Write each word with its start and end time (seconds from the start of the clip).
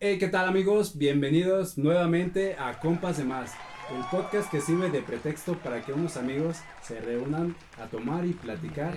Hey, 0.00 0.18
¿qué 0.20 0.28
tal 0.28 0.46
amigos? 0.46 0.96
Bienvenidos 0.96 1.76
nuevamente 1.76 2.54
a 2.54 2.78
Compas 2.78 3.18
de 3.18 3.24
Más, 3.24 3.50
el 3.92 4.04
podcast 4.12 4.48
que 4.48 4.60
sirve 4.60 4.90
de 4.90 5.02
pretexto 5.02 5.58
para 5.58 5.84
que 5.84 5.92
unos 5.92 6.16
amigos 6.16 6.58
se 6.82 7.00
reúnan 7.00 7.56
a 7.78 7.86
tomar 7.86 8.24
y 8.24 8.32
platicar 8.32 8.94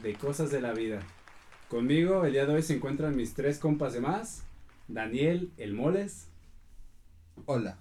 de 0.00 0.14
cosas 0.14 0.52
de 0.52 0.60
la 0.60 0.74
vida. 0.74 1.00
Conmigo 1.68 2.24
el 2.24 2.34
día 2.34 2.46
de 2.46 2.54
hoy 2.54 2.62
se 2.62 2.76
encuentran 2.76 3.16
mis 3.16 3.34
tres 3.34 3.58
compas 3.58 3.94
de 3.94 4.00
más, 4.00 4.44
Daniel, 4.86 5.50
el 5.56 5.74
Moles, 5.74 6.28
Hola. 7.46 7.80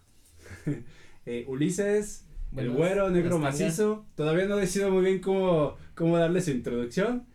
eh, 1.27 1.45
Ulises, 1.47 2.25
el 2.55 2.71
güero 2.71 3.11
negro 3.11 3.39
tardes. 3.39 3.61
macizo, 3.61 4.03
todavía 4.15 4.47
no 4.47 4.55
decido 4.55 4.89
muy 4.89 5.03
bien 5.03 5.19
cómo, 5.19 5.75
cómo 5.93 6.17
darle 6.17 6.41
su 6.41 6.49
introducción, 6.49 7.27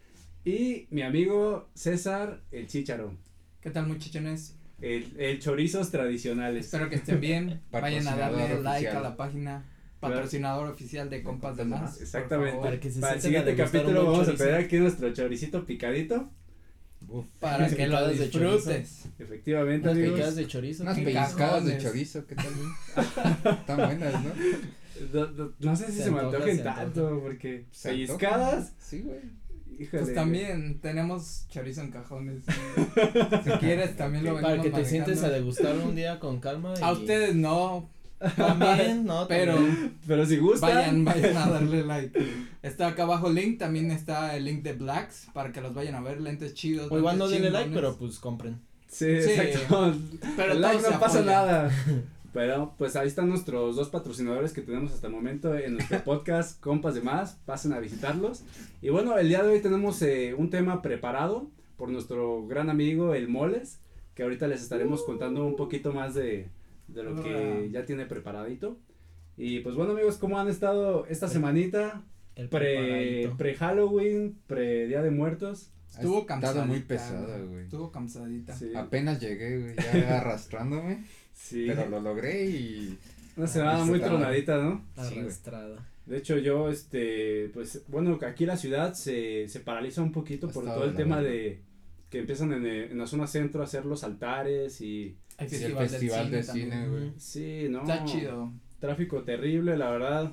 y 0.44 0.88
mi 0.90 1.02
amigo 1.02 1.68
César, 1.74 2.40
el 2.50 2.66
chícharo, 2.66 3.14
¿Qué 3.60 3.70
tal 3.70 3.86
muchachones? 3.86 4.56
El, 4.82 5.14
el 5.18 5.38
chorizos 5.40 5.90
tradicionales. 5.90 6.66
Espero 6.66 6.88
que 6.90 6.96
estén 6.96 7.20
bien. 7.20 7.60
Vayan 7.72 8.06
a 8.08 8.16
darle 8.16 8.60
like 8.62 8.86
oficial. 8.86 8.96
a 8.96 9.00
la 9.00 9.16
página. 9.16 9.64
Patrocinador 10.00 10.68
oficial 10.68 11.08
de 11.08 11.22
Compas 11.22 11.56
de 11.56 11.64
Más. 11.64 12.00
Exactamente. 12.00 12.58
Para, 12.58 12.62
Para, 12.62 12.80
que 12.80 12.88
que, 12.88 12.90
se 12.92 13.00
lo 13.00 13.08
el 13.08 13.20
siguiente 13.20 13.54
capítulo 13.54 14.04
vamos 14.06 14.28
a 14.28 14.32
pedir 14.34 14.54
aquí 14.54 14.76
nuestro 14.78 15.12
choricito 15.14 15.64
picadito. 15.64 16.28
Uf. 17.08 17.26
Disfrutes. 17.40 18.18
de 18.18 18.30
chorizo. 18.30 18.70
Efectivamente, 19.20 19.88
Unas 19.88 19.96
amigos. 19.98 20.14
picadas 20.14 20.36
de 20.36 20.46
chorizo. 20.48 20.82
Unas 20.82 20.98
pellizcadas 20.98 21.64
de 21.64 21.78
chorizo, 21.78 22.26
¿qué 22.26 22.34
tal? 22.34 22.46
Están 23.58 23.76
buenas, 23.76 24.24
¿no? 24.24 24.30
No, 25.12 25.30
no- 25.32 25.52
no 25.58 25.76
sé 25.76 25.86
si 25.86 25.92
se, 25.98 26.04
Se 26.04 26.10
me 26.10 26.18
antoja, 26.18 26.36
antojen 26.36 26.56
se 26.56 26.62
antoja. 26.62 26.82
tanto, 26.84 27.20
porque 27.22 27.64
¿Se 27.70 27.88
pellizcadas? 27.90 28.72
Sí, 28.78 29.00
güey. 29.02 29.20
Híjole. 29.78 30.02
Pues 30.02 30.14
también 30.14 30.78
tenemos 30.80 31.46
chorizo 31.48 31.80
en 31.82 31.90
cajones. 31.90 32.44
si 33.44 33.50
quieres 33.60 33.96
también 33.96 34.24
lo 34.24 34.34
venimos 34.34 34.50
Para 34.50 34.62
que 34.62 34.70
te 34.70 34.84
sientes 34.84 35.22
a 35.22 35.28
degustarlo 35.30 35.84
un 35.84 35.94
día 35.96 36.18
con 36.20 36.40
calma. 36.40 36.74
Y 36.78 36.82
A 36.82 36.92
ustedes 36.92 37.34
no, 37.34 37.88
También, 38.36 39.04
¿no? 39.04 39.26
pero 39.28 39.54
También. 39.54 39.98
Pero 40.06 40.26
si 40.26 40.36
gustan. 40.36 40.70
vayan, 40.74 41.04
vayan 41.04 41.36
a 41.36 41.50
darle 41.50 41.82
like. 41.86 42.26
Está 42.62 42.88
acá 42.88 43.02
abajo 43.02 43.28
el 43.28 43.34
link, 43.34 43.58
también 43.58 43.90
está 43.90 44.36
el 44.36 44.44
link 44.44 44.62
de 44.62 44.74
Blacks 44.74 45.26
para 45.32 45.52
que 45.52 45.60
los 45.60 45.74
vayan 45.74 45.94
a 45.96 46.00
ver, 46.00 46.20
lentes 46.20 46.54
chidos. 46.54 46.90
O 46.90 46.98
igual 46.98 47.18
no 47.18 47.28
denle 47.28 47.50
like, 47.50 47.70
pero 47.74 47.96
pues 47.96 48.18
compren. 48.18 48.60
Sí, 48.88 49.20
Sí. 49.22 49.30
exacto. 49.32 49.94
Pero 50.36 50.52
El 50.52 50.60
like 50.60 50.82
no 50.82 51.00
pasa 51.00 51.22
nada. 51.22 51.70
Pero 52.32 52.74
pues 52.78 52.96
ahí 52.96 53.08
están 53.08 53.28
nuestros 53.28 53.76
dos 53.76 53.90
patrocinadores 53.90 54.52
que 54.52 54.62
tenemos 54.62 54.92
hasta 54.92 55.06
el 55.08 55.12
momento 55.12 55.54
en 55.56 55.74
nuestro 55.74 55.98
podcast 56.04 56.58
Compas 56.60 56.94
de 56.94 57.02
Más, 57.02 57.34
pasen 57.44 57.72
a 57.74 57.78
visitarlos. 57.78 58.42
Y 58.80 58.88
bueno, 58.88 59.18
el 59.18 59.28
día 59.28 59.42
de 59.42 59.50
hoy 59.50 59.60
tenemos 59.60 60.00
eh, 60.02 60.34
un 60.36 60.48
tema 60.48 60.80
preparado 60.80 61.50
por 61.76 61.90
nuestro 61.90 62.46
gran 62.46 62.70
amigo 62.70 63.14
el 63.14 63.28
Moles, 63.28 63.80
que 64.14 64.22
ahorita 64.22 64.46
les 64.48 64.62
estaremos 64.62 65.02
contando 65.04 65.44
un 65.44 65.56
poquito 65.56 65.92
más 65.92 66.14
de, 66.14 66.48
de 66.88 67.02
lo 67.02 67.22
que 67.22 67.68
ya 67.70 67.84
tiene 67.84 68.06
preparadito. 68.06 68.78
Y 69.36 69.60
pues 69.60 69.74
bueno 69.74 69.92
amigos, 69.92 70.16
¿cómo 70.16 70.38
han 70.38 70.48
estado 70.48 71.06
esta 71.06 71.26
Pre- 71.26 71.32
semanita? 71.34 72.02
El 72.34 72.48
Pre, 72.48 73.30
pre 73.36 73.54
Halloween, 73.56 74.38
pre 74.46 74.86
Día 74.86 75.02
de 75.02 75.10
Muertos. 75.10 75.70
Estuvo 75.90 76.24
cansadita. 76.24 76.64
muy 76.64 76.80
pesada, 76.80 77.38
güey. 77.40 77.64
Estuvo 77.64 77.90
cansadita. 77.92 78.56
Sí, 78.56 78.72
Apenas 78.74 79.20
llegué, 79.20 79.58
güey, 79.60 79.74
ya 79.76 80.16
arrastrándome, 80.20 81.04
sí. 81.42 81.64
pero 81.66 81.88
lo 81.88 82.00
logré 82.00 82.44
y 82.46 82.98
Una 83.36 83.46
semana 83.46 83.84
muy 83.84 84.00
tronadita, 84.00 84.58
¿no? 84.62 84.84
Sí. 85.08 85.18
Arrastrada. 85.18 85.76
De 86.06 86.18
hecho, 86.18 86.36
yo, 86.38 86.68
este, 86.68 87.48
pues, 87.54 87.82
bueno, 87.88 88.18
aquí 88.26 88.44
la 88.44 88.56
ciudad 88.56 88.92
se, 88.94 89.48
se 89.48 89.60
paraliza 89.60 90.02
un 90.02 90.12
poquito 90.12 90.48
Ha 90.48 90.52
por 90.52 90.64
todo 90.64 90.84
el 90.84 90.94
tema 90.94 91.20
de 91.20 91.60
que 92.10 92.18
empiezan 92.18 92.52
en, 92.52 92.66
eh, 92.66 92.88
en 92.90 92.98
la 92.98 93.06
zona 93.06 93.26
centro 93.26 93.62
a 93.62 93.64
hacer 93.64 93.86
los 93.86 94.04
altares 94.04 94.80
y, 94.80 95.16
Hay 95.38 95.48
Sí, 95.48 95.56
el 95.56 95.72
festival, 95.72 95.88
festival 95.88 96.30
de 96.30 96.36
del 96.36 96.44
cine, 96.44 96.88
güey. 96.88 97.12
Sí, 97.18 97.66
¿no? 97.70 97.80
Está 97.82 98.04
chido. 98.04 98.52
Tráfico 98.80 99.22
terrible, 99.22 99.76
la 99.78 99.90
verdad. 99.90 100.32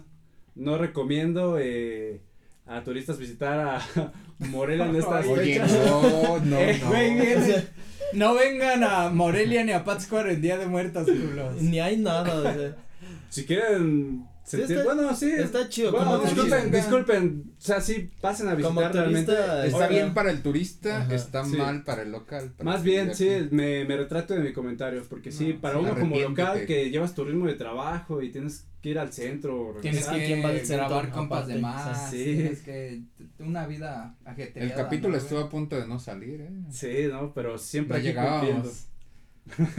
No 0.55 0.77
recomiendo 0.77 1.57
eh, 1.59 2.19
a 2.65 2.83
turistas 2.83 3.17
visitar 3.17 3.59
a 3.59 4.11
Morelia 4.39 4.87
en 4.87 4.95
estas 4.97 5.25
Oye, 5.27 5.53
fechas. 5.53 5.71
no, 5.85 6.39
no, 6.39 6.57
Eh, 6.59 6.79
no. 6.81 6.87
güey, 6.89 7.13
viene- 7.13 7.63
No 8.13 8.33
vengan 8.33 8.83
a 8.83 9.09
Morelia 9.09 9.63
ni 9.63 9.71
a 9.71 9.83
Pátzcuaro 9.83 10.29
en 10.29 10.41
Día 10.41 10.57
de 10.57 10.65
Muertos, 10.65 11.05
culos. 11.05 11.61
Ni 11.61 11.79
hay 11.79 11.97
nada, 11.97 12.35
o 12.35 12.41
sea. 12.41 12.75
Si 13.29 13.45
quieren 13.45 14.25
está- 14.57 14.83
bueno, 14.83 15.15
sí. 15.15 15.31
Está 15.31 15.69
chido. 15.69 15.91
Bueno, 15.91 16.11
como 16.17 16.23
disculpen, 16.23 16.71
disculpen, 16.71 17.43
o 17.57 17.61
sea, 17.61 17.79
sí, 17.81 18.09
pasen 18.21 18.47
a 18.49 18.55
visitar 18.55 18.93
realmente. 18.93 19.31
Está 19.65 19.87
bien 19.87 20.13
para 20.13 20.31
el 20.31 20.41
turista, 20.41 21.01
Ajá. 21.03 21.15
está 21.15 21.45
Sí. 21.45 21.55
mal 21.57 21.83
para 21.83 22.01
el 22.03 22.11
local. 22.11 22.51
para 22.57 22.71
Más 22.71 22.79
el 22.81 22.85
bien, 22.85 23.15
sí, 23.15 23.29
me, 23.51 23.85
me 23.85 23.97
retrato 23.97 24.33
de 24.33 24.39
mi 24.41 24.53
comentario, 24.53 25.03
porque 25.09 25.31
sí, 25.31 25.53
No, 25.53 25.61
para 25.61 25.75
sí. 25.79 25.85
uno 25.85 25.95
como 25.99 26.15
local 26.19 26.65
que 26.65 26.89
llevas 26.89 27.13
tu 27.13 27.23
ritmo 27.25 27.47
de 27.47 27.53
trabajo 27.55 28.21
y 28.21 28.31
tienes 28.31 28.65
que 28.81 28.89
ir 28.89 28.99
al 28.99 29.11
centro. 29.11 29.75
Tienes 29.81 30.05
que 30.07 30.25
¿quién 30.25 30.43
va 30.43 30.49
al 30.49 30.59
centro 30.59 30.77
grabar 30.87 31.09
compas 31.11 31.39
aparte? 31.39 31.53
de 31.55 31.59
más. 31.61 32.09
Sí. 32.09 32.23
Tienes 32.23 32.61
que 32.61 33.01
una 33.39 33.67
vida 33.67 34.15
El 34.25 34.31
ajetreada. 34.31 34.75
capítulo 34.75 35.11
¿no, 35.11 35.17
estuvo 35.17 35.39
a 35.39 35.49
punto 35.49 35.75
de 35.75 35.85
no 35.87 35.99
salir, 35.99 36.41
eh. 36.41 36.49
Sí, 36.71 37.07
no, 37.11 37.33
pero 37.33 37.57
siempre 37.57 37.97
No 37.97 38.03
llegábamos. 38.03 38.85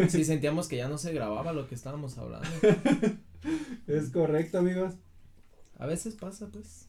Sí, 0.09 0.25
sentíamos 0.25 0.67
que 0.69 0.77
ya 0.77 0.89
no 0.89 0.99
se 0.99 1.13
grababa 1.13 1.53
lo 1.53 1.67
que 1.69 1.75
estábamos 1.77 2.19
hablando. 2.19 2.49
Es 3.87 4.11
correcto, 4.11 4.59
amigos. 4.59 4.95
A 5.79 5.87
veces 5.87 6.15
pasa, 6.15 6.49
pues. 6.53 6.87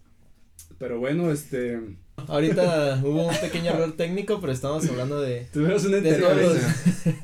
Pero 0.78 1.00
bueno, 1.00 1.32
este, 1.32 1.80
Ahorita 2.28 3.00
hubo 3.04 3.28
un 3.28 3.36
pequeño 3.36 3.72
error 3.72 3.96
técnico, 3.96 4.40
pero 4.40 4.54
estamos 4.54 4.88
hablando 4.88 5.22
de. 5.22 5.48
tuvimos 5.52 5.84
interferencia. 5.86 6.76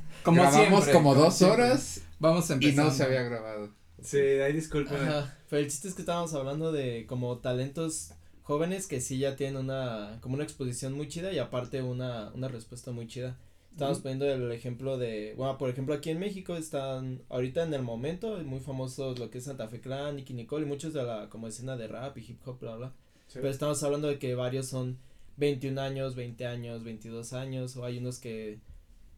Como 0.24 0.42
Grabamos 0.42 0.68
siempre, 0.84 0.94
como 0.94 1.16
dos 1.16 1.36
siempre. 1.38 1.64
horas 1.64 2.02
Vamos 2.20 2.50
a 2.52 2.54
y 2.54 2.56
empezar. 2.56 2.86
no 2.86 2.92
se 2.92 3.04
había 3.04 3.24
grabado. 3.24 3.70
Sí, 4.02 4.18
ahí 4.18 4.52
disculpen. 4.52 4.98
Ajá, 4.98 5.38
pero 5.50 5.62
el 5.62 5.70
chiste 5.70 5.88
es 5.88 5.94
que 5.94 6.02
estábamos 6.02 6.34
hablando 6.34 6.74
de 6.74 7.06
como 7.08 7.38
talentos 7.38 8.12
jóvenes 8.44 8.88
que 8.88 9.00
sí 9.00 9.20
ya 9.20 9.38
tienen 9.38 9.56
una, 9.56 10.18
como 10.20 10.36
una 10.36 10.44
exposición 10.44 10.94
muy 10.94 11.08
chida 11.08 11.32
y 11.32 11.40
aparte 11.40 11.82
una, 11.82 12.30
una 12.34 12.50
respuesta 12.50 12.92
muy 12.92 13.08
chida. 13.08 13.38
Estábamos 13.78 14.00
Ujú. 14.00 14.04
poniendo 14.06 14.26
el 14.34 14.52
ejemplo 14.52 14.98
de, 14.98 15.36
bueno, 15.38 15.56
por 15.60 15.70
ejemplo 15.70 15.94
aquí 15.94 16.10
en 16.10 16.18
México 16.18 16.56
están 16.58 17.22
ahorita 17.30 17.62
en 17.62 17.76
el 17.76 17.84
momento 17.84 18.40
muy 18.44 18.60
famosos 18.60 19.20
lo 19.20 19.30
que 19.30 19.38
es 19.38 19.44
Santa 19.44 19.68
Fe 19.68 19.80
Clan, 19.82 20.16
Nicky 20.16 20.34
Nicole 20.34 20.66
y 20.66 20.68
muchos 20.68 20.94
de 20.94 21.04
la 21.04 21.30
como 21.30 21.48
escena 21.48 21.78
de 21.78 21.88
rap 21.88 22.18
y 22.18 22.22
hip 22.22 22.40
hop, 22.48 22.60
bla, 22.60 22.76
bla. 22.76 22.94
Sí. 23.28 23.34
Pero 23.36 23.50
estamos 23.50 23.84
hablando 23.84 24.08
de 24.08 24.18
que 24.18 24.34
varios 24.34 24.66
son 24.68 24.98
21 25.38 25.80
años, 25.80 26.16
20 26.16 26.48
años, 26.48 26.84
22 26.84 27.34
años 27.34 27.78
o 27.78 27.86
hay 27.86 28.00
unos 28.00 28.18
que 28.18 28.58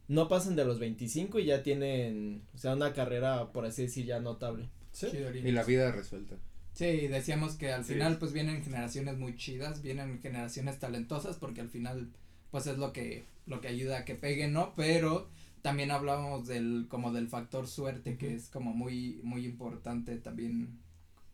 no 0.09 0.27
pasan 0.27 0.57
de 0.57 0.65
los 0.65 0.77
25 0.77 1.39
y 1.39 1.45
ya 1.45 1.63
tienen, 1.63 2.41
o 2.53 2.57
sea, 2.57 2.73
una 2.75 2.91
carrera, 2.91 3.53
por 3.53 3.65
así 3.65 3.83
decir, 3.83 4.05
ya 4.07 4.19
notable. 4.19 4.67
Sí. 4.91 5.07
Y 5.41 5.51
la 5.53 5.63
vida 5.63 5.89
resuelta. 5.93 6.35
Sí, 6.73 7.07
decíamos 7.07 7.55
que 7.55 7.71
al 7.71 7.85
Sí. 7.85 7.93
final 7.93 8.17
pues 8.17 8.33
vienen 8.33 8.61
generaciones 8.61 9.17
muy 9.17 9.37
chidas, 9.37 9.81
vienen 9.81 10.19
generaciones 10.21 10.79
talentosas 10.79 11.37
porque 11.37 11.61
al 11.61 11.69
final 11.69 12.09
pues 12.51 12.67
es 12.67 12.77
lo 12.77 12.91
que 12.93 13.25
lo 13.45 13.61
que 13.61 13.67
ayuda 13.67 13.99
a 13.99 14.05
que 14.05 14.15
peguen, 14.15 14.53
¿no? 14.53 14.73
Pero 14.75 15.29
también 15.61 15.91
hablábamos 15.91 16.47
del 16.47 16.85
como 16.89 17.11
del 17.11 17.27
factor 17.27 17.67
suerte 17.67 18.17
que 18.17 18.35
es 18.35 18.49
como 18.49 18.73
muy 18.73 19.19
muy 19.23 19.45
importante 19.45 20.15
también 20.17 20.79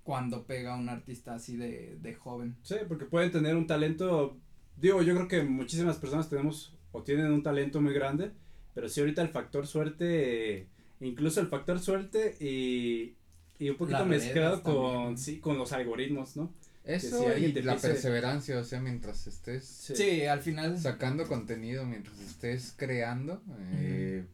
cuando 0.03 0.45
pega 0.45 0.75
un 0.75 0.89
artista 0.89 1.35
así 1.35 1.57
de 1.57 1.97
de 2.01 2.13
joven. 2.13 2.55
Sí, 2.63 2.75
porque 2.87 3.05
pueden 3.05 3.31
tener 3.31 3.55
un 3.55 3.67
talento, 3.67 4.37
digo, 4.77 5.01
yo 5.01 5.13
creo 5.15 5.27
que 5.27 5.43
muchísimas 5.43 5.97
personas 5.97 6.29
tenemos 6.29 6.73
o 6.91 7.03
tienen 7.03 7.31
un 7.31 7.43
talento 7.43 7.81
muy 7.81 7.93
grande, 7.93 8.31
pero 8.73 8.87
sí 8.87 9.01
ahorita 9.01 9.21
el 9.21 9.29
factor 9.29 9.67
suerte, 9.67 10.67
incluso 11.01 11.41
el 11.41 11.47
factor 11.47 11.79
suerte 11.79 12.35
y, 12.39 13.15
y 13.59 13.69
un 13.69 13.77
poquito 13.77 13.99
Las 13.99 14.07
mezclado 14.07 14.63
con, 14.63 14.73
también. 14.85 15.17
sí, 15.17 15.39
con 15.39 15.57
los 15.57 15.71
algoritmos, 15.73 16.37
¿no? 16.37 16.53
Eso 16.85 17.19
si 17.21 17.25
alguien 17.25 17.51
y 17.51 17.53
te 17.53 17.63
la 17.63 17.77
perseverancia, 17.77 18.59
o 18.59 18.63
sea, 18.63 18.79
mientras 18.79 19.25
estés 19.27 19.65
Sí, 19.65 20.25
al 20.25 20.41
final 20.41 20.79
sacando 20.79 21.27
contenido, 21.27 21.85
mientras 21.85 22.19
estés 22.19 22.73
creando, 22.77 23.41
eh, 23.73 24.25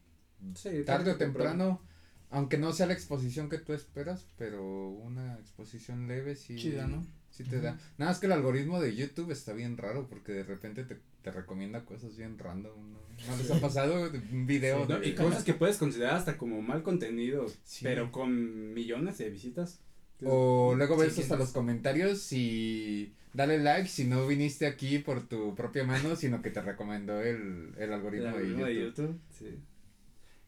Sí, 0.55 0.83
tarde 0.85 1.11
o 1.11 1.15
temprano, 1.17 1.81
aunque 2.29 2.57
no 2.57 2.73
sea 2.73 2.87
la 2.87 2.93
exposición 2.93 3.49
que 3.49 3.57
tú 3.59 3.73
esperas, 3.73 4.25
pero 4.37 4.89
una 4.89 5.35
exposición 5.39 6.07
leve 6.07 6.35
sí, 6.35 6.55
chida, 6.55 6.87
¿no? 6.87 7.05
sí 7.29 7.43
te 7.45 7.61
da. 7.61 7.79
Nada 7.97 8.11
más 8.11 8.19
que 8.19 8.25
el 8.25 8.31
algoritmo 8.33 8.81
de 8.81 8.95
YouTube 8.95 9.31
está 9.31 9.53
bien 9.53 9.77
raro 9.77 10.07
porque 10.09 10.33
de 10.33 10.43
repente 10.43 10.83
te, 10.83 10.97
te 11.21 11.31
recomienda 11.31 11.85
cosas 11.85 12.17
bien 12.17 12.37
random, 12.37 12.91
¿no? 12.91 12.99
¿No 13.27 13.37
les 13.37 13.49
ha 13.51 13.59
pasado 13.61 14.11
un 14.31 14.45
video? 14.47 14.85
De- 14.87 15.07
y 15.07 15.13
cosas 15.15 15.43
que 15.45 15.53
puedes 15.53 15.77
considerar 15.77 16.15
hasta 16.15 16.37
como 16.37 16.61
mal 16.61 16.83
contenido, 16.83 17.45
Sí. 17.63 17.83
pero 17.85 18.11
con 18.11 18.73
millones 18.73 19.17
de 19.19 19.29
visitas. 19.29 19.79
O 20.23 20.73
luego 20.75 20.97
ves 20.97 21.13
Sí, 21.15 21.21
hasta 21.21 21.35
los 21.35 21.51
comentarios 21.51 22.31
y 22.33 23.13
dale 23.33 23.59
like 23.59 23.87
si 23.89 24.05
no 24.05 24.27
viniste 24.27 24.67
aquí 24.67 24.99
por 24.99 25.27
tu 25.27 25.55
propia 25.55 25.83
mano, 25.83 26.15
sino 26.15 26.41
que 26.41 26.51
te 26.51 26.61
recomendó 26.61 27.21
el, 27.21 27.73
el 27.77 27.83
El 27.83 27.93
algoritmo, 27.93 28.37
de 28.37 28.43
de 28.65 28.75
YouTube. 28.75 28.75
YouTube, 28.75 29.19
sí. 29.29 29.59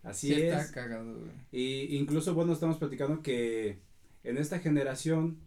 Así 0.04 0.28
Sí, 0.28 0.34
es. 0.34 0.54
está 0.54 0.72
cagado, 0.72 1.18
güey. 1.20 1.32
Y 1.52 1.96
incluso, 1.98 2.34
bueno, 2.34 2.54
estamos 2.54 2.78
platicando 2.78 3.22
que 3.22 3.80
en 4.24 4.38
esta 4.38 4.60
generación 4.60 5.38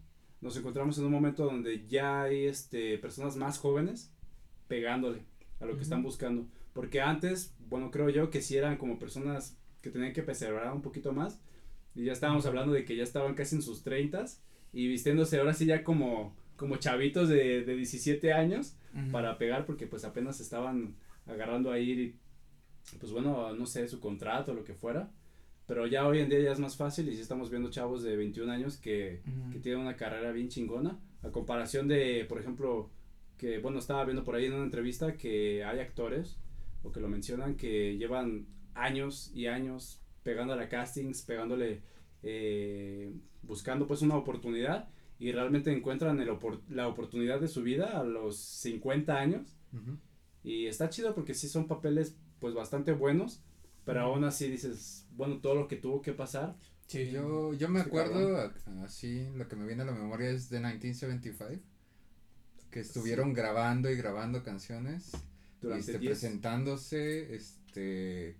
nos 0.41 0.55
encontramos 0.57 0.97
en 0.97 1.05
un 1.05 1.11
momento 1.11 1.45
donde 1.45 1.85
ya 1.87 2.23
hay 2.23 2.45
este 2.45 2.97
personas 2.97 3.35
más 3.35 3.57
jóvenes 3.59 4.11
pegándole 4.67 5.21
a 5.59 5.65
lo 5.65 5.75
que 5.75 5.83
están 5.83 6.03
buscando. 6.03 6.47
Porque 6.73 7.01
antes, 7.01 7.53
bueno, 7.69 7.91
creo 7.91 8.09
yo 8.09 8.29
que 8.29 8.41
sí 8.41 8.57
eran 8.57 8.77
como 8.77 8.99
personas 8.99 9.57
que 9.81 9.89
tenían 9.91 10.13
que 10.13 10.23
perseverar 10.23 10.73
un 10.73 10.81
poquito 10.81 11.11
más. 11.13 11.39
Y 11.97 12.05
ya 12.05 12.13
estábamos 12.13 12.45
hablando 12.45 12.73
de 12.73 12.85
que 12.85 12.95
ya 12.95 13.01
estaban 13.03 13.33
casi 13.33 13.55
en 13.55 13.61
sus 13.63 13.81
treintas 13.83 14.43
y 14.71 14.87
vistiéndose 14.87 15.39
ahora 15.39 15.53
sí 15.55 15.65
ya 15.65 15.83
como, 15.83 16.35
como 16.55 16.77
chavitos 16.77 17.27
de, 17.27 17.63
de 17.65 17.75
17 17.75 18.33
años 18.33 18.75
Ujú. 18.95 19.11
para 19.11 19.37
pegar 19.39 19.65
porque 19.65 19.87
pues 19.87 20.05
apenas 20.05 20.39
estaban 20.39 20.95
agarrando 21.25 21.71
ahí, 21.71 22.15
pues 22.99 23.11
bueno, 23.11 23.53
no 23.55 23.65
sé, 23.65 23.87
su 23.87 23.99
contrato 23.99 24.51
o 24.51 24.55
lo 24.55 24.63
que 24.63 24.75
fuera. 24.75 25.11
Pero 25.65 25.87
ya 25.87 26.07
hoy 26.07 26.19
en 26.19 26.29
día 26.29 26.39
ya 26.39 26.51
es 26.51 26.59
más 26.59 26.77
fácil 26.77 27.09
y 27.09 27.15
sí 27.15 27.21
estamos 27.21 27.49
viendo 27.49 27.69
chavos 27.71 28.03
de 28.03 28.15
21 28.15 28.51
años 28.51 28.77
que, 28.77 29.21
Ujú. 29.27 29.51
que 29.53 29.59
tienen 29.59 29.81
una 29.81 29.95
carrera 29.95 30.31
bien 30.31 30.49
chingona. 30.49 30.99
A 31.23 31.29
comparación 31.31 31.87
de, 31.87 32.25
por 32.29 32.39
ejemplo, 32.39 32.91
que 33.37 33.57
bueno, 33.57 33.79
estaba 33.79 34.05
viendo 34.05 34.23
por 34.23 34.35
ahí 34.35 34.45
en 34.45 34.53
una 34.53 34.63
entrevista 34.63 35.17
que 35.17 35.63
hay 35.63 35.79
actores, 35.79 36.37
o 36.83 36.91
que 36.91 36.99
lo 37.01 37.07
mencionan, 37.09 37.55
que 37.55 37.97
llevan 37.97 38.45
años 38.75 39.31
y 39.33 39.47
años 39.47 39.99
pegando 40.27 40.53
a 40.53 40.67
castings, 40.67 41.21
pegándole, 41.21 41.81
eh, 42.21 43.13
buscando 43.43 43.87
pues 43.87 44.01
una 44.01 44.17
oportunidad 44.17 44.89
y 45.19 45.31
realmente 45.31 45.71
encuentran 45.71 46.19
el 46.19 46.27
opor- 46.27 46.59
la 46.67 46.89
oportunidad 46.89 47.39
de 47.39 47.47
su 47.47 47.63
vida 47.63 47.97
a 47.97 48.03
los 48.03 48.35
50 48.37 49.17
años. 49.17 49.55
Ujú. 49.71 49.97
Y 50.43 50.65
está 50.67 50.89
chido 50.89 51.15
porque 51.15 51.33
sí 51.33 51.47
son 51.47 51.65
papeles 51.65 52.17
pues 52.39 52.53
bastante 52.53 52.91
buenos, 52.91 53.41
pero 53.85 54.01
aún 54.01 54.25
así 54.25 54.49
dices, 54.49 55.07
bueno, 55.15 55.37
todo 55.39 55.55
lo 55.55 55.69
que 55.69 55.77
tuvo 55.77 56.01
que 56.01 56.11
pasar. 56.11 56.57
Sí. 56.87 57.09
Yo, 57.09 57.53
yo 57.53 57.69
me 57.69 57.79
Sí, 57.81 57.87
acuerdo, 57.87 58.35
a- 58.37 58.53
así, 58.83 59.29
lo 59.33 59.47
que 59.47 59.55
me 59.55 59.65
viene 59.65 59.83
a 59.83 59.85
la 59.85 59.93
memoria 59.93 60.29
es 60.29 60.49
de 60.49 60.57
1975, 60.59 61.61
que 62.69 62.81
estuvieron 62.81 63.31
grabando 63.33 63.89
y 63.89 63.95
grabando 63.95 64.43
canciones, 64.43 65.13
y 65.13 65.61
Durante 65.61 65.79
este, 65.91 65.99
10 65.99 66.11
presentándose, 66.11 67.33
este, 67.33 68.35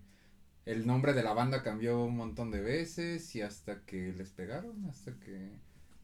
el 0.68 0.86
nombre 0.86 1.14
de 1.14 1.24
la 1.24 1.34
banda 1.34 1.64
cambió 1.64 2.04
un 2.04 2.16
montón 2.18 2.52
de 2.52 2.62
veces 2.62 3.36
y 3.36 3.42
hasta 3.42 3.81
que 3.86 4.14
les 4.14 4.30
pegaron, 4.31 4.86
hasta 4.86 5.18
que, 5.19 5.31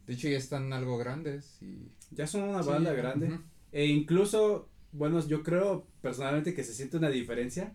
de 0.07 0.13
hecho 0.13 0.27
ya 0.29 0.37
están 0.37 0.71
algo 0.73 0.97
grandes 0.97 1.61
y. 1.61 1.91
ya 2.11 2.25
son 2.27 2.43
una 2.43 2.63
Sí, 2.63 2.69
banda 2.69 2.93
grande. 2.93 3.39
E 3.71 3.87
incluso, 3.87 4.69
bueno, 4.91 5.25
yo 5.27 5.43
creo 5.43 5.85
personalmente 6.01 6.53
que 6.53 6.63
se 6.63 6.73
siente 6.73 6.97
una 6.97 7.09
diferencia 7.09 7.73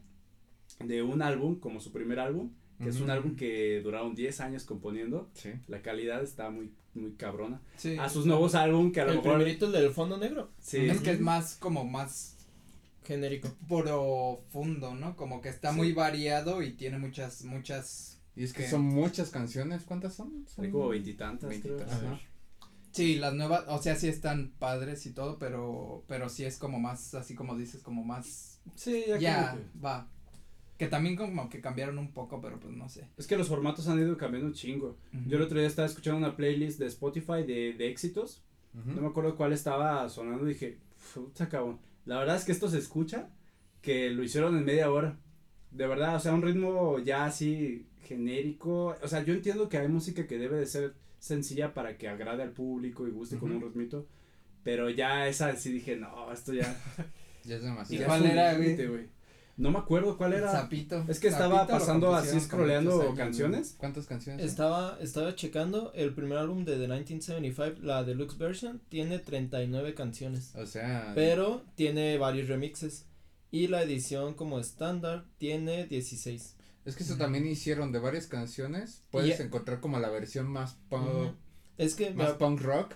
de 0.84 1.02
un 1.02 1.22
álbum 1.22 1.58
como 1.60 1.80
su 1.80 1.92
primer 1.92 2.20
álbum, 2.20 2.50
que 2.82 2.88
es 2.90 3.00
un 3.00 3.10
álbum 3.10 3.34
que 3.34 3.80
duraron 3.82 4.14
10 4.14 4.40
años 4.40 4.64
componiendo. 4.64 5.28
Sí. 5.34 5.50
La 5.66 5.82
calidad 5.82 6.22
está 6.22 6.48
muy, 6.50 6.70
muy 6.94 7.12
cabrona. 7.14 7.60
Sí. 7.76 7.96
A 7.98 8.08
sus 8.08 8.24
nuevos 8.26 8.54
álbum 8.54 8.92
que 8.92 9.00
a 9.00 9.04
lo 9.04 9.10
El 9.10 9.16
mejor. 9.18 9.42
el 9.42 9.72
del 9.72 9.90
fondo 9.90 10.16
negro, 10.16 10.52
Sí, 10.60 10.86
Es 10.86 11.00
que 11.00 11.10
es 11.10 11.20
más 11.20 11.56
como 11.56 11.84
más 11.84 12.36
genérico. 13.08 13.48
profundo, 13.66 14.94
¿no? 14.94 15.16
Como 15.16 15.40
que 15.40 15.48
está 15.48 15.70
Sí. 15.72 15.76
muy 15.76 15.92
variado 15.92 16.62
y 16.62 16.72
tiene 16.74 16.98
muchas, 16.98 17.44
muchas. 17.44 18.20
Y 18.36 18.44
es 18.44 18.52
que 18.52 18.62
¿Qué? 18.64 18.70
son 18.70 18.82
muchas 18.82 19.30
canciones, 19.30 19.82
¿cuántas 19.84 20.14
son? 20.14 20.44
hay 20.46 20.54
Son 20.54 20.70
como 20.70 20.88
veintitantas. 20.88 21.52
Sí, 22.92 23.16
las 23.16 23.34
nuevas, 23.34 23.64
o 23.68 23.80
sea, 23.82 23.96
sí 23.96 24.08
están 24.08 24.52
padres 24.58 25.04
y 25.06 25.12
todo, 25.12 25.38
pero, 25.38 26.04
pero 26.08 26.28
sí 26.28 26.44
es 26.44 26.56
como 26.56 26.78
más, 26.80 27.14
así 27.14 27.34
como 27.34 27.56
dices, 27.56 27.82
como 27.82 28.02
más, 28.04 28.60
Sí, 28.74 29.04
ya, 29.08 29.18
ya, 29.18 29.54
que- 29.56 29.78
va. 29.80 30.08
Que 30.78 30.86
también 30.86 31.16
como 31.16 31.48
que 31.48 31.60
cambiaron 31.60 31.98
un 31.98 32.12
poco, 32.12 32.40
pero 32.40 32.60
pues 32.60 32.72
no 32.74 32.88
sé. 32.88 33.08
Es 33.16 33.26
que 33.26 33.36
los 33.36 33.48
formatos 33.48 33.88
han 33.88 33.98
ido 33.98 34.16
cambiando 34.16 34.46
un 34.48 34.54
chingo. 34.54 34.96
Yo 35.26 35.36
el 35.36 35.42
otro 35.42 35.58
día 35.58 35.66
estaba 35.66 35.86
escuchando 35.88 36.18
una 36.18 36.36
playlist 36.36 36.78
de 36.78 36.86
Spotify 36.86 37.42
de, 37.44 37.74
de 37.76 37.88
éxitos. 37.88 38.44
No 38.72 39.00
me 39.02 39.08
acuerdo 39.08 39.34
cuál 39.36 39.52
estaba 39.52 40.08
sonando 40.08 40.44
y 40.48 40.52
dije, 40.54 40.78
puta 41.14 41.48
cabrón. 41.48 41.80
La 42.08 42.18
verdad 42.18 42.36
es 42.36 42.44
que 42.44 42.52
esto 42.52 42.68
se 42.68 42.78
escucha 42.78 43.28
que 43.82 44.08
lo 44.10 44.22
hicieron 44.22 44.56
en 44.56 44.64
media 44.64 44.90
hora. 44.90 45.18
De 45.70 45.86
verdad, 45.86 46.16
o 46.16 46.20
sea, 46.20 46.32
un 46.32 46.40
ritmo 46.42 46.98
ya 47.00 47.26
así 47.26 47.86
genérico. 48.02 48.96
O 49.02 49.08
sea, 49.08 49.22
yo 49.22 49.34
entiendo 49.34 49.68
que 49.68 49.76
hay 49.76 49.88
música 49.88 50.26
que 50.26 50.38
debe 50.38 50.56
de 50.56 50.64
ser 50.66 50.94
sencilla 51.18 51.74
para 51.74 51.98
que 51.98 52.08
agrade 52.08 52.42
al 52.42 52.52
público 52.52 53.06
y 53.06 53.10
guste 53.10 53.36
con 53.36 53.50
Ujú. 53.50 53.58
un 53.58 53.64
ritmito. 53.66 54.06
Pero 54.62 54.88
ya 54.88 55.28
esa 55.28 55.54
sí 55.56 55.70
dije, 55.70 55.96
no, 55.96 56.32
esto 56.32 56.52
ya. 56.54 56.74
Ya 57.44 57.56
es 57.56 57.62
¿Y 57.62 57.66
demasiado. 57.66 58.00
ya 58.02 58.06
cuál 58.06 58.26
era, 58.26 58.54
güey? 58.54 59.08
No 59.58 59.70
me 59.72 59.78
acuerdo 59.80 60.16
cuál 60.16 60.32
era. 60.34 60.50
Zapito. 60.52 61.04
Es 61.08 61.18
que 61.20 61.28
estaba 61.28 61.56
Zapito 61.66 61.78
pasando 61.78 62.14
así 62.14 62.40
scrolleando 62.40 63.14
canciones. 63.14 63.74
¿Cuántas 63.76 64.06
canciones? 64.06 64.40
son? 64.40 64.48
Estaba, 64.48 64.96
estaba 65.00 65.34
checando 65.34 65.92
el 65.94 66.14
primer 66.14 66.38
álbum 66.38 66.64
de 66.64 66.74
The 66.76 66.86
1975, 66.88 67.80
la 67.82 68.04
deluxe 68.04 68.38
version, 68.38 68.80
tiene 68.88 69.18
39 69.18 69.94
canciones, 69.94 70.54
O 70.54 70.64
sea. 70.64 71.12
pero 71.14 71.64
tiene 71.74 72.16
varios 72.18 72.48
remixes. 72.48 73.04
Y 73.50 73.66
la 73.66 73.82
edición 73.82 74.34
como 74.34 74.58
estándar 74.60 75.24
tiene 75.38 75.86
16. 75.86 76.54
Es 76.84 76.96
que 76.96 77.02
eso 77.02 77.16
también 77.16 77.46
hicieron 77.46 77.92
de 77.92 77.98
varias 77.98 78.26
canciones. 78.28 79.02
Puedes 79.10 79.38
Y- 79.38 79.42
encontrar 79.42 79.80
como 79.80 79.98
la 79.98 80.08
versión 80.08 80.46
más 80.46 80.78
punk, 80.88 81.08
Ujú. 81.08 81.34
Es 81.78 81.94
que 81.94 82.12
más 82.12 82.28
me- 82.30 82.34
punk 82.34 82.60
rock 82.60 82.94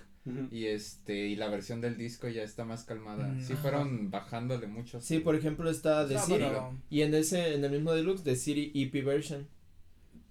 Y 0.51 0.65
este 0.67 1.27
y 1.27 1.35
la 1.35 1.49
versión 1.49 1.81
del 1.81 1.97
disco 1.97 2.29
ya 2.29 2.43
está 2.43 2.63
más 2.63 2.83
calmada. 2.85 3.27
Mm, 3.27 3.41
sí 3.41 3.53
ajá. 3.53 3.61
fueron 3.61 4.09
bajándole 4.09 4.67
mucho. 4.67 5.01
sí, 5.01 5.19
por 5.19 5.35
ejemplo 5.35 5.69
está 5.69 6.07
The 6.07 6.13
No, 6.15 6.19
City 6.25 6.37
pero- 6.39 6.77
y 6.89 7.01
en 7.01 7.13
ese 7.13 7.55
en 7.55 7.63
el 7.65 7.71
mismo 7.71 7.91
deluxe 7.93 8.23
The 8.23 8.35
City 8.37 8.71
EP 8.73 9.03
version. 9.03 9.47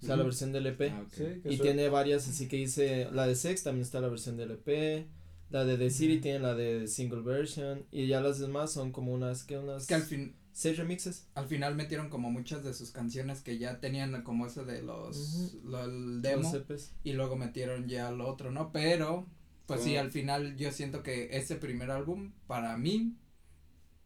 O 0.01 0.05
sea, 0.05 0.15
la 0.17 0.23
versión 0.23 0.51
del 0.51 0.65
EP. 0.67 0.89
Ah. 0.91 1.05
Sí, 1.15 1.23
Y 1.45 1.57
tiene 1.59 1.87
varias, 1.89 2.27
así 2.27 2.47
que 2.49 2.57
dice, 2.57 3.07
la 3.13 3.25
de 3.25 3.35
Sex 3.35 3.63
también 3.63 3.83
está 3.83 4.01
la 4.01 4.09
versión 4.09 4.35
del 4.35 4.51
EP, 4.51 5.07
la 5.49 5.63
de 5.63 5.77
The 5.77 5.89
City 5.91 6.17
tiene 6.19 6.39
la 6.39 6.55
de 6.55 6.87
single 6.87 7.21
version, 7.21 7.85
y 7.89 8.07
ya 8.07 8.19
las 8.19 8.39
demás 8.39 8.73
son 8.73 8.91
como 8.91 9.13
unas, 9.13 9.43
que 9.43 9.57
unas 9.57 9.83
Es 9.83 9.87
que 9.87 9.93
al 9.93 10.01
fin, 10.01 10.35
seis 10.51 10.75
remixes. 10.77 11.27
al 11.35 11.45
final 11.47 11.75
metieron 11.75 12.09
como 12.09 12.29
muchas 12.31 12.65
de 12.65 12.73
sus 12.73 12.91
canciones 12.91 13.41
que 13.41 13.57
ya 13.59 13.79
tenían 13.79 14.23
como 14.23 14.45
eso 14.45 14.65
de 14.65 14.81
los, 14.81 15.53
lo, 15.63 15.85
el 15.85 16.21
demo. 16.21 16.41
Los 16.43 16.53
EPs. 16.53 16.91
y 17.05 17.13
luego 17.13 17.37
metieron 17.37 17.87
ya 17.87 18.11
lo 18.11 18.27
otro, 18.27 18.51
¿no? 18.51 18.73
Pero, 18.73 19.25
pues 19.65 19.81
sí, 19.81 19.91
¿Cómo? 19.91 20.01
al 20.01 20.11
final 20.11 20.55
yo 20.57 20.71
siento 20.71 21.03
que 21.03 21.29
ese 21.37 21.55
primer 21.55 21.91
álbum, 21.91 22.31
para 22.47 22.77
mí, 22.77 23.15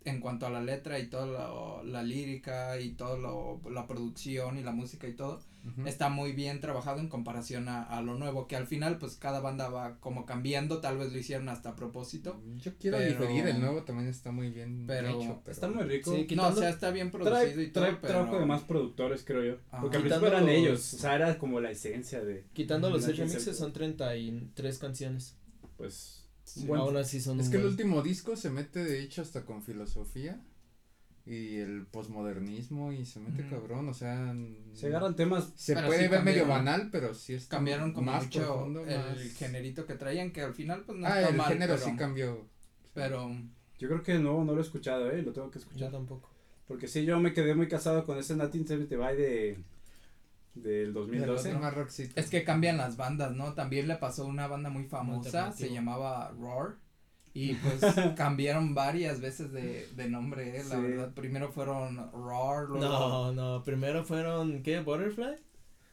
en 0.05 0.21
cuanto 0.21 0.45
a 0.45 0.49
la 0.49 0.61
letra 0.61 0.99
y 0.99 1.07
toda 1.07 1.83
la 1.83 2.01
lírica 2.03 2.79
y 2.79 2.91
toda 2.91 3.17
la 3.69 3.87
producción 3.87 4.57
y 4.57 4.63
la 4.63 4.71
música 4.71 5.07
y 5.07 5.13
todo, 5.13 5.41
está 5.85 6.07
muy 6.07 6.31
bien 6.31 6.61
trabajado 6.61 7.01
en 7.01 7.09
comparación 7.09 7.67
a, 7.67 7.83
a 7.83 8.01
lo 8.01 8.15
nuevo, 8.17 8.47
que 8.47 8.55
al 8.55 8.67
final, 8.67 8.99
pues 8.99 9.17
cada 9.17 9.41
banda 9.41 9.67
va 9.67 9.97
como 9.99 10.25
cambiando, 10.25 10.79
tal 10.79 10.97
vez 10.97 11.11
lo 11.11 11.17
hicieron 11.19 11.49
hasta 11.49 11.71
a 11.71 11.75
propósito. 11.75 12.41
Yo 12.55 12.77
quiero 12.77 12.99
pero- 12.99 13.09
diferir, 13.09 13.47
el 13.47 13.59
nuevo 13.59 13.83
también 13.83 14.07
está 14.07 14.31
muy 14.31 14.49
bien 14.49 14.85
pero- 14.87 15.09
hecho. 15.09 15.41
Pero 15.43 15.51
Está 15.53 15.67
muy 15.67 15.83
rico. 15.83 16.15
Sí, 16.15 16.25
No, 16.37 16.47
o 16.47 16.53
sea, 16.55 16.69
está 16.69 16.91
bien 16.91 17.11
producido 17.11 17.37
Trae, 17.37 17.63
y 17.63 17.71
todo, 17.71 17.83
trae 17.83 17.95
pero... 17.97 18.13
trabajo 18.13 18.39
de 18.39 18.45
más 18.45 18.61
productores, 18.61 19.25
creo 19.25 19.43
yo. 19.43 19.57
Ajá. 19.71 19.81
Porque 19.81 19.97
al 19.97 20.03
principio 20.03 20.27
eran 20.29 20.45
los- 20.45 20.51
ellos, 20.55 20.93
o 20.93 20.97
sea, 20.99 21.15
era 21.15 21.37
como 21.37 21.59
la 21.59 21.71
esencia 21.71 22.23
de, 22.23 22.45
Quitando 22.53 22.89
los 22.89 23.05
remixes 23.05 23.57
son 23.57 23.73
33 23.73 24.79
canciones. 24.79 25.35
Pues, 25.77 26.23
Sí. 26.43 26.65
bueno, 26.65 26.83
Aún 26.85 26.97
así 26.97 27.19
son 27.19 27.39
Es 27.41 27.49
que 27.49 27.57
el 27.57 27.65
último 27.65 28.01
disco 28.01 28.35
se 28.37 28.49
mete 28.49 28.83
de 28.83 29.01
hecho 29.01 29.21
hasta 29.21 29.43
con 29.45 29.61
filosofía 29.63 30.41
y 31.25 31.57
el 31.57 31.85
posmodernismo 31.87 32.93
y 32.93 33.05
se 33.05 33.19
mete 33.19 33.45
cabrón, 33.49 33.89
o 33.89 33.93
sea, 33.93 34.33
se 34.73 34.87
agarran 34.87 35.15
temas, 35.17 35.51
se 35.57 35.73
puede 35.75 36.03
sí 36.03 36.07
ver 36.07 36.23
medio 36.23 36.47
banal, 36.47 36.87
pero 36.89 37.13
sí 37.13 37.33
está 37.33 37.57
Cambiaron 37.57 37.91
como 37.91 38.11
más 38.13 38.23
mucho 38.23 38.39
profundo, 38.45 38.85
el 38.85 38.97
más- 38.97 39.19
generito 39.33 39.85
que 39.85 39.95
traían, 39.95 40.31
que 40.31 40.39
al 40.41 40.53
final, 40.53 40.83
pues 40.85 40.97
no 40.97 41.05
ah, 41.05 41.17
está 41.19 41.29
el 41.31 41.35
mal, 41.35 41.47
género 41.51 41.73
pero, 41.75 41.85
sí 41.85 41.95
cambió. 41.97 42.45
pero 42.93 43.29
yo 43.77 43.89
creo 43.89 44.03
que 44.03 44.13
de 44.13 44.19
nuevo 44.19 44.45
no 44.45 44.53
lo 44.53 44.59
he 44.59 44.63
escuchado, 44.63 45.11
eh, 45.11 45.21
lo 45.21 45.33
tengo 45.33 45.51
que 45.51 45.59
Yo 45.59 45.65
escuchar. 45.65 45.91
tampoco. 45.91 46.29
Porque 46.65 46.87
sí, 46.87 47.03
yo 47.03 47.19
me 47.19 47.33
quedé 47.33 47.55
muy 47.55 47.67
casado 47.67 48.05
con 48.05 48.17
ese 48.17 48.35
Natin 48.37 48.65
By 48.65 49.17
de, 49.17 49.57
del 50.61 50.93
2012. 50.93 51.53
Más 51.53 51.73
rockcito. 51.73 52.19
Es 52.19 52.29
que 52.29 52.43
cambian 52.43 52.77
las 52.77 52.97
bandas, 52.97 53.33
¿no? 53.33 53.53
También 53.53 53.87
le 53.87 53.95
pasó 53.95 54.23
a 54.23 54.27
una 54.27 54.47
banda 54.47 54.69
muy 54.69 54.85
famosa, 54.85 55.51
se 55.51 55.69
llamaba 55.71 56.31
Roar. 56.39 56.75
Y 57.33 57.53
pues 57.55 57.79
cambiaron 58.15 58.73
varias 58.73 59.21
veces 59.21 59.51
de, 59.51 59.87
de 59.95 60.09
nombre, 60.09 60.57
eh, 60.59 60.63
la 60.63 60.75
Sí. 60.75 60.81
verdad. 60.81 61.13
Primero 61.13 61.51
fueron 61.51 62.11
Roar, 62.11 62.67
luego 62.69 62.83
No, 62.83 63.31
no, 63.31 63.63
primero 63.63 64.03
fueron, 64.03 64.63
¿qué? 64.63 64.79
¿Butterfly? 64.79 65.35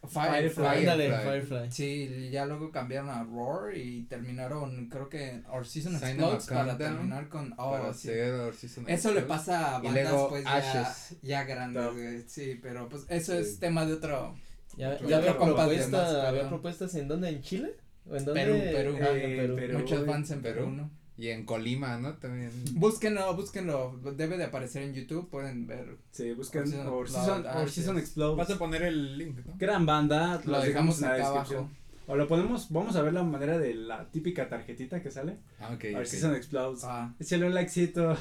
Firefly. 0.06 0.84
Firefly. 0.84 1.22
Firefly. 1.24 1.70
Sí, 1.70 2.28
ya 2.30 2.44
luego 2.44 2.70
cambiaron 2.70 3.08
a 3.08 3.24
Roar 3.24 3.74
y 3.76 4.02
terminaron, 4.02 4.88
creo 4.90 5.08
que 5.08 5.42
Our 5.50 5.66
Season 5.66 5.98
Sign 5.98 6.10
Explodes 6.20 6.46
para 6.46 6.76
terminar 6.76 7.28
con. 7.30 7.54
Oh, 7.56 7.70
para 7.72 7.94
sí. 7.94 8.08
hacer 8.10 8.34
Our 8.34 8.54
Season 8.54 8.84
Eso 8.86 9.12
le 9.12 9.20
Explodes. 9.20 9.24
pasa 9.46 9.76
a 9.76 9.80
Y 9.80 9.86
bandas 9.86 10.14
pues 10.28 10.44
ya, 10.44 10.56
Ashes. 10.56 11.16
ya 11.22 11.44
grandes, 11.44 11.92
güey, 11.94 12.22
Sí, 12.26 12.58
pero 12.62 12.88
pues 12.88 13.06
eso 13.08 13.32
Sí. 13.32 13.38
es 13.38 13.58
tema 13.58 13.86
de 13.86 13.94
otro. 13.94 14.34
Ya, 14.76 14.98
ya 15.06 15.16
había 15.18 15.36
compas 15.36 15.68
de 15.68 15.76
propuesta, 15.76 15.96
más, 16.02 16.10
pero- 16.14 16.22
había 16.28 16.48
propuestas 16.48 16.94
en 16.94 17.08
dónde, 17.08 17.28
en 17.28 17.42
Chile? 17.42 17.76
¿O 18.08 18.16
en 18.16 18.24
dónde? 18.24 18.44
Perú, 18.44 18.58
Perú. 18.72 18.96
Ah, 19.00 19.06
Eh, 19.16 19.24
en 19.30 19.36
Perú. 19.40 19.56
Perú. 19.56 19.78
Muchos 19.78 20.06
fans 20.06 20.30
en 20.30 20.42
Perú. 20.42 20.70
¿no? 20.70 20.90
Y 21.16 21.28
en 21.28 21.44
Colima, 21.46 21.96
¿no? 21.98 22.14
También. 22.14 22.50
Búsquenlo, 22.72 23.34
búsquenlo. 23.36 24.00
Debe 24.16 24.36
de 24.36 24.44
aparecer 24.44 24.82
en 24.82 24.94
YouTube, 24.94 25.30
pueden 25.30 25.66
ver. 25.66 25.96
Sí, 26.10 26.32
busquen 26.32 26.62
Or 26.62 26.68
Season 26.68 26.86
Or 26.88 27.08
Season, 27.08 27.44
ah, 27.46 27.64
Season 27.68 27.96
es. 27.98 28.02
Explode. 28.04 28.36
Vas 28.36 28.50
a 28.50 28.58
poner 28.58 28.82
el 28.82 29.16
link, 29.16 29.38
¿no? 29.46 29.54
Gran 29.56 29.86
banda, 29.86 30.40
Lo 30.44 30.52
los 30.52 30.64
dejamos 30.64 30.98
dejamos 30.98 31.02
en 31.02 31.08
la 31.08 31.14
descripción. 31.14 31.58
abajo. 31.60 31.74
O 32.06 32.16
lo 32.16 32.28
ponemos, 32.28 32.66
vamos 32.70 32.96
a 32.96 33.02
ver 33.02 33.14
la 33.14 33.22
manera 33.22 33.56
de 33.58 33.74
la 33.74 34.10
típica 34.10 34.48
tarjetita 34.48 35.00
que 35.00 35.10
sale. 35.10 35.38
Ah, 35.60 35.70
ok. 35.74 35.84
Or 35.94 36.00
ok. 36.00 36.04
Season 36.04 36.34
Explodes. 36.34 36.82
Ah, 36.84 37.14
Échale 37.20 37.46
un 37.46 37.54
likecito. 37.54 38.14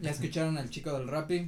ya 0.00 0.10
escucharon 0.10 0.56
al 0.56 0.70
chico 0.70 0.96
del 0.96 1.08
Rappi. 1.08 1.46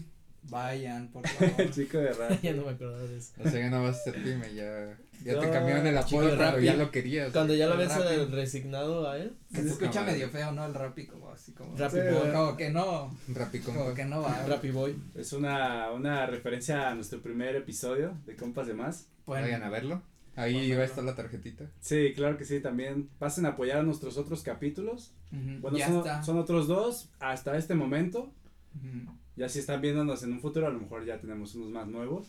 Vayan, 0.50 1.08
por 1.08 1.24
El 1.40 1.50
favor. 1.50 1.70
chico 1.70 1.98
de 1.98 2.12
rap. 2.12 2.30
ya 2.42 2.52
no 2.54 2.64
me 2.64 2.70
acordaba 2.72 3.02
de 3.04 3.18
eso. 3.18 3.32
O 3.38 3.48
sea, 3.48 3.60
ya 3.60 3.70
no 3.70 3.82
vas 3.82 3.96
a 3.96 4.02
ser 4.04 4.14
pyme, 4.22 4.54
ya, 4.54 4.96
ya 5.24 5.38
te 5.40 5.50
cambiaron 5.50 5.86
el 5.86 5.98
apodo, 5.98 6.30
pero 6.36 6.60
ya 6.60 6.74
lo 6.76 6.90
querías. 6.90 7.32
Cuando 7.32 7.54
ya 7.54 7.66
lo 7.66 7.72
El 7.74 7.78
ves 7.80 7.90
al 7.92 8.32
resignado 8.32 9.08
a 9.10 9.18
él. 9.18 9.34
Se 9.52 9.62
Sí, 9.62 9.68
escucha 9.68 10.00
madre. 10.00 10.12
medio 10.14 10.28
feo, 10.30 10.52
¿no? 10.52 10.64
El 10.66 10.74
Rappi 10.74 11.06
como 11.06 11.30
así 11.30 11.52
como. 11.52 11.76
Rappi 11.76 11.96
Sí, 11.98 12.02
como, 12.12 12.32
como 12.32 12.56
que 12.56 12.70
no. 12.70 13.16
Rappi 13.34 13.58
Como 13.60 13.78
compa. 13.80 13.94
que 13.94 14.04
no 14.04 14.22
va. 14.22 14.44
Rappy 14.46 14.70
Boy. 14.70 14.96
Es 15.16 15.32
una, 15.32 15.90
una 15.90 16.26
referencia 16.26 16.88
a 16.88 16.94
nuestro 16.94 17.20
primer 17.20 17.56
episodio 17.56 18.16
de 18.26 18.36
Compas 18.36 18.66
de 18.66 18.74
Más. 18.74 19.06
Vayan 19.26 19.62
a 19.62 19.68
verlo. 19.68 20.02
Ahí 20.36 20.54
Pueden 20.54 20.78
va 20.78 20.82
a 20.82 20.86
estar 20.86 21.02
la 21.04 21.14
tarjetita. 21.16 21.64
Sí, 21.80 22.12
claro 22.14 22.38
que 22.38 22.44
sí, 22.44 22.60
también 22.60 23.08
pasen 23.18 23.44
a 23.44 23.50
apoyar 23.50 23.78
a 23.78 23.82
nuestros 23.82 24.16
otros 24.18 24.42
capítulos. 24.42 25.12
Ujú, 25.32 25.60
Bueno, 25.60 25.76
ya 25.78 25.88
son, 25.88 25.96
está. 25.98 26.22
son 26.22 26.38
otros 26.38 26.68
dos 26.68 27.10
hasta 27.18 27.56
este 27.58 27.74
momento. 27.74 28.32
Ujú. 28.76 29.12
Ya 29.38 29.48
si 29.48 29.60
están 29.60 29.80
viéndonos 29.80 30.22
en 30.22 30.32
un 30.32 30.40
futuro, 30.40 30.66
a 30.66 30.70
lo 30.70 30.80
mejor 30.80 31.04
ya 31.06 31.20
tenemos 31.20 31.54
unos 31.54 31.70
más 31.70 31.86
nuevos. 31.86 32.26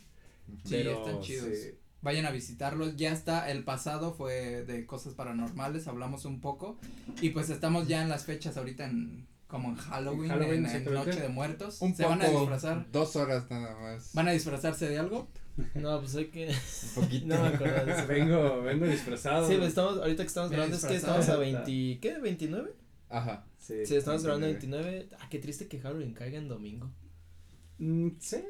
Sí, 0.63 0.69
pero 0.69 1.05
están 1.05 1.21
chidos. 1.21 1.49
sí. 1.57 1.71
Vayan 2.01 2.25
a 2.25 2.31
visitarlos. 2.31 2.95
Ya 2.95 3.11
está, 3.11 3.51
el 3.51 3.63
pasado 3.65 4.13
fue 4.13 4.63
de 4.63 4.85
cosas 4.85 5.15
paranormales, 5.15 5.87
hablamos 5.87 6.23
un 6.23 6.39
poco. 6.39 6.77
Y 7.21 7.31
pues 7.31 7.49
estamos 7.49 7.87
ya 7.87 8.01
en 8.01 8.09
las 8.09 8.23
fechas 8.23 8.55
ahorita 8.55 8.85
en 8.85 9.27
como 9.47 9.69
en 9.69 9.75
Halloween, 9.75 10.25
En 10.25 10.29
Halloween, 10.29 10.53
en, 10.53 10.59
en 10.59 10.65
exactamente. 10.67 11.09
Noche 11.09 11.21
de 11.21 11.29
Muertos. 11.29 11.81
Un 11.81 11.95
Se 11.95 12.03
poco. 12.03 12.15
van 12.15 12.21
a 12.21 12.29
disfrazar. 12.29 12.91
Dos 12.91 13.15
horas 13.15 13.49
nada 13.49 13.75
más. 13.79 14.11
¿Van 14.13 14.27
a 14.27 14.31
disfrazarse 14.31 14.87
de 14.87 14.99
algo? 14.99 15.27
No, 15.73 15.99
pues 15.99 16.15
hay 16.15 16.27
que. 16.27 16.47
Un 16.47 17.03
poquito. 17.03 17.25
No 17.35 17.41
me 17.41 17.47
acuerdo. 17.49 18.07
Vengo, 18.07 18.61
vengo 18.61 18.85
disfrazado. 18.85 19.47
Sí, 19.47 19.55
pues 19.57 19.69
estamos, 19.69 19.97
ahorita 19.97 20.23
que 20.23 20.27
estamos 20.27 20.51
grabando 20.51 20.77
es 20.77 20.85
que 20.85 20.95
estamos 20.95 21.27
a 21.27 21.37
20, 21.37 21.99
¿qué? 21.99 22.17
¿29? 22.21 22.69
Ajá. 23.09 23.45
Sí. 23.57 23.85
Sí, 23.85 23.95
estamos 23.95 24.23
grabando 24.23 24.47
29. 24.47 24.83
29. 24.89 25.17
Ah, 25.21 25.27
qué 25.29 25.39
triste 25.39 25.67
que 25.67 25.79
Halloween 25.79 26.13
caiga 26.13 26.37
en 26.37 26.47
domingo. 26.47 26.89
Mm, 27.79 28.09
sí. 28.19 28.43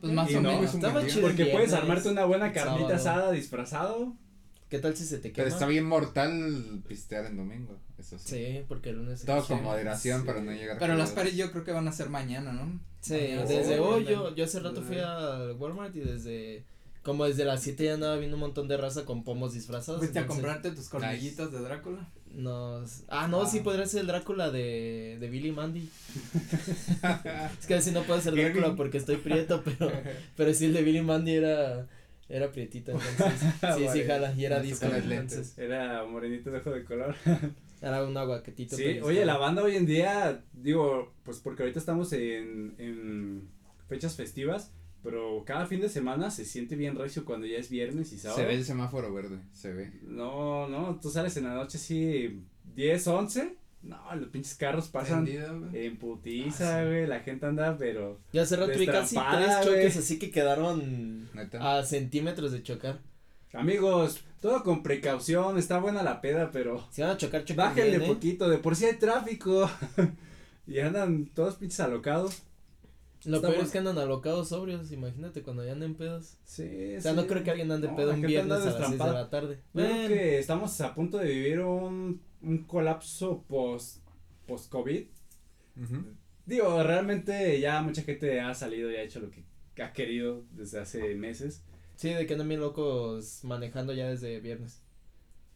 Pues 0.00 0.12
más 0.12 0.30
Y 0.30 0.36
o 0.36 0.40
no, 0.40 0.52
menos. 0.52 0.74
Estaba 0.74 1.06
chido. 1.06 1.22
Porque 1.28 1.42
el 1.42 1.50
puedes 1.50 1.68
viernes, 1.70 1.82
armarte 1.90 2.08
una 2.10 2.24
buena 2.24 2.52
carnita 2.52 2.98
sábado. 2.98 3.20
asada 3.24 3.32
disfrazado. 3.32 4.16
¿Qué 4.68 4.78
tal 4.78 4.96
si 4.96 5.04
se 5.04 5.16
te 5.18 5.28
Pero 5.30 5.34
quema? 5.44 5.48
está 5.48 5.66
bien 5.66 5.84
mortal 5.84 6.82
pistear 6.88 7.26
en 7.26 7.36
domingo. 7.36 7.78
Eso 7.98 8.18
sí. 8.18 8.28
Sí, 8.30 8.64
porque 8.68 8.88
el 8.90 8.96
lunes 8.96 9.22
Todo 9.24 9.44
con 9.46 9.62
moderación 9.62 10.22
Sí. 10.22 10.26
para 10.26 10.40
no 10.40 10.50
llegar 10.50 10.78
Pero 10.78 10.94
las 10.94 11.10
paris 11.10 11.36
yo 11.36 11.52
creo 11.52 11.62
que 11.62 11.72
van 11.72 11.86
a 11.88 11.92
ser 11.92 12.08
mañana, 12.08 12.52
¿no? 12.52 12.80
Sí, 13.00 13.12
Mañana 13.14 13.42
desde 13.42 13.64
se 13.64 13.80
hoy 13.80 14.04
yo, 14.06 14.34
yo 14.34 14.44
hace 14.44 14.60
rato 14.60 14.80
fui 14.82 14.98
al 14.98 15.52
Walmart 15.58 15.94
y 15.96 16.00
desde 16.00 16.64
como 17.02 17.24
desde 17.26 17.44
las 17.44 17.62
7 17.62 17.84
ya 17.84 17.94
andaba 17.94 18.16
viendo 18.16 18.36
un 18.36 18.40
montón 18.40 18.66
de 18.68 18.76
raza 18.78 19.04
con 19.04 19.24
pomos 19.24 19.52
disfrazados. 19.52 19.98
¿Fuiste 20.00 20.18
a 20.20 20.22
entonces 20.22 20.42
comprarte 20.42 20.70
tus 20.70 20.88
cornillitos 20.88 21.52
de 21.52 21.60
Drácula? 21.60 22.08
Nos... 22.34 23.04
Ah, 23.08 23.28
no, 23.28 23.46
sí 23.46 23.58
Ah. 23.60 23.62
podría 23.64 23.86
ser 23.86 24.00
el 24.02 24.06
Drácula 24.06 24.50
de, 24.50 25.18
de 25.20 25.28
Billy 25.28 25.52
Mandy. 25.52 25.88
es 27.60 27.66
que 27.66 27.74
así 27.74 27.90
no 27.90 28.02
puedo 28.02 28.20
ser 28.20 28.34
Drácula 28.34 28.74
porque 28.76 28.98
estoy 28.98 29.16
prieto, 29.16 29.62
pero, 29.64 29.92
pero 30.36 30.54
sí 30.54 30.66
el 30.66 30.72
de 30.72 30.82
Billy 30.82 31.02
Mandy 31.02 31.32
era, 31.32 31.86
era 32.28 32.50
prietito, 32.50 32.92
entonces 32.92 33.50
sí, 33.76 33.86
sí, 33.92 34.04
jala, 34.04 34.32
y 34.34 34.44
era 34.44 34.56
Con 34.56 34.66
disco, 34.66 34.86
entonces 34.86 35.58
Era 35.58 36.04
morenito 36.04 36.50
de 36.50 36.58
ojo 36.58 36.70
de 36.70 36.84
color. 36.84 37.14
era 37.82 38.04
un 38.04 38.16
aguacatito. 38.16 38.76
Sí, 38.76 39.00
oye, 39.02 39.24
la 39.24 39.36
banda 39.36 39.62
hoy 39.62 39.76
en 39.76 39.86
día, 39.86 40.42
digo, 40.52 41.12
pues 41.24 41.38
porque 41.38 41.62
ahorita 41.62 41.78
estamos 41.80 42.12
en, 42.12 42.74
en 42.78 43.48
fechas 43.88 44.16
festivas, 44.16 44.70
pero 45.02 45.42
cada 45.44 45.66
fin 45.66 45.80
de 45.80 45.88
semana 45.88 46.30
se 46.30 46.44
siente 46.44 46.76
bien 46.76 46.96
recio 46.96 47.24
cuando 47.24 47.46
ya 47.46 47.58
es 47.58 47.68
viernes 47.68 48.12
y 48.12 48.18
sábado. 48.18 48.40
Se 48.40 48.46
ve 48.46 48.54
el 48.54 48.64
semáforo 48.64 49.12
verde, 49.12 49.38
se 49.52 49.72
ve. 49.72 49.92
No, 50.02 50.68
no, 50.68 50.98
tú 51.00 51.10
sales 51.10 51.36
en 51.36 51.44
la 51.44 51.54
noche 51.54 51.78
así 51.78 52.42
10, 52.74 53.06
11, 53.08 53.56
no, 53.82 53.98
los 54.14 54.28
pinches 54.28 54.54
carros 54.54 54.88
pasan 54.88 55.26
en 55.72 55.96
putiza, 55.96 56.84
güey, 56.84 57.06
la 57.06 57.20
gente 57.20 57.46
anda, 57.46 57.76
pero... 57.76 58.20
Yo 58.32 58.42
hace 58.42 58.56
rato 58.56 58.78
vi 58.78 58.86
casi 58.86 59.16
tres 59.16 59.64
choques 59.64 59.96
así 59.96 60.18
que 60.18 60.30
quedaron 60.30 61.28
Neta. 61.34 61.78
a 61.78 61.84
centímetros 61.84 62.52
de 62.52 62.62
chocar. 62.62 63.00
Amigos, 63.52 64.24
todo 64.40 64.62
con 64.62 64.82
precaución, 64.82 65.58
está 65.58 65.78
buena 65.78 66.02
la 66.02 66.20
peda, 66.20 66.50
pero 66.52 66.86
Si 66.90 67.02
van 67.02 67.10
a 67.10 67.16
chocar, 67.16 67.42
choquen 67.42 67.56
bájenle 67.56 67.98
bien, 67.98 68.02
¿eh? 68.02 68.14
poquito, 68.14 68.48
de 68.48 68.58
por 68.58 68.76
sí 68.76 68.84
hay 68.84 68.96
tráfico. 68.96 69.68
y 70.66 70.78
andan 70.78 71.26
todos 71.26 71.56
pinches 71.56 71.80
alocados. 71.80 72.42
Lo 73.24 73.36
Está 73.36 73.50
peor 73.50 73.62
es 73.64 73.70
que 73.70 73.78
andan 73.78 73.98
alocados 73.98 74.48
sobrios, 74.48 74.90
imagínate 74.90 75.42
cuando 75.42 75.64
ya 75.64 75.72
anden 75.72 75.94
pedos. 75.94 76.38
Sí, 76.44 76.96
O 76.96 77.00
sea, 77.00 77.12
sí. 77.12 77.16
no 77.16 77.26
creo 77.26 77.44
que 77.44 77.50
alguien 77.50 77.70
ande 77.70 77.88
No, 77.88 77.96
pedo 77.96 78.12
un 78.12 78.20
viernes 78.22 78.62
a 78.62 78.64
las 78.78 78.88
6 78.88 78.98
de 78.98 79.12
la 79.12 79.30
tarde. 79.30 79.56
Yo 79.74 79.80
creo 79.80 79.88
Bueno, 79.88 80.08
que 80.08 80.38
estamos 80.38 80.80
a 80.80 80.94
punto 80.94 81.18
de 81.18 81.28
vivir 81.28 81.60
un, 81.60 82.20
un 82.42 82.64
colapso 82.64 83.44
post, 83.48 83.98
post-COVID. 84.46 85.06
Ujú. 85.82 86.04
Digo, 86.46 86.82
realmente 86.82 87.60
ya 87.60 87.80
mucha 87.82 88.02
gente 88.02 88.40
ha 88.40 88.52
salido 88.54 88.90
y 88.90 88.96
ha 88.96 89.02
hecho 89.02 89.20
lo 89.20 89.30
que 89.30 89.44
ha 89.82 89.92
querido 89.92 90.44
desde 90.50 90.80
hace 90.80 91.14
meses. 91.14 91.62
Sí, 91.96 92.10
de 92.10 92.26
que 92.26 92.32
andan 92.32 92.48
bien 92.48 92.60
locos 92.60 93.44
manejando 93.44 93.92
ya 93.92 94.08
desde 94.08 94.40
viernes. 94.40 94.82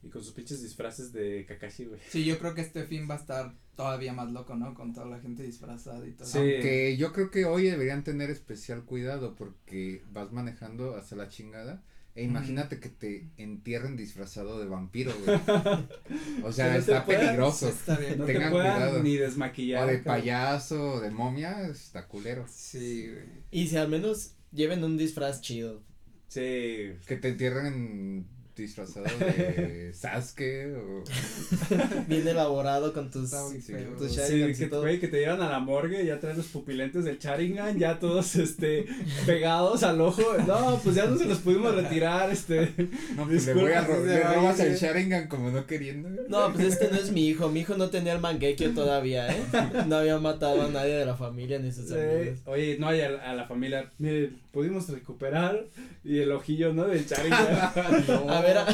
Y 0.06 0.08
con 0.08 0.22
sus 0.22 0.32
pinches 0.34 0.62
disfraces 0.62 1.12
de 1.12 1.44
Kakashi, 1.48 1.86
güey. 1.86 2.00
Sí, 2.08 2.24
yo 2.24 2.38
creo 2.38 2.54
que 2.54 2.60
este 2.60 2.84
fin 2.84 3.08
va 3.10 3.14
a 3.14 3.18
estar 3.18 3.54
todavía 3.74 4.12
más 4.12 4.30
loco, 4.30 4.54
¿no? 4.54 4.72
Con 4.72 4.92
toda 4.94 5.06
la 5.06 5.18
gente 5.18 5.42
disfrazada 5.42 6.06
y 6.06 6.12
todo. 6.12 6.28
Sí. 6.28 6.38
Aunque 6.38 6.96
yo 6.96 7.12
creo 7.12 7.30
que 7.32 7.44
hoy 7.44 7.64
deberían 7.64 8.04
tener 8.04 8.30
especial 8.30 8.84
cuidado 8.84 9.34
porque 9.34 10.04
vas 10.12 10.30
manejando 10.30 10.94
hasta 10.94 11.16
la 11.16 11.28
chingada. 11.28 11.82
E 12.14 12.22
imagínate 12.22 12.78
que 12.80 12.88
te 12.88 13.28
entierren 13.36 13.96
disfrazado 13.96 14.58
de 14.60 14.66
vampiro, 14.66 15.12
güey. 15.24 15.38
O 16.44 16.52
sea, 16.52 16.72
no 16.72 16.78
está 16.78 17.04
puedan- 17.04 17.26
peligroso. 17.26 17.68
Está 17.68 17.98
bien. 17.98 18.16
No 18.18 18.24
Tengan 18.26 18.44
te 18.44 18.50
puedan 18.50 18.76
cuidado. 18.78 19.02
ni 19.02 19.16
desmaquillar. 19.16 19.84
O 19.84 19.86
de 19.86 19.98
payaso, 19.98 20.92
o 20.94 21.00
de 21.00 21.10
momia, 21.10 21.66
está 21.66 22.06
culero. 22.06 22.46
Sí, 22.48 23.08
güey. 23.10 23.24
Y 23.50 23.66
si 23.66 23.76
al 23.76 23.88
menos 23.88 24.34
lleven 24.52 24.84
un 24.84 24.96
disfraz 24.96 25.40
chido. 25.42 25.82
Sí. 26.28 26.92
Que 27.06 27.16
te 27.20 27.28
entierren 27.28 28.26
disfrazado 28.62 29.04
de 29.18 29.92
Sasuke 29.94 30.74
o... 30.76 31.04
Bien 32.08 32.26
elaborado 32.26 32.92
con 32.92 33.10
tus. 33.10 33.30
Sí, 33.30 33.72
tus 33.98 34.12
Sí, 34.14 34.52
que, 34.56 34.66
todo. 34.66 34.80
güey, 34.82 34.98
que 35.00 35.08
te 35.08 35.20
llevan 35.20 35.42
a 35.42 35.48
la 35.50 35.58
morgue, 35.58 36.04
ya 36.04 36.18
traen 36.20 36.36
los 36.36 36.46
pupilentes 36.46 37.04
del 37.04 37.18
Charingan, 37.18 37.78
ya 37.78 37.98
todos, 37.98 38.36
este, 38.36 38.86
pegados 39.26 39.82
al 39.82 40.00
ojo. 40.00 40.22
No, 40.46 40.80
pues 40.82 40.96
ya 40.96 41.06
no 41.06 41.16
se 41.18 41.26
los 41.26 41.38
pudimos 41.38 41.74
retirar, 41.74 42.30
este. 42.30 42.72
No, 43.16 43.26
pues 43.26 43.46
le 43.46 43.54
voy 43.54 43.72
a 43.72 43.82
ro- 43.82 44.04
le 44.04 44.20
robas 44.22 44.60
el. 44.60 44.76
Sharingan 44.76 45.28
como 45.28 45.50
no 45.50 45.66
queriendo. 45.66 46.08
No, 46.28 46.52
pues 46.52 46.66
este 46.66 46.90
no 46.90 46.96
es 46.96 47.10
mi 47.12 47.28
hijo. 47.28 47.48
Mi 47.48 47.60
hijo 47.60 47.76
no 47.76 47.90
tenía 47.90 48.12
el 48.12 48.20
manguequio 48.20 48.72
todavía, 48.74 49.28
¿eh? 49.34 49.42
No 49.86 49.96
había 49.96 50.18
matado 50.18 50.62
a 50.62 50.68
nadie 50.68 50.94
de 50.94 51.06
la 51.06 51.16
familia 51.16 51.58
ni 51.58 51.72
sus 51.72 51.88
Sí. 51.88 51.94
amigos. 51.94 52.38
Oye, 52.46 52.76
no 52.78 52.88
hay 52.88 53.00
a, 53.02 53.08
a 53.30 53.34
la 53.34 53.46
familia. 53.46 53.90
Miren, 53.98 54.38
pudimos 54.52 54.88
recuperar 54.88 55.64
y 56.04 56.18
el 56.20 56.32
ojillo, 56.32 56.72
¿no? 56.72 56.84
Del 56.84 57.06
Charingan. 57.06 57.46
A 58.28 58.40
ver, 58.46 58.58
a, 58.58 58.66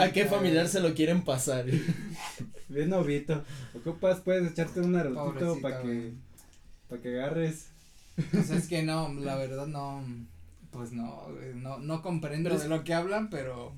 a- 0.00 0.04
a 0.04 0.12
qué 0.12 0.24
familiar 0.26 0.68
se 0.68 0.80
lo 0.80 0.94
quieren 0.94 1.22
pasar. 1.22 1.66
Bien 2.68 2.88
novito. 2.88 3.42
Ocupas, 3.74 4.20
puedes 4.20 4.50
echarte 4.52 4.80
un 4.80 4.92
Pobrecita, 4.92 5.60
para 5.60 5.82
que, 5.82 6.12
para 6.88 7.02
que 7.02 7.08
agarres. 7.20 7.66
Pues 8.32 8.50
es 8.50 8.66
que 8.68 8.82
no, 8.82 9.12
la 9.14 9.36
verdad 9.36 9.66
no, 9.66 10.04
pues 10.70 10.92
no, 10.92 11.26
no, 11.54 11.78
no 11.78 12.02
comprendo 12.02 12.48
Pero 12.50 12.56
es- 12.56 12.62
de 12.62 12.68
lo 12.68 12.84
que 12.84 12.94
hablan, 12.94 13.28
pero 13.30 13.74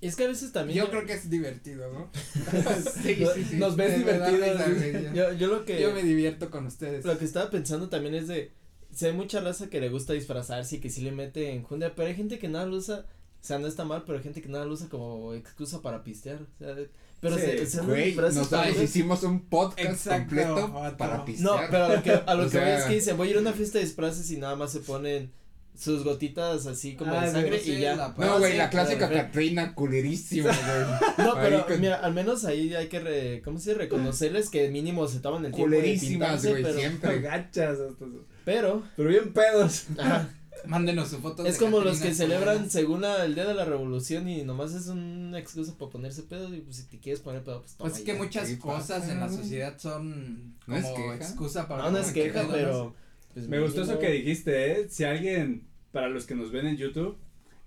Y 0.00 0.06
es 0.08 0.16
que 0.16 0.24
a 0.24 0.28
veces 0.28 0.52
también. 0.52 0.78
yo 0.78 0.90
creo 0.90 1.06
que 1.06 1.14
es 1.14 1.30
divertido, 1.30 1.90
¿no? 1.92 2.10
Sí, 3.02 3.16
no- 3.20 3.30
sí, 3.32 3.44
sí. 3.48 3.56
Nos 3.56 3.76
ves 3.76 3.96
divertidos. 3.96 5.14
Yo, 5.14 5.32
yo 5.32 5.46
lo 5.48 5.64
que. 5.64 5.80
Yo 5.80 5.92
me 5.94 6.02
divierto 6.02 6.50
con 6.50 6.66
ustedes. 6.66 7.04
Lo 7.04 7.18
que 7.18 7.24
estaba 7.24 7.48
pensando 7.50 7.88
también 7.88 8.14
es 8.14 8.28
de. 8.28 8.52
Si 8.92 9.06
hay 9.06 9.12
mucha 9.12 9.40
raza 9.40 9.70
que 9.70 9.80
le 9.80 9.88
gusta 9.88 10.12
disfrazarse 10.14 10.76
y 10.76 10.80
que 10.80 10.90
sí 10.90 11.00
le 11.00 11.12
mete 11.12 11.52
en 11.52 11.62
jundia, 11.62 11.94
pero 11.94 12.08
hay 12.08 12.16
gente 12.16 12.38
que 12.40 12.48
nada 12.48 12.66
lo 12.66 12.76
usa. 12.76 13.06
O 13.42 13.44
sea, 13.44 13.58
no 13.58 13.66
está 13.66 13.84
mal, 13.84 14.02
pero 14.04 14.18
hay 14.18 14.24
gente 14.24 14.42
que 14.42 14.48
nada 14.48 14.64
lo 14.66 14.74
usa 14.74 14.88
como 14.88 15.32
excusa 15.34 15.80
para 15.80 16.04
pistear. 16.04 16.40
O 16.42 16.58
sea, 16.58 16.74
de- 16.74 16.90
pero 17.20 17.36
Sí, 17.36 17.42
se, 17.42 17.66
se 17.66 17.80
Güey, 17.82 18.14
nosotros 18.14 18.80
hicimos 18.82 19.22
un 19.22 19.40
podcast 19.48 19.78
Exacto, 19.90 20.36
completo 20.36 20.96
para 20.98 21.16
No, 21.18 21.24
pistear. 21.24 21.70
pero 21.70 21.84
a 21.84 21.88
lo 21.96 22.02
que, 22.02 22.10
a 22.12 22.34
lo 22.34 22.44
que 22.44 22.50
sea- 22.50 22.60
voy 22.64 22.70
es 22.72 22.84
que 22.84 22.94
dicen, 22.94 23.16
voy 23.16 23.28
a 23.28 23.30
ir 23.32 23.36
a 23.36 23.40
una 23.40 23.52
fiesta 23.52 23.78
de 23.78 23.84
disfraces 23.84 24.30
y 24.30 24.36
nada 24.38 24.56
más 24.56 24.72
se 24.72 24.80
ponen 24.80 25.30
sus 25.78 26.04
gotitas 26.04 26.66
así 26.66 26.94
como 26.96 27.12
Ah, 27.14 27.24
de 27.24 27.32
sangre 27.32 27.58
sí, 27.60 27.72
y 27.72 27.80
ya. 27.80 27.96
la- 27.96 28.14
No, 28.16 28.38
güey, 28.38 28.56
la 28.56 28.68
clásica 28.68 29.08
pero- 29.08 29.20
Catrina 29.22 29.74
culerísima, 29.74 30.50
güey. 31.16 31.26
No, 31.26 31.34
pero 31.34 31.66
con- 31.66 31.80
mira, 31.80 31.96
al 31.96 32.12
menos 32.12 32.44
ahí 32.44 32.74
hay 32.74 32.88
que, 32.88 33.00
re, 33.00 33.42
¿cómo 33.42 33.58
se 33.58 33.70
dice? 33.70 33.78
Reconocerles 33.82 34.50
que 34.50 34.68
mínimo 34.68 35.06
se 35.08 35.20
toman 35.20 35.44
el 35.46 35.52
tiempo 35.52 35.70
de 35.70 35.76
Culerísimas, 35.78 36.10
pintarse, 36.28 36.50
güey, 36.50 36.62
pero, 36.62 36.78
siempre. 36.78 37.20
Gachas. 37.20 37.78
hasta- 37.80 38.04
pero, 38.44 38.82
Pero 38.96 39.08
bien 39.08 39.32
pedos. 39.32 39.84
ajá, 39.98 40.28
Mándenos 40.66 41.08
su 41.08 41.18
foto. 41.18 41.44
es 41.46 41.58
de 41.58 41.64
como 41.64 41.80
los 41.80 42.00
que 42.00 42.14
celebran 42.14 42.70
según 42.70 43.00
la- 43.02 43.24
el 43.24 43.34
día 43.34 43.46
de 43.46 43.54
la 43.54 43.64
revolución 43.64 44.28
y 44.28 44.42
nomás 44.44 44.74
es 44.74 44.86
una 44.88 45.38
excusa 45.38 45.76
para 45.78 45.90
ponerse 45.90 46.22
pedo 46.24 46.54
y 46.54 46.60
pues 46.60 46.76
si 46.76 46.82
te 46.84 46.98
quieres 46.98 47.20
poner 47.20 47.42
pedo, 47.42 47.60
pues 47.60 47.74
toma 47.76 47.90
Pues 47.90 48.00
es 48.00 48.06
que 48.06 48.12
ya. 48.12 48.18
muchas 48.18 48.48
Sí 48.48 48.58
cosas 48.58 49.08
en 49.08 49.20
la 49.20 49.28
sociedad 49.28 49.78
son 49.78 50.54
No 50.66 50.76
es 50.76 50.84
como 50.84 50.96
queja. 51.12 51.14
excusa 51.16 51.66
para 51.68 51.84
No, 51.84 51.90
no 51.92 51.98
es 51.98 52.12
queja, 52.12 52.46
pero. 52.50 52.94
pues, 53.34 53.48
Me 53.48 53.60
gustó 53.60 53.82
eso 53.82 53.98
que 53.98 54.10
dijiste, 54.10 54.72
¿eh? 54.80 54.88
Si 54.90 55.04
alguien, 55.04 55.66
para 55.92 56.08
los 56.08 56.26
que 56.26 56.34
nos 56.34 56.50
ven 56.52 56.66
en 56.66 56.76
YouTube, 56.76 57.16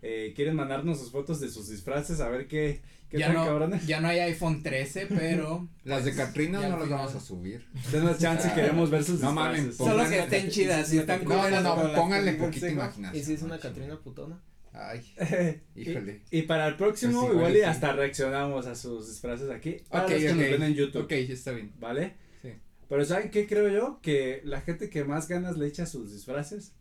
eh, 0.03 0.33
quieren 0.35 0.55
mandarnos 0.55 0.99
sus 0.99 1.09
fotos 1.11 1.39
de 1.39 1.49
sus 1.49 1.69
disfraces 1.69 2.19
a 2.19 2.29
ver 2.29 2.47
qué, 2.47 2.81
qué 3.09 3.17
Ya 3.19 3.27
tan 3.27 3.35
no, 3.35 3.45
cabrones. 3.45 3.87
ya 3.87 4.01
no 4.01 4.09
hay 4.09 4.19
iPhone 4.19 4.61
13, 4.61 5.07
pero. 5.09 5.67
Las 5.85 6.03
de 6.05 6.11
pues, 6.11 6.25
Katrina 6.27 6.67
no 6.67 6.77
las 6.77 6.89
vamos 6.89 7.15
a 7.15 7.19
subir. 7.19 7.65
Denos 7.91 8.19
chance, 8.19 8.49
Ah, 8.51 8.53
queremos 8.55 8.89
ver 8.91 9.03
sus 9.03 9.21
no 9.21 9.31
disfraces. 9.31 9.61
mames, 9.63 9.77
Solo 9.77 10.07
que 10.09 10.19
estén 10.19 10.49
chidas, 10.49 10.87
si 10.87 10.97
están 10.99 11.23
No, 11.23 11.49
no, 11.49 11.61
no, 11.61 11.93
pónganle 11.93 12.33
poquita 12.33 12.69
imaginación. 12.69 13.19
¿Y 13.19 13.25
si 13.25 13.33
es 13.33 13.41
una. 13.41 13.57
Catrina 13.57 13.97
putona? 13.99 14.39
Ay, 14.75 15.01
Y- 15.75 15.81
híjole. 15.89 16.21
Y, 16.31 16.41
para 16.43 16.67
el 16.67 16.75
próximo, 16.77 17.21
Pues 17.21 17.33
igual 17.33 17.51
igual 17.51 17.55
y 17.55 17.57
y 17.59 17.61
sí. 17.61 17.65
hasta 17.69 17.93
reaccionamos 17.93 18.65
a 18.67 18.75
sus 18.75 19.07
disfraces 19.07 19.49
aquí. 19.51 19.77
Para 19.89 20.05
Ok, 20.05 20.11
los 20.11 20.19
que 20.21 20.29
ok. 20.31 20.35
nos 20.35 20.49
ven 20.49 20.63
en 20.63 20.73
YouTube. 20.73 21.03
Ok, 21.03 21.11
está 21.11 21.51
bien. 21.51 21.71
¿Vale? 21.79 22.15
Sí. 22.41 22.49
Pero 22.89 23.05
¿saben 23.05 23.29
qué 23.29 23.45
creo 23.47 23.69
yo? 23.69 23.99
Que 24.01 24.41
la 24.43 24.61
gente 24.61 24.89
que 24.89 25.03
más 25.05 25.27
ganas 25.27 25.57
le 25.57 25.67
echa 25.67 25.83
a 25.83 25.85
sus 25.85 26.11
disfraces, 26.11 26.73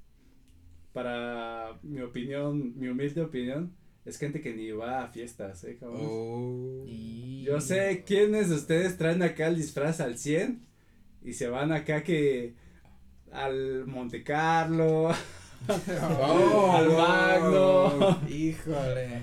para 0.93 1.79
mi 1.83 2.01
opinión, 2.01 2.79
mi 2.79 2.89
humilde 2.89 3.23
opinión, 3.23 3.73
es 4.05 4.19
gente 4.19 4.41
que 4.41 4.55
ni 4.55 4.71
va 4.73 5.05
a 5.05 5.09
fiestas, 5.09 5.65
¿eh, 5.65 5.77
cabrones? 5.79 6.09
Oh. 6.11 6.85
Y... 6.87 7.43
Yo 7.45 7.61
sé 7.61 8.05
quiénes 8.07 8.49
de 8.49 8.57
ustedes 8.57 8.97
traen 8.99 9.23
acá 9.23 9.49
el 9.49 9.57
disfraz 9.57 10.01
al 10.01 10.19
100 10.19 10.61
y 11.25 11.33
se 11.35 11.49
van 11.49 11.73
acá 11.73 12.03
que 12.03 12.55
al 13.33 13.87
Monte 13.87 14.23
Carlo, 14.23 15.11
Oh, 16.19 16.73
al. 16.73 16.89
Magno, 16.91 18.21
Híjole. 18.29 19.23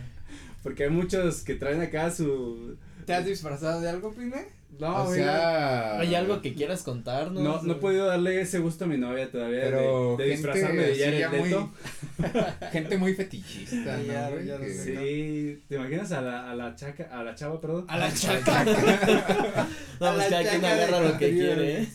porque 0.64 0.86
hay 0.86 0.90
muchos 0.90 1.44
que 1.44 1.56
traen 1.56 1.82
acá 1.82 2.12
su... 2.12 2.78
¿Te 3.06 3.14
has 3.14 3.26
disfrazado 3.26 3.82
de 3.82 3.90
algo, 3.90 4.14
Pime? 4.14 4.46
No, 4.78 5.04
o 5.04 5.12
mira, 5.12 5.24
sea. 5.26 6.00
¿Hay 6.00 6.16
algo 6.16 6.42
que 6.42 6.54
quieras 6.54 6.84
contarnos? 6.84 7.42
no, 7.44 7.62
no 7.64 7.74
he 7.74 7.76
podido 7.78 8.06
darle 8.06 8.40
ese 8.40 8.60
gusto 8.60 8.86
a 8.86 8.88
mi 8.88 8.98
novia 8.98 9.30
todavía 9.32 9.62
Pero 9.64 10.16
de, 10.16 10.24
de 10.26 10.30
gente 10.36 10.48
disfrazarme 10.50 10.82
de 10.84 10.98
Jared 11.04 11.20
ya 11.20 11.30
muy- 11.30 11.50
Leto. 11.50 11.72
Gente 12.72 12.98
muy 12.98 13.14
fetichista, 13.16 13.98
Sí, 13.98 14.06
ya, 14.08 14.30
¿no, 14.30 14.40
ya 14.42 14.54
lo 14.58 14.62
Que- 14.66 14.74
sé. 14.74 14.96
Sí, 14.98 15.64
¿te 15.68 15.76
imaginas 15.76 16.12
a 16.12 16.22
la, 16.22 16.52
a 16.52 16.56
la 16.56 16.76
chaca, 16.76 17.10
a 17.12 17.24
la 17.24 17.34
chava, 17.36 17.60
perdón? 17.60 17.86
A 17.88 17.98
la 17.98 18.14
chaca. 18.14 18.64
No, 20.00 20.08
A 20.08 20.14
pues 20.16 20.32
la 20.32 20.38
cada 20.44 20.50
quien 20.50 20.66
agarra 20.66 21.02
lo 21.02 21.18
que 21.18 21.30
quiere, 21.32 21.82
¿eh? 21.82 21.88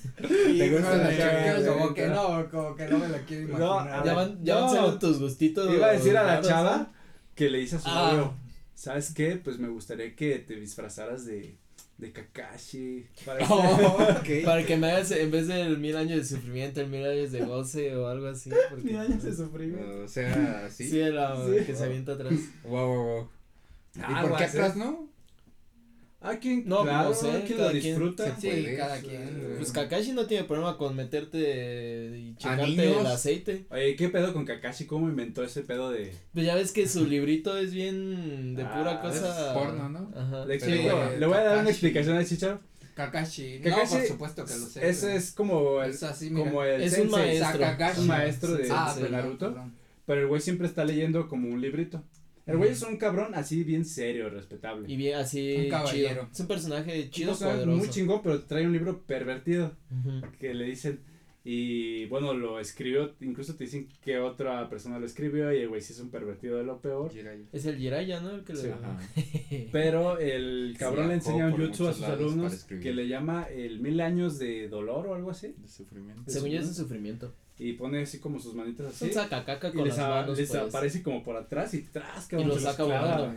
¿Te 0.59 0.71
gusta 0.71 0.97
la 0.99 1.17
chaca? 1.17 1.67
Como 1.67 1.95
que 1.95 2.07
no, 2.09 2.51
como 2.51 2.75
que 2.77 2.87
no 2.87 2.99
me 2.99 3.09
la 3.09 3.19
quiero 3.21 3.57
No, 3.59 3.75
imaginar. 3.81 4.05
Ya 4.05 4.13
van, 4.15 4.45
ya 4.45 4.55
No. 4.61 4.87
van 4.89 4.99
tus 4.99 5.19
gustitos. 5.21 5.73
Iba 5.75 5.87
a 5.87 5.93
decir 5.93 6.17
a 6.19 6.23
la 6.25 6.41
chava 6.43 6.93
que 7.35 7.49
le 7.49 7.59
dice 7.59 7.77
a 7.77 7.81
su 7.81 7.89
Ah. 7.89 8.11
novio, 8.13 8.35
¿sabes 8.75 9.15
qué? 9.15 9.37
Pues 9.43 9.59
me 9.59 9.69
gustaría 9.69 10.15
que 10.15 10.39
te 10.39 10.55
disfrazaras 10.57 11.25
de, 11.25 11.57
de 12.05 12.13
Kakashi. 12.13 13.07
Para 13.25 13.47
Oh. 13.51 13.99
Para 14.45 14.65
que 14.67 14.77
me 14.77 14.91
hagas, 14.91 15.11
en 15.13 15.31
vez 15.31 15.49
del 15.49 15.79
mil 15.79 15.97
años 15.97 16.19
de 16.19 16.25
sufrimiento, 16.25 16.81
el 16.81 16.89
mil 16.89 17.05
años 17.05 17.33
de 17.33 17.41
goce 17.41 17.97
o 17.97 18.07
algo 18.09 18.27
así. 18.29 18.51
Porque, 18.71 18.93
Ni 18.93 18.97
años 18.97 19.23
de 19.23 19.35
sufrimiento. 19.35 20.05
O 20.05 20.09
sea, 20.09 20.69
Sí, 20.71 20.89
sí. 20.89 20.99
la 21.11 21.37
Sí. 21.37 21.65
que 21.65 21.75
se 21.75 21.85
avienta 21.85 22.13
atrás. 22.13 22.33
Wow, 22.65 22.87
wow, 22.87 23.05
wow. 23.05 23.29
Ah, 24.03 24.23
¿Y 24.25 24.29
por 24.29 24.37
qué 24.39 24.45
atrás 24.45 24.77
no? 24.77 25.09
Ah, 26.27 26.37
quien, 26.41 26.67
No, 26.67 26.83
claro, 26.83 27.11
no 27.11 27.15
sé, 27.15 27.43
quien 27.47 27.59
lo 27.59 27.71
quien. 27.71 27.83
disfruta. 27.83 28.35
Sí, 28.41 28.49
puede, 28.49 28.77
cada 28.77 28.99
quien. 28.99 29.55
Pues 29.59 29.71
Kakashi 29.73 30.13
no 30.13 30.25
tiene 30.27 30.45
problema 30.45 30.77
con 30.79 30.97
meterte 30.97 32.17
y 32.19 32.35
checarte 32.37 32.99
el 33.01 33.07
aceite. 33.07 33.67
Oye, 33.71 33.95
¿qué 33.95 34.09
pedo 34.09 34.33
con 34.33 34.45
Kakashi? 34.47 34.87
¿Cómo 34.87 35.09
inventó 35.09 35.45
ese 35.45 35.61
pedo 35.63 35.91
de...? 35.91 36.13
Pues 36.33 36.47
ya 36.47 36.55
ves 36.55 36.73
que 36.73 36.89
su 36.89 37.07
librito 37.07 37.57
es 37.59 37.73
bien 37.75 38.55
de 38.57 38.63
Ah, 38.63 38.75
pura 38.79 38.93
es 39.13 39.21
cosa. 39.21 39.53
porno, 39.55 39.89
¿no? 39.91 40.11
Ajá. 40.19 40.47
Le, 40.47 40.59
Pero, 40.59 40.97
güey, 41.07 41.21
le 41.21 41.27
voy 41.27 41.37
a 41.37 41.43
dar 41.45 41.59
una 41.59 41.71
explicación 41.71 42.17
al 42.17 42.27
Chicharo. 42.27 42.61
Kakashi. 42.95 43.61
Kakashi 43.61 43.95
No, 43.95 43.99
por 44.01 44.07
supuesto 44.09 44.45
que 44.47 44.57
lo 44.57 44.67
sé. 44.67 44.89
Ese 44.89 45.17
es 45.17 45.33
como 45.33 45.83
el, 45.83 45.91
Es 45.91 46.03
así, 46.05 46.31
mira. 46.31 46.47
como 46.47 46.63
el 46.65 46.81
Es 46.83 46.97
un 46.99 47.11
maestro. 47.11 47.61
Un 47.99 48.07
maestro 48.07 48.55
de, 48.55 48.69
Ah, 48.71 48.95
de 48.99 49.11
Naruto. 49.11 49.49
perdón. 49.53 49.75
Pero 50.07 50.21
el 50.21 50.27
güey 50.29 50.41
siempre 50.41 50.67
está 50.67 50.85
leyendo 50.85 51.29
como 51.29 51.49
un 51.49 51.61
librito. 51.61 52.03
El 52.47 52.59
güey 52.59 52.73
es 52.73 52.83
un 52.83 52.97
cabrón 52.99 53.35
así 53.35 53.65
bien 53.65 53.85
serio, 53.87 54.29
respetable. 54.29 54.91
Y 54.93 54.97
bien 54.97 55.17
así 55.17 55.57
Un 55.65 55.71
caballero. 55.71 56.09
chido. 56.15 56.29
Es 56.33 56.41
un 56.41 56.47
personaje 56.47 57.11
chido, 57.11 57.33
Un 57.33 57.39
poderoso. 57.39 57.67
muy 57.79 57.89
chingón, 57.91 58.21
pero 58.23 58.43
trae 58.43 58.67
un 58.67 58.73
libro 58.73 59.03
pervertido 59.07 59.75
que 60.39 60.53
le 60.53 60.65
dicen 60.67 61.01
y 61.47 62.07
bueno, 62.07 62.33
lo 62.33 62.59
escribió, 62.59 63.15
incluso 63.21 63.55
te 63.55 63.65
dicen 63.65 63.87
que 64.03 64.19
otra 64.19 64.67
persona 64.71 64.99
lo 64.99 65.05
escribió 65.05 65.53
y 65.53 65.59
el 65.59 65.69
güey 65.69 65.83
sí 65.83 65.93
es 65.93 66.01
un 66.01 66.11
pervertido 66.11 66.57
de 66.57 66.65
lo 66.65 66.81
peor. 66.81 67.13
Es 67.53 67.67
el 67.67 67.77
Jiraiya, 67.77 68.21
¿no? 68.21 68.31
El 68.31 68.45
que 68.45 68.57
Sí. 68.57 68.69
Ajá. 68.69 68.99
Pero 69.73 70.19
el 70.19 70.75
cabrón 70.79 71.05
Sí, 71.05 71.09
le 71.09 71.15
enseña 71.15 71.47
un 71.49 71.53
jutsu 71.53 71.87
a 71.89 71.93
sus 71.93 72.05
alumnos 72.05 72.65
que 72.65 72.93
le 72.95 73.09
llama 73.09 73.45
el 73.45 73.79
mil 73.81 74.01
años 74.01 74.39
de 74.39 74.69
dolor 74.69 75.07
o 75.07 75.15
algo 75.15 75.31
así. 75.31 75.55
De 75.59 75.69
sufrimiento. 75.69 76.23
Según 76.31 76.49
yo 76.49 76.61
es 76.61 76.67
un 76.67 76.75
sufrimiento. 76.75 77.35
Y 77.59 77.75
pone 77.75 78.01
así 78.03 78.19
como 78.21 78.41
sus 78.41 78.55
manitas 78.55 78.87
un 79.03 79.09
así. 79.09 79.13
sacacaca 79.13 79.69
Y 79.73 79.77
les, 79.77 79.97
las 79.99 79.99
manos, 79.99 80.39
les 80.39 80.49
pues. 80.49 80.61
aparece 80.63 81.03
como 81.03 81.23
por 81.23 81.37
atrás 81.37 81.73
y 81.75 81.83
tras, 81.83 82.27
Y 82.27 82.31
cabrón, 82.31 82.49
lo 82.49 82.55
se 82.55 82.61
los 82.63 82.71
saca 82.73 82.85
volando. 82.85 83.35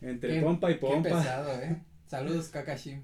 Entre 0.00 0.34
Qué- 0.34 0.40
pompa 0.40 0.70
y 0.70 0.74
Qué 0.74 0.80
pompa. 0.80 1.08
pesado, 1.08 1.60
eh. 1.60 1.82
Saludos, 2.06 2.48
Kakashi. 2.48 2.96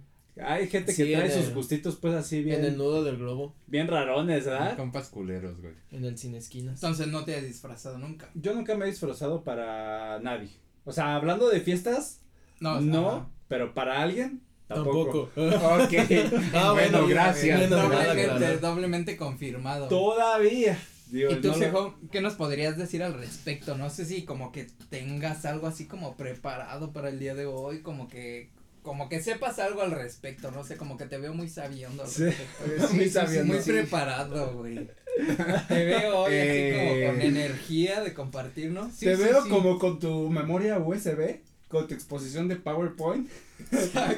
Hay 0.44 0.68
gente 0.68 0.94
que 0.94 1.05
Sí, 1.07 1.12
trae 1.12 1.31
sus 1.31 1.46
el- 1.49 1.55
gustitos 1.55 1.96
pues 1.96 2.14
así 2.14 2.42
bien, 2.42 2.61
En 2.61 2.66
el 2.66 2.77
nudo 2.77 3.03
del 3.05 3.16
globo, 3.16 3.55
bien 3.66 3.88
rarones, 3.88 4.44
¿verdad? 4.44 4.77
Compas 4.77 5.09
culeros, 5.09 5.61
güey. 5.61 5.72
en 5.92 6.05
el 6.05 6.18
sin 6.18 6.35
esquinas. 6.35 6.75
Entonces 6.75 7.07
no 7.09 7.25
te 7.25 7.37
has 7.37 7.42
disfrazado 7.44 7.99
nunca. 7.99 8.29
Yo 8.35 8.55
nunca 8.55 8.75
me 8.75 8.85
he 8.85 8.88
disfrazado 8.88 9.42
para 9.44 10.18
nadie. 10.20 10.51
O 10.85 10.92
sea, 10.92 11.16
hablando 11.16 11.49
de 11.49 11.61
fiestas, 11.61 12.20
No, 12.61 12.81
no, 12.81 13.09
ajá. 13.09 13.29
pero 13.49 13.72
para 13.75 14.03
alguien, 14.03 14.42
tampoco. 14.68 15.31
Ok. 15.37 15.92
Ah, 16.55 16.72
bueno, 16.72 16.99
bueno, 17.01 17.07
gracias. 17.09 17.59
bueno, 17.59 17.77
doblemente, 17.83 18.37
claro. 18.37 18.59
doblemente 18.59 19.16
confirmado. 19.16 19.88
Todavía. 19.88 20.79
Digo, 21.11 21.31
¿Y 21.31 21.37
tú, 21.40 21.49
no 21.57 21.57
lo- 21.70 21.94
qué 22.11 22.20
nos 22.20 22.35
podrías 22.35 22.77
decir 22.77 23.03
al 23.03 23.14
respecto? 23.14 23.77
No 23.79 23.88
sé 23.90 24.05
si 24.05 24.25
como 24.25 24.51
que 24.53 24.66
tengas 24.90 25.44
algo 25.46 25.66
así 25.68 25.87
como 25.87 26.16
preparado 26.16 26.92
para 26.92 27.09
el 27.11 27.18
día 27.20 27.35
de 27.37 27.46
hoy, 27.46 27.81
como 27.81 28.09
que 28.09 28.51
como 28.87 29.09
que 29.09 29.20
sepas 29.20 29.59
algo 29.59 29.83
al 29.83 29.90
respecto, 29.90 30.53
no 30.53 30.62
sé, 30.62 30.77
como 30.77 30.96
que 30.96 31.07
te 31.07 31.18
veo 31.18 31.35
muy 31.35 31.49
sabiondo 31.49 32.05
al 32.05 32.09
Sí. 32.09 32.25
Muy 32.94 33.11
sabiondo, 33.11 33.55
muy 33.55 33.62
sí. 33.62 33.72
preparado, 33.72 34.55
güey. 34.55 34.88
Te 35.68 35.85
veo 35.85 36.20
hoy 36.20 36.35
así 36.35 36.72
como 36.79 36.94
Eh. 36.94 37.07
con 37.11 37.20
energía 37.20 38.01
de 38.03 38.14
compartirnos. 38.14 38.92
Sí, 38.94 39.07
Te 39.07 39.16
sí, 39.16 39.22
veo 39.25 39.42
sí. 39.42 39.49
como 39.51 39.79
con 39.81 39.99
tu 39.99 40.31
memoria 40.31 40.79
USB, 40.79 41.40
con 41.68 41.88
tu 41.88 41.94
exposición 41.94 42.46
de 42.46 42.55
PowerPoint. 42.57 43.29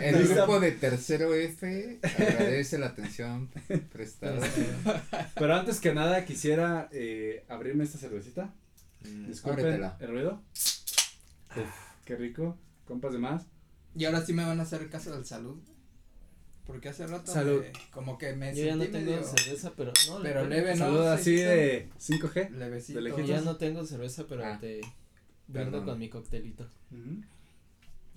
El 0.03 0.29
grupo 0.29 0.61
de 0.61 0.73
tercero 0.73 1.33
F 1.35 1.99
agradece 2.03 2.77
la 2.79 2.89
atención 2.89 3.49
prestada. 3.91 4.47
Pero 5.35 5.55
antes 5.55 5.81
que 5.81 5.95
nada 5.95 6.27
quisiera 6.27 6.89
eh, 6.93 7.45
abrirme 7.49 7.85
esta 7.85 7.97
cervecita. 7.97 8.53
Disculpen 9.27 9.65
Ábretela. 9.65 9.97
el 10.01 10.09
ruido. 10.09 10.43
Uf, 11.57 11.71
qué 12.05 12.17
rico. 12.17 12.59
Compas 12.85 13.13
de 13.13 13.19
más. 13.19 13.45
Y 13.99 14.05
ahora 14.05 14.25
sí 14.25 14.33
me 14.33 14.45
van 14.45 14.61
a 14.61 14.63
hacer 14.63 14.89
caso 14.91 15.11
del 15.13 15.25
salud. 15.27 15.57
Porque 16.67 16.91
hace 16.91 17.07
rato 17.07 17.33
Salud. 17.33 17.63
me- 17.63 17.73
como 17.91 18.19
que 18.19 18.35
me 18.35 18.55
Yo 18.55 18.67
ya 18.67 18.77
no 18.77 18.85
tengo 18.85 18.99
medio 19.11 19.25
cerveza, 19.25 19.73
pero 19.75 19.91
no. 20.07 20.21
Pero 20.23 20.45
le- 20.45 20.57
leve, 20.57 20.73
¿no? 20.73 20.85
Salud 20.85 21.01
Sí, 21.03 21.09
así 21.09 21.25
sí. 21.37 21.43
de 21.43 21.89
5G. 21.99 22.51
levecito. 22.51 23.01
de 23.03 23.27
ya 23.27 23.41
no 23.41 23.57
tengo 23.57 23.87
cerveza, 23.87 24.27
pero 24.29 24.45
Ah, 24.45 24.59
te 24.61 24.81
brindo 25.47 25.83
con 25.85 25.99
mi 25.99 26.09
coctelito. 26.11 26.69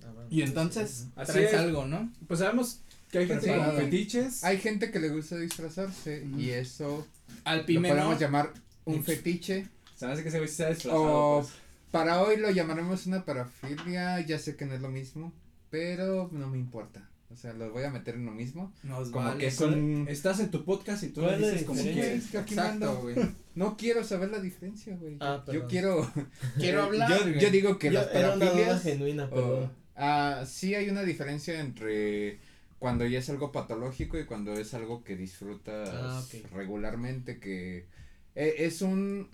Ah, 0.04 0.10
bueno, 0.14 0.28
Y 0.30 0.42
entonces 0.42 1.06
traes 1.14 1.52
es. 1.52 1.58
algo, 1.58 1.86
¿no? 1.86 2.12
Pues 2.28 2.40
sabemos 2.40 2.80
que 3.10 3.18
hay 3.18 3.26
gente 3.26 3.44
Preparado. 3.46 3.74
con 3.74 3.84
fetiches. 3.84 4.44
Hay 4.44 4.58
gente 4.58 4.90
que 4.90 4.98
le 5.00 5.08
gusta 5.10 5.36
disfrazarse 5.38 6.26
y 6.36 6.50
eso 6.50 7.06
Al 7.44 7.64
lo 7.66 7.82
podemos 7.82 8.20
llamar 8.20 8.52
un 8.84 9.02
fetiche. 9.02 9.66
Se 9.96 10.06
me 10.06 10.12
hace 10.12 10.22
que 10.22 10.28
ese 10.28 10.38
güey 10.38 10.48
se 10.50 10.64
ha 10.64 10.68
disfrazado. 10.70 11.02
O 11.02 11.40
pues. 11.42 11.54
para 11.90 12.20
hoy 12.22 12.36
lo 12.36 12.50
llamaremos 12.50 13.06
una 13.06 13.24
parafilia, 13.24 14.20
ya 14.26 14.38
sé 14.38 14.56
que 14.56 14.66
no 14.66 14.74
es 14.74 14.80
lo 14.82 14.88
mismo, 14.90 15.32
pero 15.72 16.28
no 16.32 16.48
me 16.48 16.58
importa. 16.58 17.08
O 17.30 17.36
sea, 17.36 17.54
lo 17.54 17.72
voy 17.72 17.82
a 17.84 17.90
meter 17.90 18.14
en 18.16 18.26
lo 18.26 18.32
mismo. 18.32 18.74
Nos 18.82 19.08
como 19.08 19.24
vale. 19.28 19.40
que 19.40 19.46
es 19.46 19.58
un- 19.60 20.04
Estás 20.06 20.38
en 20.40 20.50
tu 20.50 20.66
podcast 20.66 21.02
y 21.02 21.08
tú 21.08 21.22
¿Cuál 21.22 21.40
le 21.40 21.46
es 21.46 21.52
dices 21.54 21.66
como 21.66 21.80
quieres. 21.82 22.24
Es 22.26 22.30
que 22.30 22.36
aquí 22.38 22.52
Exacto, 22.52 22.84
mando. 22.86 23.00
güey. 23.00 23.16
No 23.54 23.76
quiero 23.78 24.04
saber 24.04 24.30
la 24.30 24.38
diferencia, 24.38 24.94
güey. 24.96 25.16
Ah, 25.18 25.42
yo 25.50 25.66
quiero. 25.66 26.06
Quiero 26.58 26.82
hablar. 26.82 27.10
Yo, 27.38 27.50
digo 27.50 27.78
que 27.78 27.86
Yo- 27.86 27.94
las 28.00 28.08
parafilias. 28.08 28.82
genuina, 28.82 29.24
o- 29.24 29.30
perdón. 29.30 29.72
ah, 29.96 30.44
sí 30.46 30.74
hay 30.74 30.90
una 30.90 31.04
diferencia 31.04 31.58
entre 31.58 32.38
cuando 32.78 33.06
ya 33.06 33.20
es 33.20 33.30
algo 33.30 33.50
patológico 33.50 34.18
y 34.18 34.26
cuando 34.26 34.52
es 34.52 34.74
algo 34.74 35.02
que 35.02 35.16
disfrutas 35.16 35.88
Ah, 35.90 36.22
regularmente, 36.52 37.38
que 37.40 37.86
eh, 38.34 38.54
es 38.58 38.82
un... 38.82 39.28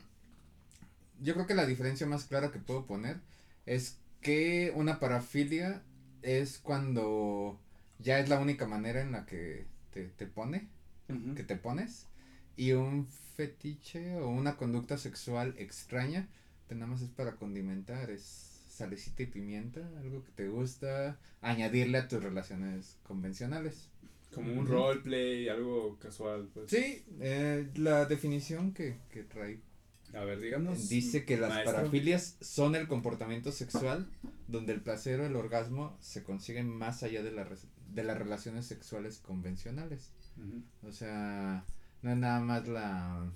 Yo 1.21 1.35
creo 1.35 1.49
que 1.49 1.55
la 1.57 1.67
diferencia 1.67 2.07
más 2.07 2.27
clara 2.27 2.53
que 2.53 2.61
puedo 2.61 2.87
poner 2.87 3.17
es 3.67 3.97
que 4.21 4.73
una 4.77 5.01
parafilia 5.01 5.83
es 6.23 6.59
cuando 6.59 7.59
ya 7.99 8.19
es 8.19 8.29
la 8.29 8.39
única 8.39 8.67
manera 8.67 9.01
en 9.01 9.13
la 9.13 9.27
que 9.27 9.67
te, 9.93 10.05
te 10.05 10.27
pone, 10.27 10.69
que 11.37 11.45
te 11.45 11.57
pones, 11.57 12.07
y 12.57 12.73
un 12.73 13.07
fetiche 13.37 14.17
o 14.17 14.29
una 14.29 14.57
conducta 14.57 14.99
sexual 14.99 15.55
extraña, 15.59 16.29
pues 16.67 16.79
nada 16.79 16.91
más 16.91 17.03
es 17.03 17.11
para 17.11 17.37
condimentar, 17.37 18.11
es 18.11 18.23
salecita 18.69 19.23
y 19.23 19.27
pimienta, 19.27 19.81
algo 19.99 20.25
que 20.25 20.33
te 20.33 20.49
gusta 20.49 21.19
añadirle 21.41 21.99
a 21.99 22.09
tus 22.09 22.23
relaciones 22.23 22.97
convencionales. 23.05 23.89
Como 24.35 24.53
un 24.53 24.67
roleplay, 24.67 25.49
algo 25.49 25.99
casual, 25.99 26.49
pues. 26.53 26.71
Sí, 26.71 27.03
eh, 27.21 27.69
la 27.77 28.05
definición 28.05 28.73
que, 28.73 28.99
que 29.11 29.23
trae 29.23 29.61
A 30.15 30.25
ver, 30.25 30.41
díganos. 30.41 30.89
Dice 30.89 31.25
que 31.25 31.37
las 31.37 31.51
maestro. 31.51 31.77
parafilias 31.77 32.37
son 32.41 32.75
el 32.75 32.89
comportamiento 32.89 33.53
sexual 33.53 34.09
donde 34.47 34.73
el 34.73 34.81
placer 34.81 35.21
o 35.21 35.27
el 35.27 35.37
orgasmo 35.37 35.97
se 36.01 36.23
consiguen 36.23 36.69
más 36.69 37.03
allá 37.03 37.23
de, 37.23 37.31
la 37.31 37.47
de 37.93 38.05
las 38.05 38.17
relaciones 38.19 38.67
sexuales 38.67 39.19
convencionales. 39.19 40.11
O 40.83 40.93
sea, 40.93 41.65
no 42.03 42.11
es 42.13 42.17
nada 42.17 42.41
más 42.41 42.67
la, 42.69 43.31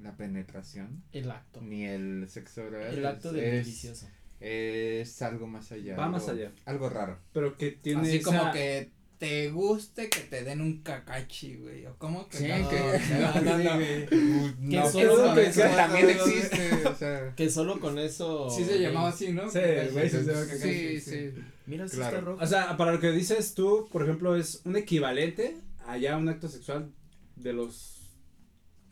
la 0.00 0.16
penetración 0.16 1.02
El 1.12 1.30
acto. 1.30 1.60
ni 1.60 1.84
el 1.84 2.26
sexo 2.28 2.64
oral. 2.64 2.94
El 2.94 3.04
acto 3.04 3.28
es, 3.30 3.34
delicioso. 3.34 4.08
es 4.40 5.20
algo 5.22 5.46
más 5.46 5.72
allá. 5.72 5.96
Va 5.96 6.08
más 6.08 6.28
allá. 6.28 6.52
Algo 6.64 6.88
raro. 6.88 7.18
Pero 7.32 7.56
que 7.56 7.72
tiene 7.72 8.02
Así 8.02 8.16
esa- 8.18 8.24
como 8.38 8.52
que 8.52 8.92
te 9.18 9.50
guste 9.50 10.10
que 10.10 10.20
te 10.20 10.44
den 10.44 10.60
un 10.60 10.82
cacachi, 10.82 11.56
güey. 11.56 11.86
O 11.86 11.96
como 11.96 12.28
que 12.28 12.36
Sí, 12.38 12.48
no, 12.48 12.68
que- 12.68 12.80
no, 13.20 13.40
no, 13.42 13.58
no. 13.58 13.78
Que 13.78 14.76
No, 14.76 14.90
solo 14.90 15.16
que- 15.16 15.22
con 15.22 15.34
que 15.34 15.46
eso- 15.46 15.60
también 15.62 16.10
existe, 16.10 16.86
o 16.86 16.94
sea. 16.94 17.34
Que 17.34 17.50
solo 17.50 17.80
con 17.80 17.98
eso. 17.98 18.50
Sí 18.50 18.64
se 18.64 18.78
llamaba 18.80 19.08
así, 19.08 19.32
¿no? 19.32 19.50
Sí, 19.50 19.58
güey, 19.92 20.10
sí 20.10 20.16
se 20.18 20.24
llama 20.24 20.44
Sí, 20.44 21.00
sí. 21.00 21.34
Mira, 21.66 21.86
Claro. 21.86 22.16
está 22.16 22.20
rojo. 22.20 22.42
O 22.42 22.46
sea, 22.46 22.76
para 22.76 22.92
lo 22.92 23.00
que 23.00 23.10
dices 23.10 23.54
tú, 23.54 23.88
por 23.90 24.02
ejemplo, 24.02 24.36
es 24.36 24.60
un 24.64 24.76
equivalente 24.76 25.56
allá 25.86 26.14
a 26.14 26.18
un 26.18 26.28
acto 26.28 26.48
sexual 26.48 26.92
de 27.36 27.52
los, 27.52 28.12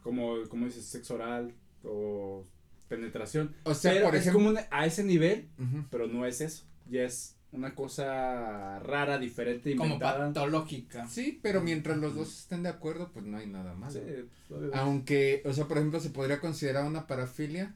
como, 0.03 0.43
como 0.49 0.67
dices, 0.67 0.85
sexo 0.85 1.15
oral 1.15 1.55
o 1.85 2.45
penetración. 2.89 3.55
O 3.65 3.75
sea, 3.75 3.93
pero 3.93 4.07
por 4.07 4.15
es 4.17 4.23
ejemplo. 4.23 4.39
como 4.41 4.51
un- 4.59 4.65
a 4.71 4.87
ese 4.87 5.05
nivel, 5.05 5.49
pero 5.91 6.07
no 6.07 6.27
es 6.27 6.41
eso. 6.41 6.65
Ya 6.89 7.03
es 7.05 7.37
una 7.55 7.75
cosa 7.75 8.79
rara, 8.81 9.19
diferente, 9.19 9.77
Como 9.77 9.95
inventada. 9.95 10.27
patológica. 10.27 11.07
Sí, 11.07 11.39
pero 11.43 11.61
mientras 11.61 11.97
los 11.99 12.15
dos 12.15 12.41
estén 12.41 12.63
de 12.63 12.69
acuerdo, 12.69 13.11
pues 13.13 13.25
no 13.25 13.39
hay 13.39 13.47
nada 13.47 13.75
malo. 13.75 13.93
Sí, 13.93 14.01
pues. 14.49 14.71
Aunque, 14.75 15.43
o 15.45 15.53
sea, 15.53 15.67
por 15.67 15.79
ejemplo, 15.79 16.01
se 16.01 16.11
podría 16.11 16.41
considerar 16.41 16.85
una 16.85 17.07
parafilia 17.07 17.75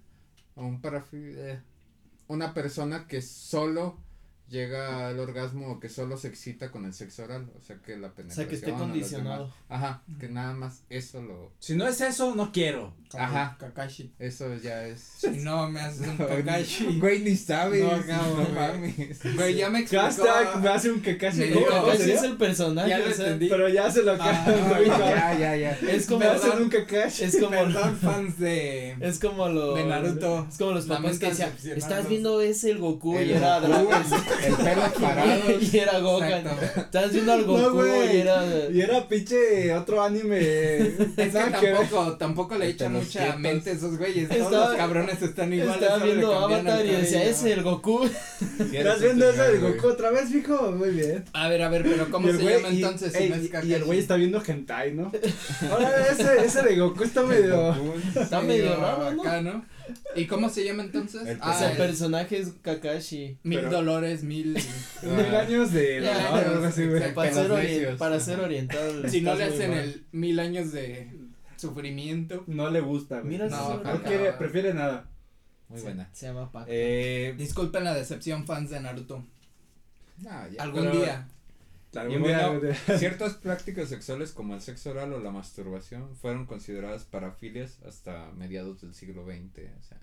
o 0.54 0.66
un 0.66 0.80
parafilia 0.80 1.62
una 2.28 2.52
persona 2.54 3.06
que 3.06 3.22
solo 3.22 3.98
llega 4.48 5.08
al 5.08 5.18
orgasmo 5.20 5.72
o 5.72 5.80
que 5.80 5.88
solo 5.88 6.16
se 6.16 6.28
excita 6.28 6.70
con 6.70 6.84
el 6.86 6.94
sexo 6.94 7.24
oral, 7.24 7.50
o 7.58 7.62
sea, 7.62 7.76
que 7.76 7.96
la 7.96 8.08
O 8.08 8.12
penetración. 8.12 8.34
sea, 8.46 8.48
que 8.48 8.54
esté 8.56 8.72
o 8.72 8.76
condicionado. 8.78 9.52
Ajá, 9.68 10.02
que 10.18 10.28
nada 10.28 10.54
más 10.54 10.82
eso 10.88 11.20
lo 11.22 11.52
Si 11.58 11.74
no 11.76 11.86
es 11.86 12.00
eso, 12.00 12.34
no 12.34 12.50
quiero. 12.52 12.94
Como 13.10 13.24
Ajá. 13.24 13.56
Kakashi. 13.58 14.12
eso 14.18 14.54
ya 14.56 14.86
es 14.86 15.00
Si 15.18 15.28
no 15.38 15.68
me 15.70 15.80
haces 15.80 16.06
un 16.08 16.16
Kakashi. 16.26 16.98
Güey, 17.00 17.20
ni 17.20 17.36
sabes. 17.36 17.82
No, 17.82 17.96
No, 17.96 18.48
mames. 18.54 19.20
Güey, 19.34 19.54
ya 19.56 19.70
me 19.70 19.80
explicó. 19.80 20.02
Hashtag 20.04 20.60
me 20.62 20.68
hace 20.68 20.90
un 20.92 21.00
Kakashi. 21.00 21.38
Me 21.38 21.50
¿Cómo 21.52 21.60
digo, 21.66 21.70
cómo 21.80 21.92
Kakashi 21.92 22.10
es 22.12 22.22
el 22.22 22.36
personaje. 22.36 22.88
Ya 22.90 22.98
lo 22.98 23.06
o 23.10 23.12
sea, 23.12 23.24
entendí. 23.26 23.48
Pero 23.48 23.68
ya 23.68 23.90
se 23.90 24.02
lo 24.02 24.12
Ah, 24.12 24.14
acabo. 24.42 24.84
ya, 24.84 25.38
ya, 25.38 25.56
ya. 25.56 25.70
Es 25.90 26.06
como. 26.06 26.20
me 26.20 26.26
hacen 26.26 26.62
un 26.62 26.68
Kakashi. 26.68 27.24
Es 27.24 27.36
como. 27.36 27.50
Perdón, 27.50 27.96
fans 27.96 28.38
de. 28.38 28.96
Es 29.00 29.18
como 29.18 29.48
los. 29.48 29.74
De 29.76 29.84
Naruto. 29.84 30.46
Es 30.50 30.58
como 30.58 30.72
los 30.72 30.86
papás 30.86 31.18
que 31.18 31.28
decían. 31.28 31.52
Estás 31.76 32.08
viendo 32.08 32.40
ese 32.40 32.70
el 32.70 32.78
Goku 32.78 33.16
El 33.16 33.28
y 33.30 33.32
era 33.32 33.60
Goku, 33.60 33.72
Dragon. 33.72 34.02
El 34.44 34.54
pelo 34.54 34.82
parado. 35.00 35.42
y 35.60 35.78
era 35.78 35.98
Gohan. 35.98 36.32
Exacto. 36.46 36.80
Estás 36.80 37.12
viendo 37.12 37.32
al 37.32 37.46
No, 37.46 38.04
y 38.04 38.16
era. 38.16 38.44
Y 38.72 38.80
era 38.80 39.08
pinche 39.08 39.72
otro 39.74 40.02
anime. 40.02 40.78
Es 40.78 40.96
que 41.16 41.28
tampoco, 41.28 42.16
tampoco 42.16 42.58
le 42.58 42.68
echan 42.68 42.92
mucha 42.92 43.20
quietos. 43.20 43.40
mente 43.40 43.70
a 43.70 43.72
esos 43.74 43.98
güeyes. 43.98 44.28
Todos 44.28 44.42
Estaba- 44.42 44.68
los 44.68 44.76
cabrones 44.76 45.22
están 45.22 45.52
iguales. 45.52 45.82
Estaba 45.82 46.04
viendo 46.04 46.34
Avatar 46.34 46.86
y 46.86 46.90
decía, 46.90 47.24
ese 47.24 47.52
el 47.52 47.62
Goku. 47.62 48.04
¿Estás 48.72 49.00
viendo 49.00 49.28
ese 49.30 49.42
de 49.42 49.58
Goku 49.58 49.86
otra 49.88 50.10
vez, 50.10 50.30
mijo? 50.30 50.72
Muy 50.72 50.90
bien. 50.90 51.24
A 51.32 51.48
ver, 51.48 51.62
a 51.62 51.68
ver, 51.68 51.82
pero 51.82 52.10
¿cómo 52.10 52.28
se 52.28 52.38
llama 52.38 52.68
y- 52.70 52.76
entonces? 52.82 53.14
Y 53.64 53.72
el 53.74 53.84
güey 53.84 53.98
está 53.98 54.16
viendo 54.16 54.42
hentai, 54.46 54.92
¿no? 54.94 55.10
Ahora 55.70 56.06
ese, 56.10 56.44
ese 56.44 56.62
de 56.62 56.76
Goku 56.76 57.04
está 57.04 57.22
medio. 57.22 57.74
Está 58.14 58.40
medio 58.40 58.76
raro, 58.76 59.12
¿no? 59.42 59.77
¿Y 60.16 60.26
cómo 60.26 60.48
se 60.48 60.64
llama 60.64 60.82
entonces? 60.82 61.26
El 61.26 61.38
ah, 61.40 61.68
el- 61.70 61.76
personaje 61.76 62.38
es 62.38 62.52
Kakashi. 62.62 63.38
mil 63.42 63.58
pero- 63.60 63.70
dolores, 63.70 64.22
mil. 64.24 64.54
Mil 65.02 65.34
años 65.34 65.72
de 65.72 66.00
dolor, 66.00 66.14
ya, 66.14 66.34
algo 66.36 66.64
así, 66.66 66.84
güey. 66.86 66.96
exacto. 66.98 67.14
Para 67.14 67.32
ser, 67.32 67.50
ori- 67.50 67.62
necios. 67.62 67.98
para 67.98 68.20
ser 68.20 68.40
oriental. 68.40 69.04
si 69.10 69.20
no 69.20 69.34
le 69.34 69.44
hacen 69.44 69.70
mal. 69.70 69.78
el 69.78 70.06
mil 70.12 70.38
años 70.40 70.72
de 70.72 71.10
sufrimiento. 71.56 72.44
No 72.46 72.70
le 72.70 72.80
gusta, 72.80 73.20
güey. 73.20 73.32
Mira, 73.32 73.48
No. 73.48 73.82
No 73.82 74.02
quiere, 74.02 74.32
prefiere 74.32 74.74
nada. 74.74 75.08
Muy 75.68 75.78
Se- 75.78 75.84
buena. 75.84 76.08
Se 76.12 76.26
llama 76.26 76.50
Paco. 76.50 76.66
Eh, 76.70 77.34
Disculpen 77.36 77.84
la 77.84 77.94
decepción, 77.94 78.46
fans 78.46 78.70
de 78.70 78.80
Naruto. 78.80 79.24
no, 80.18 80.48
ya, 80.50 80.62
Algún 80.62 80.84
pero 80.84 80.96
día. 80.96 81.28
Y 82.06 82.16
bueno. 82.18 82.60
Ciertas 82.98 83.34
prácticas 83.34 83.88
sexuales 83.88 84.32
como 84.32 84.54
el 84.54 84.60
sexo 84.60 84.90
oral 84.90 85.12
o 85.12 85.20
la 85.20 85.30
masturbación 85.30 86.14
fueron 86.16 86.46
consideradas 86.46 87.04
parafilias 87.04 87.80
hasta 87.82 88.30
mediados 88.32 88.80
del 88.82 88.94
siglo 88.94 89.24
XX, 89.24 89.70
o 89.78 89.82
sea, 89.82 90.00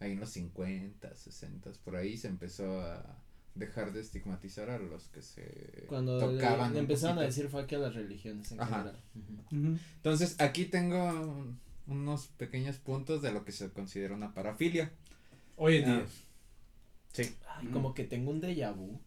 ahí 0.00 0.12
en 0.12 0.20
los 0.20 0.30
50, 0.30 1.14
60, 1.16 1.70
por 1.84 1.96
ahí 1.96 2.16
se 2.16 2.28
empezó 2.28 2.80
a 2.80 3.18
dejar 3.54 3.92
de 3.92 4.00
estigmatizar 4.00 4.70
a 4.70 4.78
los 4.78 5.08
que 5.08 5.20
se 5.22 5.84
Cuando 5.86 6.18
tocaban 6.18 6.72
le 6.72 6.80
empezaron 6.80 7.18
a 7.18 7.22
decir 7.22 7.48
fuck 7.48 7.70
a 7.74 7.78
las 7.78 7.94
religiones 7.94 8.50
en 8.52 8.60
Ajá. 8.60 8.78
general. 8.78 9.76
Entonces, 9.96 10.40
aquí 10.40 10.64
tengo 10.64 11.04
un- 11.10 11.60
unos 11.86 12.28
pequeños 12.28 12.76
puntos 12.78 13.20
de 13.22 13.32
lo 13.32 13.44
que 13.44 13.52
se 13.52 13.70
considera 13.70 14.14
una 14.14 14.32
parafilia. 14.32 14.90
Hoy 15.56 15.76
en 15.78 15.90
Ah. 15.90 15.94
día. 15.96 16.06
Sí. 17.12 17.34
Ay, 17.46 17.66
como 17.66 17.92
que 17.92 18.04
tengo 18.04 18.30
un 18.30 18.40
déjà 18.40 18.74
vu. 18.74 18.98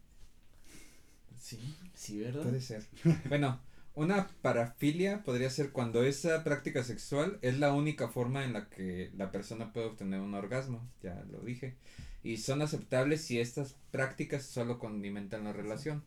Sí, 1.46 1.76
Sí, 1.94 2.18
¿verdad? 2.20 2.42
Puede 2.42 2.60
ser. 2.60 2.84
bueno, 3.28 3.60
una 3.94 4.26
parafilia 4.42 5.22
podría 5.22 5.48
ser 5.50 5.70
cuando 5.70 6.02
esa 6.02 6.42
práctica 6.44 6.82
sexual 6.82 7.38
es 7.42 7.58
la 7.58 7.72
única 7.72 8.08
forma 8.08 8.44
en 8.44 8.52
la 8.52 8.68
que 8.68 9.10
la 9.16 9.30
persona 9.30 9.72
puede 9.72 9.86
obtener 9.86 10.20
un 10.20 10.34
orgasmo, 10.34 10.80
ya 11.02 11.24
lo 11.30 11.38
dije. 11.40 11.76
Y 12.24 12.38
son 12.38 12.62
aceptables 12.62 13.20
si 13.22 13.38
estas 13.38 13.76
prácticas 13.92 14.42
solo 14.42 14.78
condimentan 14.80 15.44
la 15.44 15.52
relación. 15.52 15.98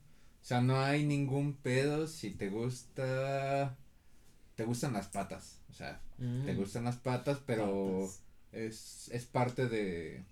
O 0.41 0.45
sea, 0.45 0.62
no 0.62 0.80
hay 0.82 1.06
ningún 1.06 1.54
pedo 1.56 2.08
si 2.08 2.32
te 2.32 2.49
gusta 2.49 3.78
te 4.56 4.65
gustan 4.65 4.91
las 4.91 5.08
patas, 5.08 5.62
o 5.69 5.73
sea, 5.73 6.02
Mm. 6.17 6.43
te 6.45 6.54
gustan 6.56 6.84
las 6.84 6.97
patas, 6.97 7.39
pero 7.45 8.02
Patas. 8.02 8.21
es 8.52 9.10
es 9.13 9.25
parte 9.25 9.69
de 9.69 10.25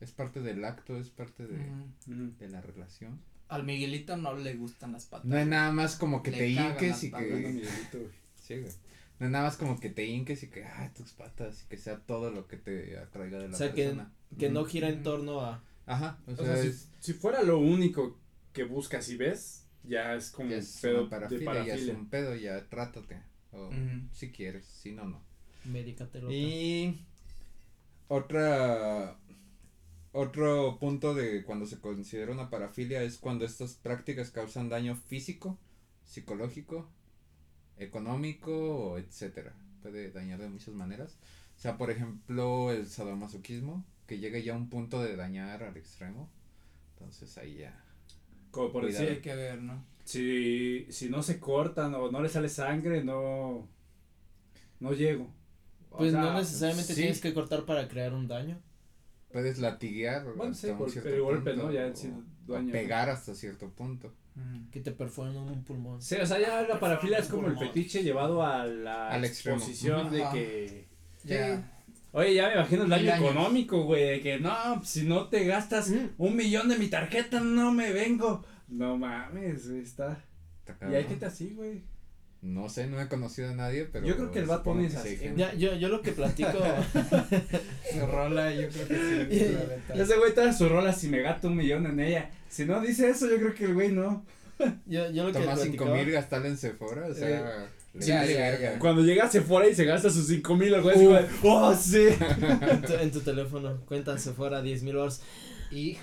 es 0.00 0.12
parte 0.12 0.40
del 0.40 0.64
acto, 0.64 0.96
es 0.96 1.10
parte 1.10 1.46
de, 1.48 1.58
Mm. 2.06 2.36
De 2.38 2.48
la 2.48 2.60
relación. 2.60 3.20
Al 3.50 3.64
Miguelito 3.64 4.16
no 4.16 4.34
le 4.34 4.54
gustan 4.54 4.92
las 4.92 5.06
patas. 5.06 5.26
No 5.26 5.36
es 5.38 5.46
nada 5.46 5.72
más 5.72 5.96
como 5.96 6.22
que 6.22 6.30
Le 6.30 6.38
te 6.38 6.48
hinques 6.48 7.04
y 7.04 7.08
patas. 7.10 7.26
Que 7.26 7.34
Miguelito, 7.34 7.98
güey. 7.98 8.10
Sí, 8.36 8.58
güey. 8.58 8.72
No 9.18 9.26
es 9.26 9.32
nada 9.32 9.44
más 9.44 9.56
como 9.56 9.78
que 9.78 9.90
te 9.90 10.06
hinques 10.06 10.42
y 10.42 10.48
que, 10.48 10.64
ay, 10.64 10.90
tus 10.96 11.12
patas, 11.12 11.62
y 11.62 11.68
que 11.68 11.76
sea 11.76 11.98
todo 11.98 12.30
lo 12.30 12.46
que 12.46 12.56
te 12.56 12.96
atraiga 12.98 13.38
de 13.38 13.48
la 13.48 13.54
O 13.54 13.58
sea, 13.58 13.74
que- 13.74 14.50
no 14.50 14.64
gira 14.64 14.88
en 14.88 15.02
torno 15.02 15.40
a. 15.42 15.62
Ajá, 15.86 16.18
o 16.26 16.32
O 16.32 16.36
sea, 16.36 16.44
sea, 16.46 16.62
si, 16.62 16.68
es, 16.68 16.88
si 17.00 17.12
fuera 17.12 17.42
lo 17.42 17.58
único 17.58 18.18
que 18.52 18.64
buscas 18.64 19.08
y 19.10 19.16
ves, 19.16 19.66
ya 19.84 20.14
es 20.14 20.30
como 20.30 20.48
ya 20.48 20.56
un 20.56 20.62
es 20.62 20.78
pedo 20.80 20.94
una 20.94 21.04
de 21.04 21.10
parafilia, 21.10 21.64
ya 21.66 21.74
es 21.74 21.88
un 21.88 22.08
pedo, 22.08 22.34
ya 22.34 22.68
trátate. 22.68 23.20
O 23.52 23.70
si 24.12 24.30
quieres, 24.30 24.64
si 24.64 24.92
no, 24.92 25.04
no. 25.04 25.20
Medicatelo. 25.64 26.30
Y 26.32 27.04
otra 28.08 29.16
otro 30.12 30.78
punto 30.80 31.14
de 31.14 31.44
cuando 31.44 31.66
se 31.66 31.80
considera 31.80 32.32
una 32.32 32.50
parafilia 32.50 33.02
es 33.02 33.18
cuando 33.18 33.44
estas 33.44 33.74
prácticas 33.74 34.30
causan 34.30 34.68
daño 34.68 34.96
físico, 34.96 35.58
psicológico, 36.04 36.88
económico, 37.78 38.98
etcétera. 38.98 39.54
Puede 39.82 40.10
dañar 40.10 40.40
de 40.40 40.48
muchas 40.48 40.74
maneras. 40.74 41.16
O 41.56 41.60
sea, 41.60 41.76
por 41.78 41.90
ejemplo, 41.90 42.72
el 42.72 42.88
sadomasoquismo, 42.88 43.84
que 44.06 44.18
llega 44.18 44.38
ya 44.38 44.54
a 44.54 44.56
un 44.56 44.68
punto 44.68 45.02
de 45.02 45.16
dañar 45.16 45.62
al 45.62 45.76
extremo. 45.76 46.30
Entonces 46.94 47.36
ahí 47.38 47.56
ya. 47.58 47.84
Como 48.50 48.72
por. 48.72 48.90
Sí, 48.92 49.02
hay 49.04 49.16
decir, 49.16 49.22
que 49.22 49.34
ver, 49.34 49.62
¿no? 49.62 49.84
si, 50.04 50.86
si 50.90 51.08
no 51.08 51.22
se 51.22 51.40
cortan 51.40 51.94
o 51.94 52.10
no 52.10 52.22
le 52.22 52.28
sale 52.28 52.48
sangre, 52.48 53.04
no, 53.04 53.68
no 54.80 54.92
llego. 54.92 55.32
O 55.90 55.96
Pues 55.98 56.10
sea, 56.10 56.20
no 56.20 56.34
necesariamente 56.34 56.94
sí. 56.94 57.00
tienes 57.00 57.20
que 57.20 57.34
cortar 57.34 57.64
para 57.64 57.88
crear 57.88 58.14
un 58.14 58.26
daño. 58.28 58.60
Puedes 59.32 59.58
latiguear. 59.58 60.24
Bueno, 60.24 60.52
hasta 60.52 60.66
sí, 60.66 60.72
un 60.72 60.78
por 60.78 60.90
cierto 60.90 61.08
el 61.10 61.20
golpe, 61.22 61.50
punto, 61.52 61.66
¿no? 61.66 61.72
Ya 61.72 61.86
o- 61.86 61.94
sí 61.96 62.12
pegar 62.72 63.08
hasta 63.10 63.34
cierto 63.34 63.68
punto. 63.70 64.12
Que 64.72 64.80
te 64.80 64.90
perforan 64.92 65.36
un 65.36 65.62
pulmón. 65.64 66.00
Sí, 66.00 66.14
o 66.16 66.24
sea, 66.26 66.40
ya 66.40 66.62
la 66.62 66.80
parafilia 66.80 67.18
es 67.18 67.26
como 67.28 67.46
el 67.48 67.52
Pulmón. 67.54 67.68
fetiche 67.74 68.02
llevado 68.02 68.42
a 68.42 68.64
la 68.64 69.10
Al 69.10 69.24
extremo. 69.24 69.58
exposición 69.58 70.10
de 70.10 70.22
Ajá. 70.22 70.32
que... 70.32 70.88
Ya. 71.24 71.70
Oye, 72.12 72.34
ya 72.34 72.48
me 72.48 72.54
imagino 72.54 72.84
el 72.84 72.90
daño 72.90 73.12
años. 73.12 73.24
económico, 73.24 73.82
güey, 73.84 74.04
de 74.04 74.20
que 74.20 74.40
no, 74.40 74.50
pues, 74.78 74.88
si 74.88 75.02
no 75.06 75.28
te 75.28 75.44
gastas 75.44 75.90
Mm. 75.90 76.06
un 76.18 76.36
millón 76.36 76.68
de 76.68 76.78
mi 76.78 76.88
tarjeta, 76.88 77.38
no 77.40 77.70
me 77.72 77.92
vengo. 77.92 78.44
No 78.68 78.96
mames, 78.96 79.68
güey, 79.68 79.82
está... 79.82 80.24
Y 80.90 80.94
hay 80.94 81.04
gente 81.04 81.26
así, 81.26 81.52
güey. 81.54 81.82
No 82.42 82.70
sé, 82.70 82.86
no 82.86 82.98
he 82.98 83.06
conocido 83.06 83.50
a 83.50 83.54
nadie, 83.54 83.84
pero. 83.84 84.06
Yo 84.06 84.16
creo 84.16 84.30
que 84.30 84.38
el 84.38 84.46
Bad 84.46 84.64
Bunny 84.64 84.88
que 84.88 84.96
es 84.96 85.02
sí 85.02 85.16
así. 85.16 85.32
Ya, 85.36 85.52
yo, 85.54 85.74
yo 85.74 85.88
lo 85.88 86.00
que 86.00 86.12
platico. 86.12 86.50
Su 87.92 88.06
rola, 88.06 88.54
yo 88.54 88.68
creo 88.68 88.88
que 88.88 89.26
sí. 89.30 90.00
Ese 90.00 90.16
güey 90.16 90.32
trae 90.32 90.52
su 90.52 90.68
rola 90.68 90.92
si 90.92 91.08
me 91.08 91.20
gato 91.20 91.48
un 91.48 91.56
millón 91.56 91.84
en 91.86 92.00
ella. 92.00 92.30
Si 92.48 92.64
no 92.64 92.80
dice 92.80 93.10
eso, 93.10 93.28
yo 93.28 93.36
creo 93.36 93.54
que 93.54 93.64
el 93.64 93.74
güey 93.74 93.92
no. 93.92 94.24
yo, 94.86 95.10
yo 95.10 95.24
lo 95.24 95.32
que 95.32 95.40
Tomás 95.40 95.60
cinco 95.60 95.84
mil 95.86 96.10
gastarle 96.10 96.48
en 96.48 96.56
Sephora, 96.56 97.08
o 97.08 97.14
sea. 97.14 97.28
Le 97.28 98.14
vale 98.14 98.32
ya, 98.32 98.40
verga. 98.40 98.72
ya. 98.72 98.78
Cuando 98.78 99.02
llega 99.02 99.24
a 99.24 99.30
Sephora 99.30 99.68
y 99.68 99.74
se 99.74 99.84
gasta 99.84 100.08
sus 100.08 100.26
cinco 100.28 100.56
mil, 100.56 100.80
güey, 100.80 100.96
así 100.96 101.04
como 101.04 101.16
de, 101.16 101.28
oh, 101.42 101.74
sí. 101.74 102.08
En 102.70 102.82
tu, 102.82 102.92
en 102.94 103.10
tu 103.10 103.20
teléfono, 103.20 103.80
cuenta 103.86 104.16
Sephora, 104.16 104.62
10 104.62 104.82
mil 104.84 104.96
horas. 104.96 105.20
Hijo. 105.72 106.00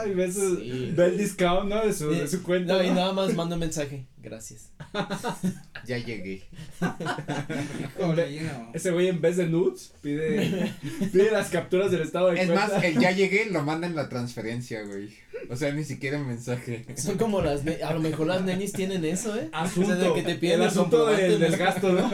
Ay, 0.00 0.14
ve, 0.14 0.32
su, 0.32 0.56
Sí. 0.56 0.92
ve 0.96 1.04
el 1.06 1.18
discount, 1.18 1.68
¿no? 1.68 1.84
De 1.84 1.92
su, 1.92 2.10
de 2.10 2.26
su 2.26 2.42
cuenta. 2.42 2.74
No, 2.78 2.82
y 2.84 2.90
nada 2.90 3.12
más 3.12 3.34
mando 3.34 3.54
un 3.56 3.60
mensaje. 3.60 4.06
Gracias. 4.22 4.70
Ya 5.86 5.98
llegué. 5.98 6.42
Ese 8.72 8.90
güey 8.90 9.08
en 9.08 9.20
vez 9.20 9.36
de 9.36 9.46
nudes 9.46 9.92
pide, 10.00 10.72
pide 11.12 11.30
las 11.30 11.50
capturas 11.50 11.90
del 11.90 12.00
estado 12.02 12.28
de 12.30 12.40
Es 12.40 12.46
cuenta. 12.46 12.68
más, 12.74 12.84
el 12.84 12.98
ya 12.98 13.10
llegué 13.10 13.46
lo 13.50 13.62
manda 13.62 13.86
en 13.86 13.94
la 13.94 14.08
transferencia, 14.08 14.82
güey. 14.82 15.10
O 15.50 15.56
sea, 15.56 15.72
ni 15.72 15.84
siquiera 15.84 16.18
un 16.18 16.26
mensaje. 16.28 16.86
Son 16.96 17.18
como 17.18 17.42
las, 17.42 17.60
a 17.84 17.92
lo 17.92 18.00
mejor 18.00 18.26
las 18.28 18.42
nenis 18.42 18.72
tienen 18.72 19.04
eso, 19.04 19.36
¿eh? 19.36 19.50
asunto, 19.52 19.90
O 19.92 19.94
sea, 19.96 20.08
de 20.08 20.14
que 20.14 20.22
te 20.22 20.34
piden 20.36 20.54
el 20.56 20.62
el 20.62 20.68
asunto 20.68 21.06
del, 21.06 21.56
gasto, 21.58 21.92
¿no? 21.92 22.10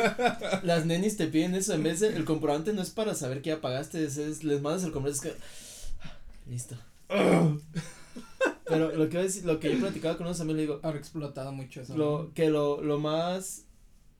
Las 0.64 0.84
nenis 0.86 1.16
te 1.16 1.28
piden 1.28 1.54
eso, 1.54 1.74
en 1.74 1.84
vez 1.84 2.00
de, 2.00 2.08
el 2.08 2.24
comprobante 2.24 2.72
no 2.72 2.82
es 2.82 2.90
para 2.90 3.14
saber 3.14 3.40
que 3.40 3.50
ya 3.50 3.60
pagaste, 3.60 4.04
es, 4.04 4.16
es- 4.16 4.42
les 4.42 4.60
mandas 4.62 4.82
el 4.82 4.90
comprobante, 4.90 5.28
es 5.28 5.32
que, 5.34 5.40
listo. 6.50 6.76
Pero 8.66 8.92
lo 8.94 9.08
que 9.08 9.18
decir, 9.18 9.44
lo 9.44 9.58
que 9.58 9.72
yo 9.72 9.80
platicaba 9.80 10.16
con 10.16 10.26
unos 10.26 10.40
amigos, 10.40 10.56
le 10.56 10.62
digo, 10.62 10.80
Ahora 10.82 10.98
explotado 10.98 11.52
mucho 11.52 11.80
eso. 11.82 11.96
lo, 11.96 12.32
que 12.34 12.50
lo, 12.50 12.80
lo 12.82 12.98
más, 13.00 13.64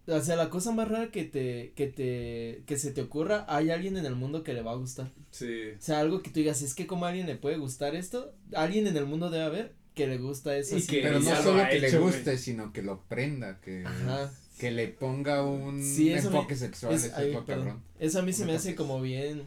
o 0.09 0.21
sea, 0.21 0.35
la 0.37 0.51
cosa 0.51 0.73
más 0.73 0.89
rara 0.89 1.11
que 1.13 1.25
te, 1.25 1.73
que 1.77 1.87
te, 1.87 2.65
que 2.67 2.77
se 2.77 2.91
te 2.91 3.03
ocurra, 3.03 3.45
hay 3.49 3.71
alguien 3.71 3.97
en 3.97 4.07
el 4.07 4.17
mundo 4.17 4.43
que 4.43 4.53
le 4.53 4.63
va 4.63 4.73
a 4.73 4.77
gustar. 4.77 5.13
Sí. 5.31 5.71
O 5.79 5.81
sea, 5.83 6.01
algo 6.01 6.21
que 6.23 6.31
tú 6.31 6.41
digas, 6.41 6.63
es 6.63 6.75
que 6.75 6.87
como 6.89 7.07
a 7.07 7.11
alguien 7.11 7.27
le 7.27 7.37
puede 7.37 7.59
gustar 7.59 7.95
esto, 7.95 8.35
alguien 8.55 8.87
en 8.89 8.97
el 8.97 9.07
mundo 9.07 9.31
debe 9.31 9.45
haber 9.45 9.73
que 9.95 10.09
le 10.09 10.19
gusta 10.19 10.57
eso. 10.57 10.77
Y 10.77 10.83
que- 10.85 11.03
Pero 11.03 11.21
no 11.21 11.31
lo 11.31 11.43
solo 11.43 11.63
ha 11.63 11.69
que 11.69 11.79
le 11.79 11.89
hecho, 11.89 12.01
guste, 12.03 12.37
sino 12.37 12.73
que 12.73 12.83
lo 12.83 13.03
prenda, 13.03 13.61
que, 13.61 13.85
Ajá. 13.87 14.33
que 14.59 14.73
le 14.73 14.89
ponga 14.89 15.45
un 15.45 15.81
Sí, 15.81 16.13
eso 16.13 16.29
me- 16.31 16.37
enfoque 16.39 16.57
sexual, 16.57 16.93
Es- 16.95 17.13
ay, 17.15 17.31
es 17.35 17.37
perdón. 17.45 17.45
cabrón. 17.67 17.83
Eso 18.01 18.19
a 18.19 18.23
mí 18.23 18.33
se 18.33 18.47
me 18.47 18.55
hace 18.57 18.75
como 18.75 19.01
bien. 19.01 19.45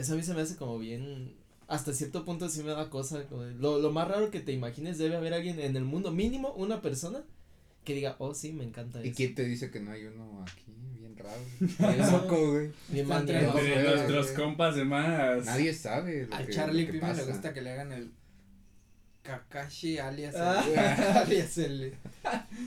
Eso 0.00 0.14
a 0.14 0.16
mí 0.16 0.22
se 0.22 0.34
me 0.34 0.40
hace 0.40 0.56
como 0.56 0.78
bien. 0.78 1.34
Hasta 1.68 1.92
cierto 1.92 2.24
punto 2.24 2.48
sí 2.48 2.62
me 2.64 2.72
da 2.72 2.90
cosa. 2.90 3.24
como 3.28 3.42
de- 3.42 3.54
lo, 3.54 3.78
lo 3.78 3.92
más 3.92 4.08
raro 4.08 4.30
que 4.30 4.40
te 4.40 4.52
imagines 4.52 4.98
debe 4.98 5.16
haber 5.16 5.34
alguien 5.34 5.60
en 5.60 5.76
el 5.76 5.84
mundo, 5.84 6.10
mínimo 6.10 6.52
una 6.54 6.80
persona, 6.82 7.22
que 7.84 7.94
diga, 7.94 8.16
oh 8.18 8.34
sí, 8.34 8.52
me 8.52 8.64
encanta 8.64 9.00
¿Y 9.04 9.08
eso. 9.08 9.16
quién 9.16 9.34
te 9.34 9.44
dice 9.44 9.70
que 9.70 9.80
no 9.80 9.92
hay 9.92 10.04
uno 10.04 10.42
aquí? 10.42 10.72
Bien 10.98 11.16
raro. 11.16 11.40
Eso. 12.02 12.12
Loco, 12.18 12.50
güey. 12.52 12.70
Bien 12.88 13.06
nuestros 13.08 14.28
compas 14.32 14.74
de 14.76 14.84
más. 14.84 15.44
Nadie 15.46 15.72
sabe 15.72 16.26
lo 16.26 16.34
Al 16.34 16.46
que, 16.46 16.52
Charlie 16.52 16.82
lo 16.82 16.86
que 16.86 16.92
Pippen 16.98 17.16
le 17.16 17.24
gusta 17.24 17.54
que 17.54 17.60
le 17.62 17.70
hagan 17.72 17.92
el 17.92 18.10
Kakashi 19.22 19.98
alias 19.98 20.34
el, 20.34 20.40
Ah. 20.42 21.22
alias 21.26 21.58
el 21.58 21.94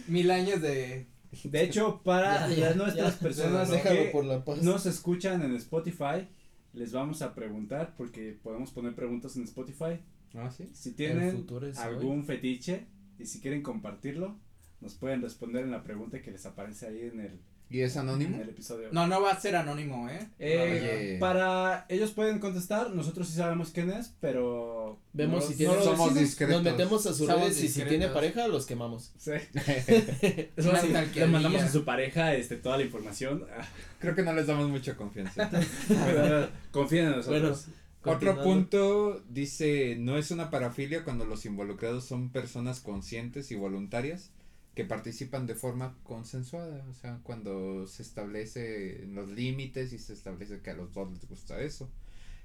mil 0.07 0.29
años 0.31 0.61
de 0.61 1.07
De 1.43 1.63
hecho, 1.63 2.01
para 2.03 2.47
Ya, 2.49 2.55
ya, 2.55 2.65
las 2.67 2.75
nuestras 2.75 3.13
ya. 3.15 3.19
personas 3.19 3.69
que 3.71 4.09
por 4.11 4.23
la 4.25 4.43
nos 4.61 4.85
escuchan 4.85 5.41
en 5.43 5.55
Spotify, 5.55 6.27
les 6.73 6.91
vamos 6.91 7.21
a 7.21 7.33
preguntar, 7.33 7.95
porque 7.95 8.37
podemos 8.41 8.71
poner 8.71 8.95
preguntas 8.95 9.35
en 9.37 9.43
Spotify. 9.43 9.99
¿Ah, 10.33 10.49
sí? 10.51 10.69
Si 10.73 10.93
tienen 10.93 11.45
algún 11.77 12.25
fetiche 12.25 12.87
y 13.19 13.25
si 13.25 13.39
quieren 13.39 13.61
compartirlo, 13.61 14.37
nos 14.81 14.95
pueden 14.95 15.21
responder 15.21 15.63
en 15.63 15.71
la 15.71 15.83
pregunta 15.83 16.21
que 16.21 16.31
les 16.31 16.45
aparece 16.45 16.87
ahí 16.87 17.01
en 17.01 17.19
el, 17.19 17.39
¿Y 17.73 17.81
es 17.81 17.97
anónimo? 17.97 18.35
en 18.35 18.43
el 18.43 18.49
episodio. 18.49 18.89
No, 18.91 19.07
no 19.07 19.19
va 19.19 19.31
a 19.31 19.39
ser 19.39 19.55
anónimo, 19.55 20.07
¿eh? 20.07 20.29
Eh, 20.37 20.59
Oye. 20.61 21.17
Para 21.19 21.87
ellos 21.89 22.11
pueden 22.11 22.37
contestar, 22.37 22.91
nosotros 22.91 23.27
sí 23.27 23.35
sabemos 23.35 23.71
quién 23.71 23.89
es, 23.89 24.13
pero 24.19 24.99
Vemos 25.11 25.43
no 25.43 25.49
si 25.49 25.57
tiene- 25.57 25.73
no 25.73 25.81
Somos 25.81 26.13
discretos. 26.13 26.61
Nos 26.61 26.71
metemos 26.71 27.03
a 27.07 27.09
sus 27.15 27.25
Somos 27.25 27.41
redes 27.41 27.63
y 27.63 27.67
si 27.69 27.81
tiene 27.81 28.09
pareja, 28.09 28.47
los 28.47 28.67
quemamos. 28.67 29.11
Sí. 29.17 29.31
Stalkeadilla. 30.57 31.25
le 31.25 31.27
mandamos 31.27 31.63
a 31.63 31.69
su 31.71 31.83
pareja 31.83 32.35
este 32.35 32.57
toda 32.57 32.77
la 32.77 32.83
información. 32.83 33.43
Creo 33.99 34.13
que 34.13 34.21
no 34.21 34.33
les 34.33 34.45
damos 34.45 34.69
mucha 34.69 34.95
confianza. 34.95 35.49
pero 35.87 36.49
confíen 36.69 37.05
en 37.05 37.11
nosotros. 37.17 37.67
Bueno, 38.03 38.17
Otro 38.17 38.43
punto 38.43 39.23
dice, 39.29 39.95
no 39.97 40.17
es 40.19 40.29
una 40.29 40.51
parafilia 40.51 41.03
cuando 41.03 41.25
los 41.25 41.43
involucrados 41.47 42.05
son 42.05 42.29
personas 42.29 42.81
conscientes 42.81 43.49
y 43.51 43.55
voluntarias 43.55 44.29
que 44.75 44.85
participan 44.85 45.45
de 45.45 45.53
forma 45.55 45.95
consensuada, 46.03 46.83
o 46.89 46.93
sea, 46.95 47.19
cuando 47.23 47.85
se 47.87 48.01
establece 48.01 49.05
los 49.07 49.29
límites 49.29 49.93
y 49.93 49.99
se 49.99 50.13
establece 50.13 50.61
que 50.61 50.71
a 50.71 50.73
los 50.75 50.93
dos 50.93 51.11
les 51.11 51.27
gusta 51.29 51.61
eso. 51.61 51.89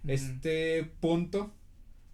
Este 0.06 0.84
punto 1.00 1.52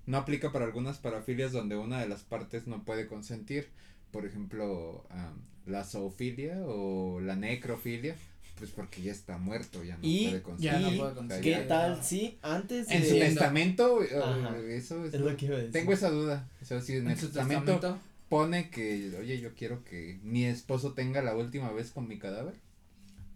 no 0.06 0.18
aplica 0.18 0.52
para 0.52 0.64
algunas 0.66 0.98
parafilias 0.98 1.52
donde 1.52 1.76
una 1.76 2.00
de 2.00 2.08
las 2.08 2.22
partes 2.22 2.66
no 2.66 2.84
puede 2.84 3.06
consentir, 3.06 3.68
por 4.10 4.24
ejemplo, 4.26 5.04
am, 5.10 5.34
la 5.66 5.84
zoofilia 5.84 6.62
o 6.64 7.20
la 7.20 7.36
necrofilia, 7.36 8.14
pues 8.58 8.70
porque 8.70 9.02
ya 9.02 9.10
está 9.12 9.38
muerto, 9.38 9.82
ya 9.82 9.96
no 9.96 10.00
Y- 10.06 10.28
puede 10.28 10.42
consentir. 10.42 10.70
Ya 10.70 10.90
no 11.06 11.14
puede. 11.24 11.40
¿Qué 11.40 11.56
tal 11.66 12.02
si 12.04 12.38
antes 12.42 12.86
de 12.88 12.94
En 12.96 13.04
su 13.04 13.14
testamento, 13.14 14.00
Ajá. 14.22 14.56
eso 14.68 15.04
es, 15.04 15.14
Es 15.14 15.20
lo 15.20 15.36
que 15.36 15.46
iba 15.46 15.54
a 15.56 15.58
decir. 15.58 15.72
tengo 15.72 15.92
esa 15.92 16.10
duda. 16.10 16.48
O 16.62 16.64
sea, 16.64 16.80
si 16.80 16.92
en, 16.92 17.06
En 17.06 17.10
el 17.12 17.18
su 17.18 17.26
testamento, 17.26 17.72
testamento. 17.72 18.00
Pone 18.28 18.70
que, 18.70 19.16
oye, 19.18 19.40
yo 19.40 19.54
quiero 19.54 19.84
que 19.84 20.18
mi 20.22 20.44
esposo 20.44 20.92
tenga 20.92 21.22
la 21.22 21.36
última 21.36 21.70
vez 21.72 21.90
con 21.90 22.08
mi 22.08 22.18
cadáver, 22.18 22.54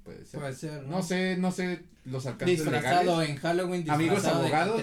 puede 0.05 0.25
ser. 0.25 0.41
Puede 0.41 0.55
ser. 0.55 0.83
no 0.87 1.03
sé, 1.03 1.37
no 1.37 1.53
sé 1.53 1.83
los 2.05 2.27
alcances 2.27 2.61
Disfrazado 2.61 3.21
legales. 3.21 3.31
en 3.31 3.37
Halloween, 3.37 3.91
Amigos 3.91 4.17
disfrazado 4.17 4.43
abogados, 4.43 4.81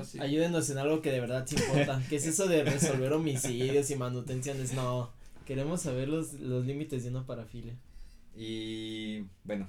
así. 0.00 0.20
Ayúdenos 0.20 0.68
en 0.70 0.78
algo 0.78 1.00
que 1.00 1.10
de 1.10 1.20
verdad 1.20 1.46
sí 1.46 1.56
importa. 1.56 2.02
¿Qué 2.08 2.16
es 2.16 2.26
eso 2.26 2.46
de 2.46 2.64
resolver 2.64 3.12
homicidios 3.12 3.90
y 3.90 3.96
manutenciones? 3.96 4.74
No. 4.74 5.10
Queremos 5.46 5.80
saber 5.80 6.08
los, 6.08 6.34
los 6.34 6.66
límites 6.66 7.04
de 7.04 7.10
una 7.10 7.24
parafilia. 7.24 7.74
Y 8.36 9.24
bueno, 9.44 9.68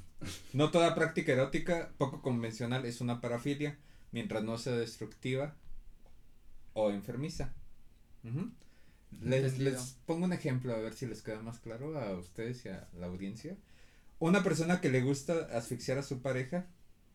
no 0.54 0.70
toda 0.70 0.94
práctica 0.94 1.32
erótica 1.32 1.92
poco 1.98 2.22
convencional 2.22 2.86
es 2.86 3.00
una 3.02 3.22
parafilia, 3.22 3.78
mientras 4.12 4.44
no 4.44 4.58
sea 4.58 4.74
destructiva 4.74 5.56
o 6.74 6.92
enfermiza. 6.92 7.54
Ujú. 8.24 8.52
Les, 9.22 9.58
les 9.60 9.98
pongo 10.06 10.26
un 10.26 10.34
ejemplo 10.34 10.74
a 10.74 10.80
ver 10.80 10.94
si 10.94 11.06
les 11.06 11.22
queda 11.22 11.42
más 11.42 11.60
claro 11.60 11.98
a 12.00 12.18
ustedes 12.18 12.66
y 12.66 12.70
a 12.70 12.88
la 13.00 13.08
audiencia. 13.08 13.56
Una 14.20 14.44
persona 14.44 14.82
que 14.82 14.90
le 14.90 15.02
gusta 15.02 15.48
asfixiar 15.54 15.98
a 15.98 16.04
su 16.04 16.22
pareja, 16.22 16.66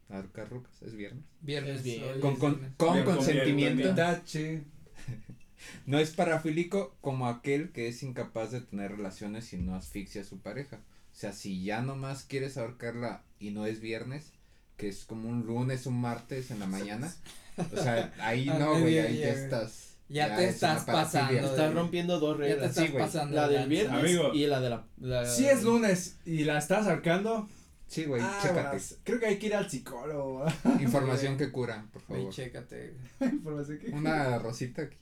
ahorcar 0.09 0.49
rucas, 0.51 0.83
es 0.83 0.95
viernes, 0.95 1.25
Viernes. 1.41 1.85
Es 1.85 2.19
Con- 2.21 2.37
con- 2.37 2.53
viernes. 2.57 2.77
con 2.77 2.93
Bien, 2.95 3.05
consentimiento. 3.05 3.95
no 5.87 5.99
es 5.99 6.11
parafílico 6.11 6.95
como 7.01 7.29
aquel 7.29 7.71
que 7.71 7.89
es 7.89 8.03
incapaz 8.03 8.51
de 8.53 8.61
tener 8.61 8.93
relaciones 8.93 9.53
y 9.53 9.59
no 9.59 9.75
asfixia 9.75 10.23
a 10.23 10.25
su 10.25 10.39
pareja. 10.39 10.77
O 11.13 11.17
sea, 11.17 11.33
si 11.33 11.63
ya 11.63 11.81
nomás 11.81 12.25
quieres 12.25 12.57
ahorcarla 12.57 13.23
y 13.39 13.51
no 13.51 13.67
es 13.67 13.81
viernes, 13.81 14.33
que 14.77 14.89
es 14.89 15.05
como 15.05 15.29
un 15.29 15.47
lunes, 15.47 15.87
un 15.87 16.01
martes 16.01 16.51
en 16.51 16.59
la 16.59 16.67
mañana, 16.67 17.15
o 17.73 17.77
sea, 17.77 18.13
ahí 18.19 18.49
Al 18.49 18.59
no, 18.59 18.81
güey, 18.81 18.99
ahí 18.99 19.19
ya 19.19 19.29
estás. 19.29 19.94
Ya 20.09 20.37
te 20.37 20.45
es 20.45 20.55
estás 20.57 20.85
pasando. 20.85 21.33
Estás 21.41 21.73
rompiendo 21.75 22.21
dos 22.21 22.37
Ya 22.39 22.45
te 22.45 22.51
reglas. 22.53 22.71
estás 22.71 22.87
Sí, 22.87 22.93
pasando. 22.93 23.35
La 23.37 23.49
de 23.49 23.59
del 23.61 23.69
viernes 23.69 24.01
Amigo. 24.01 24.33
y 24.35 24.47
la 24.47 24.61
de 24.61 24.71
la. 24.71 24.85
la 25.01 25.25
Si 25.27 25.47
es 25.47 25.63
lunes 25.65 26.19
y 26.27 26.45
la 26.45 26.59
estás 26.59 26.87
arcando, 26.87 27.49
Sí, 27.87 28.05
güey, 28.05 28.21
ah, 28.25 28.39
chécate. 28.43 28.79
creo 29.05 29.21
que 29.21 29.27
hay 29.27 29.39
que 29.39 29.47
ir 29.47 29.55
al 29.55 29.71
psicólogo. 29.71 30.45
Información 30.81 31.37
que 31.37 31.51
cura, 31.51 31.87
por 31.93 32.03
Güey, 32.07 32.21
favor. 32.23 32.35
chécate. 32.35 32.95
Información 33.21 33.79
que- 33.79 33.91
Una 33.91 34.39
rosita 34.39 34.83
aquí. 34.83 34.97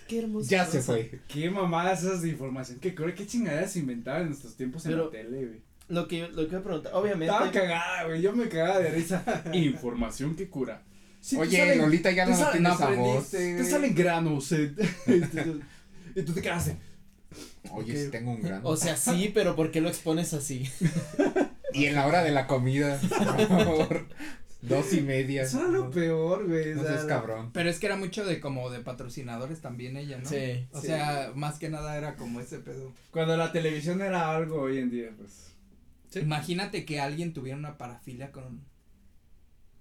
Qué 0.08 0.20
hermoso. 0.20 0.48
Ya 0.50 0.66
se 0.66 0.82
fue. 0.82 1.20
Qué 1.28 1.50
mamadas 1.50 2.04
esas 2.04 2.22
de 2.22 2.30
información 2.30 2.80
que 2.80 2.94
creo 2.94 3.14
qué 3.16 3.26
chingaderas 3.26 3.72
se 3.72 3.80
inventaban 3.80 4.22
en 4.24 4.28
nuestros 4.30 4.56
tiempos 4.56 4.86
en 4.86 4.98
la 4.98 5.10
tele, 5.10 5.46
güey. 5.46 5.62
Lo 5.88 6.08
que, 6.08 6.28
lo 6.30 6.36
que 6.48 6.52
iba 6.52 6.60
a 6.60 6.64
preguntar, 6.64 6.94
obviamente. 6.94 7.26
Estaba 7.34 7.52
cagada, 7.52 8.04
güey, 8.06 8.22
yo 8.22 8.34
me 8.34 8.48
cagaba 8.50 8.80
de 8.80 8.90
risa. 8.92 9.24
información 9.54 10.36
que 10.36 10.50
cura. 10.50 10.82
Sí, 11.26 11.38
Oye, 11.38 11.58
salen- 11.58 11.78
Lolita 11.80 12.12
ya 12.12 12.28
no 12.28 12.36
tiene 12.52 12.70
no 12.70 12.76
esa 12.76 12.86
voz. 12.92 12.98
aprendiste. 13.26 13.56
Te 13.58 13.64
salen 13.64 13.96
granos, 13.96 14.52
eh, 14.52 14.76
y 16.16 16.22
tú 16.22 16.34
te 16.34 16.42
quedaste. 16.42 16.78
Oye, 17.72 17.94
Ok. 17.94 18.00
sí 18.00 18.12
tengo 18.12 18.32
un 18.32 18.42
grano. 18.44 18.62
O 18.70 18.78
sea, 18.78 18.96
sí, 18.96 19.32
pero 19.34 19.56
¿por 19.56 19.72
qué 19.72 19.82
lo 19.82 19.90
expones 19.90 20.34
así? 20.36 20.70
y 21.74 21.86
en 21.86 21.96
la 21.96 22.06
hora 22.06 22.24
de 22.24 22.30
la 22.30 22.46
comida, 22.46 23.00
por 23.10 23.48
favor. 23.48 24.06
Dos 24.62 24.94
y 24.94 25.02
media. 25.02 25.42
Eso 25.44 25.62
era 25.62 25.70
lo 25.70 25.90
peor, 25.90 26.48
güey. 26.48 26.76
No 26.76 26.84
sea, 26.84 26.92
seas 26.94 27.06
cabrón. 27.06 27.52
Pero 27.54 27.70
es 27.72 27.80
que 27.80 27.88
era 27.88 27.98
mucho 27.98 28.24
de 28.24 28.40
como 28.40 28.70
de 28.70 28.80
patrocinadores 28.82 29.62
también 29.62 29.98
ella, 29.98 30.20
¿no? 30.20 30.30
Sí. 30.30 30.68
O 30.74 30.80
Sí. 30.82 30.88
sea, 30.88 31.32
más 31.36 31.58
que 31.58 31.70
nada 31.70 31.98
era 31.98 32.16
como 32.18 32.40
ese 32.40 32.60
pedo. 32.60 32.92
Cuando 33.12 33.36
la 33.36 33.52
televisión 33.52 34.02
era 34.02 34.36
algo 34.36 34.62
hoy 34.62 34.78
en 34.78 34.92
día, 34.92 35.10
pues. 35.18 35.56
Imagínate 36.22 36.86
que 36.86 37.00
alguien 37.00 37.34
tuviera 37.34 37.58
una 37.58 37.78
parafilia 37.80 38.32
con 38.32 38.62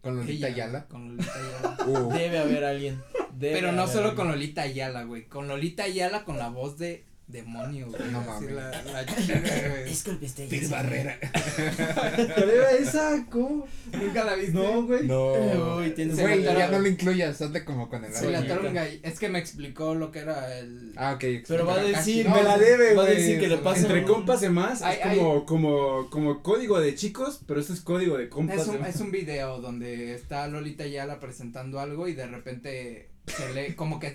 Con 0.05 0.17
Lolita 0.19 0.47
ella, 0.47 0.65
Ayala. 0.65 0.87
Con 0.87 1.09
Lolita 1.17 1.33
Ayala. 1.35 1.77
Uh, 1.87 2.13
Debe 2.13 2.39
haber 2.39 2.65
alguien. 2.65 3.03
debe 3.33 3.55
Pero 3.55 3.73
no 3.73 3.83
haber 3.83 3.93
solo 3.93 4.09
alguien. 4.11 4.17
con 4.17 4.29
Lolita 4.29 4.63
Ayala, 4.63 5.03
güey. 5.05 5.27
Con 5.27 5.49
Lolita 5.49 5.83
Ayala 5.85 6.25
con 6.25 6.39
la 6.39 6.49
voz 6.49 6.79
de 6.79 7.05
demonio, 7.27 7.89
güey. 7.89 8.11
No 8.11 8.21
mames. 8.23 8.53
la, 8.53 8.71
la 8.83 9.07
chica, 9.17 9.41
güey. 9.71 9.85
Disculpe, 9.85 10.27
este. 10.27 10.47
Phil 10.47 10.69
Barrera. 10.69 11.19
¿Cuál 12.35 12.51
era 12.51 12.71
esa? 12.73 13.27
¿Cómo? 13.31 13.67
¿Nunca 13.93 14.25
la 14.25 14.35
viste? 14.35 14.53
No, 14.53 14.85
güey. 14.87 15.07
No. 15.07 15.77
Uy, 15.77 15.91
tienes 15.91 16.21
Güey, 16.21 16.43
ya 16.43 16.69
no 16.69 16.79
lo 16.81 16.89
incluyas, 16.89 17.41
hazle 17.41 17.65
como 17.65 17.89
con 17.89 18.05
el 18.05 18.13
Se 18.13 18.31
le 18.31 18.37
ataron. 18.37 18.77
Es 18.77 19.19
que 19.19 19.29
me 19.29 19.39
explicó 19.39 19.95
lo 19.95 20.11
que 20.11 20.21
era 20.21 20.59
el. 20.59 20.93
Ah, 20.97 21.15
ok. 21.15 21.25
Pero 21.49 21.67
va 21.67 21.75
a 21.75 21.85
decir. 21.85 22.29
Me 22.29 22.43
la 22.43 22.59
debe, 22.59 22.95
Va 22.95 23.03
a 23.03 23.07
güey. 23.07 23.17
decir 23.17 23.41
que 23.41 23.49
le 23.49 23.59
pasa. 23.59 23.81
Entre 23.81 24.05
compas 24.05 24.41
de 24.41 24.51
más 24.51 24.83
Ay, 24.83 24.99
es 25.03 25.19
como, 25.19 25.47
como, 25.47 26.11
como 26.11 26.43
código 26.43 26.81
de 26.81 26.95
chicos, 26.95 27.41
pero 27.47 27.61
este 27.61 27.73
es 27.73 27.81
código 27.81 28.17
de 28.17 28.29
compas 28.29 28.61
Es 28.63 28.69
un, 28.69 28.85
es 28.85 29.01
un 29.01 29.11
video 29.11 29.61
donde 29.61 30.15
está 30.15 30.47
Lolita 30.49 30.87
Yala 30.87 31.21
presentando 31.21 31.81
algo 31.81 32.09
y 32.09 32.15
de 32.15 32.27
repente 32.27 33.14
se 33.27 33.53
le 33.55 33.75
como 33.77 33.99
que 34.01 34.15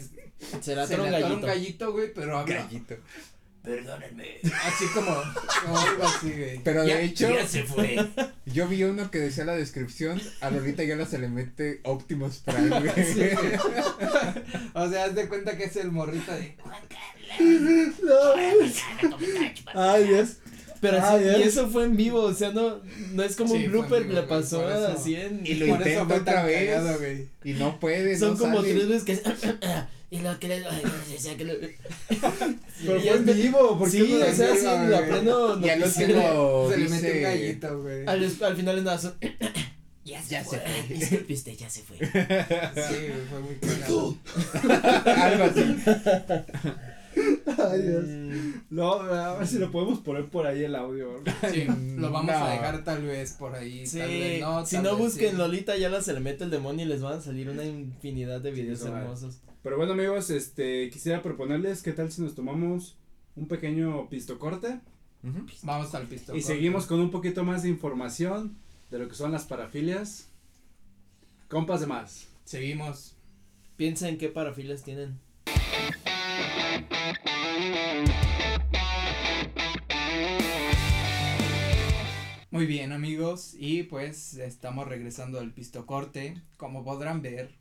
se 0.62 0.76
le 0.76 0.82
atoró 0.82 1.04
un 1.04 1.10
atora 1.10 1.26
un 1.28 1.42
gallito. 1.42 1.48
gallito, 1.48 1.92
güey, 1.94 2.14
pero 2.14 2.38
habla 2.38 2.56
Gallito. 2.64 2.96
perdónenme. 3.62 4.38
Así 4.66 4.86
como, 4.94 5.12
como 5.64 5.78
algo 5.78 6.04
así, 6.04 6.32
güey. 6.32 6.60
Pero 6.64 6.86
Ya- 6.86 6.96
de 6.98 7.04
hecho, 7.06 7.30
ya 7.30 7.46
se 7.48 7.64
fue. 7.64 7.98
yo 8.46 8.68
vi 8.68 8.84
uno 8.86 9.12
que 9.12 9.20
decía 9.20 9.44
la 9.46 9.56
descripción, 9.56 10.22
a 10.42 10.50
Lolita 10.50 10.84
ya 10.84 11.06
se 11.06 11.20
le 11.20 11.28
mete 11.28 11.82
Optimus 11.84 12.38
Prime, 12.40 12.70
güey. 12.80 13.06
Sí, 13.06 13.20
güey. 13.36 13.56
o 14.74 14.90
sea, 14.90 15.04
haz 15.06 15.16
de 15.16 15.28
cuenta 15.28 15.58
que 15.58 15.66
es 15.66 15.76
el 15.76 15.92
morrito 15.92 16.32
de 16.32 16.56
Ay, 19.76 20.04
Dios. 20.08 20.38
Pero 20.82 20.98
Ah, 21.02 21.18
sí, 21.20 21.26
ya. 21.26 21.38
y 21.38 21.44
eso 21.44 21.68
fue 21.70 21.84
en 21.86 21.98
vivo, 21.98 22.22
o 22.22 22.34
sea, 22.34 22.52
no, 22.52 22.80
no 23.14 23.24
es 23.24 23.36
como 23.36 23.54
Sí, 23.56 23.66
un 23.66 23.72
fue 23.72 23.80
en 23.82 23.88
blooper, 23.90 24.06
le 24.14 24.22
pasó 24.24 24.66
así 24.68 25.16
en. 25.16 25.42
Y 25.46 25.56
lo 25.56 25.66
intenta 25.68 26.06
fue 26.06 26.18
otra 26.20 26.44
vez. 26.46 26.70
cagado, 26.76 26.98
güey. 27.00 27.28
Y 27.44 27.54
no 27.54 27.80
puede, 27.80 28.18
Son 28.18 28.32
no 28.34 28.38
como 28.38 28.58
sale. 28.62 28.74
tres 28.74 28.88
veces 28.88 29.04
que. 29.04 29.20
y 30.12 30.20
lo 30.20 30.40
que 30.40 30.48
le. 30.48 30.60
lo- 30.62 30.70
Pero 32.10 32.98
Y 32.98 33.02
fue 33.02 33.10
es 33.10 33.16
en 33.18 33.26
de- 33.26 33.34
vivo, 33.34 33.78
¿por 33.78 33.92
qué 33.92 33.98
Sí, 33.98 34.18
no 34.20 34.26
o 34.26 34.34
sea, 34.34 34.56
sí, 34.56 34.66
güey. 34.66 34.88
la 34.88 35.06
pleno. 35.08 35.60
Y 35.66 35.70
al 35.70 35.80
noticiero. 35.82 36.64
último 36.66 36.70
Se 36.72 36.78
le 36.78 36.90
mete 36.90 37.18
un 37.18 37.24
gallito, 37.24 37.82
güey. 37.82 38.06
Al, 38.08 38.24
al 38.42 38.56
final 38.56 38.84
nada 38.84 38.96
más. 38.96 39.14
Ya 40.06 40.22
Ya 40.30 40.44
se 40.44 40.44
fue. 40.44 40.62
Disculpe 40.90 41.34
usted, 41.34 41.52
ya 41.58 41.70
se 41.70 41.82
fue. 41.84 41.98
Sí, 42.00 43.12
fue 43.30 43.40
muy 43.42 43.56
cagado. 43.56 44.18
Algo 45.24 45.44
así. 45.44 45.76
Ay, 47.58 47.82
Dios. 47.82 48.06
Mm, 48.06 48.54
No, 48.70 48.94
a 48.94 49.38
ver 49.38 49.48
si 49.48 49.58
lo 49.60 49.72
podemos 49.72 50.00
poner 50.00 50.26
por 50.26 50.46
ahí 50.48 50.64
el 50.64 50.76
audio. 50.76 51.22
Sí, 51.52 51.66
lo 51.98 52.12
vamos 52.12 52.32
No. 52.32 52.38
a 52.46 52.52
dejar 52.52 52.84
tal 52.84 53.04
vez 53.04 53.34
por 53.34 53.56
ahí. 53.56 53.86
Sí, 53.88 53.98
tal 54.00 54.10
vez 54.10 54.42
no, 54.42 54.66
si 54.66 54.78
no 54.78 54.84
vez 54.96 54.98
busquen 54.98 55.32
sí. 55.32 55.38
Lolita 55.38 55.76
ya 55.78 56.02
se 56.02 56.14
le 56.14 56.20
mete 56.20 56.44
el 56.44 56.50
demonio 56.52 56.86
y 56.86 56.90
les 56.90 57.02
van 57.02 57.18
a 57.20 57.22
salir 57.22 57.50
una 57.50 57.64
infinidad 57.66 58.42
de 58.42 58.52
videos 58.52 58.80
Sí, 58.80 58.88
hermosos. 58.88 59.40
Pero 59.64 59.78
bueno, 59.78 59.94
amigos, 59.94 60.30
este, 60.30 60.90
quisiera 60.90 61.22
proponerles 61.22 61.82
qué 61.82 61.92
tal 61.92 62.12
si 62.12 62.22
nos 62.22 62.36
tomamos 62.36 62.96
un 63.36 63.48
pequeño 63.48 64.08
pistocorte 64.10 64.80
Ujú. 65.24 65.46
Vamos 65.64 65.94
al 65.96 66.08
pisto. 66.08 66.36
y 66.36 66.42
seguimos 66.42 66.86
con 66.86 67.00
un 67.02 67.12
poquito 67.12 67.44
más 67.44 67.64
de 67.64 67.70
información 67.70 68.56
de 68.92 69.00
lo 69.00 69.08
que 69.10 69.16
son 69.16 69.32
las 69.34 69.44
parafilias. 69.46 70.28
Compas 71.50 71.82
de 71.82 71.88
más. 71.88 72.28
Seguimos. 72.46 73.16
Piensa 73.76 74.08
en 74.08 74.18
qué 74.18 74.30
parafilas 74.30 74.84
tienen. 74.84 75.20
Muy 82.52 82.66
bien 82.66 82.92
amigos 82.92 83.54
y 83.58 83.84
pues 83.84 84.34
estamos 84.36 84.88
regresando 84.88 85.40
al 85.40 85.52
pisto 85.54 85.86
corte. 85.86 86.42
Como 86.58 86.84
podrán 86.84 87.22
ver, 87.22 87.52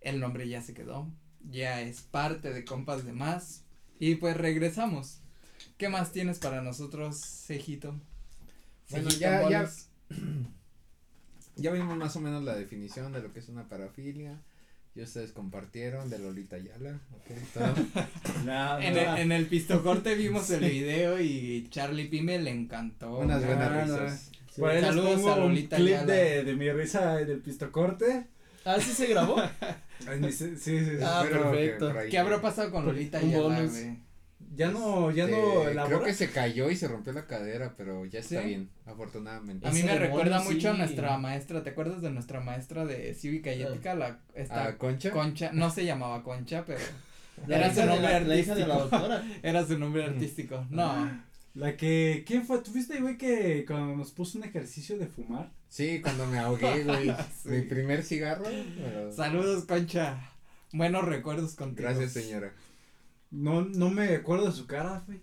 el 0.00 0.20
nombre 0.20 0.48
ya 0.48 0.62
se 0.62 0.74
quedó. 0.74 1.06
Ya 1.50 1.82
es 1.82 2.00
parte 2.00 2.52
de 2.52 2.64
Compas 2.64 3.04
de 3.04 3.12
Más. 3.12 3.62
Y 4.00 4.16
pues 4.16 4.36
regresamos. 4.36 5.20
¿Qué 5.76 5.88
más 5.88 6.12
tienes 6.12 6.38
para 6.38 6.62
nosotros, 6.62 7.18
Cejito? 7.18 7.94
Bueno, 8.90 9.10
ya- 9.10 9.48
ya-. 9.50 9.70
Ya 11.58 11.70
vimos 11.72 11.96
más 11.96 12.14
o 12.16 12.20
menos 12.20 12.44
la 12.44 12.54
definición 12.54 13.12
de 13.14 13.22
lo 13.22 13.32
que 13.32 13.38
es 13.38 13.48
una 13.48 13.66
parafilia. 13.66 14.38
Y 14.96 15.02
ustedes 15.02 15.32
compartieron 15.32 16.08
de 16.08 16.18
Lolita 16.18 16.56
Yala. 16.56 16.98
Ok, 17.12 17.36
todo. 17.54 17.74
Nada, 18.46 18.82
En 18.84 18.96
el, 18.96 19.18
en 19.18 19.32
el 19.32 19.46
pisto 19.46 19.82
corte 19.82 20.14
vimos 20.14 20.48
el 20.50 20.60
video 20.70 21.20
y 21.20 21.68
Charlie 21.70 22.06
Pime 22.08 22.38
le 22.38 22.50
encantó. 22.50 23.18
Unas 23.18 23.42
no, 23.42 23.46
buenas 23.46 23.84
risas. 23.84 24.30
Por 24.56 24.70
ahí 24.70 24.76
les 24.76 24.86
Saludos 24.86 25.14
pongo 25.16 25.30
a 25.30 25.34
un 25.36 25.40
Lolita 25.42 25.76
clip 25.76 25.88
Ayala. 25.96 26.12
de, 26.14 26.44
de 26.44 26.56
mi 26.56 26.70
risa 26.72 27.20
en 27.20 27.28
el 27.30 27.40
pistocorte. 27.40 28.26
Ah, 28.64 28.78
sí 28.80 28.92
se 28.92 29.06
grabó. 29.06 29.36
Sí, 29.98 30.30
sí, 30.30 30.56
sí. 30.58 30.80
Ah, 31.02 31.24
perfecto. 31.28 31.90
¿Qué 32.10 32.18
habrá 32.18 32.42
pasado 32.42 32.70
con 32.70 32.84
Lolita 32.84 33.18
Un 33.18 33.28
Ayala, 33.30 33.42
bonus. 33.44 33.70
güey? 33.72 33.96
Ya 34.54 34.70
no, 34.70 35.10
ya 35.10 35.26
no 35.26 35.36
Este, 35.36 35.70
elabora. 35.72 35.84
creo 35.86 36.02
que 36.04 36.14
se 36.14 36.30
cayó 36.30 36.70
y 36.70 36.76
se 36.76 36.88
rompió 36.88 37.12
la 37.12 37.26
cadera, 37.26 37.74
pero 37.76 38.04
ya 38.06 38.20
está 38.20 38.40
¿Sí? 38.42 38.46
bien, 38.48 38.70
afortunadamente. 38.86 39.66
A 39.66 39.70
mí 39.70 39.78
Ese 39.78 39.86
me 39.86 39.92
demonio, 39.94 40.08
recuerda 40.18 40.40
sí. 40.42 40.54
mucho 40.54 40.70
a 40.70 40.74
nuestra 40.74 41.18
maestra, 41.18 41.62
¿te 41.62 41.70
acuerdas 41.70 42.00
de 42.02 42.10
nuestra 42.10 42.40
maestra 42.40 42.84
de 42.86 43.14
cívica 43.14 43.52
y 43.52 43.62
Ah. 43.62 43.68
ética? 43.68 43.94
La, 43.94 44.18
esta 44.34 44.64
¿A 44.68 44.78
Concha? 44.78 45.10
Concha, 45.10 45.50
no 45.52 45.70
se 45.70 45.84
llamaba 45.84 46.22
Concha, 46.22 46.64
pero 46.66 46.80
Era 47.48 47.72
su 47.74 47.84
nombre 47.84 48.12
la, 48.12 48.20
la 48.20 48.36
hija 48.36 48.54
de 48.54 48.66
la 48.66 48.74
artístico. 48.76 48.98
doctora. 48.98 49.24
era 49.42 49.66
su 49.66 49.78
nombre 49.78 50.04
artístico. 50.04 50.66
No, 50.70 51.22
La 51.54 51.76
que, 51.76 52.22
¿quién 52.26 52.46
fue? 52.46 52.58
¿Tú 52.60 52.70
fuiste, 52.70 53.00
güey, 53.00 53.16
que 53.18 53.64
cuando 53.66 53.96
nos 53.96 54.10
puso 54.12 54.38
un 54.38 54.44
ejercicio 54.44 54.98
de 54.98 55.06
fumar? 55.06 55.50
Sí, 55.68 56.00
cuando 56.02 56.26
me 56.26 56.38
ahogué, 56.38 56.84
güey. 56.84 57.08
Sí. 57.42 57.48
Mi 57.48 57.62
primer 57.62 58.02
cigarro. 58.02 58.44
pero- 58.44 59.12
saludos 59.12 59.64
Concha, 59.64 60.18
buenos 60.72 61.04
recuerdos 61.06 61.54
contigo. 61.56 61.88
Gracias, 61.88 62.12
señora. 62.12 62.52
No, 63.30 63.62
no 63.62 63.90
me 63.90 64.14
acuerdo 64.14 64.46
de 64.46 64.52
su 64.52 64.66
cara, 64.66 65.02
güey. 65.06 65.20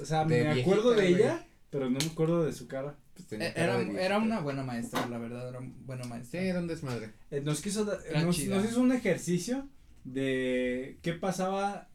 O 0.00 0.04
sea, 0.04 0.24
De 0.24 0.44
me 0.44 0.60
acuerdo 0.60 0.92
de 0.92 1.08
ella, 1.08 1.46
pero 1.70 1.88
no 1.90 1.98
me 1.98 2.06
acuerdo 2.06 2.44
de 2.44 2.52
su 2.52 2.66
cara. 2.68 2.96
Pues 3.14 3.26
tenía 3.28 3.48
Eh, 3.48 3.54
cara 3.54 3.74
Era, 3.80 3.84
de 3.92 4.04
era 4.04 4.18
una 4.18 4.40
buena 4.40 4.62
maestra, 4.62 5.06
la 5.08 5.18
verdad, 5.18 5.48
era 5.48 5.58
una 5.58 5.72
buena 5.86 6.04
Sí, 6.04 6.08
maestra. 6.10 6.40
era 6.42 6.58
un 6.60 6.66
desmadre. 6.66 7.12
Eh, 7.30 7.40
nos 7.40 7.60
quiso, 7.60 7.86
Era 8.04 8.22
nos, 8.22 8.36
chida. 8.36 8.56
nos 8.56 8.64
hizo 8.66 8.80
un 8.80 8.92
ejercicio 8.92 9.68
de 10.04 10.98
qué 11.02 11.14
pasaba, 11.14 11.88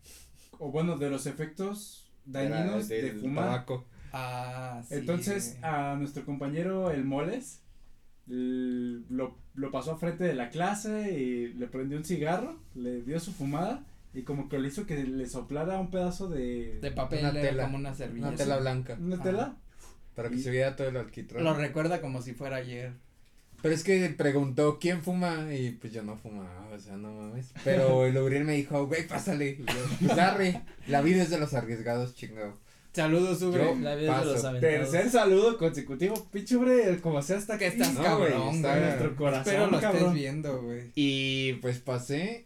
o 0.60 0.72
bueno, 0.72 0.98
de 0.98 1.10
los 1.10 1.26
efectos 1.26 2.12
dañinos 2.26 2.90
Era 2.90 3.02
de 3.08 3.12
del 3.14 3.20
fumar. 3.22 3.46
tabaco. 3.46 3.86
Ah, 4.12 4.84
sí. 4.88 4.96
Entonces, 4.96 5.58
a 5.64 5.96
nuestro 5.96 6.26
compañero 6.26 6.92
el 6.92 7.04
Moles 7.06 7.62
lo, 8.28 9.38
lo 9.56 9.72
pasó 9.72 9.92
a 9.94 9.98
frente 9.98 10.24
de 10.24 10.34
la 10.36 10.50
clase 10.50 11.18
y 11.20 11.54
le 11.54 11.68
prendió 11.68 11.98
un 11.98 12.06
cigarro, 12.06 12.60
le 12.76 13.02
dio 13.02 13.20
su 13.20 13.32
fumada 13.34 13.86
y 14.14 14.24
como 14.24 14.48
que 14.50 14.60
le 14.60 14.68
hizo 14.68 14.86
que 14.86 15.04
le 15.04 15.28
soplara 15.28 15.80
un 15.80 15.90
pedazo 15.92 16.30
de, 16.30 16.80
de 16.82 16.92
papel 16.92 17.20
una 17.20 17.30
era 17.32 17.42
tela, 17.42 17.64
como 17.64 17.78
una 17.78 17.94
servilleta. 17.96 18.28
Una 18.30 18.38
tela 18.38 18.58
blanca. 18.58 18.98
una 19.00 19.22
tela. 19.22 19.58
Para 20.16 20.30
que 20.30 20.36
Y- 20.36 20.42
se 20.44 20.52
viera 20.52 20.76
todo 20.76 20.88
el 20.90 20.98
alquitrán. 20.98 21.44
Lo 21.44 21.54
recuerda 21.56 22.00
como 22.02 22.22
si 22.22 22.34
fuera 22.34 22.58
ayer. 22.58 22.94
Pero 23.64 23.74
es 23.74 23.84
que 23.86 24.10
preguntó 24.18 24.78
quién 24.80 25.02
fuma 25.02 25.48
y 25.56 25.72
pues 25.72 25.94
yo 25.94 26.04
no 26.04 26.18
fumaba, 26.18 26.68
o 26.68 26.78
sea, 26.80 26.98
no 26.98 27.14
mames. 27.14 27.54
Pero 27.64 28.06
el 28.06 28.18
Uriel 28.18 28.44
me 28.44 28.54
dijo, 28.54 28.86
güey, 28.88 29.08
pásale. 29.08 29.58
Yo, 30.02 30.06
pues 30.36 30.56
la 30.88 31.02
vida 31.02 31.24
es 31.24 31.30
de 31.30 31.40
los 31.40 31.54
arriesgados, 31.54 32.14
chingado. 32.14 32.58
Saludos, 32.92 33.42
Ubre. 33.42 33.76
La 33.80 33.96
vida 33.96 34.20
de 34.20 34.26
los 34.26 34.44
aventados. 34.46 34.92
Tercer 34.92 35.10
saludo 35.10 35.58
consecutivo, 35.58 36.14
pinche 36.32 36.58
hombre, 36.58 37.00
como 37.02 37.22
sea 37.24 37.38
hasta 37.38 37.58
Que 37.58 37.68
estás 37.68 37.94
No, 37.96 38.04
cabrón, 38.04 38.42
güey, 38.48 38.56
está- 38.58 38.78
en 38.78 38.84
nuestro 38.84 39.16
corazón, 39.16 39.42
Espero 39.54 39.68
lo 39.72 39.78
estés 39.78 39.92
cabrón. 39.92 40.14
viendo, 40.14 40.62
güey. 40.62 40.92
Y 40.94 41.54
pues 41.54 41.80
pasé, 41.80 42.46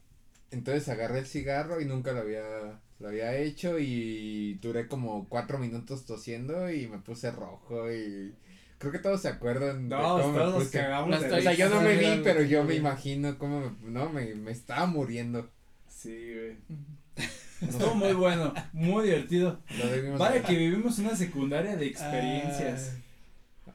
entonces 0.51 0.87
agarré 0.89 1.19
el 1.19 1.25
cigarro 1.25 1.81
y 1.81 1.85
nunca 1.85 2.11
lo 2.13 2.21
había, 2.21 2.79
lo 2.99 3.07
había 3.07 3.35
hecho 3.35 3.79
y 3.79 4.55
duré 4.61 4.87
como 4.87 5.27
cuatro 5.29 5.57
minutos 5.59 6.05
tosiendo 6.05 6.71
y 6.71 6.87
me 6.87 6.99
puse 6.99 7.31
rojo 7.31 7.91
y 7.91 8.33
creo 8.77 8.91
que 8.91 8.99
todos 8.99 9.21
se 9.21 9.27
acuerdan. 9.29 9.89
de 9.89 9.95
No, 9.95 10.01
cómo 10.19 10.31
me 10.31 10.37
todos 10.39 10.53
nos 10.55 10.63
puse. 10.65 10.79
cagamos 10.79 11.09
No 11.09 11.19
de 11.19 11.25
estoy- 11.27 11.39
O 11.39 11.43
sea, 11.43 11.53
yo 11.53 11.69
no 11.69 11.81
me 11.81 11.95
vi, 11.97 12.21
pero 12.23 12.41
yo 12.43 12.63
me 12.63 12.75
imagino 12.75 13.37
cómo 13.37 13.59
me, 13.81 13.89
no, 13.91 14.09
me, 14.09 14.33
me 14.35 14.51
estaba 14.51 14.85
muriendo. 14.85 15.49
Sí, 15.89 16.33
güey. 16.33 17.27
Estuvo 17.59 17.95
muy 17.95 18.13
bueno, 18.13 18.53
muy 18.71 19.05
divertido. 19.05 19.59
Haber- 20.19 20.43
que 20.43 20.55
vivimos 20.55 20.99
una 20.99 21.15
secundaria 21.15 21.75
de 21.75 21.87
experiencias. 21.87 22.93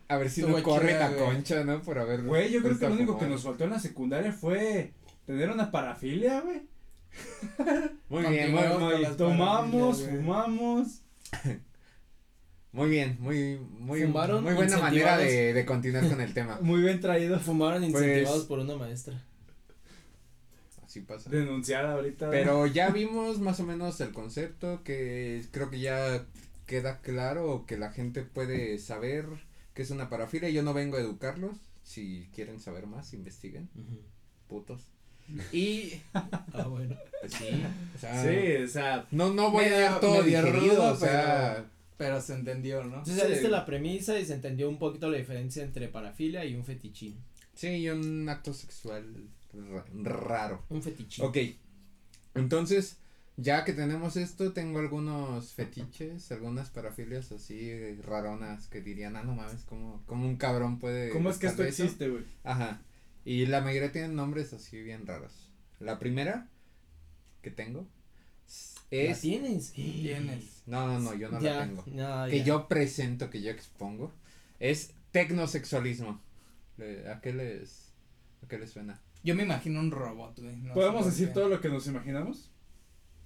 A 0.08 0.16
ver 0.18 0.30
si 0.30 0.40
Estuvo 0.42 0.58
no 0.58 0.62
corre 0.62 0.92
la 0.98 1.16
concha, 1.16 1.64
¿no? 1.64 1.82
Por 1.82 1.98
haber. 1.98 2.22
Güey, 2.22 2.52
yo 2.52 2.62
creo 2.62 2.78
que 2.78 2.86
lo 2.88 2.94
único 2.94 3.18
que 3.18 3.26
nos 3.26 3.42
faltó 3.42 3.64
en 3.64 3.70
la 3.70 3.80
secundaria 3.80 4.30
fue 4.32 4.92
tener 5.26 5.50
una 5.50 5.70
parafilia, 5.70 6.40
güey. 6.40 6.62
Muy 8.08 8.24
bien, 8.26 8.52
muy, 8.52 8.62
muy, 8.78 9.16
Tomamos, 9.16 10.02
fumamos. 10.02 11.02
muy 12.72 12.88
bien, 12.88 13.18
muy, 13.20 13.58
muy, 13.58 14.02
Fumaron 14.02 14.42
muy 14.42 14.54
buena 14.54 14.78
manera 14.78 15.18
de, 15.18 15.52
de 15.52 15.66
continuar 15.66 16.08
con 16.08 16.20
el 16.20 16.32
tema. 16.32 16.58
Muy 16.62 16.80
bien 16.82 17.00
traído. 17.00 17.38
Fumaron 17.38 17.82
Pues- 17.90 18.02
incentivados 18.02 18.44
por 18.46 18.60
una 18.60 18.76
maestra. 18.76 19.22
Así 20.84 21.00
pasa. 21.00 21.30
Denunciada 21.30 21.92
ahorita. 21.92 22.30
Pero 22.30 22.66
ya 22.66 22.90
vimos 22.90 23.40
más 23.40 23.60
o 23.60 23.64
menos 23.64 24.00
el 24.00 24.12
concepto 24.12 24.82
que 24.84 25.42
creo 25.50 25.70
que 25.70 25.80
ya 25.80 26.26
queda 26.66 27.00
claro 27.00 27.64
que 27.66 27.78
la 27.78 27.92
gente 27.92 28.22
puede 28.22 28.78
saber 28.78 29.26
que 29.74 29.82
es 29.82 29.90
una 29.90 30.10
parafilia. 30.10 30.50
Yo 30.50 30.62
no 30.62 30.74
vengo 30.74 30.96
a 30.96 31.00
educarlos. 31.00 31.56
Si 31.82 32.28
quieren 32.34 32.60
saber 32.60 32.86
más, 32.86 33.12
investiguen. 33.14 33.68
Putos. 34.48 34.91
Y, 35.52 35.92
Ah, 36.14 36.66
bueno. 36.68 36.96
pues 37.20 37.32
sí, 37.34 37.62
o 37.94 37.98
sea, 37.98 38.22
Sí, 38.22 38.62
o 38.64 38.68
sea, 38.68 39.06
no, 39.10 39.32
no 39.32 39.50
voy 39.50 39.64
Medio- 39.64 39.76
a 39.76 39.80
dar 39.80 40.00
todo 40.00 40.22
medio 40.22 40.42
digerido, 40.42 40.74
rudo, 40.74 40.92
o 40.92 40.96
sea, 40.96 41.64
Pero 41.96 42.20
se 42.20 42.34
entendió, 42.34 42.82
¿no? 42.84 42.98
Entonces, 42.98 43.22
Sí. 43.24 43.28
viste 43.32 43.48
la 43.48 43.64
premisa 43.64 44.18
y 44.18 44.24
se 44.24 44.34
entendió 44.34 44.68
un 44.68 44.78
poquito 44.78 45.08
la 45.10 45.18
diferencia 45.18 45.62
entre 45.62 45.88
parafilia 45.88 46.44
y 46.44 46.54
un 46.56 46.64
fetichín. 46.64 47.16
sí, 47.54 47.68
y 47.68 47.88
un 47.90 48.28
acto 48.28 48.52
sexual 48.52 49.04
ra- 49.52 49.84
raro. 50.02 50.62
Un 50.70 50.82
fetichín. 50.82 51.24
Ok, 51.24 51.36
entonces, 52.34 52.96
ya 53.36 53.64
que 53.64 53.72
tenemos 53.72 54.16
esto, 54.16 54.52
tengo 54.52 54.78
algunos 54.78 55.52
fetiches, 55.52 56.30
algunas 56.32 56.70
parafilias 56.70 57.30
así 57.32 57.94
raronas 58.02 58.66
que 58.68 58.80
dirían, 58.80 59.16
ah, 59.16 59.22
no 59.22 59.34
mames, 59.34 59.62
¿cómo, 59.68 60.02
cómo 60.06 60.26
un 60.26 60.36
cabrón 60.36 60.78
puede 60.78 61.10
¿cómo 61.10 61.30
es 61.30 61.38
que 61.38 61.46
esto 61.46 61.62
gustarle 61.62 61.70
eso?" 61.70 61.82
existe, 61.84 62.08
güey? 62.08 62.24
Ajá, 62.44 62.80
y 63.24 63.46
la 63.46 63.60
mayoría 63.60 63.92
tienen 63.92 64.14
nombres 64.14 64.52
así 64.52 64.80
bien 64.82 65.06
raros. 65.06 65.50
La 65.80 65.98
primera 65.98 66.48
que 67.42 67.50
tengo 67.50 67.86
¿La 68.90 68.98
es... 68.98 69.20
tienes? 69.20 69.72
Tienes. 69.74 70.62
No, 70.66 70.86
no, 70.86 70.98
no, 71.00 71.14
yo 71.14 71.28
no 71.30 71.40
Ya, 71.40 71.54
la 71.54 71.66
tengo. 71.66 71.84
Que 71.84 72.38
ya. 72.38 72.44
yo 72.44 72.68
presento, 72.68 73.30
que 73.30 73.42
yo 73.42 73.50
expongo, 73.50 74.12
es 74.60 74.94
tecnosexualismo. 75.12 76.20
¿A 77.10 77.20
qué 77.20 77.32
les, 77.32 77.92
a 78.42 78.48
qué 78.48 78.58
les 78.58 78.70
suena? 78.70 79.00
Yo 79.24 79.34
me 79.34 79.44
imagino 79.44 79.78
un 79.80 79.90
robot, 79.92 80.38
güey. 80.40 80.56
no 80.56 80.74
¿Podemos 80.74 81.06
decir 81.06 81.28
qué. 81.28 81.34
todo 81.34 81.48
lo 81.48 81.60
que 81.60 81.68
nos 81.68 81.86
imaginamos? 81.86 82.50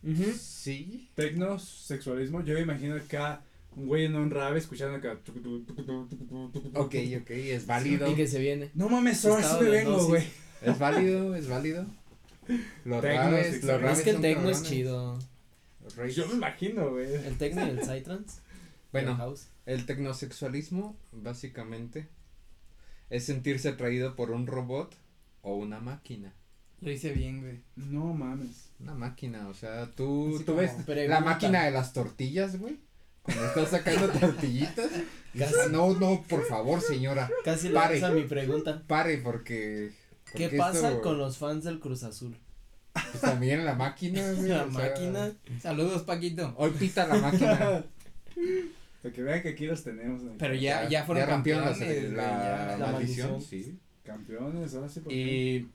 Ujú. 0.03 0.25
Sí. 0.39 1.11
Tecno, 1.15 1.59
sexualismo, 1.59 2.43
yo 2.45 2.55
me 2.55 2.61
imagino 2.61 2.97
acá 2.97 3.43
un 3.77 3.87
güey 3.87 4.07
en 4.07 4.17
un 4.17 4.31
rave 4.31 4.59
escuchando 4.59 4.97
acá. 4.97 5.21
Ok, 6.75 6.95
ok, 7.21 7.31
es 7.31 7.67
válido. 7.67 8.11
Y 8.11 8.15
que 8.15 8.27
se 8.27 8.39
viene. 8.39 8.71
No 8.75 8.89
mames, 8.89 9.25
ahora 9.25 9.59
me 9.59 9.65
de 9.65 9.71
vengo, 9.71 10.07
güey. 10.07 10.25
Es 10.63 10.79
válido, 10.79 11.35
es 11.35 11.49
válido. 11.49 11.87
Los 12.85 13.05
raves, 13.05 13.53
sexual. 13.53 13.73
los 13.73 13.83
raves 13.83 13.99
Es 13.99 14.05
que 14.05 14.11
el 14.11 14.21
tecno 14.21 14.51
es 14.51 14.63
chido. 14.63 15.19
Yo 16.15 16.27
me 16.29 16.35
imagino, 16.35 16.91
güey. 16.91 17.13
El 17.13 17.37
tecno 17.37 17.67
y 17.67 17.71
el 17.71 17.83
psytrance. 17.83 18.41
Bueno. 18.93 19.11
El 19.11 19.17
house. 19.19 19.49
El 19.67 19.85
tecnosexualismo, 19.85 20.97
básicamente, 21.13 22.09
es 23.11 23.25
sentirse 23.25 23.69
atraído 23.69 24.17
por 24.17 24.31
un 24.31 24.47
robot 24.47 24.97
o 25.43 25.57
una 25.57 25.81
máquina. 25.81 26.33
Lo 26.81 26.91
hice 26.91 27.13
bien, 27.13 27.41
güey. 27.41 27.61
No 27.75 28.15
mames. 28.15 28.71
Una 28.81 28.95
máquina, 28.95 29.49
o 29.49 29.55
sea, 29.55 29.91
tú, 29.93 30.35
Así 30.37 30.45
tú 30.45 30.55
ves 30.55 30.73
la 31.09 31.21
máquina 31.21 31.65
de 31.65 31.73
las 31.73 31.93
tortillas, 31.93 32.59
güey. 32.59 32.79
Cuando 33.27 33.47
estás 33.47 33.69
sacando 33.71 34.09
tortillitas. 34.09 34.91
Casi. 35.39 35.71
no, 35.71 35.95
no, 35.95 36.23
por 36.29 36.47
favor, 36.47 36.81
señora. 36.81 37.31
Casi 37.45 37.69
le 37.69 37.75
Pare. 37.75 38.03
a 38.03 38.11
mi 38.11 38.23
pregunta. 38.23 38.83
Pare 38.87 39.19
porque. 39.19 39.93
¿Qué 40.35 40.49
pasa 40.51 40.89
esto, 40.91 41.03
con 41.03 41.19
los 41.19 41.37
fans 41.39 41.65
del 41.65 41.79
Cruz 41.79 42.03
Azul? 42.05 42.37
pues, 42.93 43.21
también 43.21 43.65
la 43.65 43.75
máquina, 43.75 44.23
güey. 44.33 44.49
La 44.49 44.65
sea, 44.65 44.67
máquina. 44.67 45.33
Saludos, 45.61 46.03
Paquito. 46.03 46.55
Hoy 46.57 46.71
pita 46.71 47.07
la 47.07 47.17
máquina. 47.17 47.85
Para 49.03 49.15
que 49.15 49.23
vean 49.23 49.43
que 49.43 49.51
aquí 49.51 49.67
los 49.67 49.85
tenemos. 49.85 50.23
Pero 50.39 50.55
ya, 50.55 50.89
ya 50.89 51.05
fueron 51.05 51.23
la, 51.25 51.31
campeones, 51.31 51.81
la, 52.13 52.23
ya. 52.23 52.77
La 52.79 52.93
maldición, 52.93 53.33
maldición. 53.33 53.41
sí. 53.41 53.79
Campeones, 54.05 54.75
ahora 54.75 54.89
sí. 54.89 55.01
por. 55.01 55.13
Y. 55.13 55.69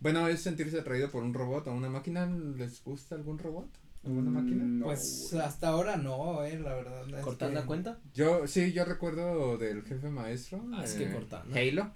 Bueno, 0.00 0.26
es 0.28 0.40
sentirse 0.40 0.80
atraído 0.80 1.10
por 1.10 1.22
un 1.22 1.34
robot 1.34 1.66
o 1.68 1.72
una 1.72 1.90
máquina. 1.90 2.26
¿Les 2.26 2.82
gusta 2.82 3.14
algún 3.14 3.38
robot? 3.38 3.68
¿Alguna 4.04 4.30
Mm, 4.30 4.34
máquina? 4.34 4.64
no, 4.64 4.84
Pues 4.86 5.28
güey. 5.32 5.42
hasta 5.44 5.68
ahora 5.68 5.96
no, 5.96 6.44
eh, 6.44 6.58
la 6.58 6.74
verdad. 6.74 7.08
es 7.08 7.24
¿Cortana 7.24 7.60
que- 7.62 7.66
cuenta? 7.66 7.98
Yo, 8.14 8.46
sí, 8.46 8.72
yo 8.72 8.84
recuerdo 8.84 9.56
del 9.58 9.82
jefe 9.82 10.08
maestro. 10.10 10.62
Ah, 10.74 10.84
es 10.84 10.94
que 10.94 11.04
eh. 11.04 11.08
Halo. 11.54 11.90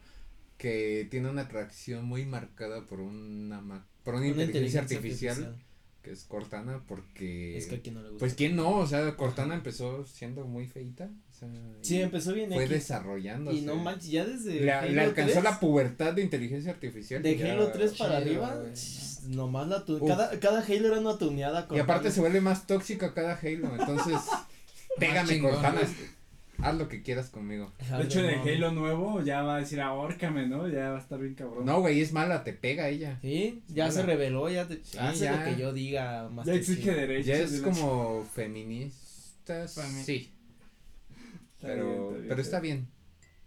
Que 0.57 1.07
tiene 1.11 1.31
una 1.31 1.43
atracción 1.43 2.05
muy 2.05 2.25
marcada 2.27 2.85
por 2.87 3.01
una, 3.01 3.61
ma- 3.61 3.87
por 4.03 4.15
una, 4.15 4.27
Una 4.33 4.43
inteligencia, 4.45 4.81
artificial, 4.99 5.57
que 6.03 6.13
es 6.13 6.25
Cortana 6.25 6.83
porque. 6.87 7.57
Es 7.59 7.67
que 7.67 7.77
a 7.77 7.81
quien 7.81 7.95
no 7.97 8.03
le 8.03 8.09
gusta. 8.09 8.21
Pues 8.21 8.35
quién 8.35 8.57
no, 8.57 8.71
o 8.77 8.87
sea, 8.87 9.17
Cortana 9.17 9.55
empezó 9.55 10.07
siendo 10.07 10.45
muy 10.45 10.67
feita. 10.67 11.09
O 11.31 11.35
sea, 11.35 11.49
Sí, 11.83 12.01
empezó 12.01 12.33
bien 12.33 12.51
Fue 12.53 12.65
X. 12.65 12.71
desarrollándose. 12.71 13.59
Y 13.59 13.61
no 13.63 13.77
manches, 13.77 14.11
ya 14.11 14.25
desde. 14.25 14.61
Le, 14.61 14.73
Halo 14.73 14.93
le 14.93 15.01
alcanzó 15.01 15.33
3, 15.33 15.45
la 15.45 15.61
pubertad 15.61 16.13
de 16.15 16.23
inteligencia 16.23 16.73
artificial. 16.73 17.23
De 17.23 17.33
y 17.33 17.39
ya- 17.39 17.53
Halo 17.53 17.71
3 17.73 17.93
para 17.95 18.23
chido, 18.23 18.45
arriba, 18.45 18.73
ch, 18.75 19.23
nomás 19.29 19.69
la 19.69 19.85
tu 19.85 19.97
Uf. 19.97 20.09
cada, 20.09 20.39
cada 20.41 20.61
Halo 20.63 20.89
era 20.89 21.01
una 21.01 21.19
tuneada 21.19 21.67
con 21.69 21.77
Y 21.77 21.81
aparte 21.81 22.07
Halo. 22.09 22.15
se 22.15 22.21
vuelve 22.21 22.41
más 22.41 22.67
tóxica 22.67 23.13
cada 23.15 23.35
Halo. 23.35 23.71
Entonces, 23.79 24.17
pégame 24.99 25.29
chingón, 25.29 25.53
Cortana. 25.53 25.81
güey. 25.81 26.18
Haz 26.61 26.77
lo 26.77 26.89
que 26.89 27.03
quieras 27.03 27.31
conmigo. 27.31 27.73
De 27.97 28.03
hecho, 28.05 28.19
en 28.21 28.31
el 28.41 28.49
Halo, 28.65 28.73
nuevo 28.73 29.23
ya 29.23 29.43
va 29.43 29.57
a 29.57 29.59
decir 29.61 29.81
ahórcame, 29.81 30.49
¿no? 30.49 30.67
Ya 30.69 30.91
va 30.91 30.97
a 30.99 31.01
estar 31.01 31.19
bien 31.21 31.35
cabrón. 31.35 31.65
No, 31.65 31.81
güey, 31.81 32.01
es 32.01 32.13
mala, 32.13 32.43
te 32.43 32.53
pega 32.53 32.89
ella. 32.89 33.19
Sí, 33.23 33.63
ya 33.69 33.85
Mala. 33.85 33.95
se 33.95 34.03
reveló, 34.03 34.49
ya 34.51 34.67
te, 34.67 34.81
Sí, 34.85 34.99
hace 34.99 35.25
ya. 35.25 35.37
lo 35.37 35.45
que 35.45 35.61
yo 35.61 35.73
diga. 35.73 36.29
más 36.31 36.47
ya 36.47 36.55
exige 36.55 36.93
derechos. 36.95 37.27
Ya 37.27 37.37
es 37.37 37.61
como 37.61 38.25
feministas. 38.35 39.77
Femi- 39.79 40.03
Sí, 40.05 40.33
Está 41.57 41.69
pero, 41.69 41.85
bien, 41.85 41.97
está 42.01 42.13
bien, 42.17 42.29
pero 42.29 42.41
está 42.43 42.61
bien. 42.61 42.89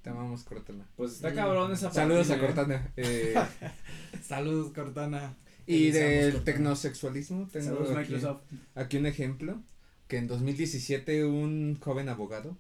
Te 0.02 0.10
amamos, 0.10 0.44
Cortana. 0.44 0.88
Pues 0.96 1.12
está 1.14 1.34
cabrón 1.34 1.72
esa 1.74 1.92
Saludos 1.92 2.30
a 2.32 2.40
partida, 2.40 2.48
¿eh? 2.50 2.54
Cortana. 2.56 2.92
Eh, 2.98 3.36
Saludos, 4.24 4.72
Cortana. 4.74 5.36
y 5.68 5.92
del 5.92 6.32
Cortana. 6.32 6.44
tecnosexualismo 6.46 7.48
tengo 7.52 7.66
Saludos 7.76 7.90
aquí, 7.92 8.14
Microsoft. 8.14 8.42
aquí 8.76 8.98
un 8.98 9.06
ejemplo. 9.06 9.62
Que 10.08 10.18
en 10.18 10.28
2017 10.28 11.24
un 11.26 11.78
joven 11.80 12.10
abogado, 12.10 12.58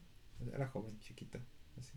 era 0.53 0.67
joven, 0.67 0.99
chiquito, 0.99 1.39
así, 1.79 1.93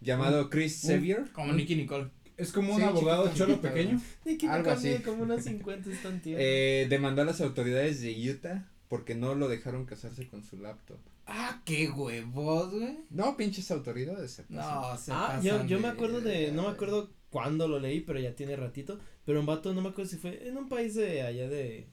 llamado 0.00 0.48
Chris 0.50 0.82
un- 0.84 0.90
Sevier. 0.90 1.30
Como 1.32 1.52
Nicky 1.52 1.76
Nicole. 1.76 2.10
Es 2.36 2.52
como 2.52 2.72
un 2.74 2.78
Sí, 2.80 2.86
abogado 2.86 3.32
cholo 3.34 3.60
pequeño. 3.60 4.00
Ni 4.24 4.38
que 4.38 4.46
Algo 4.46 4.70
Algo 4.70 4.70
así. 4.70 5.02
como 5.02 5.24
unas 5.24 5.42
50 5.44 5.90
están. 5.90 6.22
Eh, 6.24 6.86
demandó 6.88 7.22
a 7.22 7.24
las 7.24 7.40
autoridades 7.40 8.00
de 8.00 8.30
Utah 8.30 8.68
porque 8.88 9.14
no 9.16 9.34
lo 9.34 9.48
dejaron 9.48 9.86
casarse 9.86 10.28
con 10.28 10.44
su 10.44 10.56
laptop. 10.56 10.98
Ah, 11.26 11.60
qué 11.64 11.90
huevos, 11.90 12.70
güey. 12.72 12.98
No, 13.10 13.36
pinches 13.36 13.70
autoridades. 13.72 14.30
se 14.30 14.44
pasan. 14.44 14.56
No, 14.80 14.96
se 14.96 15.12
ah, 15.12 15.40
yo, 15.42 15.52
pasan 15.52 15.68
yo 15.68 15.76
me 15.78 15.88
de- 15.88 15.92
acuerdo 15.92 16.20
de, 16.20 16.52
no 16.52 16.62
me 16.62 16.68
acuerdo 16.68 17.10
cuándo 17.28 17.66
lo 17.68 17.80
leí, 17.80 18.00
pero 18.00 18.20
ya 18.20 18.34
tiene 18.36 18.54
ratito, 18.56 18.98
pero 19.26 19.40
un 19.40 19.46
vato, 19.46 19.74
no 19.74 19.82
me 19.82 19.88
acuerdo 19.90 20.08
si 20.10 20.16
fue 20.16 20.46
en 20.48 20.56
un 20.56 20.68
país 20.68 20.94
de 20.94 21.22
allá 21.22 21.48
de, 21.48 21.88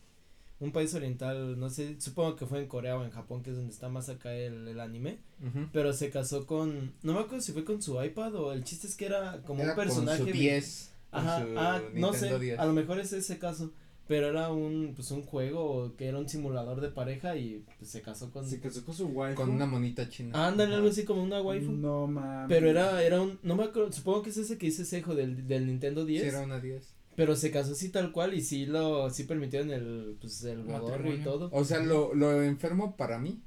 un 0.60 0.72
país 0.72 0.94
oriental, 0.96 1.60
no 1.60 1.70
sé, 1.70 2.00
supongo 2.00 2.36
que 2.38 2.46
fue 2.46 2.60
en 2.62 2.68
Corea 2.68 2.98
o 2.98 3.04
en 3.04 3.12
Japón, 3.12 3.44
que 3.44 3.50
es 3.52 3.56
donde 3.58 3.74
está 3.74 3.90
más 3.90 4.08
acá 4.10 4.34
el, 4.34 4.68
el 4.68 4.80
anime, 4.80 5.20
pero 5.74 5.92
se 5.94 6.10
casó 6.10 6.46
con, 6.48 6.94
no 7.04 7.14
me 7.14 7.20
acuerdo 7.20 7.42
si 7.42 7.52
fue 7.52 7.66
con 7.66 7.82
su 7.82 8.02
iPad 8.02 8.36
o 8.36 8.54
el 8.54 8.64
chiste 8.64 8.88
es 8.88 8.96
que 8.96 9.06
era 9.06 9.42
como 9.46 9.62
Era 9.62 9.72
un 9.72 9.76
personaje. 9.76 10.20
con 10.20 10.28
su 10.28 10.34
vi- 10.34 10.40
10. 10.40 10.92
con 11.12 11.20
Ajá, 11.20 11.42
su 11.44 11.60
ah, 11.60 11.82
no 11.94 12.14
sé, 12.14 12.40
10. 12.40 12.58
a 12.60 12.66
lo 12.66 12.74
mejor 12.74 13.00
es 13.02 13.12
ese 13.12 13.38
caso, 13.38 13.74
pero 14.08 14.28
era 14.30 14.50
un, 14.52 14.94
pues 14.96 15.12
un 15.12 15.24
juego 15.24 15.94
que 15.98 16.06
era 16.08 16.20
un 16.20 16.30
simulador 16.30 16.80
de 16.80 16.90
pareja 16.90 17.36
y 17.36 17.66
pues, 17.80 17.90
se 17.92 18.02
casó 18.02 18.32
con, 18.32 18.48
Se 18.48 18.60
casó 18.62 18.86
con 18.86 18.94
su 18.96 19.08
wife. 19.08 19.36
Con 19.36 19.50
una 19.50 19.66
monita 19.66 20.08
china. 20.10 20.32
ah, 20.36 20.48
ándale, 20.48 20.76
algo 20.76 20.88
así 20.88 21.04
como 21.04 21.22
una 21.22 21.42
waifu. 21.42 21.72
No 21.74 22.08
mames. 22.08 22.48
Pero 22.48 22.70
era, 22.70 23.04
era 23.04 23.20
un, 23.22 23.40
no 23.44 23.56
me 23.58 23.64
acuerdo, 23.66 23.92
supongo 23.92 24.22
que 24.22 24.30
es 24.30 24.38
ese 24.38 24.58
que 24.58 24.68
dice 24.68 24.86
Sejo 24.86 25.16
del, 25.16 25.48
del 25.48 25.66
Nintendo 25.68 26.04
Sí, 26.06 26.14
10. 26.14 26.24
era 26.28 26.42
una 26.42 26.60
10. 26.62 26.95
Pero 27.16 27.36
se 27.36 27.50
casó 27.52 27.72
así 27.74 27.90
tal 27.90 28.12
cual 28.12 28.34
y 28.34 28.42
sí 28.42 28.66
lo, 28.66 29.10
sí 29.10 29.24
permitieron 29.24 29.72
el, 29.72 30.18
pues 30.20 30.44
el 30.44 30.64
bodorrio 30.64 31.14
y 31.16 31.20
todo. 31.24 31.50
O 31.54 31.64
sea, 31.64 31.80
lo, 31.80 32.14
lo 32.14 32.44
enfermo 32.44 32.96
para 32.98 33.20
mí 33.20 33.42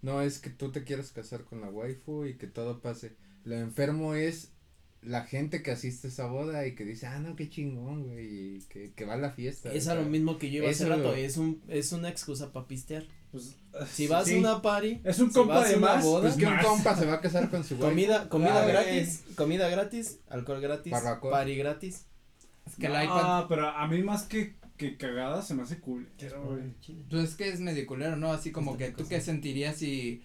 no 0.00 0.20
es 0.20 0.38
que 0.40 0.50
tú 0.50 0.72
te 0.72 0.82
quieras 0.84 1.12
casar 1.12 1.44
con 1.44 1.60
la 1.60 1.68
waifu 1.70 2.24
y 2.26 2.36
que 2.36 2.48
todo 2.48 2.80
pase. 2.80 3.14
Lo 3.44 3.54
enfermo 3.56 4.14
es 4.14 4.50
la 5.00 5.24
gente 5.24 5.62
que 5.62 5.70
asiste 5.72 6.08
a 6.08 6.10
esa 6.10 6.26
boda 6.26 6.66
y 6.66 6.74
que 6.74 6.84
dice, 6.84 7.06
ah, 7.06 7.18
no, 7.20 7.34
qué 7.36 7.48
chingón, 7.48 8.08
güey, 8.08 8.56
y 8.56 8.58
que, 8.68 8.92
que 8.94 9.04
va 9.04 9.14
a 9.14 9.16
la 9.16 9.30
fiesta. 9.32 9.72
Es 9.72 9.88
a 9.88 9.94
lo 9.94 10.02
mismo 10.04 10.38
que 10.38 10.50
yo 10.50 10.62
iba 10.62 10.70
hace 10.70 10.88
rato, 10.88 11.14
es 11.14 11.36
un, 11.36 11.60
es 11.68 11.92
una 11.92 12.08
excusa 12.08 12.52
para 12.52 12.66
pistear. 12.66 13.04
Pues, 13.32 13.56
Si 13.90 14.06
vas 14.06 14.26
sí. 14.26 14.36
a 14.36 14.38
una 14.38 14.62
party, 14.62 15.00
Es 15.04 15.18
un 15.18 15.28
si 15.28 15.34
compa 15.34 15.66
de 15.66 15.76
una 15.76 15.86
más, 15.94 16.04
boda, 16.04 16.22
Pues 16.22 16.34
que 16.36 16.46
un 16.46 16.56
compa 16.58 16.96
se 16.96 17.06
va 17.06 17.14
a 17.14 17.20
casar 17.20 17.48
con 17.50 17.64
su 17.64 17.74
waifu. 17.74 17.88
comida, 17.88 18.28
comida 18.28 18.62
Ah, 18.62 18.66
gratis, 18.66 19.24
comida 19.34 19.68
gratis, 19.70 20.18
alcohol 20.28 20.60
gratis, 20.60 20.92
Barbacoa. 20.92 21.30
party 21.30 21.56
gratis. 21.56 22.06
Es 22.66 22.76
que 22.76 22.86
el 22.86 22.92
no, 22.92 23.02
iPad. 23.04 23.46
pero 23.48 23.68
a 23.68 23.86
mí 23.88 24.02
más 24.02 24.22
que, 24.24 24.54
que 24.76 24.96
cagada 24.96 25.42
se 25.42 25.54
me 25.54 25.62
hace 25.62 25.78
cool. 25.80 26.08
güey. 26.44 26.74
Pues 27.10 27.24
es 27.30 27.34
que 27.36 27.48
es 27.48 27.60
medio 27.60 27.86
culero, 27.86 28.16
¿no? 28.16 28.32
Así 28.32 28.50
como 28.52 28.72
Está 28.72 28.84
que 28.86 28.90
tú 28.92 28.98
cosa. 28.98 29.08
qué 29.10 29.20
sentirías 29.20 29.76
si. 29.76 30.22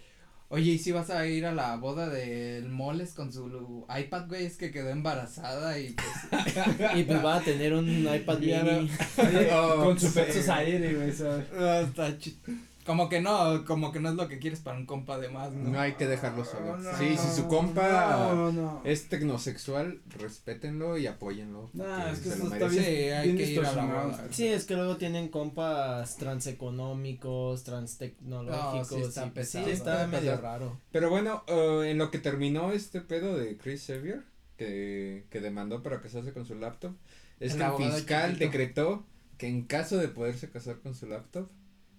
Oye, 0.49 0.71
¿y 0.71 0.77
si 0.77 0.93
vas 0.93 1.09
a 1.09 1.27
ir 1.27 1.45
a 1.45 1.51
la 1.51 1.75
boda 1.75 2.07
del 2.07 2.69
Moles 2.69 3.13
con 3.13 3.33
su 3.33 3.85
iPad, 3.93 4.27
güey? 4.29 4.45
Es 4.45 4.55
que 4.55 4.71
quedó 4.71 4.89
embarazada 4.89 5.77
y 5.77 5.93
pues. 5.93 6.07
Y 6.95 7.03
pues 7.03 7.25
va 7.25 7.35
a 7.35 7.41
tener 7.41 7.73
un 7.73 7.89
iPad 8.07 8.39
mini. 8.39 8.53
Oye, 9.17 9.49
Oh, 9.51 9.83
con 9.83 9.99
su 9.99 10.07
sí. 10.07 10.13
Pet 10.19 10.31
Society, 10.31 10.93
güey, 10.95 11.11
¿sabes? 11.11 11.47
Ah, 11.59 11.81
está 11.85 12.17
chi- 12.17 12.39
Como 12.87 13.09
que 13.09 13.19
no, 13.21 13.65
como 13.65 13.91
que 13.91 13.99
no 13.99 14.09
es 14.09 14.15
lo 14.15 14.27
que 14.29 14.39
quieres 14.39 14.61
para 14.61 14.77
un 14.77 14.85
compa 14.85 15.19
de 15.19 15.27
más, 15.29 15.51
¿no? 15.51 15.69
No 15.71 15.79
hay 15.79 15.93
que 15.93 16.07
dejarlo 16.07 16.45
solo. 16.45 16.77
No, 16.77 16.97
sí, 16.97 17.17
si 17.17 17.35
su 17.35 17.47
compa 17.47 18.31
No, 18.33 18.51
no. 18.53 18.81
es 18.85 19.09
tecnosexual, 19.09 20.01
respétenlo 20.17 20.97
y 20.97 21.05
apóyenlo. 21.05 21.69
No, 21.73 22.07
es 22.07 22.19
que 22.19 22.29
eso 22.29 22.43
está. 22.51 22.69
Sí, 22.69 22.79
hay 22.79 23.33
bien 23.33 23.37
que 23.37 23.51
ir 23.51 23.59
a 23.65 23.73
la 23.73 23.85
boda. 23.85 24.27
Sí, 24.31 24.47
es 24.47 24.63
que 24.65 24.75
luego 24.75 24.95
tienen 24.97 25.27
compas 25.27 26.15
transeconómicos, 26.15 27.63
transtecnológicos. 27.63 28.91
No, 28.91 28.97
sí 28.97 29.03
está 29.03 29.25
y 29.25 29.29
pues 29.31 29.49
sí, 29.49 29.63
está 29.67 30.07
medio 30.07 30.37
raro. 30.37 30.79
Pero 30.91 31.09
bueno, 31.09 31.43
eh, 31.47 31.89
en 31.91 31.97
lo 31.97 32.09
que 32.09 32.19
terminó 32.19 32.71
este 32.71 33.01
pedo 33.01 33.37
de 33.37 33.57
Chris 33.57 33.85
Xavier, 33.85 34.23
que, 34.57 35.25
que 35.29 35.41
demandó 35.41 35.83
para 35.83 36.01
casarse 36.01 36.31
con 36.33 36.45
su 36.45 36.55
laptop 36.55 36.93
es 37.39 37.53
El 37.53 37.59
que 37.59 37.65
el 37.65 37.91
fiscal 37.93 38.29
chiquito. 38.31 38.45
decretó 38.45 39.03
que 39.37 39.47
en 39.47 39.63
caso 39.63 39.97
de 39.97 40.07
poderse 40.07 40.49
casar 40.49 40.79
con 40.79 40.95
su 40.95 41.05
laptop 41.05 41.47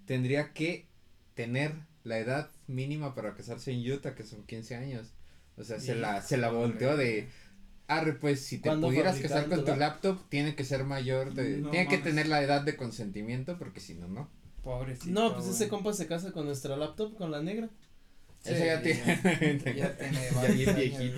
tendría 0.08 0.54
que 0.54 0.86
tener 1.34 1.72
la 2.02 2.18
edad 2.18 2.50
mínima 2.66 3.14
para 3.14 3.34
casarse 3.34 3.70
en 3.70 3.92
Utah 3.92 4.14
que 4.14 4.24
son 4.24 4.42
15 4.44 4.74
años. 4.74 5.12
O 5.56 5.64
sea, 5.64 5.78
se 5.78 5.94
la 5.94 6.22
se 6.22 6.38
la 6.38 6.48
volteó 6.50 6.96
de 6.96 7.28
arre 7.86 8.14
pues 8.14 8.40
si 8.40 8.58
te 8.58 8.68
¿Cuándo 8.70 8.88
pudieras 8.88 9.18
casar 9.18 9.48
con 9.48 9.64
tu 9.64 9.76
laptop 9.76 10.18
tiene 10.28 10.54
que 10.54 10.64
ser 10.64 10.84
mayor 10.84 11.34
de 11.34 11.58
No 11.58 11.70
tiene 11.70 11.88
que 11.88 11.98
tener 11.98 12.26
la 12.26 12.42
edad 12.42 12.62
de 12.62 12.76
consentimiento 12.76 13.58
porque 13.58 13.80
si 13.80 13.94
no 13.94 14.08
no. 14.08 14.30
Pobrecito. 14.62 15.10
No, 15.10 15.34
pues 15.34 15.46
ese 15.46 15.68
compa 15.68 15.92
se 15.92 16.06
casa 16.06 16.32
con 16.32 16.46
nuestra 16.46 16.76
laptop, 16.76 17.14
con 17.16 17.30
la 17.30 17.42
negra. 17.42 17.68
Sí, 18.40 18.54
Eso 18.54 18.64
ya 18.64 18.82
tiene 18.82 19.04
Ya, 19.64 19.72
ya 19.74 19.96
tiene 19.96 20.30
Ya 20.32 20.48
bien 20.52 20.74
viejito. 20.74 21.16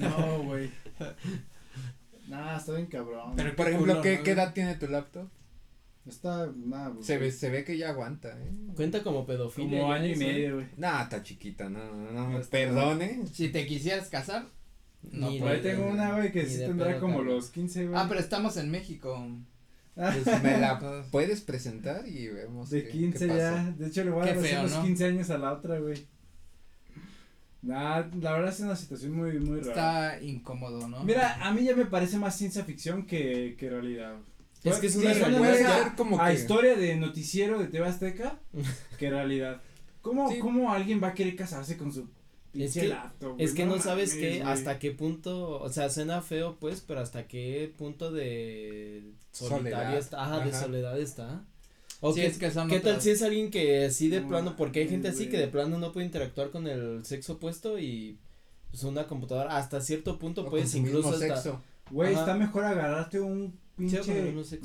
No, 0.00 0.42
güey. 0.42 0.70
Nah, 2.28 2.56
está 2.56 2.72
bien 2.72 2.86
cabrón. 2.86 3.34
Pero 3.36 3.54
Por 3.54 3.68
ejemplo, 3.68 3.92
culo, 3.92 4.02
¿qué, 4.02 4.16
¿no, 4.16 4.22
qué 4.22 4.30
edad 4.30 4.54
tiene 4.54 4.76
tu 4.76 4.86
laptop? 4.86 5.28
Está, 6.06 6.50
nah, 6.56 6.90
pues, 6.90 7.06
Se 7.06 7.16
ve, 7.18 7.30
se 7.30 7.48
ve 7.48 7.62
que 7.64 7.78
ya 7.78 7.90
aguanta, 7.90 8.30
eh. 8.30 8.50
Cuenta 8.74 9.02
como 9.04 9.24
pedofilia. 9.24 9.80
Como 9.80 9.92
año 9.92 10.06
y 10.06 10.12
¿eh? 10.12 10.16
medio, 10.16 10.54
güey. 10.56 10.66
Nah, 10.76 11.02
está 11.02 11.22
chiquita, 11.22 11.68
no, 11.68 11.78
no, 12.10 12.28
no, 12.30 12.40
perdone. 12.50 13.24
Si 13.32 13.48
te 13.50 13.64
quisieras 13.66 14.08
casar. 14.08 14.46
No, 15.10 15.28
Por 15.38 15.48
ahí 15.48 15.60
de- 15.60 15.70
tengo 15.70 15.86
una, 15.86 16.14
güey, 16.16 16.32
que 16.32 16.46
sí 16.46 16.58
tendrá 16.58 16.88
pedo, 16.88 17.00
como 17.00 17.18
cabrón. 17.18 17.34
los 17.36 17.50
15, 17.50 17.86
güey. 17.86 18.00
Ah, 18.00 18.06
pero 18.08 18.20
estamos 18.20 18.56
en 18.56 18.70
México. 18.70 19.26
Pues 19.94 20.42
me 20.42 20.58
la 20.58 20.78
puedes 21.12 21.40
presentar 21.42 22.06
y 22.08 22.28
vemos 22.28 22.70
De 22.70 22.84
qué- 22.84 22.90
15 22.90 23.18
qué 23.18 23.26
pasa. 23.28 23.38
ya. 23.64 23.70
De 23.72 23.86
hecho, 23.86 24.04
le 24.04 24.10
voy 24.10 24.28
a 24.28 24.34
dar 24.34 24.62
los 24.64 24.72
¿no? 24.72 24.82
15 24.82 25.04
años 25.06 25.30
a 25.30 25.38
la 25.38 25.52
otra, 25.52 25.78
güey. 25.78 26.04
Nah, 27.62 28.02
la 28.20 28.32
verdad 28.32 28.48
es 28.52 28.58
una 28.60 28.74
situación 28.74 29.12
muy, 29.12 29.38
muy 29.38 29.60
rara. 29.60 30.14
Está 30.16 30.22
incómodo, 30.24 30.88
¿no? 30.88 31.04
Mira, 31.04 31.46
a 31.46 31.52
mí 31.52 31.62
ya 31.62 31.76
me 31.76 31.86
parece 31.86 32.18
más 32.18 32.36
ciencia 32.36 32.64
ficción 32.64 33.06
que, 33.06 33.54
que 33.56 33.70
realidad. 33.70 34.16
Es 34.64 34.76
que 34.76 34.86
es 34.86 34.92
Sí, 34.92 34.98
una 35.00 35.14
suena 35.14 35.38
puede 35.38 35.56
ser 35.58 35.94
como 35.96 36.20
a 36.20 36.28
que- 36.28 36.34
historia 36.34 36.74
de 36.76 36.96
noticiero 36.96 37.58
de 37.58 37.66
TV 37.66 37.86
Azteca 37.86 38.38
que 38.98 39.10
realidad. 39.10 39.60
¿Cómo, 40.02 40.30
Sí. 40.30 40.38
¿Cómo 40.38 40.72
alguien 40.72 41.02
va 41.02 41.08
a 41.08 41.14
querer 41.14 41.36
casarse 41.36 41.76
con 41.76 41.92
su 41.92 42.08
Es 42.54 42.74
que- 42.74 42.88
laptop? 42.88 43.36
Es 43.40 43.54
que 43.54 43.64
no, 43.66 43.78
sabes 43.80 44.14
qué, 44.14 44.42
hasta 44.42 44.78
qué 44.78 44.90
punto, 44.92 45.60
o 45.60 45.68
sea, 45.68 45.88
suena 45.90 46.22
feo 46.22 46.56
pues, 46.60 46.80
pero 46.80 47.00
hasta 47.00 47.26
qué 47.26 47.72
punto 47.76 48.10
de 48.12 49.12
solitario 49.32 49.70
Soledad. 49.76 49.98
está, 49.98 50.22
ajá, 50.24 50.44
de 50.44 50.52
soledad 50.52 50.98
está. 51.00 51.44
O 52.00 52.12
Sí, 52.12 52.20
que, 52.20 52.26
es 52.26 52.38
que 52.38 52.50
son 52.50 52.68
¿qué 52.68 52.80
tal 52.80 53.00
si 53.00 53.10
es 53.10 53.22
alguien 53.22 53.48
que 53.50 53.84
así 53.86 54.08
de 54.08 54.20
No 54.22 54.28
plano, 54.28 54.56
porque 54.56 54.80
hay 54.80 54.88
gente 54.88 55.06
así 55.08 55.28
que 55.28 55.38
de 55.38 55.46
plano 55.46 55.78
no 55.78 55.92
puede 55.92 56.06
interactuar 56.06 56.50
con 56.50 56.66
el 56.66 57.04
sexo 57.04 57.34
opuesto 57.34 57.78
y 57.78 58.18
pues 58.72 58.82
una 58.82 59.06
computadora, 59.06 59.56
hasta 59.56 59.80
cierto 59.80 60.18
punto 60.18 60.42
O 60.42 60.50
puedes 60.50 60.74
incluso 60.74 61.10
hasta, 61.10 61.36
sexo. 61.36 61.62
Güey, 61.92 62.12
Ajá. 62.14 62.20
está 62.22 62.34
mejor 62.34 62.64
agarrarte 62.64 63.20
un 63.20 63.50
Sí, 63.52 63.61
pinche 63.76 64.00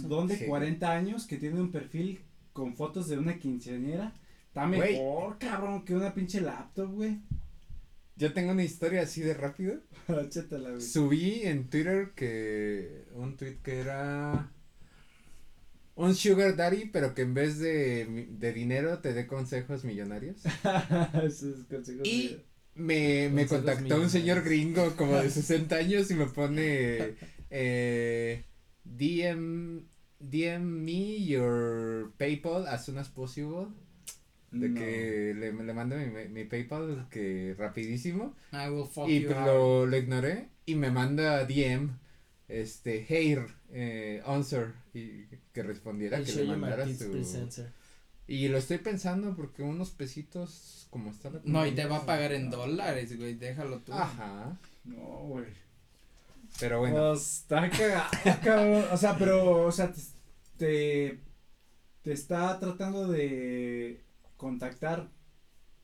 don 0.07 0.27
de 0.27 0.37
Sí. 0.37 0.45
40 0.45 0.91
años 0.91 1.25
que 1.27 1.37
tiene 1.37 1.59
un 1.61 1.71
perfil 1.71 2.19
con 2.53 2.75
fotos 2.75 3.07
de 3.09 3.17
una 3.17 3.37
quinceañera. 3.39 4.13
Está 4.47 4.65
mejor, 4.65 5.37
cabrón, 5.37 5.85
que 5.85 5.95
una 5.95 6.13
pinche 6.13 6.41
laptop, 6.41 6.91
güey. 6.91 7.19
Yo 8.15 8.33
tengo 8.33 8.51
una 8.51 8.63
historia 8.63 9.03
así 9.03 9.21
de 9.21 9.33
rápido. 9.35 9.79
Subí 10.79 11.41
en 11.43 11.69
Twitter 11.69 12.11
que 12.15 13.05
un 13.13 13.37
tweet 13.37 13.57
que 13.63 13.77
era 13.79 14.51
un 15.95 16.15
sugar 16.15 16.55
daddy, 16.55 16.85
pero 16.91 17.13
que 17.13 17.21
en 17.23 17.33
vez 17.33 17.59
de, 17.59 18.27
de 18.31 18.53
dinero 18.53 18.99
te 18.99 19.13
dé 19.13 19.27
consejos 19.27 19.83
millonarios. 19.83 20.37
Esos 21.23 21.65
consejos 21.65 22.07
Y- 22.07 22.27
de- 22.29 22.45
Me, 22.75 23.29
me 23.29 23.45
Consejos 23.47 23.65
contactó 23.75 24.01
un 24.01 24.09
señor 24.09 24.43
gringo 24.43 24.95
como 24.95 25.15
de 25.17 25.29
60 25.31 25.75
años 25.75 26.09
y 26.11 26.13
me 26.15 26.25
pone 26.27 27.15
eh, 27.49 28.43
DM, 28.95 29.83
DM 30.19 30.61
me 30.63 31.25
your 31.25 32.11
PayPal 32.17 32.67
as 32.67 32.85
soon 32.85 32.97
as 32.97 33.09
possible. 33.09 33.67
De 34.51 34.69
No. 34.69 34.79
que 34.79 35.33
le, 35.37 35.51
le 35.51 35.73
mando 35.73 35.97
mi, 35.97 36.05
mi 36.29 36.45
PayPal 36.45 37.07
que 37.09 37.53
rapidísimo. 37.57 38.33
I 38.53 38.69
will 38.69 38.85
fuck 38.85 39.09
Y 39.09 39.21
you 39.21 39.27
pues 39.27 39.39
lo, 39.45 39.85
lo 39.85 39.97
ignoré 39.97 40.47
y 40.65 40.75
me 40.75 40.89
manda 40.89 41.45
DM, 41.45 41.89
este, 42.47 43.05
hey, 43.07 43.37
eh, 43.71 44.21
answer, 44.25 44.73
y 44.93 45.25
que 45.53 45.63
respondiera 45.63 46.17
I'll 46.19 46.25
que 46.25 46.43
le 46.43 46.55
mandara 46.55 46.87
su... 46.87 47.65
Y 48.29 48.47
lo 48.49 48.57
estoy 48.57 48.77
pensando 48.79 49.35
porque 49.35 49.63
unos 49.63 49.91
pesitos 49.91 50.87
como 50.89 51.11
está 51.11 51.29
la 51.29 51.41
No, 51.45 51.65
y 51.65 51.71
te 51.71 51.85
va 51.85 51.97
a 51.97 52.05
pagar 52.05 52.33
en 52.33 52.49
dólares, 52.49 53.17
güey, 53.17 53.35
déjalo 53.35 53.79
tú. 53.79 53.93
Ajá, 53.93 54.57
No, 54.85 55.19
güey. 55.27 55.45
Pero 56.59 56.79
bueno, 56.79 57.11
Pues, 57.11 57.39
está 57.41 57.69
cagado, 57.69 58.09
cabrón. 58.43 58.85
O 58.91 58.97
sea, 58.97 59.15
pero, 59.17 59.65
o 59.67 59.71
sea, 59.71 59.91
te, 59.91 60.01
te, 60.57 61.19
te 62.03 62.11
está 62.11 62.59
tratando 62.59 63.07
de 63.07 64.03
contactar 64.37 65.09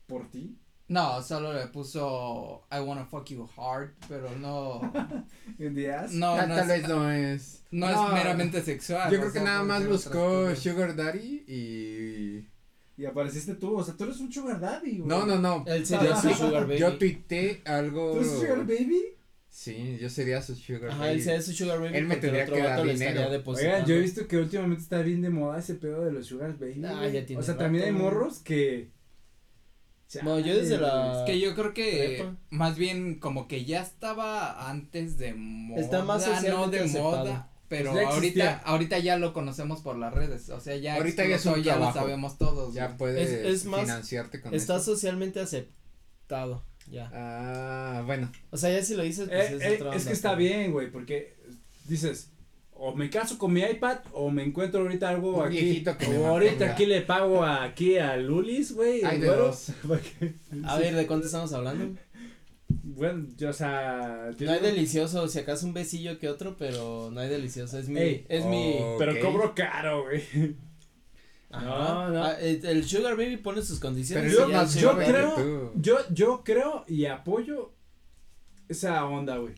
por 0.08 0.30
ti. 0.30 0.58
No, 0.90 1.24
solo 1.24 1.54
le 1.54 1.68
puso 1.68 2.68
I 2.72 2.80
wanna 2.82 3.06
fuck 3.06 3.26
you 3.30 3.50
hard, 3.58 3.92
pero 4.10 4.30
no, 4.38 4.82
En 5.60 5.74
días. 5.74 6.12
no, 6.12 6.34
Ah, 6.36 6.46
no 6.46 6.56
tal 6.56 6.70
es, 6.72 6.82
vez 6.82 6.90
no 6.90 7.10
es. 7.12 7.64
no 7.72 7.90
es 7.90 8.14
meramente 8.14 8.62
sexual. 8.62 9.12
Yo 9.12 9.20
creo 9.20 9.32
que 9.34 9.40
nada 9.40 9.64
más 9.64 9.88
buscó. 9.88 10.54
Sugar 10.56 10.96
Daddy 10.96 11.46
y... 11.48 12.48
Y 12.96 13.06
apareciste 13.06 13.56
tú. 13.56 13.76
O 13.78 13.84
sea, 13.84 13.96
tú 13.96 14.04
eres 14.04 14.20
un 14.20 14.32
sugar 14.32 14.60
daddy, 14.60 15.00
güey. 15.00 15.08
No, 15.08 15.26
no, 15.26 15.40
no. 15.40 15.64
Él 15.66 15.84
sería 15.84 16.16
su 16.16 16.30
sugar 16.36 16.68
baby. 16.68 16.78
yo 16.78 16.96
tuiteé 17.00 17.64
algo... 17.66 18.12
¿Tú 18.12 18.18
eres 18.20 18.32
sugar 18.34 18.60
baby? 18.60 19.13
Sí, 19.56 20.00
yo 20.02 20.10
sería 20.10 20.42
su 20.42 20.56
Sugar 20.56 20.90
Ajá, 20.90 21.02
Baby. 21.02 21.12
él 21.14 21.22
sería 21.22 21.42
su 21.44 21.54
sugar 21.54 21.80
baby 21.80 21.96
Él 21.96 22.08
me 22.08 22.16
tendría 22.16 22.42
otro 22.44 22.56
que 22.56 22.62
dar 22.64 22.84
dinero. 22.84 23.30
Oigan, 23.46 23.86
yo 23.86 23.94
he 23.94 24.00
visto 24.00 24.28
que 24.28 24.38
últimamente 24.38 24.82
está 24.82 25.00
bien 25.04 25.22
de 25.22 25.30
moda 25.30 25.60
ese 25.60 25.76
pedo 25.76 26.04
de 26.04 26.12
los 26.12 26.26
sugar 26.26 26.58
baby. 26.58 26.82
Ah, 26.84 27.08
ya 27.08 27.24
tiene 27.24 27.40
O 27.40 27.44
sea, 27.46 27.54
rato, 27.54 27.66
también 27.66 27.84
hay 27.86 27.92
morros 27.92 28.40
que. 28.40 28.90
No, 30.24 30.40
yo 30.40 30.56
desde 30.58 30.80
la- 30.80 31.20
Es 31.20 31.26
que 31.28 31.40
yo 31.40 31.54
creo 31.54 31.72
que 31.74 32.16
Prepa. 32.18 32.36
más 32.50 32.78
bien 32.78 33.20
como 33.20 33.48
que 33.48 33.64
ya 33.64 33.84
estaba 33.84 34.70
antes 34.72 35.20
de 35.20 35.36
moda, 35.36 35.80
Está 35.82 36.04
más 36.04 36.26
no 36.26 36.68
de 36.70 36.80
aceptado. 36.80 37.04
moda, 37.04 37.52
pero 37.68 37.92
Pues 37.92 38.04
ya 38.04 38.10
ahorita 38.10 38.58
ahorita 38.66 39.00
ya 39.00 39.18
lo 39.18 39.34
conocemos 39.34 39.82
por 39.82 39.98
las 40.00 40.12
redes, 40.16 40.50
o 40.50 40.60
sea, 40.60 40.76
ya 40.78 40.96
Ahorita 40.96 41.24
ya 41.26 41.30
es 41.30 41.36
explotó, 41.36 41.58
un 41.60 41.64
ya 41.64 41.76
lo 41.78 41.94
sabemos 41.94 42.40
todos. 42.40 42.74
Ya 42.74 42.98
puedes 42.98 43.30
Es- 43.30 43.46
es 43.46 43.66
más- 43.66 43.82
financiarte 43.82 44.42
con 44.42 44.54
Está 44.56 44.78
eso. 44.78 44.86
socialmente 44.96 45.40
aceptado, 45.40 46.64
ya. 46.92 47.10
Ah, 47.14 48.04
bueno. 48.06 48.32
O 48.52 48.58
sea, 48.58 48.70
ya 48.72 48.84
si 48.84 48.96
lo 48.96 49.04
dices, 49.04 49.28
pues 49.30 49.52
Eh, 49.52 49.56
es 49.56 49.62
eh, 49.64 49.76
otra 49.76 49.90
es 49.92 50.02
onda, 50.02 50.08
que 50.10 50.14
está 50.14 50.30
pero- 50.30 50.40
bien, 50.40 50.72
güey, 50.72 50.92
porque 50.92 51.36
dices, 51.86 52.30
o 52.74 52.94
me 52.96 53.10
caso 53.10 53.38
con 53.38 53.54
mi 53.54 53.62
iPad 53.62 54.00
o 54.14 54.30
me 54.30 54.44
encuentro 54.44 54.82
ahorita 54.82 55.10
algo 55.10 55.38
Un 55.38 55.48
aquí. 55.48 55.60
viejito 55.62 55.98
que 55.98 56.08
me 56.08 56.18
o 56.18 56.28
ahorita 56.28 56.72
aquí 56.72 56.86
le 56.86 57.02
pago 57.02 57.44
a- 57.44 57.64
aquí 57.64 57.98
a 57.98 58.18
Lulis, 58.18 58.74
güey. 58.74 59.04
Hay 59.04 59.20
de 59.20 59.28
güero, 59.28 59.46
dos. 59.48 59.72
porque- 59.88 60.34
A 60.66 60.78
ver, 60.78 60.96
¿de 60.96 61.08
cuánto 61.08 61.26
estamos 61.28 61.54
hablando? 61.54 61.96
Bueno, 62.86 63.28
yo, 63.38 63.50
o 63.50 63.54
sea. 63.54 64.32
No 64.40 64.52
hay 64.52 64.60
delicioso, 64.60 65.28
si 65.28 65.40
acaso 65.40 65.66
un 65.66 65.74
besillo 65.74 66.18
que 66.20 66.28
otro, 66.28 66.58
pero 66.58 67.10
no 67.12 67.20
hay 67.22 67.30
delicioso, 67.30 67.78
es 67.78 67.88
mi, 67.88 68.00
Ey, 68.00 68.26
es 68.30 68.46
mi. 68.46 68.76
Pero 68.98 69.20
cobro 69.22 69.54
caro, 69.56 70.04
güey. 70.06 70.56
No, 71.62 72.10
no. 72.10 72.24
Ah, 72.24 72.34
el, 72.40 72.66
el 72.66 72.84
sugar 72.86 73.16
baby 73.16 73.38
pone 73.38 73.62
sus 73.62 73.80
condiciones. 73.80 74.34
Pero 74.34 74.50
yo- 74.50 74.98
creo- 74.98 75.36
tú. 75.36 75.72
Yo, 75.76 75.98
yo 76.12 76.44
creo 76.44 76.84
y 76.88 77.06
apoyo 77.06 77.72
esa 78.70 79.06
onda, 79.06 79.38
güey. 79.38 79.54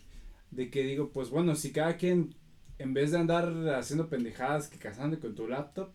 De 0.51 0.69
que 0.69 0.83
digo, 0.83 1.09
pues 1.11 1.29
bueno, 1.29 1.55
si 1.55 1.71
cada 1.71 1.97
quien, 1.97 2.35
en 2.79 2.93
vez 2.93 3.11
de 3.11 3.19
andar 3.19 3.49
haciendo 3.77 4.09
pendejadas 4.09 4.67
que 4.67 4.77
casando 4.77 5.19
con 5.19 5.35
tu 5.35 5.47
laptop, 5.47 5.89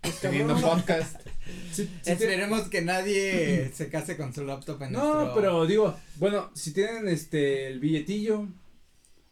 pues 0.00 0.18
Teniendo 0.20 0.54
cabrón, 0.54 0.78
podcast. 0.80 1.20
si- 1.72 1.84
si 1.84 1.86
te- 2.02 2.12
Esperemos 2.12 2.68
que 2.68 2.82
nadie 2.82 3.70
se 3.72 3.88
case 3.88 4.16
con 4.16 4.34
su 4.34 4.44
laptop 4.44 4.82
en 4.82 4.92
No, 4.92 5.14
nuestro- 5.14 5.34
pero 5.34 5.66
digo, 5.66 5.94
bueno, 6.16 6.50
si 6.54 6.72
tienen 6.72 7.08
este 7.08 7.68
el 7.68 7.78
billetillo 7.78 8.48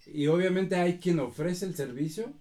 y 0.06 0.26
obviamente 0.28 0.76
hay 0.76 0.98
quien 0.98 1.18
ofrece 1.18 1.64
el 1.66 1.74
servicio, 1.74 2.32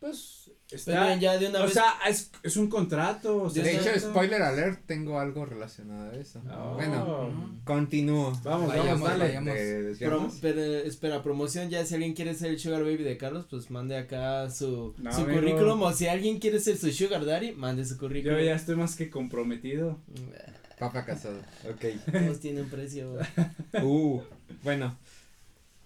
pues 0.00 0.43
está, 0.74 1.06
Pero 1.08 1.20
ya 1.20 1.38
de 1.38 1.48
una 1.48 1.60
o 1.60 1.62
vez, 1.64 1.72
sea, 1.72 1.94
es, 2.08 2.30
es 2.42 2.56
un 2.56 2.68
contrato, 2.68 3.42
o 3.42 3.50
sea, 3.50 3.62
De 3.64 3.76
hecho, 3.76 3.90
spoiler 4.00 4.42
alert, 4.42 4.80
tengo 4.86 5.18
algo 5.20 5.44
relacionado 5.46 6.10
a 6.10 6.14
eso. 6.14 6.42
Oh. 6.50 6.74
Bueno, 6.74 7.60
continúo. 7.64 8.32
Vamos, 8.42 8.68
Vayamos, 8.68 8.88
vamos, 9.00 9.08
dale. 9.08 9.24
vayamos. 9.24 9.54
¿Te 9.54 9.74
Pro- 9.76 9.82
desviamos? 9.88 10.38
pero, 10.40 10.62
espera, 10.62 11.22
promoción 11.22 11.70
ya, 11.70 11.84
si 11.86 11.94
alguien 11.94 12.14
quiere 12.14 12.34
ser 12.34 12.50
el 12.50 12.58
sugar 12.58 12.82
baby 12.82 13.02
de 13.04 13.16
Carlos, 13.16 13.46
pues 13.48 13.70
mande 13.70 13.96
acá 13.96 14.50
su, 14.50 14.94
No, 14.98 15.12
su 15.12 15.22
amigo. 15.22 15.40
currículum, 15.40 15.82
o 15.82 15.92
si 15.92 16.06
alguien 16.08 16.38
quiere 16.38 16.60
ser 16.60 16.76
su 16.76 16.90
sugar 16.92 17.24
daddy, 17.24 17.52
mande 17.52 17.84
su 17.84 17.96
currículum. 17.98 18.38
Yo 18.38 18.44
ya 18.44 18.54
estoy 18.54 18.76
más 18.76 18.96
que 18.96 19.10
comprometido. 19.10 19.98
Papa 20.78 21.04
casado. 21.04 21.38
Ok. 21.70 21.84
Todos 22.12 22.40
tienen 22.40 22.68
precio. 22.68 23.16
Uh, 23.82 24.20
bueno, 24.62 24.96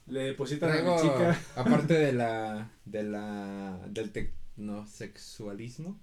Le 0.08 0.20
depositan 0.20 0.70
a 0.70 0.82
mi 0.82 1.00
chica. 1.02 1.38
aparte 1.56 1.94
de 1.94 2.12
la, 2.12 2.70
de 2.84 3.02
la, 3.02 3.78
del 3.88 4.10
tecnosexualismo, 4.58 5.98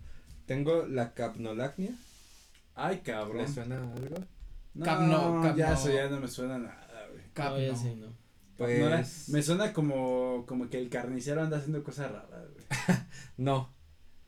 tengo 0.45 0.85
la 0.87 1.13
capnolacnia. 1.13 1.95
Ay, 2.75 2.97
¿Le 2.97 3.01
cabrón. 3.03 3.47
suena 3.53 3.77
algo? 3.93 4.17
No, 4.73 4.85
Capno, 4.85 5.55
ya 5.55 5.73
eso 5.73 5.89
ya 5.91 6.09
no 6.09 6.19
me 6.19 6.27
suena 6.27 6.57
nada, 6.57 7.07
güey. 7.11 7.23
Cap, 7.33 7.51
No, 7.53 7.59
ya 7.59 7.71
no. 7.71 7.95
no. 8.07 8.13
Pues 8.57 8.79
No 8.79 8.87
era- 8.87 9.05
me 9.29 9.41
suena 9.41 9.73
como, 9.73 10.45
como 10.47 10.69
que 10.69 10.77
el 10.79 10.89
carnicero 10.89 11.41
anda 11.41 11.57
haciendo 11.57 11.83
cosas 11.83 12.11
raras, 12.11 12.47
güey. 12.53 12.65
no. 13.37 13.73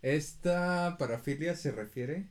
Esta 0.02 0.96
parafilia 0.98 1.56
se 1.56 1.72
refiere 1.72 2.30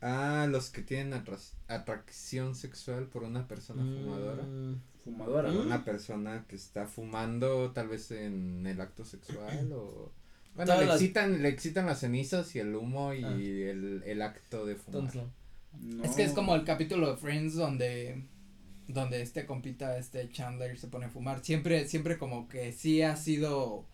a 0.00 0.46
los 0.48 0.70
que 0.70 0.82
tienen 0.82 1.12
atras- 1.14 1.54
atracción 1.66 2.54
sexual 2.54 3.06
por 3.06 3.24
una 3.24 3.48
persona 3.48 3.82
fumadora. 3.82 4.42
Mm, 4.44 4.80
Fumadora, 5.04 5.50
¿no? 5.50 5.62
una 5.62 5.84
persona 5.84 6.44
que 6.46 6.54
está 6.56 6.86
fumando 6.86 7.72
tal 7.72 7.88
vez 7.88 8.10
en 8.12 8.66
el 8.66 8.80
acto 8.80 9.04
sexual 9.04 9.72
o 9.72 10.12
bueno, 10.66 10.80
le 10.80 10.86
las- 10.86 10.96
excitan, 11.00 11.42
le 11.42 11.48
excitan 11.48 11.86
las 11.86 12.00
cenizas 12.00 12.54
y 12.56 12.58
el 12.58 12.74
humo 12.74 13.12
y 13.14 13.24
Ah. 13.24 13.30
el, 13.32 14.02
el 14.06 14.22
acto 14.22 14.64
de 14.66 14.76
fumar. 14.76 15.02
entonces 15.02 15.22
no. 15.22 15.40
No. 15.96 16.04
Es 16.04 16.12
que 16.16 16.24
es 16.24 16.32
como 16.32 16.54
el 16.56 16.64
capítulo 16.64 17.10
de 17.12 17.16
Friends 17.16 17.54
donde 17.54 18.24
donde 18.88 19.22
este 19.22 19.46
compita, 19.46 19.96
este 19.98 20.28
Chandler 20.30 20.76
se 20.76 20.88
pone 20.88 21.06
a 21.06 21.10
fumar. 21.10 21.44
Siempre, 21.44 21.86
siempre 21.86 22.18
como 22.18 22.48
que 22.48 22.72
sí 22.72 23.02
ha 23.02 23.14
sido 23.14 23.86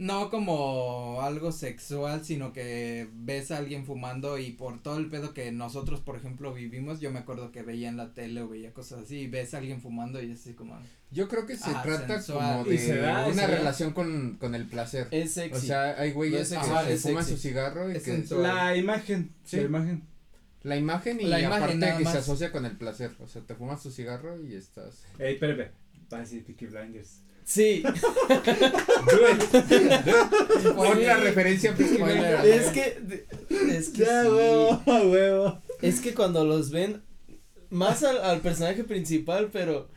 no 0.00 0.30
como 0.30 1.20
algo 1.20 1.52
sexual, 1.52 2.24
sino 2.24 2.54
que 2.54 3.06
ves 3.12 3.50
a 3.50 3.58
alguien 3.58 3.84
fumando 3.84 4.38
y 4.38 4.52
por 4.52 4.82
todo 4.82 4.96
el 4.96 5.10
pedo 5.10 5.34
que 5.34 5.52
nosotros, 5.52 6.00
por 6.00 6.16
ejemplo, 6.16 6.54
vivimos, 6.54 7.00
yo 7.00 7.10
me 7.12 7.18
acuerdo 7.18 7.52
que 7.52 7.62
veía 7.62 7.90
en 7.90 7.98
la 7.98 8.14
tele 8.14 8.40
o 8.40 8.48
veía 8.48 8.72
cosas 8.72 9.00
así 9.02 9.18
y 9.18 9.26
ves 9.26 9.52
a 9.52 9.58
alguien 9.58 9.82
fumando 9.82 10.22
y 10.22 10.30
es 10.32 10.40
así 10.40 10.54
como 10.54 10.78
Yo 11.10 11.28
creo 11.28 11.44
que 11.44 11.54
se 11.54 11.68
Ah, 11.70 11.82
trata 11.82 12.14
sensual. 12.14 12.60
como 12.60 12.70
de 12.70 12.78
se 12.78 12.96
da, 12.96 13.28
y 13.28 13.32
una 13.32 13.46
relación 13.46 13.92
con, 13.92 14.38
con 14.38 14.54
el 14.54 14.64
placer. 14.66 15.06
Es 15.10 15.32
sexy. 15.34 15.58
O 15.58 15.60
sea, 15.60 16.00
hay 16.00 16.12
güeyes 16.12 16.50
No 16.50 16.60
es 16.80 16.86
que 16.86 16.96
se 16.96 17.08
fuman 17.10 17.26
su 17.26 17.36
cigarro 17.36 17.92
y 17.92 17.96
Es 17.96 18.02
que 18.02 18.12
sensual. 18.12 18.42
La 18.42 18.74
imagen, 18.76 19.34
Sí. 19.44 19.56
la 19.58 19.62
imagen. 19.64 20.02
la 20.62 20.76
imagen 20.78 21.20
y 21.20 21.24
La 21.24 21.40
imagen 21.40 21.82
aparte 21.84 22.02
que 22.02 22.10
se 22.10 22.16
asocia 22.18 22.50
con 22.50 22.64
el 22.64 22.78
placer. 22.78 23.10
O 23.20 23.28
sea, 23.28 23.42
te 23.42 23.54
fumas 23.54 23.82
tu 23.82 23.90
cigarro 23.90 24.42
y 24.42 24.54
estás. 24.54 25.04
Ey, 25.18 25.34
espérame. 25.34 25.70
Va 26.10 26.16
a 26.16 26.20
decir 26.20 26.42
Peaky 26.44 26.66
Blinders. 26.66 27.20
Sí, 27.44 27.82
Otra 30.76 31.16
referencia. 31.18 31.74
es 31.78 32.66
que 32.70 33.24
es 33.70 33.88
que 33.90 34.04
sí. 34.04 34.28
huevo. 34.86 35.62
Es 35.82 36.00
que 36.00 36.14
cuando 36.14 36.44
los 36.44 36.70
ven 36.70 37.02
más 37.70 38.02
al, 38.02 38.18
al 38.18 38.40
personaje 38.40 38.84
principal, 38.84 39.48
pero 39.52 39.88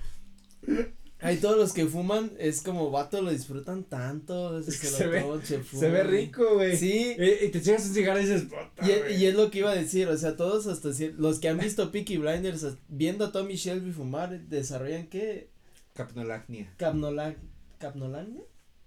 hay 1.19 1.37
todos 1.37 1.57
los 1.57 1.73
que 1.73 1.85
fuman, 1.85 2.31
es 2.37 2.61
como 2.61 2.91
vato 2.91 3.21
lo 3.21 3.31
disfrutan 3.31 3.83
tanto, 3.85 4.57
Es 4.59 4.65
que 4.79 4.87
se, 4.87 4.97
se 4.97 5.05
lo 5.05 5.11
ve- 5.11 5.21
toman, 5.21 5.39
se 5.41 5.57
Se 5.57 5.63
fuman. 5.63 5.91
ve 5.93 6.03
rico, 6.03 6.55
güey. 6.55 6.75
Sí. 6.77 7.15
Y, 7.17 7.45
y 7.45 7.49
te 7.49 7.57
echas 7.59 7.85
un 7.87 7.93
cigarro 7.93 8.19
y 8.19 8.23
dices, 8.23 8.43
puta, 8.43 8.69
Y, 8.85 8.91
e- 8.91 8.99
güey". 8.99 9.15
y 9.23 9.25
es 9.27 9.35
lo 9.35 9.49
que 9.49 9.59
iba 9.59 9.71
a 9.71 9.75
decir, 9.75 10.07
o 10.07 10.17
sea, 10.17 10.35
todos 10.35 10.67
hasta 10.67 10.89
los 11.17 11.39
que 11.39 11.49
han 11.49 11.57
visto 11.59 11.91
Peaky 11.91 12.17
Blinders, 12.17 12.65
viendo 12.89 13.25
a 13.25 13.31
Tommy 13.31 13.55
Shelby 13.55 13.91
fumar, 13.91 14.39
desarrollan 14.47 15.07
qué? 15.07 15.49
Capnolacnia. 15.93 16.73
Capnola 16.77 17.35
capnolagnia. 17.79 18.41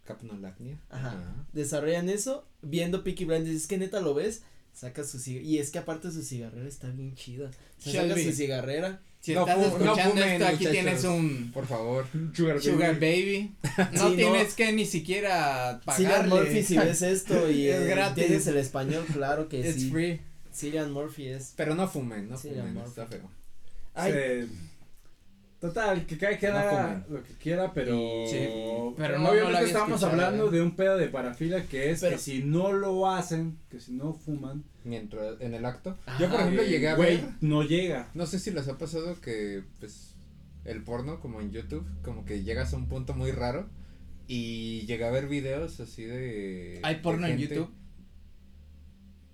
Capnolacnia. 0.04 0.78
Ajá. 0.90 1.46
Desarrollan 1.52 2.08
eso 2.08 2.46
viendo 2.62 3.02
Peaky 3.04 3.24
Blinders, 3.24 3.56
es 3.56 3.66
que 3.66 3.78
neta 3.78 4.00
lo 4.00 4.14
ves, 4.14 4.42
saca 4.72 5.04
su 5.04 5.18
cigarrera, 5.18 5.50
y 5.50 5.58
es 5.58 5.70
que 5.70 5.78
aparte 5.78 6.10
su 6.10 6.22
cigarrera 6.22 6.68
está 6.68 6.88
bien 6.90 7.14
chida. 7.14 7.50
O 7.78 7.80
sea, 7.80 8.02
saca 8.08 8.14
su 8.22 8.32
cigarrera. 8.32 9.02
si 9.20 9.34
No 9.34 9.40
estás 9.40 9.58
no 9.58 9.64
escuchando 9.66 10.10
fumen, 10.14 10.28
esto, 10.28 10.44
aquí 10.46 10.54
muchachos. 10.56 10.72
tienes 10.72 11.04
un 11.04 11.50
Por 11.52 11.66
favor. 11.66 12.06
Sugar, 12.32 12.60
Sugar 12.62 12.94
baby. 13.00 13.54
Baby. 13.62 13.88
No 13.92 14.02
Sí, 14.04 14.08
no. 14.10 14.14
tienes 14.16 14.54
que 14.54 14.72
ni 14.72 14.84
siquiera 14.86 15.80
Cillian 15.94 16.12
pagarle. 16.12 16.34
Murphy, 16.34 16.62
si 16.62 16.78
ves 16.78 17.02
esto 17.02 17.50
y 17.50 17.66
Es 17.68 17.80
eh, 17.82 17.86
gratis. 17.86 18.22
entiendes 18.24 18.46
el 18.46 18.56
español, 18.58 19.04
claro 19.12 19.48
que 19.48 19.60
It's 19.60 19.74
sí. 19.82 19.90
free. 19.90 20.20
Cillian 20.54 20.92
Murphy 20.92 21.26
es. 21.28 21.52
Pero 21.56 21.74
no 21.74 21.88
fumen, 21.88 22.28
no 22.28 22.36
Sí, 22.38 22.48
fumen. 22.50 22.68
amor. 22.68 22.86
Está 22.86 23.06
feo. 23.06 23.28
Ay, 23.94 24.12
Se- 24.12 24.48
Total, 25.60 26.04
que 26.06 26.18
cada 26.18 26.36
quien 26.36 26.52
haga 26.52 27.06
lo 27.08 27.22
que 27.24 27.32
quiera, 27.34 27.72
pero. 27.72 27.92
Sí, 28.28 28.46
pero 28.96 29.18
no- 29.18 29.24
no 29.24 29.30
obviamente 29.30 29.52
lo 29.52 29.58
había 29.58 29.66
estamos 29.68 30.02
hablando 30.02 30.50
de 30.50 30.60
un 30.60 30.76
pedo 30.76 30.98
de 30.98 31.08
parafilia 31.08 31.64
que 31.66 31.90
es 31.90 32.00
Pero- 32.00 32.16
que 32.16 32.22
si 32.22 32.42
no 32.44 32.72
lo 32.72 33.08
hacen, 33.10 33.58
que 33.70 33.80
si 33.80 33.92
no 33.92 34.12
fuman, 34.12 34.64
Mientras, 34.84 35.40
en 35.40 35.54
el 35.54 35.64
acto. 35.64 35.98
Ah, 36.06 36.16
Yo, 36.20 36.30
por 36.30 36.40
ejemplo, 36.40 36.62
eh, 36.62 36.68
llegué 36.68 36.88
a 36.88 36.94
ver. 36.94 37.24
no 37.40 37.62
llega. 37.62 38.10
No 38.14 38.26
sé 38.26 38.38
si 38.38 38.50
les 38.52 38.68
ha 38.68 38.78
pasado 38.78 39.20
que, 39.20 39.64
pues, 39.80 40.14
el 40.64 40.84
porno, 40.84 41.18
como 41.20 41.40
en 41.40 41.50
YouTube, 41.50 41.86
como 42.02 42.24
que 42.24 42.42
llegas 42.44 42.72
a 42.72 42.76
un 42.76 42.86
punto 42.88 43.14
muy 43.14 43.32
raro. 43.32 43.68
Y 44.28 44.82
llegué 44.86 45.04
a 45.04 45.10
ver 45.10 45.26
videos 45.26 45.80
así 45.80 46.04
de. 46.04 46.80
¿Hay 46.82 46.96
de 46.96 47.00
porno 47.00 47.26
en 47.26 47.38
YouTube? 47.38 47.70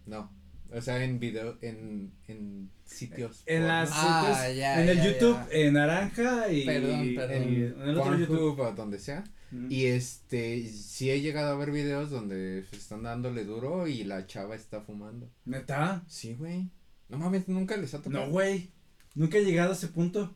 No. 0.07 0.31
O 0.75 0.81
sea, 0.81 1.03
en 1.05 1.19
video, 1.21 1.59
en, 1.61 2.13
en 2.29 2.71
sitios. 2.85 3.43
En 3.47 3.59
porno. 3.63 3.69
las 3.75 3.91
Ah, 3.93 4.51
ya, 4.51 4.83
en 4.83 4.89
el 4.89 4.97
ya, 4.99 5.05
YouTube 5.05 5.37
ya. 5.51 5.59
en 5.59 5.73
naranja 5.75 6.51
y 6.53 6.65
Perdón, 6.65 7.15
perdón. 7.15 7.43
y 7.53 7.57
en 7.57 7.83
el 7.83 7.99
otro 7.99 8.19
YouTube. 8.19 8.59
O 8.61 8.73
donde 8.73 8.99
sea. 8.99 9.25
Y 9.69 9.85
este, 9.85 10.67
sí 10.67 11.11
he 11.11 11.21
llegado 11.21 11.53
a 11.53 11.57
ver 11.59 11.73
videos 11.73 12.09
donde 12.11 12.65
se 12.71 12.77
están 12.77 13.03
dándole 13.03 13.45
duro 13.45 13.87
y 13.87 14.03
la 14.05 14.27
chava 14.27 14.55
está 14.57 14.81
fumando. 14.81 15.31
¿Neta? 15.45 16.03
Sí, 16.09 16.35
güey. 16.39 16.71
No 17.11 17.19
mames, 17.19 17.49
nunca 17.49 17.77
les 17.77 17.93
ha 17.93 18.01
tocado. 18.01 18.25
No, 18.25 18.31
güey. 18.31 18.71
Nunca 19.15 19.37
he 19.37 19.45
llegado 19.45 19.73
a 19.73 19.75
ese 19.75 19.89
punto. 19.89 20.35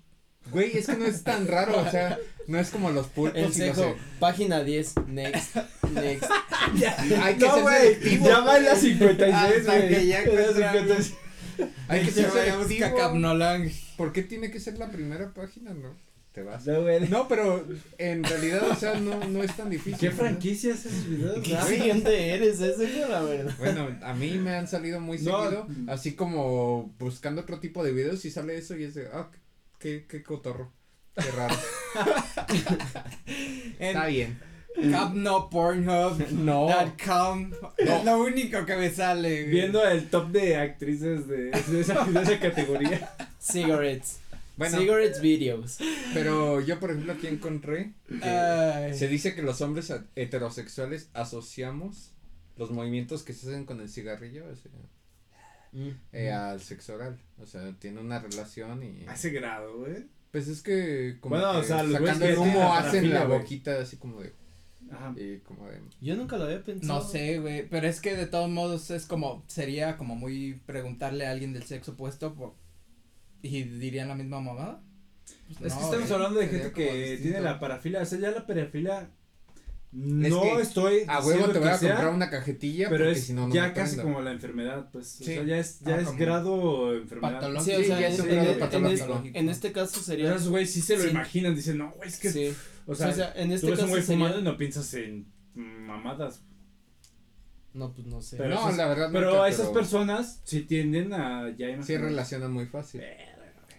Güey, 0.51 0.77
es 0.79 0.87
que 0.87 0.97
no 0.97 1.05
es 1.07 1.23
tan 1.23 1.47
raro, 1.47 1.79
o 1.81 1.91
sea, 1.91 2.19
no 2.47 2.59
es 2.59 2.71
como 2.71 2.91
los 2.91 3.07
pulpos 3.09 3.57
el 3.59 3.63
y 3.63 3.67
los 3.69 3.95
página 4.21 4.63
10, 4.63 4.95
next, 5.09 5.57
next. 5.93 6.25
Hay 7.23 7.35
que 7.37 7.47
no, 7.47 7.55
ser 7.55 7.63
güey. 7.63 7.79
selectivo, 7.95 8.27
Ya 8.27 8.41
va 8.41 8.57
en 8.59 8.65
la 8.65 8.71
güey. 8.75 8.83
56, 8.83 9.35
Hasta 9.35 9.77
güey. 9.77 9.89
que 9.89 10.07
ya 10.07 10.23
En 10.23 10.35
la 10.37 10.41
encuentra 10.43 10.73
56. 10.97 11.15
Hay 11.89 12.05
que 12.05 12.11
ser 12.11 12.31
selectivo. 12.31 13.71
¿Por 13.97 14.13
qué 14.13 14.23
tiene 14.23 14.51
que 14.51 14.61
ser 14.61 14.79
la 14.79 14.91
primera 14.91 15.33
página, 15.33 15.73
no? 15.75 15.95
Te 16.33 16.43
vas. 16.43 16.67
No, 16.67 16.83
güey. 16.83 17.09
No, 17.09 17.29
pero 17.29 17.67
en 17.97 18.23
realidad, 18.23 18.63
o 18.71 18.75
sea, 18.75 18.95
no, 19.01 19.25
no 19.27 19.43
es 19.43 19.57
tan 19.57 19.71
difícil. 19.71 19.99
¿Qué 19.99 20.11
franquicia 20.11 20.75
es 20.75 20.85
esos 20.85 21.09
videos? 21.09 21.39
¿Qué 21.43 21.57
Ah, 21.57 21.63
siguiente 21.65 22.29
eres? 22.35 22.61
Ese 22.61 23.09
la 23.09 23.23
verdad. 23.23 23.55
Bueno, 23.59 23.89
a 24.03 24.13
mí 24.13 24.33
me 24.33 24.55
han 24.55 24.69
salido 24.69 25.01
muy 25.01 25.19
No. 25.21 25.43
seguido, 25.45 25.67
así 25.89 26.13
como 26.13 26.95
buscando 26.99 27.41
otro 27.41 27.59
tipo 27.59 27.83
de 27.83 27.93
videos 27.93 28.23
y 28.27 28.31
sale 28.31 28.59
eso 28.59 28.77
y 28.77 28.85
es 28.85 28.95
de, 28.95 29.09
ah, 29.15 29.31
qué, 29.87 30.05
qué 30.09 30.22
cotorro, 30.24 30.72
qué 31.14 31.30
raro. 31.30 31.55
Está 33.78 34.07
bien. 34.07 34.41
Capno 34.91 35.49
Pornhub. 35.49 36.28
No. 36.32 36.66
dot 36.66 37.01
com. 37.03 37.53
Es 37.78 38.05
lo 38.05 38.18
único 38.20 38.66
que 38.66 38.74
me 38.76 38.91
sale. 38.91 39.43
güey. 39.43 39.51
Viendo 39.53 39.87
el 39.87 40.11
top 40.11 40.30
de 40.32 40.57
actrices 40.57 41.28
de, 41.28 41.51
de, 41.53 41.80
esa, 41.80 42.05
de 42.05 42.20
esa 42.22 42.41
categoría. 42.41 43.14
Cigarettes. 43.41 44.18
Bueno, 44.57 44.78
Cigarettes 44.78 45.20
videos. 45.20 45.78
pero 46.12 46.61
yo 46.61 46.80
por 46.80 46.91
ejemplo 46.91 47.12
aquí 47.12 47.28
encontré 47.28 47.93
que 48.09 48.93
se 48.95 49.07
dice 49.07 49.34
que 49.37 49.43
los 49.43 49.61
hombres 49.61 49.93
heterosexuales 50.16 51.11
asociamos 51.14 52.12
los 52.57 52.70
movimientos 52.70 53.22
que 53.22 53.34
se 53.34 53.49
hacen 53.49 53.66
con 53.66 53.80
el 53.82 53.89
cigarrillo 53.91 54.47
o 54.51 54.57
sea, 54.57 54.72
Mm. 55.77 55.91
eh, 56.12 56.31
al 56.33 56.61
sexo 56.61 56.95
oral, 56.95 57.18
o 57.39 57.47
sea, 57.47 57.72
tiene 57.79 58.01
una 58.01 58.18
relación 58.18 58.83
y 58.83 59.07
A 59.07 59.12
ese 59.14 59.31
grado, 59.31 59.77
güey. 59.79 60.07
pues 60.33 60.49
es 60.49 60.62
que 60.62 61.18
como 61.20 61.37
Bueno, 61.37 61.53
que 61.53 61.59
o 61.59 61.62
sea, 61.64 61.87
sacando 61.87 62.24
el 62.24 62.39
humo 62.39 62.59
la 62.61 62.79
hacen 62.79 63.11
la 63.12 63.24
boquita 63.27 63.79
así 63.81 63.97
como 63.99 64.22
de 64.22 64.33
Ajá. 64.91 65.12
y 65.16 65.39
como 65.41 65.68
de 65.68 65.81
Yo 66.01 66.16
nunca 66.16 66.39
lo 66.39 66.45
había 66.45 66.62
pensado. 66.64 67.01
No 67.01 67.07
sé, 67.07 67.41
güey, 67.41 67.68
pero 67.68 67.87
es 67.89 68.01
que 68.01 68.16
de 68.16 68.27
todos 68.27 68.49
modos 68.49 68.91
es 68.91 69.05
como, 69.05 69.45
sería 69.49 69.97
como 69.99 70.14
muy 70.16 70.55
preguntarle 70.64 71.27
a 71.27 71.33
alguien 71.33 71.53
del 71.53 71.64
sexo 71.64 71.93
opuesto 71.93 72.35
por, 72.35 72.55
y 73.43 73.64
dirían 73.64 74.09
la 74.09 74.14
misma 74.14 74.41
mamada. 74.41 74.81
Pues 75.59 75.72
Es 75.72 75.79
que 75.79 75.85
estamos 75.85 76.11
hablando 76.11 76.39
de 76.41 76.49
gente 76.49 76.72
que 76.72 76.93
distinto. 76.93 77.22
tiene 77.22 77.41
la 77.41 77.59
parafilia. 77.61 78.01
O 78.01 78.05
sea, 78.07 78.18
ya 78.18 78.31
la 78.31 78.47
parafilia. 78.47 79.11
No 79.93 80.43
que 80.43 80.61
estoy. 80.62 81.05
a 81.09 81.20
huevo 81.24 81.49
te 81.49 81.59
voy 81.59 81.68
a 81.68 81.78
sea, 81.78 81.95
comprar 81.95 82.14
una 82.14 82.28
cajetilla 82.28 82.89
Pero 82.91 83.05
porque 83.05 83.18
es 83.18 83.24
si 83.26 83.32
no 83.32 83.49
no 83.49 83.55
ya 83.55 83.68
me 83.68 83.72
casi 83.72 83.97
como 83.97 84.20
la 84.20 84.32
enfermedad, 84.32 84.91
pues. 84.93 85.20
O 85.20 85.24
sea, 85.24 85.43
ya 85.45 85.57
es, 85.59 85.80
ya 85.80 85.95
Ah, 85.95 86.01
es 86.01 86.07
como 86.09 86.18
grado 86.18 86.95
enfermedad. 86.97 87.32
patológico. 87.34 87.64
Sí, 87.64 87.72
o 87.72 87.78
Sí, 87.78 87.84
sea, 87.87 88.01
ya 88.01 88.09
es 88.09 88.20
un 88.20 88.26
grado 88.28 88.51
en 88.53 88.59
patológico. 88.59 89.22
este, 89.24 89.39
en 89.39 89.49
este 89.49 89.72
caso 89.72 90.01
sería. 90.01 90.34
esos 90.34 90.49
güey 90.49 90.66
sí 90.66 90.80
se 90.82 90.97
lo 90.97 91.03
Sí. 91.05 91.09
imaginan. 91.11 91.55
Dicen, 91.55 91.78
no, 91.78 91.93
güey, 91.93 92.09
es 92.09 92.18
que. 92.18 92.30
sí. 92.30 92.55
O 92.87 92.95
sea, 92.95 93.09
o 93.09 93.12
sea, 93.14 93.32
en 93.37 93.49
tú 93.49 93.55
este 93.55 93.66
ves 93.70 93.74
un 93.78 93.80
caso 93.84 93.89
güey 93.91 94.03
sería. 94.03 94.16
fumando 94.26 94.39
y 94.41 94.43
no 94.43 94.57
piensas 94.59 94.93
en 94.95 95.26
mamadas. 95.55 96.43
No, 97.72 97.93
pues 97.95 98.07
no 98.07 98.20
sé. 98.22 98.37
Pero 98.39 98.51
no, 98.51 98.61
esas- 98.61 98.76
la 98.76 98.87
verdad 98.89 99.11
Pero 99.12 99.30
nunca, 99.32 99.49
esas 99.49 99.61
pero 99.68 99.72
personas 99.74 100.41
sí 100.45 100.62
tienden 100.62 101.12
a 101.12 101.55
ya 101.57 101.82
sí 101.82 101.97
relacionan 101.97 102.51
muy 102.53 102.66
fácil 102.66 103.03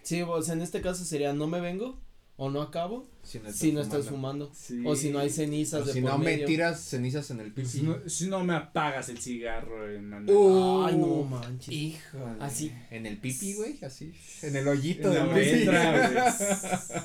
Sí, 0.02 0.22
o 0.22 0.40
sea, 0.40 0.54
en 0.54 0.62
este 0.62 0.80
caso 0.80 1.04
sería 1.04 1.32
no 1.32 1.46
me 1.48 1.60
vengo 1.60 2.00
o 2.40 2.48
no 2.50 2.62
acabo 2.62 3.04
si 3.24 3.38
no 3.40 3.48
estás 3.48 3.58
si 3.60 3.72
no 3.72 3.80
estás 3.80 4.06
fumando. 4.06 4.50
Sí. 4.54 4.82
O 4.86 4.94
si 4.94 5.10
no 5.10 5.18
hay 5.18 5.28
cenizas 5.28 5.82
O 5.82 5.84
de 5.84 5.92
si 5.92 6.00
por 6.00 6.12
no 6.12 6.18
me 6.18 6.38
tiras 6.38 6.80
cenizas 6.80 7.30
en 7.32 7.40
el 7.40 7.52
piso 7.52 7.68
Si 7.70 7.82
no, 7.82 7.96
si 8.06 8.28
no 8.28 8.44
me 8.44 8.54
apagas 8.54 9.08
el 9.08 9.18
cigarro 9.18 9.90
en 9.92 10.08
la 10.08 10.18
Uh, 10.32 10.84
Ay, 10.86 10.96
no 10.96 11.24
manches. 11.24 11.74
Híjole. 11.74 12.36
Así. 12.40 12.72
en 12.90 13.06
el 13.06 13.18
pipi 13.18 13.54
güey 13.54 13.78
así 13.84 14.14
en 14.42 14.54
el 14.54 14.68
hoyito 14.68 15.12
En 15.12 15.34
de 15.34 15.64
la. 15.66 16.36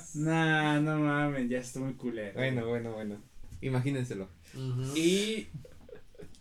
Nah, 0.13 0.79
no 0.79 0.99
mames, 0.99 1.49
ya 1.49 1.57
estoy 1.57 1.81
muy 1.81 1.93
culero. 1.95 2.34
bueno 2.36 2.67
bueno 2.67 2.93
bueno 2.93 3.17
imagínenselo 3.61 4.29
y 4.95 5.47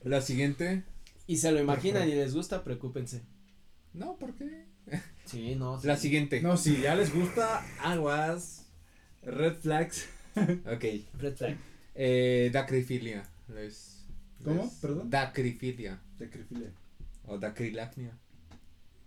la 0.04 0.20
siguiente 0.20 0.84
Y 1.26 1.38
se 1.38 1.50
lo 1.50 1.60
imaginan 1.60 2.06
y 2.08 2.12
les 2.12 2.34
gusta, 2.34 2.62
preocúpense. 2.62 3.22
no 3.94 4.16
¿por 4.16 4.34
qué? 4.34 4.66
Sí, 5.24 5.54
no. 5.54 5.80
la 5.82 5.96
sí. 5.96 6.02
siguiente 6.02 6.42
No, 6.42 6.56
si 6.58 6.80
ya 6.82 6.94
les 6.94 7.14
gusta, 7.14 7.64
aguas, 7.80 8.61
red 9.22 9.54
flags. 9.56 10.08
Ok. 10.36 10.84
Red 11.18 11.36
flag. 11.36 11.56
Eh, 11.94 12.50
dacrifilia. 12.52 13.22
Les, 13.48 14.04
¿Cómo? 14.44 14.62
les- 14.64 14.72
Perdón. 14.74 15.10
Dacrifilia. 15.10 16.00
Sacrifilia. 16.18 16.70
O 17.26 17.38
dacrilacnia. 17.38 18.16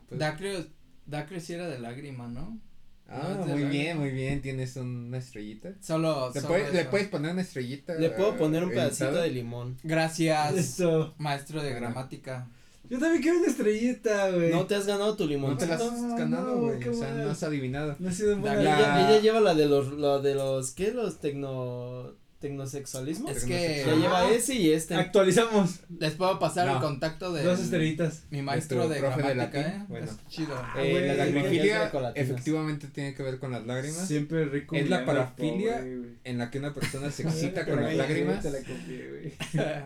Pues- 0.08 0.20
Dacrio, 0.20 0.66
Dacrio 1.06 1.40
sí 1.42 1.54
era 1.54 1.68
de 1.68 1.80
lágrima, 1.80 2.28
¿no? 2.28 2.60
Ah, 3.08 3.30
No, 3.32 3.40
muy 3.42 3.48
lágrima. 3.50 3.70
bien, 3.70 3.98
muy 4.00 4.10
bien. 4.12 4.42
Tienes 4.42 4.76
una 4.78 5.18
estrellita. 5.18 5.74
Solo, 5.82 6.32
¿Le 6.34 6.42
solo 6.42 6.54
puedes, 6.54 6.74
le 6.74 6.86
puedes 6.86 7.08
poner 7.08 7.32
una 7.34 7.42
estrellita? 7.42 7.96
Le 7.96 8.10
puedo 8.12 8.36
poner 8.38 8.64
un 8.64 8.70
pedacito 8.70 9.06
editada? 9.06 9.24
de 9.26 9.32
limón. 9.32 9.78
Gracias, 9.84 10.56
Eso. 10.56 11.14
maestro 11.18 11.62
de 11.62 11.70
Ajá. 11.72 11.80
gramática. 11.80 12.48
Yo 12.90 13.00
también 13.00 13.22
quiero 13.22 13.38
una 13.40 13.48
estrellita, 13.48 14.30
güey. 14.32 14.52
No 14.52 14.66
te 14.66 14.76
has 14.76 14.86
ganado 14.86 15.16
tu 15.16 15.28
limón. 15.28 15.52
No 15.52 15.58
te 15.58 15.68
la 15.68 15.76
has 15.76 15.82
No, 16.02 16.16
ganado, 16.18 16.58
güey. 16.62 16.88
o 16.88 16.94
sea, 16.94 17.14
no 17.14 17.30
has 17.32 17.44
adivinado. 17.44 17.96
No 18.00 18.10
ha 18.10 18.12
sido 18.12 18.38
buena. 18.38 18.56
La- 18.62 18.78
Ella, 18.80 19.10
ella 19.12 19.22
lleva 19.22 19.40
la 19.42 19.54
de 19.56 19.66
los, 19.68 19.94
la 19.94 20.20
de 20.20 20.36
los, 20.36 20.72
¿qué? 20.72 20.92
Los 20.92 21.20
tecno, 21.20 22.14
tecnosexualismos. 22.40 23.32
Es 23.36 23.44
no 23.44 23.50
que. 23.50 23.84
Ya 23.88 23.96
lleva 23.96 24.30
ese 24.30 24.54
y 24.56 24.72
este. 24.72 24.94
Actualizamos. 24.96 25.80
les 26.00 26.14
puedo 26.14 26.38
pasar 26.38 26.68
el 26.70 26.78
contacto 26.80 27.34
de 27.34 27.44
Dos 27.44 27.60
estrellitas. 27.60 28.24
mi 28.30 28.42
maestro 28.44 28.88
de 28.88 29.00
profe 29.00 29.22
de 29.22 29.24
gramática, 29.34 29.60
latín, 29.62 29.82
¿eh? 29.82 29.86
bueno. 29.90 30.06
Es 30.06 30.28
chido. 30.28 30.54
Eh, 30.78 30.92
güey, 30.92 31.68
la 31.70 31.90
colatinas. 31.92 32.14
efectivamente 32.30 32.88
tiene 32.88 33.14
que 33.16 33.24
ver 33.24 33.40
con 33.40 33.52
las 33.52 33.66
lágrimas. 33.66 34.08
Siempre 34.08 34.46
rico. 34.46 34.76
Es 34.76 34.90
la 34.90 35.06
parafilia. 35.06 35.84
En 36.24 36.38
la 36.38 36.52
que 36.52 36.60
una 36.60 36.74
persona 36.74 37.10
se 37.10 37.24
excita 37.28 37.66
con 37.66 37.82
las 37.82 37.96
lágrimas. 37.96 38.44
Te 38.44 38.52
la 38.52 38.60
copié, 38.60 39.10
güey. 39.10 39.34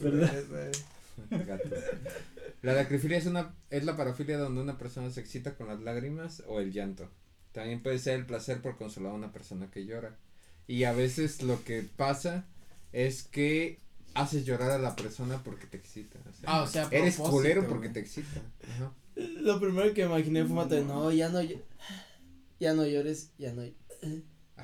¿Verdad? 0.00 0.32
La 2.62 2.74
dacrifilia 2.74 3.16
es 3.18 3.26
una 3.26 3.54
es 3.70 3.84
la 3.84 3.96
parafilia 3.96 4.38
donde 4.38 4.60
una 4.60 4.76
persona 4.78 5.10
se 5.10 5.20
excita 5.20 5.54
con 5.54 5.68
las 5.68 5.80
lágrimas 5.80 6.42
o 6.46 6.60
el 6.60 6.72
llanto. 6.72 7.08
También 7.52 7.82
puede 7.82 7.98
ser 7.98 8.18
el 8.20 8.26
placer 8.26 8.60
por 8.62 8.76
consolar 8.76 9.12
a 9.12 9.16
una 9.16 9.32
persona 9.32 9.70
que 9.70 9.86
llora. 9.86 10.16
Y 10.66 10.84
a 10.84 10.92
veces 10.92 11.42
lo 11.42 11.62
que 11.64 11.82
pasa 11.82 12.46
es 12.92 13.22
que 13.24 13.78
haces 14.14 14.44
llorar 14.44 14.70
a 14.72 14.78
la 14.78 14.94
persona 14.94 15.42
porque 15.42 15.66
te 15.66 15.76
excita. 15.78 16.18
o 16.28 16.32
sea, 16.32 16.44
Ah, 16.46 16.62
o 16.62 16.66
sea, 16.66 16.86
a 16.86 16.90
eres 16.90 17.16
culero 17.16 17.62
güey. 17.62 17.72
porque 17.72 17.88
te 17.88 18.00
excita. 18.00 18.40
Ajá. 18.74 18.92
Lo 19.16 19.58
primero 19.60 19.92
que 19.94 20.02
imaginé 20.02 20.44
fue 20.44 20.54
matar, 20.56 20.82
no, 20.82 21.10
ya 21.12 21.28
no, 21.28 21.40
ya 22.60 22.74
no 22.74 22.86
llores, 22.86 23.32
ya 23.38 23.52
no, 23.52 23.62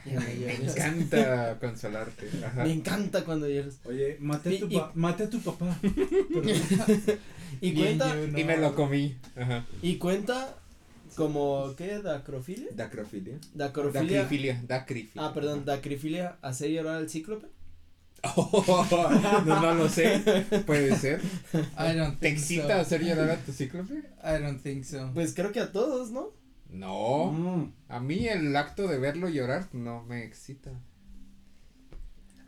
Ay, 0.05 0.45
me, 0.47 0.55
encanta 0.69 1.59
consolarte. 1.59 2.29
Ajá. 2.45 2.65
me 2.65 2.73
encanta 2.73 3.25
cuando 3.25 3.49
lloras. 3.49 3.79
Oye, 3.85 4.17
maté 4.21 4.57
a 4.57 4.61
tu, 4.61 4.67
y- 4.69 4.77
pa- 4.77 4.93
maté 4.95 5.25
a 5.25 5.31
tu 5.31 5.41
papá. 5.41 5.79
Y 7.61 7.73
cuenta, 7.75 8.15
no. 8.15 8.39
Y 8.39 8.45
me 8.45 8.57
lo 8.59 8.75
comí. 8.75 9.17
Ajá. 9.37 9.65
y 9.81 9.97
cuenta 9.97 10.57
como, 11.15 11.75
¿qué? 11.77 12.01
¿Dacrofilia? 12.01 12.69
Dacrofilia. 12.75 13.39
Dacrofilia. 13.55 14.23
Dacrifilia. 14.23 14.63
Dacrifilia. 14.67 15.27
Ah, 15.27 15.33
perdón, 15.33 15.65
dacrifilia, 15.65 16.37
¿hacer 16.43 16.71
llorar 16.71 16.97
al 16.97 17.09
cíclope? 17.09 17.47
no, 19.47 19.61
no 19.61 19.75
lo 19.75 19.89
sé. 19.89 20.21
Puede 20.67 20.97
ser. 20.97 21.21
I 21.79 21.97
don't 21.97 22.19
¿Te 22.19 22.29
think 22.29 22.39
excita 22.39 22.75
so. 22.75 22.81
hacer 22.81 23.05
llorar 23.05 23.31
a 23.31 23.37
tu 23.37 23.53
cíclope? 23.53 23.95
I 24.23 24.43
don't 24.43 24.61
think 24.63 24.85
so. 24.85 25.11
Pues 25.15 25.33
creo 25.35 25.53
que 25.53 25.61
a 25.61 25.73
todos, 25.73 26.11
¿no? 26.11 26.33
No. 26.71 27.27
Mm. 27.33 27.73
A 27.89 28.01
mí 28.01 28.27
el 28.29 28.55
acto 28.57 28.87
de 28.89 28.99
verlo 28.99 29.29
llorar 29.29 29.69
no 29.73 30.03
me 30.05 30.25
excita. 30.25 30.71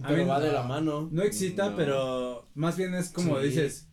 A 0.02 0.08
Pero 0.08 0.22
mí 0.22 0.28
va 0.28 0.40
de 0.40 0.52
la 0.52 0.62
mano. 0.62 1.08
No 1.10 1.22
excita, 1.22 1.70
No. 1.70 1.76
pero 1.76 2.48
más 2.54 2.76
bien 2.76 2.94
es 2.94 3.10
como 3.10 3.40
Sí. 3.40 3.46
dices, 3.48 3.88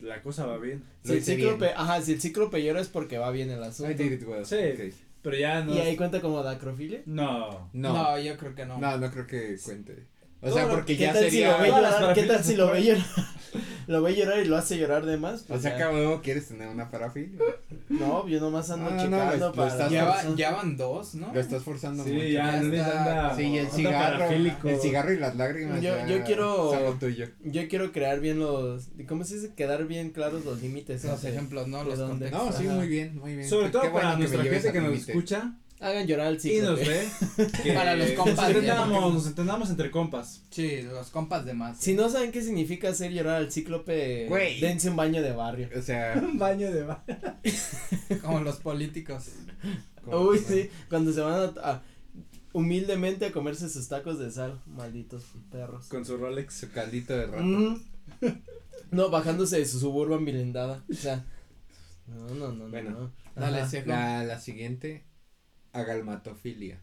la 0.00 0.22
cosa 0.22 0.44
va 0.46 0.58
bien. 0.58 0.84
Si 1.02 1.12
el 1.14 1.22
cíclope, 1.24 1.64
bien. 1.66 1.72
ajá, 1.76 2.02
si 2.02 2.12
el 2.12 2.20
cíclope 2.20 2.62
llora 2.62 2.80
es 2.80 2.88
porque 2.88 3.16
va 3.18 3.30
bien 3.30 3.50
el 3.50 3.62
asunto. 3.62 3.90
I 3.90 3.94
did 3.94 4.12
it 4.12 4.26
well. 4.26 4.44
Sí. 4.44 4.56
Pero 5.22 5.36
ya 5.36 5.64
no. 5.64 5.74
Y 5.74 5.78
ahí 5.78 5.96
cuenta 5.96 6.20
como 6.20 6.42
dacrofilia. 6.42 7.02
No. 7.06 7.70
No. 7.72 7.92
No, 7.94 8.18
yo 8.18 8.36
creo 8.36 8.54
que 8.54 8.66
no. 8.66 8.78
No, 8.78 8.98
no 8.98 9.10
creo 9.10 9.26
que 9.26 9.56
cuente. 9.64 10.06
O 10.42 10.52
sea, 10.52 10.68
porque 10.68 10.96
¿Qué 10.96 11.04
ya 11.04 11.14
si 11.14 11.18
sería. 11.20 11.56
¿Qué 12.14 12.22
tal 12.24 12.44
si 12.44 12.54
lo 12.56 12.70
ve 12.70 12.84
llorar? 12.84 13.04
lo 13.86 14.02
ve 14.02 14.14
llorar 14.16 14.40
y 14.40 14.44
lo 14.46 14.56
hace 14.56 14.78
llorar 14.78 15.06
de 15.06 15.16
más. 15.16 15.42
O 15.42 15.46
Pues 15.46 15.62
sea, 15.62 15.72
ya. 15.72 15.78
cabrón, 15.78 16.20
¿quieres 16.22 16.48
tener 16.48 16.68
una 16.68 16.90
parafilia? 16.90 17.38
No, 17.88 18.26
yo 18.28 18.40
nomás 18.40 18.70
ando 18.70 18.90
Ah, 18.90 18.94
no, 18.96 19.02
checando 19.04 19.52
para. 19.52 19.88
Ya, 19.88 20.04
va- 20.04 20.34
ya 20.36 20.50
van 20.52 20.76
dos, 20.76 21.14
¿no? 21.14 21.32
Lo 21.32 21.40
estás 21.40 21.62
forzando 21.62 22.04
Sí, 22.04 22.12
mucho. 22.12 22.26
ya, 22.26 22.58
anda. 22.58 23.34
Sí, 23.36 23.42
y 23.44 23.58
el 23.58 23.68
cigarro. 23.68 24.30
El 24.30 24.80
cigarro 24.80 25.12
y 25.12 25.18
las 25.18 25.36
lágrimas. 25.36 25.80
Yo- 25.82 25.96
ya 25.96 26.06
yo 26.06 26.24
quiero- 26.24 26.96
tuyo. 26.98 27.26
Yo 27.44 27.68
quiero 27.68 27.92
crear 27.92 28.20
bien 28.20 28.38
los. 28.38 28.88
¿Cómo 29.08 29.24
se 29.24 29.36
dice? 29.36 29.54
Quedar 29.54 29.86
bien 29.86 30.10
claros 30.10 30.44
los 30.44 30.62
límites. 30.62 31.04
Los 31.04 31.24
ejemplos, 31.24 31.68
¿no? 31.68 31.84
¿De 31.84 31.96
Los. 31.96 31.98
No, 32.32 32.52
sí, 32.52 32.64
muy 32.64 32.88
bien, 32.88 33.18
muy 33.18 33.36
bien. 33.36 33.48
Sobre 33.48 33.70
todo 33.70 33.92
para 33.92 34.16
nuestra 34.16 34.42
gente 34.42 34.72
que 34.72 34.80
nos 34.80 34.94
escucha 35.08 35.54
Hagan 35.78 36.06
llorar 36.06 36.28
al 36.28 36.36
y 36.36 36.40
cíclope. 36.40 36.80
nos 36.80 36.88
ve. 36.88 37.52
que 37.62 37.72
Para 37.72 37.94
los 37.96 38.10
compas, 38.12 38.36
Nos 38.36 38.64
ya. 38.64 38.72
entendamos, 38.76 39.14
nos 39.14 39.26
entendamos 39.26 39.70
entre 39.70 39.90
compas. 39.90 40.42
Sí, 40.50 40.82
los 40.82 41.10
compas 41.10 41.44
de 41.44 41.52
más. 41.54 41.78
Si 41.78 41.92
no 41.94 42.08
saben 42.08 42.32
qué 42.32 42.42
significa 42.42 42.88
hacer 42.88 43.12
llorar 43.12 43.36
al 43.36 43.52
cíclope, 43.52 44.26
Güey. 44.28 44.58
dense 44.60 44.88
un 44.88 44.96
baño 44.96 45.20
de 45.22 45.32
barrio. 45.32 45.68
O 45.76 45.82
sea, 45.82 46.14
Un 46.22 46.38
baño 46.38 46.72
de 46.72 46.82
ba- 46.84 47.04
Como 48.22 48.40
los 48.40 48.56
políticos. 48.56 49.26
como- 50.04 50.18
Uy, 50.30 50.38
sí, 50.38 50.70
cuando 50.88 51.12
se 51.12 51.20
van 51.20 51.34
a, 51.58 51.70
a- 51.70 51.82
humildemente 52.52 53.26
a 53.26 53.32
comerse 53.32 53.68
sus 53.68 53.86
tacos 53.88 54.18
de 54.18 54.30
sal, 54.30 54.60
malditos 54.66 55.24
perros. 55.50 55.86
con 55.88 56.06
su 56.06 56.16
Rolex. 56.16 56.54
Su 56.54 56.70
caldito 56.70 57.14
de 57.14 57.26
rato. 57.26 57.42
Mm. 57.42 57.82
No, 58.92 59.10
bajándose 59.10 59.58
de 59.58 59.66
su 59.66 59.78
suburban 59.78 60.24
blindada. 60.24 60.82
O 60.90 60.94
sea, 60.94 61.24
no, 62.06 62.28
no, 62.34 62.52
no, 62.52 62.68
Bueno. 62.68 62.90
no. 62.90 63.12
Dale, 63.34 63.60
Ajá. 63.60 63.82
La, 63.84 64.24
la 64.24 64.40
siguiente, 64.40 65.04
agalmatofilia. 65.76 66.80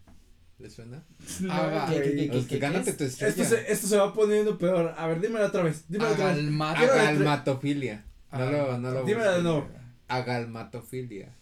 ¿Le 0.59 0.69
suena? 0.69 1.03
Haga- 1.49 1.87
¿Qué, 1.89 2.01
qué, 2.01 2.15
qué, 2.15 2.29
O 2.29 2.31
qué, 2.33 2.39
sea, 2.39 2.47
qué 2.49 2.59
gánate 2.59 2.89
es? 2.91 2.97
tu 2.97 3.03
estrella. 3.03 3.29
Esto 3.29 3.43
se, 3.43 3.71
esto 3.71 3.87
se 3.87 3.97
va 3.97 4.13
poniendo 4.13 4.57
peor. 4.57 4.93
A 4.97 5.07
ver, 5.07 5.19
dímelo 5.19 5.45
otra 5.45 5.63
vez. 5.63 5.85
Dímelo 5.89 6.11
otra 6.11 6.27
vez. 6.27 6.37
Agalmatofilia. 6.37 8.05
No 8.31 8.51
lo, 8.51 8.77
no 8.77 8.91
lo 8.91 9.03
Dímelo 9.03 9.31
de 9.31 9.43
nuevo. 9.43 9.69
Agalmatofilia. 10.07 11.33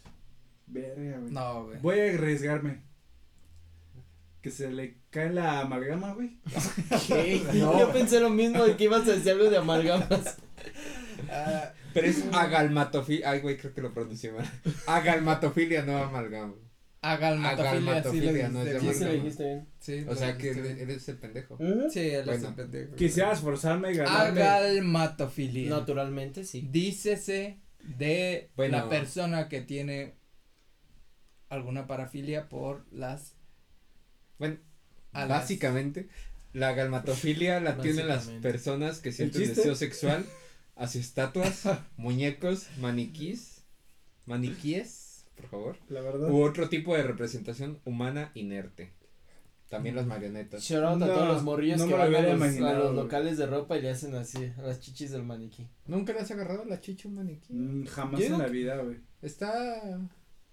Verga, 0.68 1.20
güey. 1.20 1.32
No, 1.32 1.66
güey. 1.66 1.80
Voy 1.82 2.00
a 2.00 2.14
arriesgarme. 2.14 2.82
Que 4.42 4.50
se 4.50 4.72
le 4.72 4.98
cae 5.12 5.32
la 5.32 5.60
amalgama, 5.60 6.14
güey. 6.14 6.38
Yo 7.54 7.92
pensé 7.94 8.20
lo 8.20 8.30
mismo 8.32 8.64
de 8.66 8.76
que 8.76 8.86
ibas 8.86 9.08
a 9.08 9.12
decir 9.12 9.34
algo 9.34 9.50
de 9.50 9.58
amalgamas. 9.58 10.38
Ah, 11.30 11.72
Pero 11.94 12.08
es 12.08 12.24
agalmatofilia. 12.34 13.30
Ay, 13.30 13.40
güey, 13.42 13.56
creo 13.56 13.74
que 13.74 13.82
lo 13.82 13.94
pronuncié 13.94 14.32
mal. 14.32 14.50
Agalmatofilia, 14.88 15.84
no 15.84 15.96
amalgama. 15.98 16.56
Agalmatofilia, 17.02 17.72
sí 17.72 17.78
Agalmatofilia, 18.30 18.50
no 18.50 18.62
es 18.62 18.68
Sí, 18.68 18.72
bien. 18.72 18.82
se 18.82 18.84
lo 18.84 18.92
amalgama. 18.92 19.24
dijiste 19.24 19.44
bien. 19.46 19.68
Sí, 19.80 20.06
O 20.08 20.16
sea 20.16 20.38
que 20.38 20.50
eres, 20.52 20.64
bien. 20.64 20.80
eres 20.80 21.10
el 21.10 21.18
pendejo. 21.18 21.58
Sí, 21.92 22.00
él 22.00 22.20
es 22.20 22.26
Bueno. 22.26 22.48
el 22.50 22.54
pendejo. 22.56 22.96
Quisiera 22.96 23.32
esforzarme 23.34 23.92
y 23.92 23.96
ganarme. 23.96 24.42
Agalmatofilia. 24.44 25.70
Naturalmente, 25.72 26.44
sí. 26.44 26.68
Dícese 26.72 27.60
de 27.98 28.52
Bueno. 28.56 28.78
la 28.78 28.90
persona 28.90 29.50
que 29.50 29.62
tiene 29.62 30.14
alguna 31.50 31.88
parafilia 31.88 32.48
por 32.50 32.86
las 32.92 33.34
Bueno, 34.38 34.58
alas. 35.12 35.42
básicamente, 35.42 36.08
la 36.54 36.70
agalmatofilia 36.70 37.60
la 37.60 37.78
tienen 37.78 38.08
las 38.08 38.28
personas 38.42 39.00
que 39.00 39.12
sienten 39.12 39.48
deseo 39.48 39.76
sexual 39.76 40.26
hacia 40.76 41.02
estatuas, 41.02 41.64
muñecos, 41.98 42.68
maniquís, 42.80 43.64
maniquíes, 44.26 45.01
por 45.42 45.50
favor, 45.50 45.78
La 45.90 46.02
verdad. 46.02 46.30
u 46.30 46.42
otro 46.44 46.70
tipo 46.70 46.96
de 46.96 47.04
representación 47.04 47.80
humana 47.86 48.32
inerte. 48.36 48.94
También 49.70 49.96
las 49.96 50.06
marionetas. 50.06 50.64
Shout 50.64 50.84
out 50.84 51.02
a 51.02 51.06
No, 51.08 51.14
todos 51.14 51.28
los 51.30 51.44
morrillos 51.44 51.80
no 51.80 51.88
que 51.88 51.92
me 51.96 51.98
lo 51.98 52.12
van 52.12 52.16
a 52.16 52.22
los, 52.22 52.32
a 52.34 52.36
imaginado, 52.36 52.84
los 52.86 52.96
locales 52.96 53.38
de 53.38 53.46
ropa 53.46 53.78
y 53.78 53.82
le 53.82 53.90
hacen 53.90 54.14
así 54.16 54.52
a 54.58 54.62
las 54.64 54.82
chichis 54.82 55.12
del 55.12 55.24
maniquí. 55.24 55.66
¿Nunca 55.88 56.12
le 56.12 56.20
has 56.20 56.30
agarrado 56.32 56.66
la 56.66 56.82
chicha 56.82 57.08
a 57.08 57.10
un 57.12 57.16
maniquí? 57.16 57.54
Mm, 57.54 57.86
jamás 57.86 58.22
en 58.22 58.38
la 58.38 58.48
vida, 58.48 58.76
güey. 58.82 58.98
Está... 59.22 60.02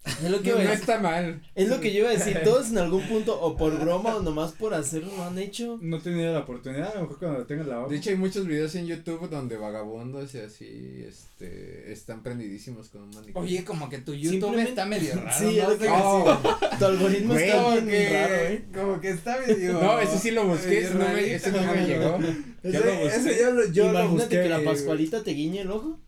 Es 0.04 0.30
lo 0.30 0.40
que 0.40 0.52
No, 0.52 0.58
está 0.60 0.98
mal. 1.00 1.42
Es 1.54 1.68
lo 1.68 1.80
que 1.80 1.92
yo 1.92 2.00
iba 2.00 2.08
a 2.08 2.12
decir. 2.12 2.40
Todos 2.44 2.70
en 2.70 2.78
algún 2.78 3.06
punto, 3.08 3.38
o 3.40 3.56
por 3.58 3.78
broma 3.78 4.16
o 4.16 4.22
nomás 4.22 4.52
por 4.52 4.72
hacerlo, 4.72 5.10
lo 5.14 5.24
han 5.24 5.38
hecho. 5.38 5.78
No 5.82 5.98
he 5.98 6.00
tenido 6.00 6.32
la 6.32 6.38
oportunidad, 6.40 6.92
a 6.92 6.94
lo 6.94 7.00
mejor 7.02 7.18
cuando 7.18 7.44
tenga 7.46 7.64
la 7.64 7.86
De 7.88 7.96
hecho 7.96 8.10
hay 8.10 8.16
muchos 8.16 8.46
videos 8.46 8.74
en 8.76 8.86
YouTube 8.86 9.28
donde 9.28 9.58
vagabundos 9.58 10.34
y 10.34 10.38
así, 10.38 11.04
este, 11.06 11.92
están 11.92 12.22
prendidísimos 12.22 12.88
con 12.88 13.02
un 13.02 13.10
maniquí. 13.10 13.32
Oye, 13.34 13.64
como 13.64 13.90
que 13.90 13.98
tu 13.98 14.14
YouTube 14.14 14.30
Simplemente- 14.40 14.70
está 14.70 14.86
medio 14.86 15.14
raro. 15.14 15.38
Sí, 15.38 15.44
¿no? 15.44 15.50
es 15.50 15.68
lo 15.68 15.78
que 15.78 15.84
decir. 15.84 16.78
Tu 16.78 16.84
algoritmo 16.86 17.32
Güey, 17.34 17.44
está 17.48 17.62
como 17.62 17.72
bien 17.74 17.88
que, 17.88 18.10
raro, 18.12 18.34
¿eh? 18.34 18.64
como 18.74 19.00
que 19.00 19.10
está 19.10 19.38
medio. 19.46 19.72
No, 19.74 19.98
ese 20.00 20.18
sí 20.18 20.30
lo 20.30 20.46
busqué, 20.46 20.78
ese 20.78 20.94
no 20.94 21.08
me, 21.08 21.34
ese 21.34 21.52
no 21.52 21.62
me 21.62 21.86
llegó. 21.86 22.18
Yo 22.18 22.70
Ese, 22.70 22.78
lo 22.80 22.92
busqué. 22.94 23.06
ese 23.16 23.38
yo 23.40 23.50
lo, 23.50 23.66
yo 23.72 23.84
lo 23.84 23.90
Imagínate 23.90 24.14
busqué. 24.14 24.42
que 24.42 24.48
la. 24.48 24.64
Pascualita 24.64 25.22
te 25.22 25.30
guiñe 25.32 25.60
el 25.60 25.70
ojo. 25.70 26.00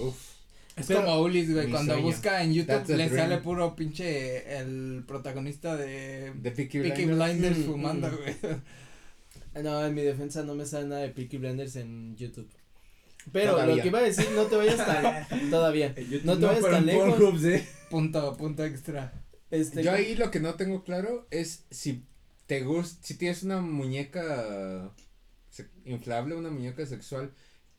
Uf. 0.00 0.27
Es 0.78 0.86
Pero- 0.86 1.04
como 1.04 1.20
Ulis, 1.22 1.52
güey, 1.52 1.70
cuando 1.70 1.94
sueño. 1.94 2.06
busca 2.06 2.42
en 2.42 2.54
YouTube 2.54 2.84
the 2.86 2.96
le 2.96 3.08
sale 3.08 3.38
puro 3.38 3.74
pinche 3.76 4.58
el 4.58 5.04
protagonista 5.06 5.76
de 5.76 6.32
De 6.34 6.50
Peaky 6.50 6.80
Peaky 6.80 7.04
Blinders. 7.06 7.30
Blinders 7.30 7.58
Mm, 7.58 7.64
fumando, 7.64 8.08
mm. 8.08 8.16
güey. 8.16 8.36
No, 9.62 9.84
en 9.84 9.92
mi 9.94 10.02
defensa 10.02 10.44
no 10.44 10.54
me 10.54 10.64
sale 10.66 10.86
nada 10.86 11.00
de 11.02 11.08
Peaky 11.08 11.38
Blinders 11.38 11.74
en 11.76 12.16
YouTube. 12.16 12.48
Pero 13.32 13.52
Todavía. 13.52 13.76
lo 13.76 13.82
que 13.82 13.88
iba 13.88 13.98
a 13.98 14.02
decir, 14.02 14.26
no 14.34 14.44
te 14.44 14.56
vayas 14.56 14.76
tan. 14.76 15.26
todavía. 15.50 15.94
YouTube 15.96 16.24
No 16.24 16.38
te 16.38 16.46
vayas 16.46 16.62
tan 16.62 16.86
lejos. 16.86 17.08
Pornhub, 17.18 17.38
sí. 17.40 17.64
Punto, 17.90 18.36
punto 18.36 18.64
extra. 18.64 19.12
Este, 19.50 19.82
Yo 19.82 19.92
ahí 19.92 20.14
lo 20.14 20.30
que 20.30 20.38
no 20.40 20.54
tengo 20.54 20.84
claro 20.84 21.26
es 21.30 21.64
si 21.70 22.04
te 22.46 22.62
gusta, 22.62 23.04
si 23.04 23.14
tienes 23.14 23.42
una 23.42 23.60
muñeca 23.60 24.92
inflable, 25.84 26.36
una 26.36 26.50
muñeca 26.50 26.86
sexual, 26.86 27.32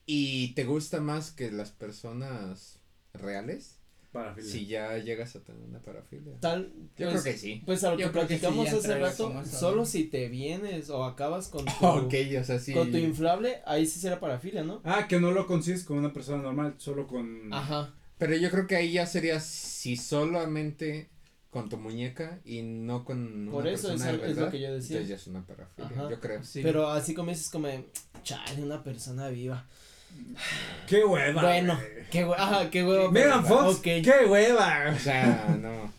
y 0.06 0.54
te 0.56 0.66
gusta 0.66 1.00
más 1.00 1.32
que 1.32 1.52
las 1.52 1.72
personas 1.72 2.79
reales, 3.14 3.78
Parafilia. 4.12 4.52
si 4.52 4.66
ya 4.66 4.98
llegas 4.98 5.36
a 5.36 5.42
tener 5.44 5.62
una 5.62 5.80
parafilia. 5.82 6.34
Tal, 6.40 6.72
Yo 6.98 7.10
pues, 7.10 7.22
creo 7.22 7.24
que 7.24 7.38
sí. 7.38 7.62
Pues 7.66 7.84
a 7.84 7.92
lo 7.92 7.98
Yo 8.00 8.08
que 8.08 8.12
creo 8.14 8.28
que 8.28 8.36
sí, 8.36 8.40
platicamos 8.42 8.74
hace 8.74 9.00
rato, 9.00 9.44
solo 9.46 9.86
si 9.86 10.06
te 10.06 10.30
vienes 10.30 10.90
o 10.90 11.04
acabas 11.06 11.48
con 11.48 11.66
tu, 11.66 11.72
Ok, 11.86 12.14
o 12.40 12.44
sea, 12.44 12.60
sí. 12.60 12.74
con 12.74 12.92
tu 12.92 12.98
inflable, 12.98 13.62
ahí 13.66 13.86
sí 13.86 14.00
será 14.00 14.20
parafilia, 14.20 14.64
¿no? 14.64 14.82
Ah, 14.84 15.08
que 15.08 15.20
no 15.20 15.32
lo 15.32 15.46
consigues 15.48 15.84
con 15.84 15.98
una 15.98 16.12
persona 16.14 16.42
normal, 16.42 16.76
solo 16.78 17.08
con. 17.08 17.54
Ajá. 17.54 17.94
Pero 18.18 18.36
yo 18.36 18.50
creo 18.52 18.68
que 18.68 18.76
ahí 18.76 18.94
ya 18.94 19.06
sería 19.06 19.40
si 19.40 19.96
solamente 19.96 21.10
con 21.50 21.68
tu 21.70 21.78
muñeca 21.78 22.40
y 22.46 22.62
no 22.62 23.04
con 23.06 23.48
Por 23.52 23.62
una 23.64 23.72
eso 23.72 23.88
persona 23.90 24.12
es 24.12 24.18
de 24.18 24.24
al- 24.24 24.30
es 24.32 24.36
lo 24.36 24.36
verdad, 24.44 24.52
que 24.52 24.60
yo 24.62 24.74
decía. 24.74 24.98
Entonces 24.98 25.10
ya 25.10 25.16
es 25.16 25.28
una 25.28 25.46
parafilia, 25.46 25.92
Ajá. 25.92 26.10
yo 26.10 26.20
creo. 26.20 26.44
Sí. 26.44 26.62
Pero 26.62 26.90
así 26.90 27.14
como 27.14 27.32
dices 27.32 27.50
como, 27.50 27.68
chale, 28.24 28.62
una 28.64 28.84
persona 28.84 29.30
viva. 29.30 29.66
¡Qué 30.88 31.04
hueva! 31.06 31.42
bueno, 31.42 31.80
qué 32.12 32.26
hue- 32.26 32.36
ajá, 32.38 32.70
qué 32.70 32.84
huevo. 32.84 33.12
Megan 33.12 33.46
Fox. 33.46 33.80
¡qué 33.80 34.02
hueva! 34.28 34.94
O 34.96 35.00
sea, 35.00 35.58
no. 35.62 35.92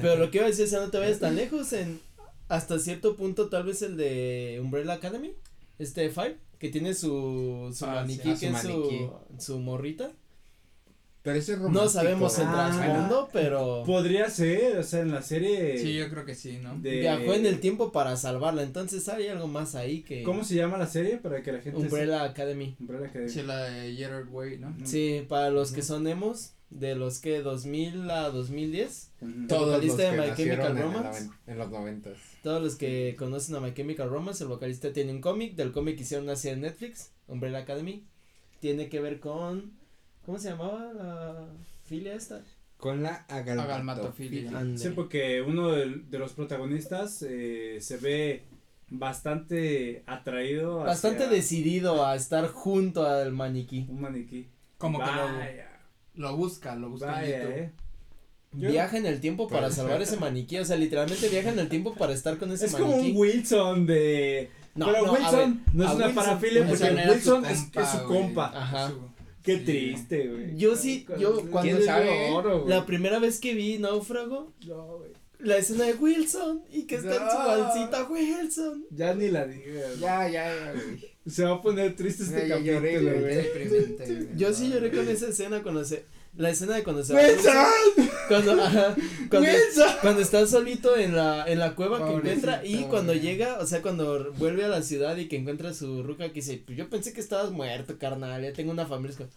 Pero 0.00 0.16
lo 0.16 0.30
que 0.30 0.38
iba 0.38 0.46
a 0.46 0.50
decir, 0.50 0.66
o 0.66 0.68
sea, 0.68 0.80
no 0.80 0.90
te 0.90 0.98
vayas 0.98 1.20
tan 1.20 1.36
lejos 1.36 1.72
en 1.72 2.00
hasta 2.48 2.78
cierto 2.78 3.16
punto 3.16 3.48
tal 3.48 3.64
vez 3.64 3.82
el 3.82 3.96
de 3.96 4.58
Umbrella 4.62 4.94
Academy, 4.94 5.32
este 5.78 6.08
Five, 6.10 6.36
que 6.58 6.68
tiene 6.70 6.94
su 6.94 7.72
su 7.76 7.84
Ah, 7.84 7.96
maniquí 7.96 8.34
sí. 8.34 8.40
que 8.40 8.48
Ah, 8.48 8.56
es 8.56 8.62
su 8.62 8.68
su, 8.68 8.78
maniquí. 8.78 9.10
su 9.38 9.58
morrita. 9.60 10.10
Pero 11.22 11.36
ese 11.36 11.52
es 11.54 11.58
romántico. 11.58 11.84
No 11.84 11.90
sabemos 11.90 12.38
el 12.38 12.46
Ah. 12.46 12.70
trasfondo, 12.72 13.28
pero 13.32 13.82
Podría 13.84 14.30
ser, 14.30 14.78
o 14.78 14.82
sea, 14.82 15.00
en 15.00 15.10
la 15.10 15.20
serie. 15.22 15.76
Sí, 15.78 15.94
yo 15.94 16.08
creo 16.10 16.24
que 16.24 16.34
sí, 16.34 16.58
¿no? 16.62 16.78
de- 16.78 17.00
viajó 17.00 17.34
en 17.34 17.44
el 17.44 17.60
tiempo 17.60 17.92
para 17.92 18.16
salvarla, 18.16 18.62
entonces 18.62 19.08
hay 19.08 19.26
algo 19.28 19.46
más 19.48 19.74
ahí 19.74 20.02
que 20.02 20.22
¿Cómo 20.22 20.44
se 20.44 20.54
llama 20.54 20.78
la 20.78 20.86
serie? 20.86 21.16
Para 21.18 21.42
que 21.42 21.52
la 21.52 21.60
gente. 21.60 21.78
Umbrella 21.78 22.22
Academy. 22.24 22.74
se- 22.76 22.82
Umbrella 22.82 23.06
Academy. 23.06 23.30
Sí, 23.30 23.42
la 23.42 23.58
de 23.64 23.94
Gerard 23.96 24.28
Way, 24.30 24.58
¿no? 24.58 24.74
Sí, 24.84 25.24
para 25.28 25.50
los 25.50 25.72
que 25.72 25.82
son 25.82 26.06
emos, 26.06 26.54
de 26.70 26.94
los 26.94 27.18
que 27.18 27.40
2000 27.40 28.10
a 28.10 28.28
2010, 28.30 29.10
Ujú. 29.22 29.46
Todos 29.48 29.60
los 29.62 29.70
vocalista 29.70 30.10
que 30.10 30.16
de 30.16 30.28
My 30.30 30.36
Chemical 30.36 30.76
en, 30.76 30.82
Romance. 30.82 31.30
en 31.46 31.58
los 31.58 31.70
noventas. 31.70 32.18
todos 32.42 32.62
los 32.62 32.76
que 32.76 33.16
conocen 33.18 33.56
a 33.56 33.60
My 33.60 33.72
Chemical 33.74 34.08
Romance, 34.10 34.44
el 34.44 34.48
vocalista 34.50 34.92
tiene 34.92 35.12
un 35.12 35.20
cómic, 35.20 35.56
del 35.56 35.72
cómic 35.72 35.98
hicieron 36.00 36.26
una 36.26 36.36
serie 36.36 36.54
en 36.56 36.60
Netflix, 36.62 37.10
Umbrella 37.26 37.58
Academy, 37.58 38.06
tiene 38.60 38.88
que 38.90 39.00
ver 39.00 39.18
con, 39.18 39.72
¿cómo 40.28 40.38
se 40.38 40.50
llamaba 40.50 40.92
la 40.92 41.46
filia 41.84 42.12
esta? 42.12 42.42
Con 42.76 43.02
la 43.02 43.24
agalmatofilia. 43.28 44.50
Sí, 44.76 44.90
porque 44.94 45.40
uno 45.40 45.70
de, 45.72 46.02
de 46.10 46.18
los 46.18 46.32
protagonistas 46.32 47.24
eh, 47.26 47.78
se 47.80 47.96
ve 47.96 48.42
bastante 48.90 50.02
atraído. 50.06 50.80
Bastante 50.80 51.24
hacia 51.24 51.34
decidido 51.34 52.04
a 52.04 52.14
estar 52.14 52.46
junto 52.48 53.06
al 53.06 53.32
maniquí. 53.32 53.86
Un 53.88 54.02
maniquí. 54.02 54.48
Como 54.76 54.98
que 54.98 55.06
lo, 55.06 56.28
lo 56.30 56.36
busca, 56.36 56.74
lo 56.76 56.90
busca 56.90 57.06
vaya, 57.06 57.42
eh. 57.48 57.72
Yo- 58.52 58.70
Viaja 58.70 58.98
en 58.98 59.06
el 59.06 59.20
tiempo 59.20 59.48
para 59.48 59.62
Puede 59.68 59.72
salvar 59.76 60.02
ese 60.02 60.16
maniquí, 60.20 60.58
o 60.58 60.64
sea, 60.66 60.76
literalmente 60.76 61.28
viaja 61.30 61.48
en 61.50 61.58
el 61.58 61.68
tiempo 61.70 61.94
para 61.94 62.12
estar 62.12 62.36
con 62.36 62.52
ese 62.52 62.66
Es 62.66 62.72
como 62.74 62.88
maniquí. 62.96 63.10
un 63.12 63.16
Wilson 63.16 63.86
de. 63.86 64.50
No, 64.74 64.86
pero 64.92 65.06
no, 65.06 65.12
Wilson 65.14 65.64
ver, 65.64 65.74
no 65.74 65.84
es 65.84 65.94
una 65.94 66.06
Wilson- 66.06 66.14
parafilia 66.14 66.66
porque 66.68 66.84
Wilson 67.10 67.44
es, 67.46 67.60
compa, 67.62 67.82
es 67.82 67.88
su 67.88 68.04
compa. 68.04 68.52
Ajá. 68.54 68.88
Su- 68.88 69.07
Qué 69.48 69.58
sí. 69.58 69.64
triste, 69.64 70.28
güey. 70.28 70.56
Yo 70.56 70.76
sí, 70.76 71.06
yo 71.18 71.34
cuando 71.50 71.60
¿Quién 71.62 71.78
yo 71.78 71.84
sabe? 71.84 72.30
güey. 72.32 72.68
La 72.68 72.84
primera 72.84 73.18
vez 73.18 73.40
que 73.40 73.54
vi 73.54 73.78
Náufrago, 73.78 74.52
No, 74.66 74.98
güey. 74.98 75.10
la 75.38 75.56
escena 75.56 75.84
de 75.84 75.94
Wilson 75.94 76.62
y 76.70 76.82
que 76.82 76.96
está 76.96 77.12
en 77.14 77.30
su 77.30 77.38
No. 77.38 77.46
balsita 77.46 78.04
Wilson. 78.10 78.84
Ya 78.90 79.14
ni 79.14 79.28
la 79.30 79.46
digas. 79.46 79.98
Ya, 80.00 80.28
ya, 80.28 80.54
ya, 80.54 80.72
güey. 80.72 81.12
Se 81.28 81.44
va 81.44 81.54
a 81.56 81.62
poner 81.62 81.94
triste 81.96 82.22
este 82.24 82.48
ya 82.48 82.56
capítulo, 82.56 82.80
lloré, 82.80 83.48
güey. 83.56 84.28
Yo 84.36 84.52
sí 84.52 84.70
lloré 84.70 84.90
con 84.90 85.08
esa 85.08 85.28
escena 85.28 85.62
cuando 85.62 85.84
se 85.84 86.04
la 86.36 86.50
escena 86.50 86.76
de 86.76 86.84
cuando 86.84 87.02
se 87.04 87.14
¡Wilson! 87.14 87.54
cuando 88.28 88.62
ajá, 88.62 88.94
cuando, 90.02 90.20
está 90.20 90.46
solito 90.46 90.96
en 90.96 91.16
la 91.16 91.44
en 91.50 91.58
la 91.58 91.74
cueva 91.74 92.06
que 92.06 92.14
encuentra 92.14 92.64
y 92.64 92.84
cuando 92.84 93.12
güey. 93.12 93.20
llega, 93.20 93.58
o 93.58 93.66
sea, 93.66 93.82
cuando 93.82 94.32
vuelve 94.34 94.64
a 94.64 94.68
la 94.68 94.82
ciudad 94.82 95.16
y 95.16 95.26
que 95.26 95.36
encuentra 95.36 95.70
a 95.70 95.74
su 95.74 96.02
ruca 96.02 96.28
que 96.28 96.34
dice, 96.34 96.62
"Pues 96.64 96.78
yo 96.78 96.88
pensé 96.88 97.12
que 97.12 97.20
estabas 97.20 97.50
muerto, 97.50 97.98
carnal, 97.98 98.42
ya 98.42 98.52
tengo 98.52 98.70
una 98.70 98.86
familia." 98.86 99.10
Es 99.12 99.16
como, 99.16 99.30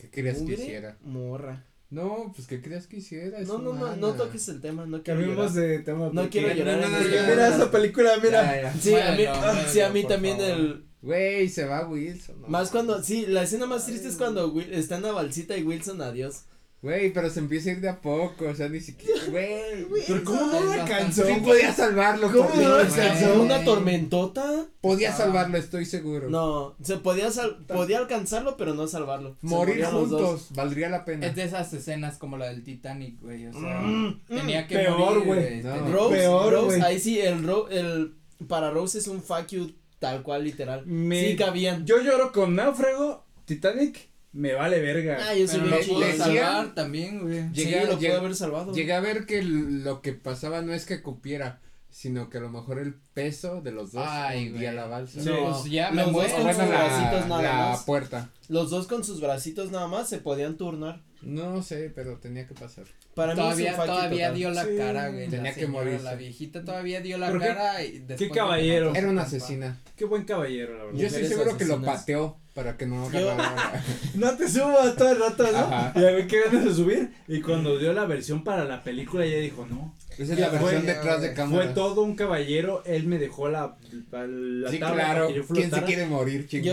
¿Qué 0.00 0.08
querías 0.10 0.36
que 0.36 0.42
"Mugre 0.42 0.54
hiciera? 0.62 0.96
Morra. 1.02 1.64
No, 1.90 2.32
pues 2.34 2.46
¿qué 2.46 2.60
querías 2.60 2.86
que 2.86 2.98
hiciera? 2.98 3.38
Es 3.40 3.48
No, 3.48 3.58
no, 3.58 3.64
no, 3.64 3.70
humana. 3.72 3.96
no 3.96 4.12
toques 4.14 4.46
el 4.48 4.60
tema, 4.60 4.86
no 4.86 5.02
quiero 5.02 5.20
Cambiemos 5.20 5.54
llorar. 5.54 5.68
de 5.70 5.78
tema. 5.80 5.98
No 6.06 6.12
porque- 6.22 6.28
quiero 6.30 6.54
llorar. 6.54 6.78
no, 6.78 6.84
en 6.86 6.92
no, 6.92 6.98
este 6.98 7.10
no, 7.10 7.16
momento. 7.22 7.34
Mira 7.34 7.48
esa 7.56 7.70
película, 7.70 8.10
mira. 8.22 8.42
Ya, 8.56 8.62
ya. 8.62 8.72
Sí, 8.74 8.94
a 8.94 9.12
mí, 9.12 9.24
sí, 9.68 9.80
a 9.80 9.88
mí 9.90 10.04
también 10.04 10.36
favor. 10.38 10.52
el 10.52 10.84
Güey, 11.02 11.48
se 11.48 11.64
va 11.64 11.86
Wilson. 11.86 12.42
no 12.42 12.48
Más 12.48 12.70
cuando, 12.70 13.02
sí, 13.02 13.26
la 13.26 13.42
escena 13.44 13.66
más 13.66 13.86
triste 13.86 14.08
es 14.08 14.16
cuando 14.16 14.48
Will, 14.52 14.72
está 14.72 14.96
en 14.96 15.02
la 15.02 15.12
balsita 15.12 15.56
y 15.56 15.62
Wilson, 15.62 16.02
adiós. 16.02 16.42
Güey, 16.80 17.12
pero 17.12 17.28
se 17.28 17.40
empieza 17.40 17.70
a 17.70 17.72
ir 17.72 17.80
de 17.80 17.88
a 17.88 18.00
poco, 18.00 18.46
o 18.46 18.54
sea, 18.54 18.68
ni 18.68 18.78
siquiera, 18.78 19.20
güey. 19.30 19.84
Pero 20.06 20.22
¿cómo 20.22 20.46
no 20.46 20.60
lo 20.60 20.70
alcanzó? 20.72 21.24
Sí 21.26 21.32
podía 21.44 21.72
salvarlo, 21.72 22.30
¿Cómo 22.32 22.50
no 22.54 22.68
lo 22.68 22.76
alcanzó? 22.76 23.42
¿Una 23.42 23.64
tormentota? 23.64 24.66
Podía 24.80 25.12
Ah. 25.12 25.16
salvarlo, 25.16 25.58
estoy 25.58 25.84
seguro. 25.86 26.30
No, 26.30 26.76
se 26.82 26.96
podía 26.98 27.32
sal, 27.32 27.64
podía 27.66 27.98
alcanzarlo, 27.98 28.56
pero 28.56 28.74
no 28.74 28.86
salvarlo. 28.86 29.36
Morir 29.42 29.84
juntos, 29.86 30.48
valdría 30.54 30.88
la 30.88 31.04
pena. 31.04 31.26
Es 31.26 31.34
de 31.34 31.44
esas 31.44 31.72
escenas 31.72 32.16
como 32.16 32.36
la 32.38 32.46
del 32.48 32.62
Titanic, 32.62 33.20
güey, 33.20 33.46
o 33.48 33.52
sea, 33.52 33.80
Mm, 33.80 34.20
tenía 34.28 34.66
que 34.68 34.76
peor, 34.76 35.24
morir. 35.24 35.64
No. 35.64 35.74
tenía- 35.74 35.90
Rose, 35.92 36.16
Peor, 36.16 36.52
Rose, 36.52 36.82
ahí 36.82 37.00
sí, 37.00 37.18
el, 37.20 37.42
ro, 37.44 37.68
el, 37.70 38.14
para 38.46 38.70
Rose 38.70 38.98
es 38.98 39.08
un 39.08 39.20
fuck 39.20 39.48
you 39.48 39.72
tal 39.98 40.22
cual, 40.22 40.44
literal. 40.44 40.84
Me- 40.86 41.20
Sí 41.30 41.36
cabían. 41.36 41.84
Yo 41.86 42.00
lloro 42.00 42.32
con 42.32 42.54
Náufrago, 42.56 43.24
Titanic, 43.44 44.08
me 44.32 44.52
vale 44.54 44.80
verga. 44.80 45.18
Ah, 45.20 45.34
yo 45.34 45.46
bien 45.46 45.70
lo 45.70 45.76
decía- 46.00 46.16
salvar 46.16 46.74
también, 46.74 47.20
güey. 47.22 47.44
Sí, 47.54 47.64
Llega- 47.64 47.80
lo 47.84 47.88
pudo 47.90 48.00
llega- 48.00 48.18
haber 48.18 48.34
salvado. 48.34 48.72
Llegué 48.72 48.92
a 48.92 49.00
ver 49.00 49.26
que 49.26 49.42
lo 49.42 50.00
que 50.02 50.12
pasaba 50.12 50.62
no 50.62 50.72
es 50.72 50.84
que 50.86 51.02
cupiera, 51.02 51.60
sino 51.90 52.28
que 52.28 52.38
a 52.38 52.42
lo 52.42 52.50
mejor 52.50 52.78
el 52.78 52.94
peso 53.14 53.60
de 53.62 53.72
los 53.72 53.92
dos 53.92 54.04
Ay, 54.06 54.50
güey. 54.50 54.72
la 54.74 54.86
balsa. 54.86 55.22
Sí. 55.22 55.30
Pues 55.30 55.64
ya 55.72 55.90
me 55.90 56.02
Los 56.02 56.12
dos 56.12 56.24
con 56.32 56.46
sus 56.48 56.58
la, 56.58 56.66
bracitos 56.66 57.26
nada 57.28 57.42
la 57.42 57.52
más. 57.70 57.84
puerta. 57.84 58.30
Los 58.48 58.70
dos 58.70 58.86
con 58.86 59.02
sus 59.04 59.20
bracitos 59.20 59.70
nada 59.70 59.88
más 59.88 60.08
se 60.08 60.18
podían 60.18 60.56
turnar. 60.56 61.02
No 61.22 61.62
sé, 61.62 61.90
pero 61.94 62.16
tenía 62.18 62.46
que 62.46 62.54
pasar. 62.54 62.84
Para 63.14 63.34
mí 63.34 63.40
Todavía, 63.40 63.70
you 63.76 63.84
todavía 63.84 64.32
dio 64.32 64.50
la 64.50 64.64
Sí, 64.64 64.76
cara, 64.76 65.08
güey. 65.08 65.28
tenía 65.28 65.50
la 65.50 65.54
que 65.56 65.66
morirse. 65.66 66.04
La 66.04 66.14
viejita 66.14 66.64
todavía 66.64 67.00
dio 67.00 67.18
la 67.18 67.26
Pero 67.28 67.40
qué- 67.40 67.46
cara 67.46 67.82
y 67.82 67.90
después. 67.98 68.18
de 68.20 68.28
que 68.28 68.34
caballero. 68.34 68.94
Era 68.94 69.08
una 69.08 69.22
asesina. 69.22 69.78
Qué 69.96 70.04
buen 70.04 70.24
caballero, 70.24 70.78
la 70.78 70.84
verdad. 70.84 70.98
Yo 71.00 71.06
estoy 71.08 71.26
seguro 71.26 71.56
que 71.56 71.64
lo 71.64 71.82
pateó 71.82 72.36
para 72.54 72.76
que 72.76 72.86
no. 72.86 73.08
No 74.14 74.36
te 74.36 74.48
subas 74.48 74.94
todo 74.96 75.10
el 75.12 75.18
rato, 75.20 75.42
¿no? 75.50 75.58
Ajá. 75.58 75.92
Y 75.96 75.98
a 75.98 76.10
ver 76.12 76.26
qué 76.28 76.40
ganas 76.44 76.64
de 76.64 76.74
subir. 76.74 77.12
Y 77.26 77.40
cuando 77.40 77.78
dio 77.78 77.92
la 77.92 78.04
versión 78.04 78.44
para 78.44 78.64
la 78.64 78.82
película, 78.84 79.24
ella 79.24 79.38
dijo, 79.38 79.66
no. 79.66 79.96
Esa 80.18 80.32
es 80.32 80.38
la 80.40 80.48
Fue- 80.48 80.58
versión 80.58 80.86
detrás 80.86 81.22
de 81.22 81.32
cámara. 81.32 81.64
Fue 81.64 81.74
todo 81.74 82.02
un 82.02 82.16
caballero, 82.16 82.82
él 82.84 83.04
me 83.06 83.18
dejó 83.18 83.48
la, 83.48 83.76
la 84.10 84.70
Sí, 84.70 84.78
tabla 84.78 85.04
claro. 85.04 85.20
para 85.26 85.28
que 85.28 85.34
yo 85.34 85.46
¿Quién 85.46 85.70
se 85.70 85.82
quiere 85.84 86.06
morir, 86.06 86.46
chingo? 86.48 86.64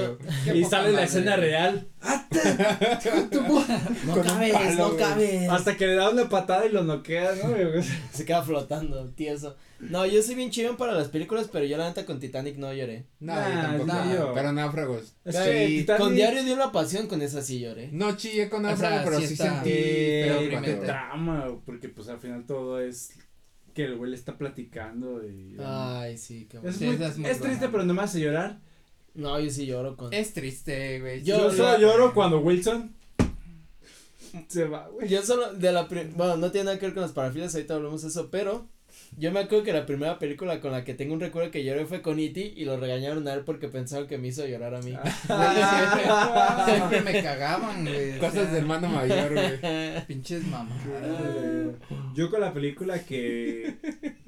Yo- 0.46 0.54
Y 0.56 0.64
sale 0.66 0.92
la 0.92 1.04
escena 1.04 1.36
real. 1.36 1.88
No 4.06 4.22
cabes, 4.22 4.54
palo, 4.54 4.90
no 4.90 4.98
cabes. 4.98 5.50
Hasta 5.50 5.76
que 5.78 5.88
le 5.88 5.96
da 5.96 6.10
una 6.10 6.30
patada 6.30 6.66
y 6.66 6.72
lo 6.72 6.84
noquea, 6.84 7.32
¿no? 7.44 7.54
Se 8.14 8.26
queda 8.26 8.44
flotando, 8.44 9.10
tieso. 9.12 9.56
No, 9.80 10.06
yo 10.06 10.22
soy 10.22 10.36
bien 10.36 10.52
chillón 10.52 10.78
para 10.78 10.94
las 10.94 11.10
películas, 11.10 11.50
pero 11.52 11.66
yo 11.66 11.78
la 11.78 11.88
neta 11.90 12.06
con 12.06 12.20
Titanic 12.20 12.58
no 12.58 12.74
lloré. 12.74 13.06
No, 13.20 13.34
Nah, 13.36 13.78
yo 13.78 13.86
tampoco. 13.86 13.86
no, 14.06 14.14
yo- 14.16 14.34
Pero 14.34 14.54
náufragos. 14.54 15.16
Es 15.26 15.36
Sí. 15.36 15.86
Titanic- 15.86 15.98
Con 15.98 16.16
Diario 16.16 16.44
de 16.44 16.54
una 16.54 16.72
Pasión, 16.72 17.08
con 17.08 17.22
esa 17.22 17.42
sí 17.42 17.60
lloré. 17.60 17.90
No 17.92 18.16
chillé 18.16 18.50
con 18.50 18.64
O 18.66 18.70
náufrago, 18.70 18.96
sea, 18.96 19.04
pero 19.04 19.20
sí 19.20 19.28
sí, 19.28 19.36
sentí 19.36 19.70
Eh, 19.72 20.58
pero 20.64 20.80
trama, 20.82 21.48
porque 21.66 21.90
pues 21.90 22.08
al 22.08 22.20
final 22.20 22.46
todo 22.46 22.80
es 22.80 23.12
que 23.76 23.84
el 23.84 23.98
güey 23.98 24.10
le 24.10 24.16
está 24.18 24.38
platicando 24.38 25.22
y... 25.28 25.56
Ay, 25.64 26.18
sí, 26.18 26.48
qué 26.50 26.58
bueno. 26.58 26.72
es, 26.76 26.82
muy- 26.82 26.96
es 27.06 27.18
muy 27.20 27.30
es 27.30 27.40
triste, 27.40 27.70
pero 27.70 27.84
no 27.84 27.94
me 27.94 28.02
hace 28.02 28.20
llorar. 28.20 28.60
No, 29.14 29.40
yo 29.40 29.50
sí 29.52 29.66
lloro 29.68 29.96
con. 29.96 30.12
Es 30.14 30.34
triste, 30.34 31.00
güey. 31.00 31.22
Yo- 31.24 31.52
solo 31.52 31.78
lloro 31.78 32.14
cuando 32.14 32.40
Wilson 32.40 32.94
se 34.48 34.66
va, 34.66 34.88
güey. 34.90 35.08
Yo 35.08 35.22
solo, 35.24 35.54
de 35.54 35.72
la. 35.72 35.84
Bueno, 36.16 36.38
no 36.38 36.52
tiene 36.52 36.66
nada 36.66 36.80
que 36.80 36.86
ver 36.88 36.94
con 36.94 37.02
las 37.04 37.12
parafilas, 37.14 37.54
ahorita 37.56 37.76
hablamos 37.76 38.02
de 38.02 38.08
eso, 38.10 38.30
pero. 38.32 38.68
Yo 39.18 39.32
me 39.32 39.40
acuerdo 39.40 39.64
que 39.64 39.72
la 39.74 39.86
primera 39.86 40.20
película 40.20 40.60
con 40.60 40.72
la 40.74 40.84
que 40.84 40.94
tengo 40.94 41.14
un 41.14 41.20
recuerdo 41.22 41.50
que 41.52 41.64
lloré 41.64 41.86
fue 41.86 42.02
con 42.02 42.20
E.T. 42.20 42.54
y 42.56 42.66
lo 42.66 42.78
regañaron 42.78 43.26
a 43.28 43.34
él 43.34 43.42
porque 43.46 43.70
pensaron 43.70 44.08
que 44.08 44.18
me 44.18 44.28
hizo 44.28 44.46
llorar 44.46 44.76
a 44.76 44.82
mí. 44.82 44.92
Güey, 45.28 46.66
Siempre 46.66 47.02
me 47.02 47.24
cagaban, 47.24 47.86
güey. 47.86 48.18
o 48.18 48.20
Cosas 48.20 48.34
sea, 48.34 48.52
de 48.52 48.58
hermano 48.60 48.88
mayor, 48.90 49.34
güey. 49.34 50.06
Pinches 50.08 50.44
mamás. 50.46 50.78
Yo 52.14 52.30
con 52.30 52.42
la 52.42 52.54
película 52.54 53.00
que, 53.06 53.76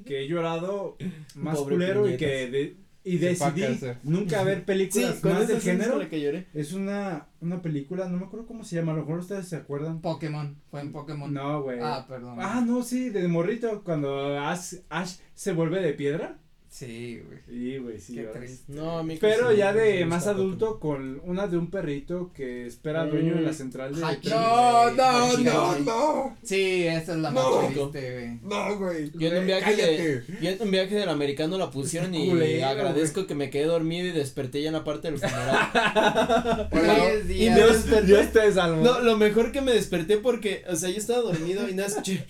que 0.06 0.20
he 0.20 0.28
llorado 0.28 0.96
más 1.34 1.56
Pobre 1.58 1.74
culero 1.76 2.08
y 2.08 2.16
que 2.16 2.48
de- 2.48 2.76
y 3.14 3.18
decidí 3.18 3.62
nunca 4.02 4.42
ver 4.44 4.58
Sí, 4.58 4.64
películas 4.66 5.14
con 5.20 5.32
más 5.32 5.48
del 5.48 5.56
es 5.58 5.62
género. 5.64 5.98
la 5.98 6.08
que 6.08 6.20
lloré. 6.20 6.46
Es 6.54 6.72
una, 6.72 7.26
una 7.40 7.62
película, 7.62 8.08
no 8.08 8.18
me 8.18 8.26
acuerdo 8.26 8.46
cómo 8.46 8.64
se 8.64 8.76
llama, 8.76 8.92
a 8.92 8.96
lo 8.96 9.02
mejor 9.02 9.20
ustedes 9.20 9.48
se 9.48 9.56
acuerdan. 9.56 10.00
Pokémon. 10.00 10.56
Fue 10.70 10.80
en 10.80 10.92
Pokémon. 10.92 11.32
No, 11.32 11.62
güey. 11.62 11.78
Ah, 11.82 12.04
perdón. 12.08 12.38
Ah, 12.40 12.62
no, 12.66 12.82
sí, 12.82 13.10
de 13.10 13.26
morrito, 13.28 13.82
cuando 13.84 14.38
Ash, 14.38 14.74
Ash 14.88 15.16
se 15.34 15.52
vuelve 15.52 15.80
de 15.82 15.92
piedra. 15.94 16.38
Sí, 16.70 17.22
güey. 17.26 17.38
Sí, 17.48 17.78
güey, 17.78 17.98
sí. 17.98 18.14
Qué 18.14 18.24
triste. 18.24 18.64
No, 18.72 18.98
a 18.98 19.02
mí 19.02 19.16
Pero 19.18 19.50
sí, 19.50 19.56
ya 19.56 19.72
de 19.72 20.04
más 20.04 20.26
adulto 20.26 20.78
con 20.78 21.20
una 21.24 21.46
de 21.46 21.56
un 21.56 21.70
perrito 21.70 22.30
que 22.34 22.66
espera 22.66 23.02
al 23.02 23.10
dueño 23.10 23.36
en 23.38 23.44
la 23.46 23.52
central 23.54 23.96
de 23.96 24.04
Hachi. 24.04 24.28
No, 24.28 24.90
no, 24.92 25.30
Sí, 25.36 25.44
no, 25.44 25.78
no. 25.80 26.36
Sí, 26.42 26.86
esa 26.86 27.12
es 27.14 27.18
la 27.18 27.30
No. 27.30 27.62
más 27.62 27.72
triste, 27.72 28.12
güey. 28.12 28.38
No, 28.42 28.78
güey. 28.78 29.10
Yo 29.14 29.28
en 29.28 29.38
un 29.38 29.46
viaje 29.46 29.64
Cállate. 29.64 30.20
de, 30.20 30.24
yo 30.42 30.50
en 30.50 30.62
un 30.62 30.70
viaje 30.70 30.94
del 30.94 31.08
americano 31.08 31.56
la 31.58 31.70
pusieron 31.70 32.14
y 32.14 32.28
culero, 32.28 32.66
agradezco 32.66 33.26
que 33.26 33.34
me 33.34 33.48
quedé 33.50 33.64
dormido 33.64 34.06
y 34.06 34.12
desperté 34.12 34.60
ya 34.62 34.68
en 34.68 34.74
la 34.74 34.84
parte 34.84 35.10
del 35.10 35.18
funeral. 35.18 35.70
Pero- 36.70 36.94
diez 36.94 37.24
y 37.24 37.28
días. 37.28 37.56
me 37.58 37.66
desperté. 37.66 38.06
Dios 38.06 38.32
te 38.32 38.52
salvo. 38.52 38.82
No, 38.84 39.00
lo 39.00 39.16
mejor 39.16 39.52
que 39.52 39.62
me 39.62 39.72
desperté 39.72 40.18
porque, 40.18 40.64
o 40.68 40.76
sea, 40.76 40.90
yo 40.90 40.98
estaba 40.98 41.22
dormido 41.22 41.66
y 41.68 41.74
nada 41.74 41.88
escuché. 41.88 42.24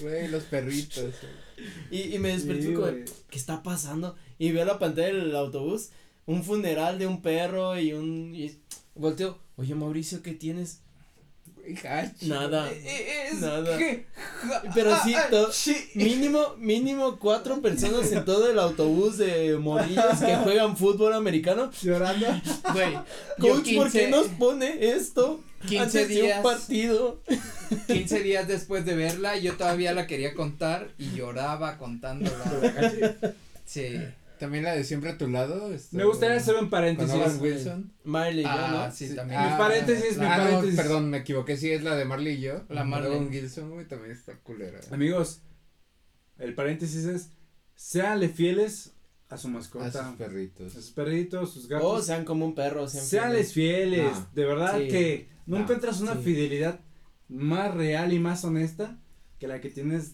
Güey, 0.00 0.28
los 0.28 0.42
perritos. 0.44 1.14
Y, 1.90 2.14
y 2.14 2.18
me 2.18 2.30
desperté 2.30 2.66
Sí, 2.68 2.74
como. 2.74 2.86
¿qué 2.86 3.38
está 3.38 3.62
pasando? 3.62 4.16
Y 4.38 4.52
veo 4.52 4.64
la 4.64 4.78
pantalla 4.78 5.08
del 5.08 5.34
autobús, 5.36 5.90
un 6.26 6.42
funeral 6.44 6.98
de 6.98 7.06
un 7.06 7.22
perro 7.22 7.78
y 7.78 7.92
un, 7.92 8.34
y 8.34 8.58
volteo, 8.94 9.38
oye 9.56 9.74
Mauricio, 9.74 10.22
¿qué 10.22 10.32
tienes? 10.32 10.80
Hachi. 11.84 12.26
Nada. 12.28 12.70
Eh, 12.70 13.28
Es 13.32 13.40
Nada. 13.40 13.76
que- 13.76 14.06
Pero 14.72 14.96
sí, 15.02 15.14
Ah, 15.14 15.24
ah, 15.26 15.30
to- 15.30 15.50
mínimo, 15.94 16.54
mínimo 16.58 17.18
cuatro 17.18 17.60
personas 17.60 18.12
en 18.12 18.24
todo 18.24 18.48
el 18.50 18.58
autobús 18.60 19.18
de 19.18 19.56
morillos 19.56 20.20
que 20.24 20.36
juegan 20.36 20.76
fútbol 20.76 21.12
americano. 21.14 21.70
Llorando. 21.82 22.26
Güey, 22.72 22.94
Coach, 23.40 23.74
¿por 23.74 23.90
qué 23.90 24.06
15 24.06 24.10
nos 24.10 24.28
pone 24.28 24.92
esto? 24.92 25.40
15 25.62 25.78
antes 25.78 26.08
de 26.08 26.14
días. 26.14 26.36
un 26.38 26.42
partido. 26.42 27.22
15 27.86 28.22
días 28.22 28.46
después 28.48 28.84
de 28.84 28.94
verla, 28.94 29.36
yo 29.38 29.56
todavía 29.56 29.92
la 29.94 30.06
quería 30.06 30.34
contar 30.34 30.90
y 30.98 31.10
lloraba 31.12 31.78
contándola. 31.78 33.14
Sí. 33.64 33.98
También 34.38 34.64
la 34.64 34.74
de 34.74 34.84
siempre 34.84 35.10
a 35.10 35.18
tu 35.18 35.28
lado. 35.28 35.72
este, 35.72 35.96
Me 35.96 36.04
gustaría 36.04 36.36
hacer 36.36 36.54
un 36.54 36.60
Con 36.60 36.70
paréntesis. 36.70 37.14
Owen 37.14 37.40
Wilson. 37.40 37.92
Marley 38.04 38.40
y 38.40 38.42
yo, 38.42 38.48
Ah, 38.50 38.84
¿no? 38.88 38.94
sí, 38.94 39.08
Sí. 39.08 39.14
también. 39.16 39.40
Ah, 39.40 39.50
Mi 39.52 39.56
paréntesis, 39.58 40.18
mi 40.18 40.24
Ah, 40.26 40.36
no, 40.36 40.44
paréntesis. 40.44 40.76
perdón, 40.76 41.10
me 41.10 41.16
equivoqué. 41.18 41.56
Sí, 41.56 41.70
es 41.72 41.82
la 41.82 41.96
de 41.96 42.04
Marley 42.04 42.34
y 42.34 42.40
yo. 42.42 42.62
La 42.68 42.84
Marley. 42.84 43.12
Owen 43.12 43.28
Wilson, 43.28 43.70
güey, 43.70 43.86
también 43.88 44.12
está 44.12 44.34
culera. 44.36 44.78
Amigos, 44.90 45.40
el 46.38 46.54
paréntesis 46.54 47.06
es, 47.06 47.30
séanle 47.76 48.28
fieles 48.28 48.92
a 49.30 49.38
su 49.38 49.48
A 49.48 49.52
mascota. 49.52 49.90
sus 49.90 50.16
perritos. 50.16 50.76
A 50.76 50.80
sus 50.82 50.90
perritos, 50.90 51.52
sus 51.54 51.64
O 51.64 51.68
gatos. 51.68 52.06
sean 52.06 52.24
como 52.26 52.44
un 52.44 52.54
perro. 52.54 52.86
Sean 52.88 53.06
Séanles 53.06 53.54
fieles. 53.54 54.12
No. 54.12 54.28
De 54.34 54.44
verdad 54.44 54.78
Sí. 54.78 54.88
que 54.88 55.28
no, 55.46 55.56
No. 55.56 55.62
encuentras 55.62 56.00
una 56.00 56.14
Sí. 56.14 56.22
fidelidad 56.24 56.80
más 57.28 57.74
real 57.74 58.12
y 58.12 58.18
más 58.18 58.44
honesta 58.44 58.96
que 59.38 59.48
la 59.48 59.60
que 59.60 59.70
tienes 59.70 60.12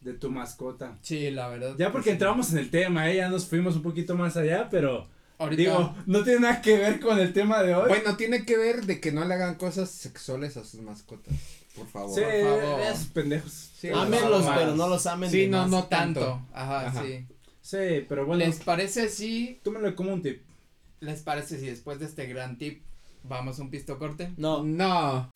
de 0.00 0.12
tu 0.14 0.30
mascota. 0.30 0.98
Sí, 1.02 1.30
la 1.30 1.48
verdad. 1.48 1.74
Ya 1.78 1.86
que 1.86 1.92
porque 1.92 2.10
sí. 2.10 2.12
entramos 2.12 2.52
en 2.52 2.58
el 2.58 2.70
tema, 2.70 3.10
¿eh? 3.10 3.16
ya 3.16 3.28
nos 3.28 3.46
fuimos 3.46 3.76
un 3.76 3.82
poquito 3.82 4.14
más 4.16 4.36
allá, 4.36 4.68
pero 4.70 5.08
Ahorita. 5.38 5.60
digo, 5.62 5.94
no 6.06 6.22
tiene 6.22 6.40
nada 6.40 6.62
que 6.62 6.76
ver 6.78 7.00
con 7.00 7.18
el 7.18 7.32
tema 7.32 7.62
de 7.62 7.74
hoy. 7.74 7.88
Bueno, 7.88 8.16
tiene 8.16 8.44
que 8.44 8.56
ver 8.56 8.86
de 8.86 9.00
que 9.00 9.10
no 9.12 9.24
le 9.24 9.34
hagan 9.34 9.56
cosas 9.56 9.90
sexuales 9.90 10.56
a 10.56 10.64
sus 10.64 10.80
mascotas. 10.80 11.34
Por 11.74 11.86
favor. 11.88 12.14
sí, 12.14 12.22
por 12.42 12.60
favor. 12.62 12.80
esos 12.80 13.06
pendejos. 13.08 13.52
Sí, 13.52 13.88
Ámenlos, 13.88 14.44
no, 14.44 14.54
pero 14.54 14.74
no 14.76 14.88
los 14.88 15.06
amen 15.06 15.30
Sí, 15.30 15.42
de 15.42 15.48
no, 15.48 15.58
más. 15.62 15.70
no 15.70 15.84
tanto. 15.86 16.20
tanto. 16.20 16.46
Ajá, 16.52 16.86
Ajá. 16.88 17.02
sí. 17.04 17.26
Sí, 17.60 18.06
pero 18.08 18.24
bueno, 18.24 18.44
¿Les 18.44 18.58
parece 18.60 19.08
si, 19.08 19.60
tómalo 19.62 19.94
como 19.94 20.12
un 20.14 20.22
tip. 20.22 20.42
les 21.00 21.20
parece 21.22 21.58
si 21.60 21.66
después 21.66 21.98
de 22.00 22.06
este 22.06 22.26
gran 22.26 22.56
tip 22.56 22.82
vamos 23.22 23.58
a 23.58 23.62
un 23.62 23.70
pisto 23.70 23.98
corte? 23.98 24.32
No, 24.36 24.62
No. 24.62 25.30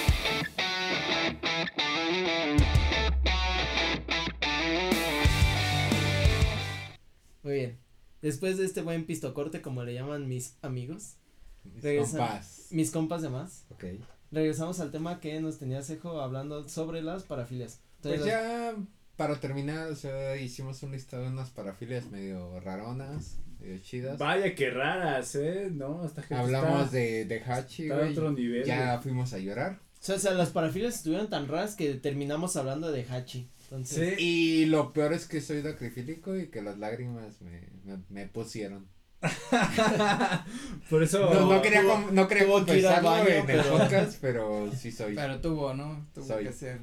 muy 7.43 7.55
bien. 7.55 7.79
Después 8.21 8.57
de 8.57 8.65
este 8.65 8.83
buen 8.83 9.05
pistocorte, 9.05 9.63
como 9.63 9.83
le 9.83 9.95
llaman 9.95 10.29
mis 10.29 10.57
amigos, 10.63 11.17
Mis 11.65 11.83
Regresa. 11.83 12.19
compas. 12.19 12.67
mis 12.71 12.91
compas 12.91 13.23
de 13.23 13.31
más, 13.31 13.65
Ok. 13.71 13.85
regresamos 14.31 14.79
al 14.81 14.93
tema 14.93 15.19
que 15.21 15.41
nos 15.41 15.59
tenía 15.59 15.83
Cejo 15.83 16.21
hablando 16.21 16.69
sobre 16.69 17.03
las 17.03 17.25
parafilias. 17.25 17.81
Pues 18.01 18.15
Entonces, 18.15 18.33
ya, 18.33 18.75
para 19.17 19.41
terminar, 19.41 19.89
o 19.91 19.97
sea, 19.97 20.37
hicimos 20.37 20.83
un 20.85 20.93
listado 20.93 21.25
de 21.25 21.31
unas 21.31 21.51
parafilias 21.51 22.11
medio 22.11 22.61
raronas, 22.61 23.39
medio 23.63 23.79
chidas. 23.79 24.19
Vaya 24.19 24.55
que 24.55 24.71
raras, 24.71 25.35
¿eh? 25.37 25.69
No, 25.73 26.05
esta 26.05 26.23
gente 26.23 26.43
Hablamos 26.43 26.87
está, 26.87 26.97
de, 26.97 27.25
de 27.27 27.41
Hachi, 27.41 27.83
está 27.85 27.97
güey. 27.99 28.11
otro 28.13 28.33
nivel. 28.33 28.65
Ya 28.65 28.99
fuimos 29.03 29.33
a 29.33 29.39
llorar. 29.39 29.79
o 29.81 30.05
sea, 30.05 30.17
o 30.17 30.19
sea, 30.19 30.33
las 30.33 30.51
parafilias 30.51 30.95
estuvieron 30.97 31.29
tan 31.31 31.49
raras 31.49 31.75
que 31.77 31.95
terminamos 31.95 32.57
hablando 32.57 32.91
de 32.93 33.05
Hachi. 33.05 33.49
Entonces, 33.65 34.15
Sí. 34.19 34.23
Y 34.25 34.65
lo 34.67 34.93
peor 34.93 35.13
es 35.15 35.27
que 35.27 35.41
soy 35.41 35.63
dacrífilico 35.63 36.37
y 36.37 36.49
que 36.49 36.61
las 36.61 36.79
lágrimas 36.79 37.41
me, 37.41 37.61
me, 37.85 38.03
me 38.11 38.27
pusieron. 38.27 38.87
Por 40.91 41.03
eso. 41.03 41.33
No, 41.33 41.53
no 41.55 41.63
quería, 41.63 41.83
tuvo- 41.83 42.11
no 42.11 42.29
quería 42.29 42.45
que 42.45 42.51
confesarlo 42.51 43.09
baño, 43.11 43.29
en 43.29 43.37
el 43.39 43.47
pero- 43.47 43.71
podcast, 43.79 44.19
pero 44.21 44.73
sí 44.77 44.91
soy. 44.93 45.15
Pero 45.15 45.41
tuvo, 45.41 45.75
¿no? 45.75 46.07
Tuvo 46.15 46.27
Soy. 46.27 46.45
que 46.45 46.53
ser. 46.53 46.79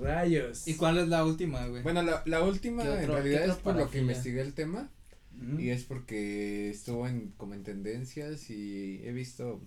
Rayos. 0.00 0.66
¿Y 0.68 0.74
cuál 0.76 0.98
es 0.98 1.08
la 1.08 1.24
última, 1.24 1.66
güey? 1.66 1.82
Bueno, 1.82 2.02
la, 2.02 2.22
la 2.24 2.42
última 2.42 2.82
¿Qué 2.82 3.02
en 3.02 3.08
realidad 3.08 3.44
es 3.46 3.56
por 3.56 3.76
lo 3.76 3.90
que 3.90 3.98
investigué 3.98 4.40
el 4.40 4.54
tema 4.54 4.88
Y 5.58 5.70
es 5.70 5.84
porque 5.84 6.70
estuvo 6.70 7.06
en 7.08 7.32
como 7.36 7.54
en 7.54 7.64
tendencias 7.64 8.48
y 8.50 9.00
he 9.04 9.12
visto 9.12 9.60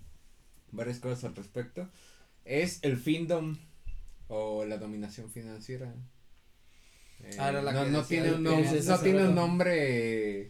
varias 0.72 1.00
cosas 1.00 1.24
al 1.26 1.36
respecto. 1.36 1.90
Es 2.46 2.80
el 2.84 2.98
findom 2.98 3.58
o 4.28 4.64
la 4.66 4.78
dominación 4.78 5.30
financiera. 5.30 5.94
Eh, 7.24 7.32
Ah, 7.40 7.50
era 7.50 7.62
la 7.62 7.72
no, 7.74 7.84
que 7.86 7.92
no 7.92 8.04
tiene 8.04 8.34
un 8.34 8.44
no 8.44 9.00
tiene 9.02 9.28
un 9.28 9.36
nombre 9.36 10.50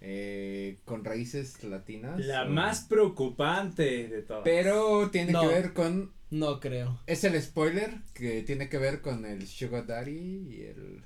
eh, 0.00 0.78
con 0.84 1.04
raíces 1.04 1.62
latinas. 1.62 2.18
La 2.20 2.44
o- 2.44 2.50
más 2.50 2.80
preocupante 2.84 4.08
de 4.08 4.22
todas. 4.22 4.42
Pero 4.44 5.10
tiene 5.10 5.32
No. 5.32 5.42
que 5.42 5.46
ver 5.48 5.72
con 5.72 6.12
no 6.30 6.60
creo. 6.60 7.00
es 7.06 7.24
el 7.24 7.40
spoiler 7.42 7.98
que 8.14 8.42
tiene 8.42 8.68
que 8.68 8.78
ver 8.78 9.00
con 9.00 9.24
el 9.26 9.46
sugar 9.46 9.86
daddy 9.86 10.12
y 10.48 10.62
el 10.62 11.02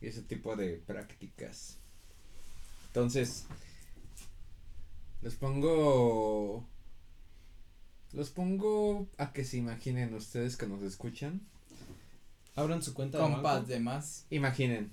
y 0.00 0.06
ese 0.06 0.22
tipo 0.22 0.56
de 0.56 0.74
prácticas. 0.86 1.78
Entonces 2.90 3.46
los 5.22 5.36
pongo 5.36 6.66
los 8.12 8.30
pongo 8.30 9.06
a 9.16 9.32
que 9.32 9.44
se 9.44 9.58
imaginen 9.58 10.12
ustedes 10.14 10.56
que 10.56 10.66
nos 10.66 10.82
escuchan. 10.82 11.40
Abran 12.56 12.82
su 12.82 12.92
cuenta 12.94 13.18
de 13.18 13.24
Compas 13.24 13.42
banco. 13.58 13.68
de 13.68 13.78
más. 13.80 14.26
Imaginen. 14.30 14.92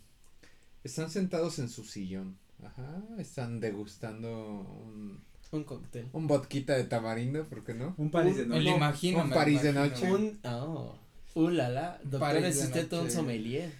Están 0.84 1.10
sentados 1.10 1.58
en 1.58 1.70
su 1.70 1.84
sillón. 1.84 2.38
Ajá, 2.64 3.02
están 3.18 3.60
degustando 3.60 4.62
un 4.62 5.20
Un 5.52 5.64
cóctel. 5.64 6.08
un 6.14 6.28
vodquita 6.28 6.74
de 6.76 6.84
tamarindo, 6.84 7.44
¿por 7.46 7.64
qué 7.64 7.74
no? 7.74 7.96
Un 7.98 8.12
París 8.12 8.38
de 8.38 8.46
noche. 8.46 8.70
imagino. 8.70 9.22
un 9.24 9.30
me 9.30 9.36
París 9.36 9.64
de 9.64 9.72
imagino, 9.72 10.10
noche. 10.12 10.14
Un, 10.14 10.40
oh, 10.44 10.96
uh, 11.34 11.50
la, 11.50 11.70
la, 11.70 12.00
doctor, 12.04 12.36
es 12.38 12.58
de 12.58 12.66
usted 12.66 12.94
un 12.94 13.00
noche. 13.06 13.12
sommelier. 13.12 13.72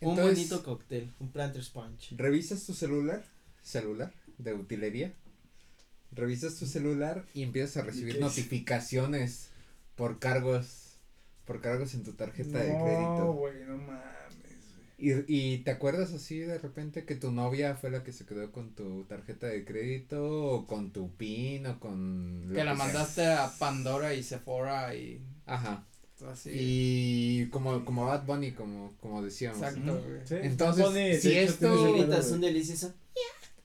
un 0.00 0.16
bonito 0.16 0.62
cóctel, 0.64 1.12
un 1.20 1.28
planter's 1.30 1.70
punch. 1.70 2.12
Revisas 2.16 2.64
tu 2.66 2.74
celular, 2.74 3.24
celular 3.64 4.12
de 4.38 4.54
utilería. 4.54 5.12
Revisas 6.12 6.54
tu 6.56 6.66
celular 6.66 7.24
y 7.34 7.42
empiezas 7.42 7.78
a 7.78 7.82
recibir 7.86 8.20
notificaciones 8.20 9.48
por 9.96 10.20
cargos, 10.20 10.98
por 11.44 11.60
cargos 11.60 11.94
en 11.94 12.04
tu 12.04 12.12
tarjeta 12.12 12.58
de 12.58 12.72
No, 12.72 12.84
crédito. 12.84 13.32
güey, 13.32 13.64
no 13.66 13.76
mames. 13.78 14.04
Y, 14.96 15.10
y 15.26 15.58
te 15.58 15.72
acuerdas 15.72 16.12
así 16.12 16.38
de 16.38 16.56
repente 16.58 17.04
que 17.04 17.16
tu 17.16 17.32
novia 17.32 17.74
fue 17.74 17.90
la 17.90 18.04
que 18.04 18.12
se 18.12 18.24
quedó 18.26 18.52
con 18.52 18.74
tu 18.76 19.04
tarjeta 19.04 19.48
de 19.48 19.64
crédito 19.64 20.24
o 20.50 20.66
con 20.68 20.92
tu 20.92 21.10
PIN 21.16 21.66
o 21.66 21.80
con... 21.80 22.48
Que 22.54 22.62
la 22.62 22.74
mandaste 22.74 23.26
a 23.26 23.50
Pandora 23.58 24.14
y 24.14 24.22
Sephora 24.22 24.94
y 24.94 25.20
Ajá. 25.46 25.84
así. 26.30 26.50
Y 26.54 27.46
como, 27.48 27.84
como 27.84 28.06
Bad 28.06 28.24
Bunny, 28.24 28.52
como, 28.52 28.94
como 29.00 29.20
decíamos. 29.20 29.58
Exacto, 29.62 29.94
Ujú. 29.94 30.08
güey. 30.08 30.20
Sí, 30.26 30.34
Entonces, 30.42 30.84
Bunny, 30.86 31.08
de 31.08 31.20
si 31.20 31.38
hecho, 31.38 31.52
esto- 31.54 32.06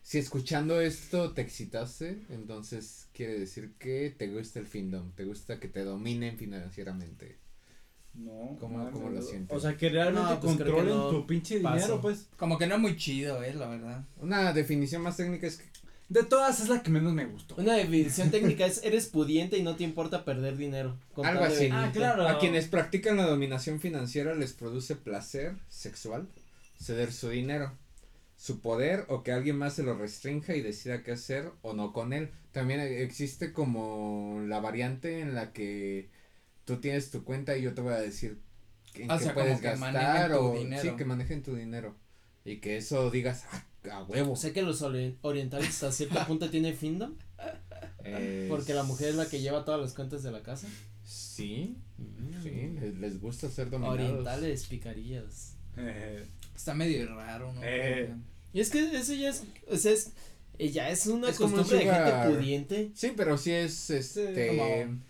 Si 0.10 0.18
escuchando 0.18 0.82
esto 0.82 1.34
te 1.34 1.42
excitaste, 1.44 2.18
entonces 2.32 3.10
quiere 3.14 3.38
decir 3.40 3.74
que 3.78 4.10
te 4.18 4.28
gusta 4.28 4.58
el 4.58 4.66
findom, 4.66 5.12
te 5.12 5.24
gusta 5.24 5.60
que 5.60 5.68
te 5.68 5.84
dominen 5.84 6.36
financieramente. 6.36 7.38
No. 8.16 8.58
¿Cómo- 8.60 8.90
cómo 8.90 9.12
lo 9.12 9.22
sientes? 9.22 9.56
O 9.56 9.60
sea, 9.60 9.78
que 9.78 9.88
realmente 9.90 10.32
No, 10.34 10.40
pues 10.40 10.58
que 10.58 10.64
controlen 10.64 10.98
no. 10.98 11.10
tu 11.12 11.28
pinche 11.28 11.60
Paso. 11.60 11.76
dinero, 11.76 12.02
pues. 12.02 12.28
Como 12.38 12.58
que 12.58 12.66
no 12.66 12.74
es 12.74 12.82
muy 12.82 12.98
chido, 12.98 13.44
eh, 13.44 13.54
la 13.54 13.68
verdad. 13.68 14.04
Una 14.20 14.52
definición 14.52 15.04
más 15.04 15.16
técnica 15.16 15.46
es 15.46 15.58
que 15.58 15.66
De 16.08 16.24
todas 16.24 16.60
es 16.60 16.70
la 16.70 16.82
que 16.82 16.90
menos 16.90 17.14
me 17.14 17.28
gustó. 17.28 17.54
Una 17.58 17.76
definición 17.76 18.32
técnica 18.32 18.66
es 18.66 18.84
eres 18.84 19.06
pudiente 19.06 19.60
y 19.60 19.62
no 19.62 19.76
te 19.76 19.84
importa 19.84 20.26
perder 20.26 20.58
dinero. 20.58 20.98
Algo 21.24 21.44
así. 21.44 21.70
Ah, 21.72 21.92
claro. 21.94 22.28
a 22.28 22.40
quienes 22.40 22.68
practican 22.68 23.16
la 23.18 23.28
dominación 23.28 23.80
financiera 23.80 24.34
les 24.34 24.54
produce 24.54 24.96
placer 24.96 25.54
sexual 25.68 26.28
ceder 26.82 27.14
su 27.14 27.30
dinero, 27.30 27.78
su 28.40 28.62
poder 28.62 29.04
o 29.10 29.22
que 29.22 29.34
alguien 29.34 29.58
más 29.58 29.74
se 29.74 29.84
lo 29.84 29.98
restrinja 29.98 30.56
y 30.56 30.62
decida 30.62 31.04
qué 31.04 31.12
hacer 31.12 31.52
o 31.62 31.74
no 31.74 31.92
con 31.92 32.14
él. 32.14 32.32
También 32.54 32.80
existe 32.80 33.52
como 33.52 34.42
la 34.48 34.62
variante 34.62 35.20
en 35.20 35.36
la 35.36 35.52
que 35.52 36.10
tú 36.64 36.78
tienes 36.80 37.12
tu 37.12 37.26
cuenta 37.26 37.58
y 37.58 37.64
yo 37.64 37.74
te 37.74 37.82
voy 37.82 37.94
a 37.94 38.00
decir 38.00 38.40
en 38.96 39.12
O 39.12 39.18
qué 39.18 39.24
sea, 39.26 39.34
como 39.34 39.44
puedes 39.46 39.60
que 39.60 39.68
gastar 39.68 39.92
manejen 39.94 40.32
tu 40.32 40.38
o 40.46 40.58
dinero. 40.58 40.82
sí 40.82 40.90
que 40.96 41.06
manejen 41.06 41.44
tu 41.44 41.56
dinero 41.56 41.96
Y 42.46 42.58
que 42.62 42.78
eso 42.78 43.12
digas, 43.12 43.44
ah, 43.52 43.66
a 43.92 44.04
huevo. 44.06 44.38
Sea 44.38 44.54
que 44.54 44.62
los 44.62 44.82
ori- 44.84 45.18
orientales 45.22 45.68
hasta 45.68 45.92
cierto 45.92 46.26
punto 46.26 46.50
tienen 46.50 46.76
findom. 46.78 47.16
Eh, 48.06 48.46
Porque 48.50 48.74
la 48.74 48.84
mujer 48.84 49.10
es 49.10 49.16
la 49.16 49.28
que 49.28 49.42
lleva 49.42 49.66
todas 49.66 49.82
las 49.82 49.94
cuentas 49.94 50.24
de 50.24 50.32
la 50.32 50.42
casa. 50.44 50.68
Sí, 51.04 51.76
Mm. 51.98 52.42
sí, 52.44 52.50
les, 52.80 52.96
les 52.96 53.20
gusta 53.20 53.50
ser 53.50 53.70
dominados. 53.70 54.00
Orientales, 54.00 54.66
picarillas. 54.68 55.58
Eh, 55.76 56.26
Está 56.56 56.74
medio 56.74 57.14
raro, 57.16 57.52
¿no? 57.54 57.62
Eh. 57.64 58.14
Y 58.54 58.60
es 58.62 58.70
que 58.70 58.98
eso 58.98 59.14
ya 59.14 59.30
es, 59.30 59.44
o 59.72 59.78
sea, 59.78 59.92
es, 59.92 60.12
eh, 60.58 60.72
ya 60.72 60.90
es 60.90 61.06
una 61.08 61.30
Es 61.30 61.38
como 61.38 61.50
un 61.56 61.62
costumbre 61.62 61.86
de 61.86 61.94
gente 61.94 62.30
pudiente. 62.36 62.92
Sí, 62.96 63.14
pero 63.16 63.38
sí 63.38 63.52
es 63.52 63.90
este 63.90 64.48
como- 64.48 65.10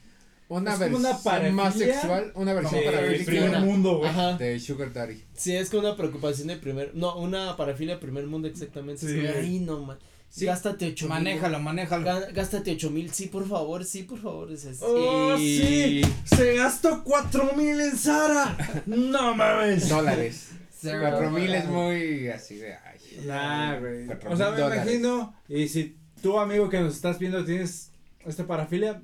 una 0.49 0.73
es 0.73 0.79
como 0.79 0.97
una 0.97 1.09
versión 1.11 1.13
más 1.13 1.21
parafilia 1.21 1.71
sexual, 1.93 2.31
una 2.35 2.53
versión 2.53 2.83
para 2.83 2.99
el 3.05 3.23
primer 3.25 3.59
mundo, 3.61 3.97
güey. 3.99 4.09
Ajá. 4.09 4.33
de 4.37 4.59
Sugar 4.59 4.91
Daddy. 4.91 5.23
Sí, 5.37 5.55
es 5.55 5.69
como 5.69 5.81
una 5.87 5.95
preocupación 5.95 6.47
de 6.47 6.55
primer, 6.57 6.91
no, 6.95 7.15
una 7.17 7.55
parafilia 7.55 7.95
de 7.95 8.01
primer 8.01 8.25
mundo 8.25 8.47
exactamente. 8.47 9.07
Sí. 9.07 9.19
Es 9.19 9.31
como, 9.31 9.39
ay, 9.43 9.59
no, 9.59 9.79
man. 9.85 9.97
Sí. 10.31 10.45
Gástate 10.45 10.87
ocho 10.89 11.05
mil. 11.05 11.09
Manéjalo, 11.15 11.59
manéjalo. 11.59 12.05
Gá- 12.05 12.31
Gástate 12.33 12.71
ocho 12.73 12.91
mil, 12.91 13.11
sí, 13.11 13.27
por 13.27 13.47
favor, 13.47 13.83
sí, 13.85 14.03
por 14.03 14.19
favor. 14.21 14.51
Es 14.51 14.63
así. 14.65 14.79
¡Oh, 14.83 15.35
sí! 15.37 16.01
¡Se 16.25 16.55
gastó 16.55 17.03
cuatro 17.03 17.51
mil 17.55 17.79
en 17.81 17.97
Sara! 17.97 18.55
¡No 18.85 19.33
mames! 19.35 19.89
Dólares. 19.89 20.49
Cuatro 20.81 21.31
mil 21.31 21.53
es 21.53 21.65
muy 21.65 22.27
así 22.29 22.55
de 22.57 22.73
ay. 22.73 22.99
Nah, 23.25 23.77
güey. 23.79 24.05
Cuatro 24.05 24.31
O 24.31 24.37
sea, 24.37 24.51
me 24.51 24.57
dólares. 24.61 24.83
imagino, 24.83 25.35
y 25.47 25.67
si 25.67 25.97
tú, 26.21 26.39
amigo 26.39 26.69
que 26.69 26.79
nos 26.79 26.95
estás 26.95 27.19
viendo, 27.19 27.43
tienes 27.45 27.91
esta 28.25 28.45
parafilia, 28.45 29.01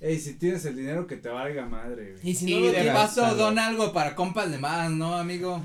ey, 0.00 0.18
si 0.18 0.34
tienes 0.34 0.64
el 0.64 0.76
dinero 0.76 1.06
que 1.06 1.16
te 1.16 1.28
valga 1.28 1.66
madre, 1.66 2.12
güey. 2.12 2.30
Y 2.30 2.34
si 2.34 2.44
no 2.46 2.50
y 2.50 2.60
lo 2.60 2.66
de 2.68 2.72
tienes, 2.74 2.92
paso 2.92 3.34
dona 3.36 3.66
algo 3.68 3.92
para 3.92 4.14
compas 4.14 4.50
de 4.50 4.58
más, 4.58 4.90
¿no, 4.90 5.14
amigo? 5.16 5.62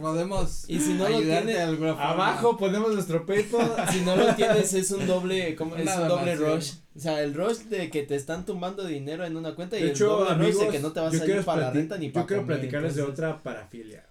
Podemos 0.00 0.64
Y 0.68 0.80
si 0.80 0.94
no 0.94 1.08
lo 1.08 1.16
ayudarte 1.18 1.46
tiene- 1.46 1.52
de 1.54 1.62
alguna 1.62 1.90
forma. 1.94 2.10
Abajo 2.10 2.56
ponemos 2.56 2.92
nuestro 2.92 3.24
PayPal. 3.26 3.74
si 3.92 4.00
no 4.00 4.16
lo 4.16 4.34
tienes 4.34 4.72
es 4.74 4.90
un 4.90 5.06
doble, 5.06 5.54
como, 5.56 5.76
es 5.76 5.88
un 5.96 6.08
doble 6.08 6.36
donación. 6.36 6.56
rush. 6.56 6.72
O 6.96 6.98
sea, 7.00 7.22
el 7.22 7.34
rush 7.34 7.58
de 7.68 7.90
que 7.90 8.02
te 8.04 8.14
están 8.16 8.44
tumbando 8.46 8.84
dinero 8.84 9.24
en 9.26 9.36
una 9.36 9.54
cuenta 9.54 9.76
y 9.76 9.80
De 9.82 9.86
el 9.86 9.92
hecho, 9.92 10.06
doble 10.08 10.34
rush 10.34 10.42
amigos, 10.46 10.60
de 10.66 10.68
que 10.70 10.78
no 10.80 10.92
te 10.92 11.00
vas 11.00 11.12
yo 11.12 11.20
a 11.20 11.24
quiero 11.24 11.40
ir 11.40 11.46
para 11.46 11.60
la 11.62 11.70
renta 11.70 11.98
ni 11.98 12.08
para 12.08 12.22
Yo 12.22 12.26
quiero 12.28 12.42
comer, 12.42 12.56
platicarles 12.58 12.94
de 12.94 13.00
entonces- 13.02 13.24
otra 13.24 13.42
parafilia, 13.42 14.04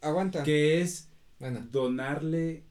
Aguanta. 0.00 0.42
que 0.42 0.80
es 0.80 1.08
Bueno. 1.38 1.66
donarle 1.70 2.64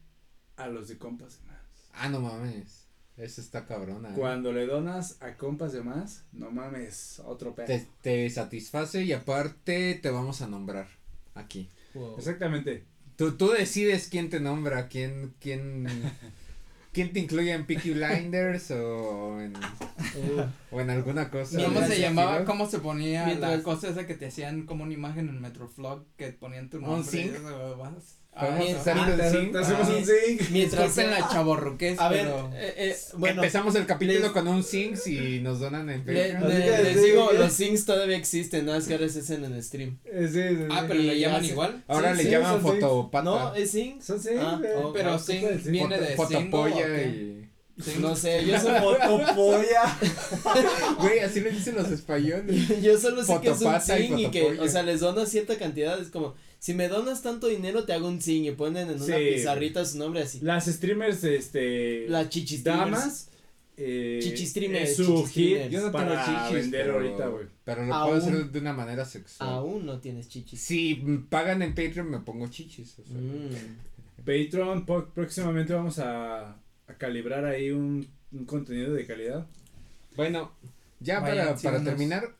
a 0.58 0.68
los 0.68 0.88
de 0.88 0.98
compas 0.98 1.40
de 1.40 1.48
más. 1.48 1.60
Ah, 1.94 2.10
no 2.10 2.20
mames. 2.22 2.86
Esa 3.18 3.40
está 3.42 3.66
cabrona. 3.66 4.10
¿eh? 4.10 4.14
Cuando 4.16 4.52
le 4.52 4.66
donas 4.66 5.22
a 5.22 5.38
compas 5.38 5.72
de 5.72 5.82
más, 5.82 6.26
no 6.34 6.52
mames, 6.52 7.22
otro 7.26 7.56
pedo. 7.56 7.68
te, 7.68 7.88
te 8.02 8.30
satisface 8.30 9.04
y 9.04 9.14
aparte 9.14 9.96
te 9.96 10.10
vamos 10.10 10.42
a 10.42 10.48
nombrar 10.48 10.88
aquí. 11.34 11.70
Wow. 11.94 12.18
Exactamente. 12.18 12.84
Tú, 13.16 13.38
tú 13.38 13.52
decides 13.52 14.10
quién 14.10 14.30
te 14.30 14.42
nombra, 14.42 14.90
quién, 14.90 15.34
quién, 15.40 15.88
quién 16.96 17.14
te 17.14 17.20
incluye 17.20 17.52
en 17.52 17.66
Peaky 17.68 17.92
Blinders 17.92 18.72
o 18.72 19.40
en, 19.40 19.54
Uh, 20.16 20.44
o 20.76 20.80
en 20.82 20.90
alguna 20.90 21.30
cosa. 21.30 21.62
¿Cómo 21.64 21.82
se 21.82 22.00
llamaba? 22.00 22.46
¿Cómo 22.46 22.68
se 22.70 22.80
ponía 22.80 23.22
la 23.22 23.28
Mientras- 23.28 23.62
cosa 23.64 23.90
esa 23.90 24.08
que 24.08 24.14
te 24.16 24.28
hacían 24.28 24.66
como 24.66 24.84
una 24.86 24.94
imagen 24.94 25.28
en 25.28 25.42
Metroflog 25.42 26.06
que 26.16 26.32
ponían 26.32 26.70
tu 26.70 26.78
¿Un 26.78 26.84
nombre? 26.84 27.12
zinc? 27.12 27.34
Podemos 28.38 28.70
Ah, 28.76 28.80
hacer 28.82 28.94
ah, 28.98 29.10
el 29.12 29.18
te, 29.18 29.30
zinc. 29.32 29.52
te 29.54 29.58
hacemos 29.60 29.88
Ah. 29.88 29.94
un 29.98 30.06
zinc. 30.06 30.42
mientras 30.52 30.84
Disculpen 30.96 31.12
la 31.12 31.30
chaborruquez, 31.30 32.00
a 32.00 32.10
ver, 32.10 32.28
eh, 32.54 32.74
eh, 32.78 32.96
bueno, 33.18 33.42
Empezamos 33.42 33.76
el 33.76 33.86
capítulo 33.86 34.20
les- 34.20 34.30
con 34.32 34.48
un 34.50 34.62
Sinks 34.64 35.08
y 35.08 35.40
nos 35.40 35.60
donan 35.62 35.90
en 35.90 36.06
le- 36.06 36.34
le- 36.34 36.64
que 36.66 36.84
les 36.84 37.02
digo, 37.04 37.32
los 37.32 37.54
syncs 37.54 37.86
todavía 37.86 38.18
existen, 38.18 38.66
nada 38.66 38.78
más 38.80 38.88
que 38.88 38.94
ahora 38.96 39.08
se 39.08 39.20
hacen 39.20 39.46
en 39.46 39.64
stream. 39.64 39.98
Eh, 40.04 40.28
sí, 40.32 40.42
sí, 40.58 40.64
Ah, 40.70 40.84
pero 40.88 41.00
le 41.00 41.18
llaman 41.20 41.46
igual. 41.46 41.84
Ahora 41.88 42.16
Sí, 42.16 42.24
le 42.24 42.30
llaman 42.32 42.62
fotopata. 42.62 43.24
No, 43.24 43.56
es 43.56 43.72
sync. 43.72 44.02
Son 44.02 44.20
zinc, 44.20 44.38
Ah, 44.42 44.60
oh, 44.84 44.92
Pero 44.94 45.14
Ah, 45.14 45.20
zinc 45.20 45.44
el 45.44 45.60
zinc. 45.62 45.72
viene 45.72 45.98
de 45.98 46.08
zinc, 46.08 46.20
¿o 46.20 46.24
fotopolla 46.28 47.02
y. 47.04 47.50
No 48.00 48.16
sé, 48.16 48.46
yo 48.46 48.58
solo, 48.60 48.80
Fotopolla. 48.80 49.98
Güey, 51.00 51.20
así 51.20 51.42
le 51.42 51.52
dicen 51.52 51.76
los 51.76 51.92
españoles. 51.92 52.82
yo 52.82 52.98
solo 52.98 53.24
sé 53.24 53.34
que 53.42 53.48
es 53.50 53.54
un 53.62 53.72
Fotopata 53.74 54.00
y 54.00 54.32
que, 54.32 54.60
o 54.60 54.68
sea, 54.68 54.84
les 54.84 55.02
donas 55.02 55.30
cierta 55.30 55.58
cantidad, 55.58 56.00
es 56.00 56.08
como, 56.10 56.36
si 56.60 56.74
me 56.74 56.88
donas 56.88 57.22
tanto 57.22 57.48
dinero 57.48 57.84
te 57.84 57.94
hago 57.94 58.08
un 58.08 58.22
zinc 58.22 58.46
y 58.46 58.52
ponen 58.52 58.90
en 58.90 59.02
una 59.02 59.18
Sí. 59.18 59.24
pizarrita 59.36 59.84
su 59.86 59.98
nombre 59.98 60.22
así. 60.22 60.40
Las 60.42 60.66
streamers, 60.68 61.24
este. 61.26 62.08
La 62.08 62.30
chichis 62.30 62.64
damas. 62.64 63.30
Eh, 63.78 64.22
Chichi 64.24 64.46
streamer, 64.48 64.84
es 64.84 64.96
su 64.96 65.26
hit. 65.28 65.68
Yo 65.70 65.82
no 65.82 65.92
tengo 65.92 65.92
para 65.92 66.24
chichis. 66.26 66.54
vender 66.62 66.86
pero, 66.86 66.94
ahorita, 66.94 67.28
güey. 67.28 67.46
Pero 67.66 67.86
lo 67.86 67.94
Aún. 67.94 68.10
puedo 68.10 68.22
hacer 68.26 68.50
de 68.50 68.60
una 68.60 68.72
manera 68.72 69.04
sexual. 69.04 69.50
Aún 69.50 69.86
no 69.86 70.00
tienes 70.00 70.30
chichis. 70.30 70.62
Si 70.62 70.96
pagan 71.30 71.62
en 71.62 71.76
Patreon 71.76 72.10
me 72.10 72.20
pongo 72.20 72.48
chichis. 72.48 72.98
o 73.00 73.04
sea. 73.06 73.18
Mm. 73.18 74.24
Patreon, 74.24 74.86
próximamente 75.14 75.74
vamos 75.74 76.00
a, 76.00 76.56
a 76.88 76.94
calibrar 76.96 77.46
ahí 77.46 77.72
un, 77.72 78.08
un 78.32 78.46
contenido 78.46 78.94
de 78.94 79.06
calidad. 79.06 79.48
Bueno, 80.16 80.52
ya 81.00 81.22
para, 81.22 81.56
para 81.56 81.84
terminar, 81.84 82.36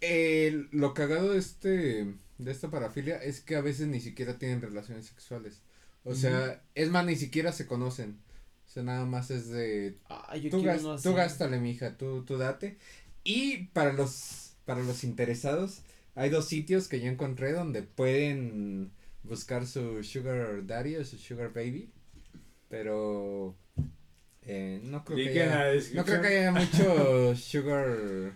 eh, 0.00 0.66
lo 0.72 0.94
cagado 0.94 1.32
de 1.32 1.38
este 1.38 2.14
de 2.38 2.52
esta 2.52 2.70
parafilia 2.70 3.16
es 3.16 3.40
que 3.40 3.56
a 3.56 3.60
veces 3.60 3.88
ni 3.88 4.00
siquiera 4.00 4.38
tienen 4.38 4.62
relaciones 4.62 5.06
sexuales. 5.06 5.60
O 6.04 6.14
sea, 6.14 6.62
es 6.74 6.88
más, 6.90 7.04
ni 7.04 7.16
siquiera 7.16 7.52
se 7.52 7.66
conocen. 7.66 8.18
O 8.66 8.70
sea, 8.70 8.82
nada 8.82 9.04
más 9.06 9.30
es 9.30 9.48
de 9.48 9.96
Ah, 10.08 10.36
yo 10.36 10.50
tú, 10.50 10.58
quiero 10.58 10.72
gas- 10.74 10.82
uno 10.84 10.92
así. 10.92 11.08
tú 11.08 11.14
gástale, 11.14 11.58
mija, 11.60 11.96
tú, 11.96 12.24
tú 12.24 12.38
date. 12.38 12.78
Y 13.24 13.64
para 13.72 13.92
los, 13.92 14.52
para 14.64 14.82
los 14.82 15.02
interesados, 15.04 15.80
hay 16.14 16.30
dos 16.30 16.46
sitios 16.46 16.86
que 16.88 17.00
yo 17.00 17.10
encontré 17.10 17.52
donde 17.52 17.82
pueden 17.82 18.92
buscar 19.24 19.66
su 19.66 20.02
sugar 20.04 20.64
daddy 20.66 20.96
o 20.96 21.04
su 21.04 21.18
sugar 21.18 21.52
baby. 21.52 21.90
Pero 22.68 23.56
eh, 24.48 24.80
no 24.82 25.04
creo 25.04 25.16
que 25.18 25.42
haya, 25.42 25.72
no 25.94 26.04
creo 26.04 26.20
que 26.22 26.26
haya 26.28 26.52
mucho 26.52 27.34
sugar 27.36 28.32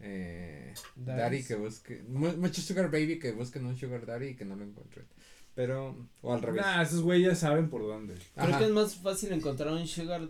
eh, 0.00 0.74
daddy 0.96 1.42
que 1.44 1.54
busque, 1.54 2.02
mu- 2.08 2.36
mucho 2.36 2.60
sugar 2.60 2.90
baby 2.90 3.18
que 3.18 3.32
busquen 3.32 3.64
un 3.66 3.76
sugar 3.76 4.04
daddy 4.04 4.28
y 4.28 4.34
que 4.36 4.44
no 4.44 4.56
lo 4.56 4.64
encuentren. 4.64 5.06
Pero, 5.54 5.96
o 6.22 6.32
al 6.34 6.42
revés. 6.42 6.62
Nah, 6.62 6.82
esos 6.82 7.00
güeyes 7.02 7.28
ya 7.30 7.34
saben 7.34 7.68
por 7.68 7.82
dónde. 7.82 8.14
Creo 8.34 8.48
Ajá. 8.48 8.58
que 8.58 8.64
es 8.66 8.70
más 8.70 8.94
fácil 8.96 9.32
encontrar 9.32 9.72
un 9.72 9.86
sugar 9.88 10.28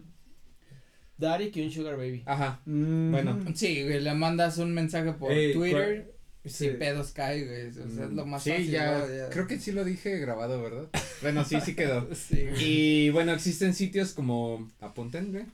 daddy 1.18 1.50
que 1.50 1.62
un 1.62 1.70
sugar 1.70 1.96
baby. 1.96 2.22
Ajá. 2.24 2.60
Mm, 2.64 3.10
Bueno. 3.10 3.38
Sí, 3.54 3.84
le 3.84 4.14
mandas 4.14 4.56
un 4.58 4.72
mensaje 4.72 5.12
por 5.12 5.30
Ey, 5.32 5.52
Twitter, 5.52 6.14
sí. 6.50 6.66
sin 6.68 6.78
pedos 6.78 7.10
cae, 7.12 7.44
güey. 7.44 7.68
O 7.68 7.72
sea, 7.94 8.04
es 8.06 8.10
lo 8.12 8.26
más 8.26 8.42
sí, 8.42 8.50
fácil. 8.50 8.70
ya, 8.70 8.98
¿no? 8.98 9.06
Ya. 9.14 9.28
creo 9.30 9.46
que 9.46 9.58
sí 9.60 9.72
lo 9.72 9.84
dije 9.84 10.18
grabado, 10.18 10.62
¿verdad? 10.62 10.88
Bueno, 11.22 11.44
sí, 11.44 11.60
sí 11.60 11.74
quedó. 11.74 12.08
Sí, 12.14 12.46
güey. 12.48 12.64
Y 12.64 13.10
bueno, 13.10 13.32
existen 13.32 13.74
sitios 13.74 14.12
como, 14.12 14.70
apunten, 14.80 15.32
güey. 15.32 15.44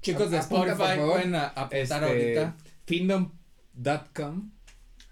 Chicos 0.00 0.30
de 0.30 0.38
Apunta, 0.38 0.56
por 0.56 0.68
Spotify 0.68 0.96
favor. 0.98 1.12
pueden 1.14 1.34
apuntar 1.34 1.78
Este, 1.78 1.94
ahorita. 1.94 2.56
Findom.com, 2.86 4.50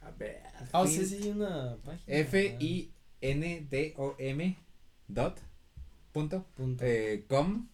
A 0.02 0.10
ver. 0.12 0.42
Ah, 0.72 0.80
o 0.80 0.86
sea, 0.86 1.04
sí 1.04 1.18
hay 1.22 1.28
una 1.30 1.76
página. 1.84 2.02
F-I-N-D-O-M 3.20 4.56
dot 5.08 5.38
punto 6.12 6.44
Punto. 6.56 6.84
eh, 6.84 7.24
com 7.28 7.68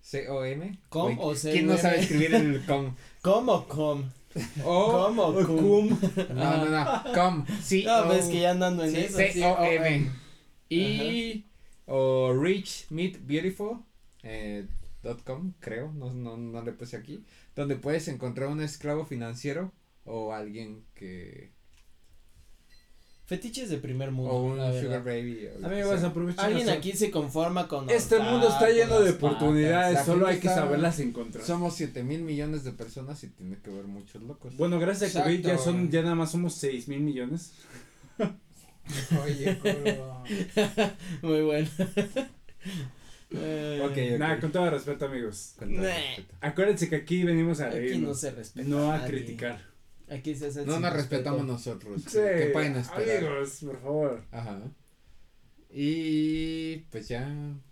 C-O-M. 0.00 0.78
Com 0.88 1.16
Güey, 1.16 1.18
o 1.20 1.34
¿Quién 1.34 1.66
no 1.66 1.76
sabe 1.76 2.00
escribir 2.00 2.34
el 2.34 2.64
com? 2.64 2.94
¿Cómo 3.22 3.52
o 3.54 3.68
com? 3.68 4.04
O, 4.64 4.92
¿Cómo 5.08 5.22
o 5.24 5.46
cum? 5.46 5.88
cum. 5.88 5.98
no, 6.34 6.64
no, 6.64 6.70
no, 6.70 7.12
com, 7.14 7.44
C 7.62 7.82
No, 7.84 8.02
O 8.02 8.08
ves 8.08 8.26
que 8.26 8.40
ya 8.40 8.50
andando 8.52 8.84
en 8.84 8.90
Sí, 8.90 8.96
eso. 8.98 9.18
sí. 9.18 9.32
C-O-M. 9.40 10.10
Y, 10.68 11.44
o 11.86 12.34
Rich 12.34 12.86
Meet 12.90 13.26
Beautiful, 13.26 13.78
eh, 14.22 14.66
dot 15.02 15.22
com, 15.24 15.52
creo, 15.60 15.92
no, 15.92 16.12
no, 16.12 16.36
no 16.36 16.62
le 16.62 16.72
puse 16.72 16.96
aquí, 16.96 17.24
donde 17.56 17.76
puedes 17.76 18.06
encontrar 18.08 18.48
un 18.48 18.60
esclavo 18.60 19.06
financiero 19.06 19.72
o 20.04 20.32
alguien 20.32 20.84
que, 20.94 21.50
Fetiches 23.28 23.68
de 23.68 23.76
primer 23.76 24.10
mundo. 24.10 24.32
o 24.32 24.42
un 24.42 24.56
sugar 24.80 25.04
baby. 25.04 25.46
o 25.62 25.66
Amigos, 25.66 26.00
sea. 26.00 26.08
aprovechen. 26.08 26.40
Alguien 26.44 26.70
aquí 26.70 26.92
se 26.92 27.10
conforma 27.10 27.68
con. 27.68 27.88
Este 27.90 28.18
mundo 28.18 28.48
está 28.48 28.70
lleno 28.70 29.00
de 29.00 29.10
oportunidades, 29.10 29.94
La 29.94 30.04
solo 30.04 30.26
hay 30.26 30.40
que 30.40 30.48
saberlas 30.48 30.98
encontrar. 30.98 31.44
Somos 31.44 31.74
7 31.74 32.02
mil 32.02 32.22
millones 32.22 32.64
de 32.64 32.72
personas 32.72 33.22
y 33.24 33.28
tiene 33.28 33.58
que 33.62 33.70
haber 33.70 33.84
muchos 33.84 34.22
locos. 34.22 34.56
Bueno, 34.56 34.80
gracias 34.80 35.14
a 35.14 35.24
COVID 35.24 35.40
ya 35.42 35.50
Exacto. 35.52 35.64
son, 35.72 35.90
ya 35.90 36.00
nada 36.02 36.14
más 36.14 36.30
somos 36.30 36.54
6 36.54 36.88
mil 36.88 37.00
millones. 37.00 37.52
Oye, 39.24 39.58
culo. 39.58 40.22
patas. 40.54 40.92
Muy 41.20 41.42
bueno. 41.42 41.68
Eh, 43.30 43.82
Ok, 43.84 43.90
ok. 43.90 44.18
Nada, 44.18 44.40
con 44.40 44.50
todo 44.52 44.70
respeto, 44.70 45.04
amigos. 45.04 45.52
Con 45.58 45.68
todo 45.74 45.82
Nah. 45.82 45.92
respeto. 45.92 46.34
Acuérdense 46.40 46.88
que 46.88 46.96
aquí 46.96 47.24
venimos 47.24 47.60
a 47.60 47.66
Aquí 47.66 47.74
no 47.76 47.80
reírnos, 47.82 48.20
se 48.20 48.30
respeta. 48.30 48.66
no 48.66 48.90
a 48.90 48.96
nadie. 48.98 49.10
criticar. 49.10 49.67
Aquí 50.10 50.34
se 50.34 50.46
hace 50.46 50.60
No 50.64 50.80
nos 50.80 50.92
respeto. 50.92 50.96
respetamos 50.96 51.46
nosotros. 51.46 52.02
Sí, 52.06 52.18
¿Qué 52.18 52.50
pueden 52.52 52.76
esperar? 52.76 53.24
amigos, 53.26 53.58
por 53.64 53.80
favor. 53.80 54.22
Ajá. 54.30 54.62
Y 55.70 56.76
pues 56.90 57.08
ya 57.08 57.28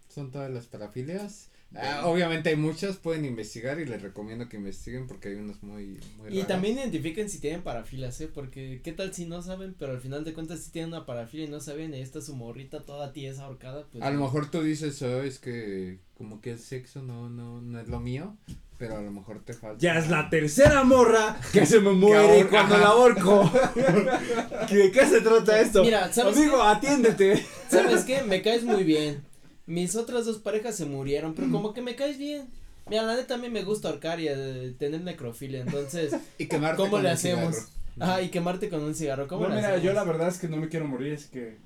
son 0.08 0.30
todas 0.30 0.50
las 0.50 0.66
parafilias. 0.66 1.50
Ah, 1.74 2.02
obviamente 2.06 2.48
hay 2.50 2.56
muchas, 2.56 2.96
pueden 2.96 3.24
investigar 3.24 3.80
y 3.80 3.84
les 3.86 4.00
recomiendo 4.00 4.48
que 4.48 4.56
investiguen 4.56 5.06
porque 5.08 5.28
hay 5.30 5.34
unas 5.34 5.62
muy, 5.62 5.98
muy 6.16 6.28
Y 6.28 6.34
raras. 6.34 6.46
también 6.46 6.78
identifiquen 6.78 7.28
si 7.28 7.38
tienen 7.40 7.62
parafilas, 7.62 8.18
¿eh? 8.20 8.28
Porque 8.32 8.80
qué 8.84 8.92
tal 8.92 9.12
si 9.12 9.26
no 9.26 9.42
saben, 9.42 9.74
pero 9.78 9.92
al 9.92 10.00
final 10.00 10.24
de 10.24 10.32
cuentas 10.32 10.60
si 10.60 10.70
tienen 10.70 10.90
una 10.94 11.04
parafilia 11.04 11.46
y 11.46 11.50
no 11.50 11.60
saben, 11.60 11.92
y 11.92 11.96
ahí 11.96 12.02
está 12.02 12.20
su 12.22 12.36
morrita 12.36 12.84
toda 12.84 13.12
tiesa 13.12 13.44
ahorcada, 13.44 13.84
pues. 13.90 14.02
A 14.02 14.10
lo 14.10 14.20
mejor 14.20 14.50
tú 14.50 14.62
dices, 14.62 15.02
oh, 15.02 15.22
es 15.22 15.38
que 15.38 15.98
como 16.14 16.40
que 16.40 16.52
el 16.52 16.60
sexo 16.60 17.02
no, 17.02 17.28
no, 17.28 17.60
no 17.60 17.80
es 17.80 17.88
lo 17.88 17.98
mío, 18.00 18.36
pero 18.78 18.97
a 18.98 19.01
lo 19.03 19.11
mejor 19.11 19.43
te 19.44 19.53
falta. 19.55 19.78
Ya 19.78 19.98
es 19.98 20.09
la 20.09 20.28
tercera 20.31 20.85
morra 20.85 21.39
que 21.53 21.65
se 21.66 21.81
me 21.81 21.93
muere 21.93 22.47
cuando 22.48 22.77
la 22.77 22.86
ahorco. 22.89 23.51
¿De 24.70 24.90
qué 24.90 25.07
se 25.07 25.20
trata 25.20 25.61
esto? 25.61 25.82
Mira, 25.82 26.12
¿sabes 26.12 26.36
Amigo, 26.36 26.62
atiéndete. 26.62 27.44
¿Sabes 27.70 28.05
qué? 28.05 28.23
Me 28.23 28.43
caes 28.43 28.65
muy 28.65 28.85
bien. 28.85 29.23
Mis 29.66 29.97
otras 29.97 30.24
dos 30.27 30.39
parejas 30.39 30.77
se 30.77 30.85
murieron, 30.86 31.35
pero 31.35 31.51
como 31.51 31.74
que 31.74 31.82
me 31.82 31.97
caes 31.97 32.19
bien. 32.19 32.48
Mira, 32.89 33.03
la 33.03 33.16
neta 33.16 33.35
a 33.35 33.39
mí 33.39 33.48
me 33.51 33.65
gusta 33.65 33.89
ahorcar 33.89 34.20
y 34.20 34.28
eh, 34.28 34.74
tener 34.78 35.01
necrofilia, 35.01 35.61
entonces, 35.61 36.15
Y 36.39 36.47
quemarte 36.47 36.77
¿cómo 36.77 36.93
con 36.93 37.03
le 37.03 37.09
un 37.09 37.15
hacemos? 37.15 37.55
cigarro. 37.57 37.70
Ah, 37.98 38.20
y 38.23 38.28
quemarte 38.28 38.69
con 38.69 38.85
un 38.85 38.94
cigarro, 38.94 39.27
¿cómo 39.27 39.43
No, 39.43 39.48
le 39.48 39.57
mira, 39.57 39.69
hacemos? 39.70 39.85
yo 39.85 39.93
la 39.93 40.05
verdad 40.05 40.28
es 40.28 40.39
que 40.39 40.48
no 40.48 40.57
me 40.59 40.69
quiero 40.69 40.86
morir, 40.86 41.15
es 41.15 41.27
que. 41.27 41.57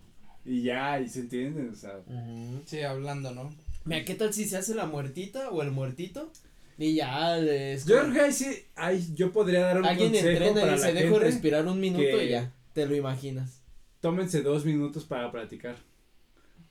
Y 0.47 0.63
ya, 0.63 0.99
y 0.99 1.09
se 1.11 1.21
entienden, 1.21 1.71
o 1.75 1.77
sea. 1.77 1.99
Sí, 2.65 2.81
hablando, 2.83 3.33
¿no? 3.33 3.53
Mira, 3.85 4.05
¿qué 4.07 4.15
tal 4.15 4.33
si 4.33 4.47
se 4.47 4.57
hace 4.57 4.75
la 4.75 4.87
muertita 4.87 5.51
o 5.51 5.61
el 5.63 5.71
muertito? 5.71 6.31
Y 6.81 6.95
ya 6.95 7.37
es 7.39 7.85
Yo 7.85 8.01
creo 8.01 8.13
que 8.15 8.21
ahí 8.21 8.33
sí, 8.33 8.47
ahí 8.75 9.07
yo 9.15 9.31
podría 9.33 9.61
dar 9.61 9.81
un 9.81 9.85
alguien 9.85 10.13
consejo 10.13 10.29
entrena 10.31 10.61
para 10.63 10.67
y 10.77 10.79
la 10.81 10.87
se 10.87 10.93
deja 10.95 11.19
respirar 11.19 11.67
un 11.67 11.79
minuto 11.79 12.23
y 12.23 12.31
ya, 12.31 12.55
te 12.73 12.87
lo 12.87 12.97
imaginas. 12.97 13.63
Tómense 14.01 14.41
dos 14.41 14.65
minutos 14.65 15.05
para 15.05 15.31
platicar. 15.31 15.77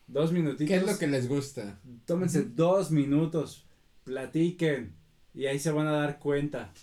Dos 0.08 0.32
minutitos. 0.32 0.68
¿Qué 0.68 0.78
es 0.78 0.84
lo 0.84 0.98
que 0.98 1.06
les 1.06 1.30
gusta? 1.30 1.80
Tómense 2.06 2.42
dos 2.42 2.90
minutos, 2.90 3.68
platiquen 4.04 4.96
y 5.36 5.46
ahí 5.46 5.60
se 5.60 5.70
van 5.70 5.86
a 5.86 5.92
dar 5.92 6.18
cuenta 6.18 6.74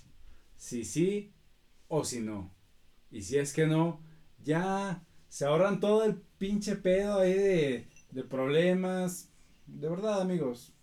si 0.57 0.85
sí 0.85 1.33
o 1.89 2.05
si 2.05 2.21
no. 2.21 2.55
Y 3.11 3.23
si 3.23 3.39
es 3.39 3.53
que 3.53 3.67
no, 3.67 4.01
ya 4.45 5.03
se 5.29 5.47
ahorran 5.47 5.81
todo 5.81 6.05
el 6.05 6.15
pinche 6.39 6.77
pedo 6.77 7.19
ahí 7.19 7.35
de, 7.35 7.89
de 8.13 8.23
problemas. 8.23 9.33
De 9.67 9.89
verdad, 9.89 10.21
amigos. 10.21 10.76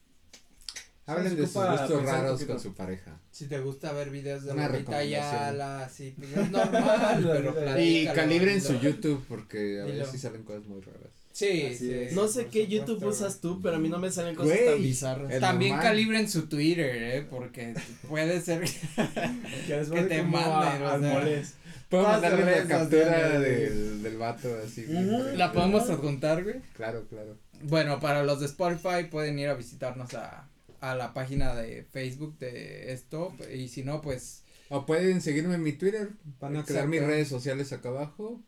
Hablen 1.05 1.35
de 1.35 1.45
sus 1.47 1.53
gustos 1.55 2.03
raros 2.05 2.43
con 2.45 2.59
su 2.59 2.73
pareja. 2.73 3.19
Si 3.31 3.47
te 3.47 3.59
gusta 3.59 3.91
ver 3.91 4.09
videos 4.09 4.45
de 4.45 4.53
recomendación. 4.53 4.95
Ayala, 4.95 5.89
sí, 5.93 6.13
pues 6.17 6.29
es 6.31 6.49
normal, 6.51 7.29
pero 7.53 7.79
Y 7.81 8.05
calibren 8.07 8.61
su. 8.61 8.79
YouTube 8.79 9.23
porque 9.27 9.81
a 9.81 9.85
veces 9.85 10.07
sí 10.11 10.17
salen 10.17 10.43
cosas 10.43 10.65
muy 10.65 10.79
raras. 10.81 11.09
Sí, 11.33 11.75
sí. 11.75 12.07
No 12.13 12.27
sé 12.27 12.45
qué 12.45 12.63
supuesto, 12.65 12.85
YouTube 12.93 13.03
usas 13.09 13.41
tú, 13.41 13.59
pero 13.61 13.77
a 13.77 13.79
mí 13.79 13.89
no 13.89 13.97
me 13.99 14.11
salen 14.11 14.35
cosas 14.35 14.53
Güey, 14.53 14.65
tan 14.69 14.81
bizarras. 14.83 15.39
También 15.39 15.71
normal. 15.71 15.89
calibren 15.89 16.29
su 16.29 16.43
Twitter, 16.47 16.95
eh, 16.95 17.27
porque 17.29 17.73
puede 18.07 18.39
ser 18.39 18.61
Que, 18.61 19.75
te 20.07 20.23
manden, 20.23 20.83
a- 20.83 20.93
o 20.95 20.99
sea. 21.01 21.43
Puedo 21.89 22.03
mandarle 22.07 22.65
captura 22.67 23.39
del, 23.39 24.01
del 24.03 24.17
vato 24.17 24.47
así. 24.65 24.83
horrible. 24.85 25.35
la 25.37 25.51
podemos 25.51 25.89
adjuntar, 25.89 26.43
güey. 26.43 26.55
Claro, 26.75 27.05
claro. 27.09 27.35
Bueno, 27.63 27.99
para 27.99 28.23
los 28.23 28.39
de 28.39 28.45
Spotify 28.47 29.05
pueden 29.09 29.37
ir 29.39 29.49
a 29.49 29.53
visitarnos 29.53 30.13
a, 30.13 30.47
a 30.83 30.95
la 30.95 31.13
página 31.13 31.55
de 31.55 31.83
Facebook 31.91 32.37
de 32.39 32.91
esto 32.91 33.33
y 33.53 33.69
si 33.69 33.83
no, 33.83 34.01
pues 34.01 34.43
O 34.69 34.85
pueden 34.85 35.21
seguirme 35.21 35.55
en 35.55 35.63
mi 35.63 35.71
Twitter. 35.73 36.09
Van 36.41 36.57
a 36.57 36.65
quedar 36.65 36.87
mis 36.87 37.01
redes 37.01 37.27
sociales 37.29 37.71
acá 37.71 37.89
abajo. 37.89 38.41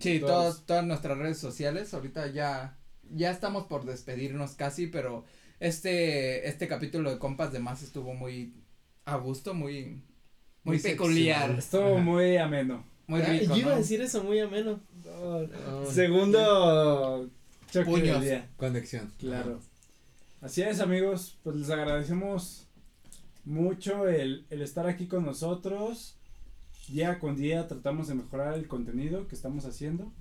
sí, 0.00 0.20
todos, 0.20 0.64
todas 0.66 0.84
nuestras 0.86 1.18
redes 1.18 1.38
sociales. 1.38 1.92
Ahorita 1.92 2.28
ya, 2.28 2.78
ya 3.10 3.30
estamos 3.30 3.66
por 3.66 3.84
despedirnos 3.84 4.52
casi, 4.52 4.86
pero 4.86 5.24
este, 5.60 6.48
este 6.48 6.66
capítulo 6.68 7.10
de 7.10 7.18
Compas 7.18 7.52
de 7.52 7.58
Más 7.58 7.82
estuvo 7.82 8.14
muy 8.14 8.54
a 9.04 9.16
gusto, 9.16 9.52
muy, 9.54 10.02
muy, 10.64 10.76
Muy 10.76 10.78
peculiar. 10.78 11.50
Estuvo 11.58 11.94
Ajá. 11.96 12.02
muy 12.02 12.36
ameno. 12.38 12.84
muy 13.06 13.20
Ah, 13.20 13.26
rico, 13.26 13.54
Yo 13.54 13.60
iba 13.60 13.74
a 13.74 13.78
decir 13.78 14.00
eso 14.00 14.24
muy 14.24 14.38
ameno. 14.40 14.80
Ah, 15.06 15.42
Segundo 15.92 17.28
choque 17.70 17.84
Puños. 17.84 18.20
del 18.20 18.22
día. 18.22 18.48
Conexión. 18.56 19.12
Claro. 19.18 19.60
Así 20.44 20.60
es, 20.60 20.80
amigos. 20.80 21.38
Pues 21.42 21.56
les 21.56 21.70
agradecemos 21.70 22.66
mucho 23.46 24.06
el, 24.08 24.44
el 24.50 24.60
estar 24.60 24.86
aquí 24.86 25.06
con 25.06 25.24
nosotros. 25.24 26.16
Día 26.88 27.18
con 27.18 27.34
día 27.36 27.66
tratamos 27.66 28.08
de 28.08 28.14
mejorar 28.14 28.52
el 28.54 28.68
contenido 28.68 29.26
que 29.26 29.34
estamos 29.34 29.64
haciendo. 29.64 30.12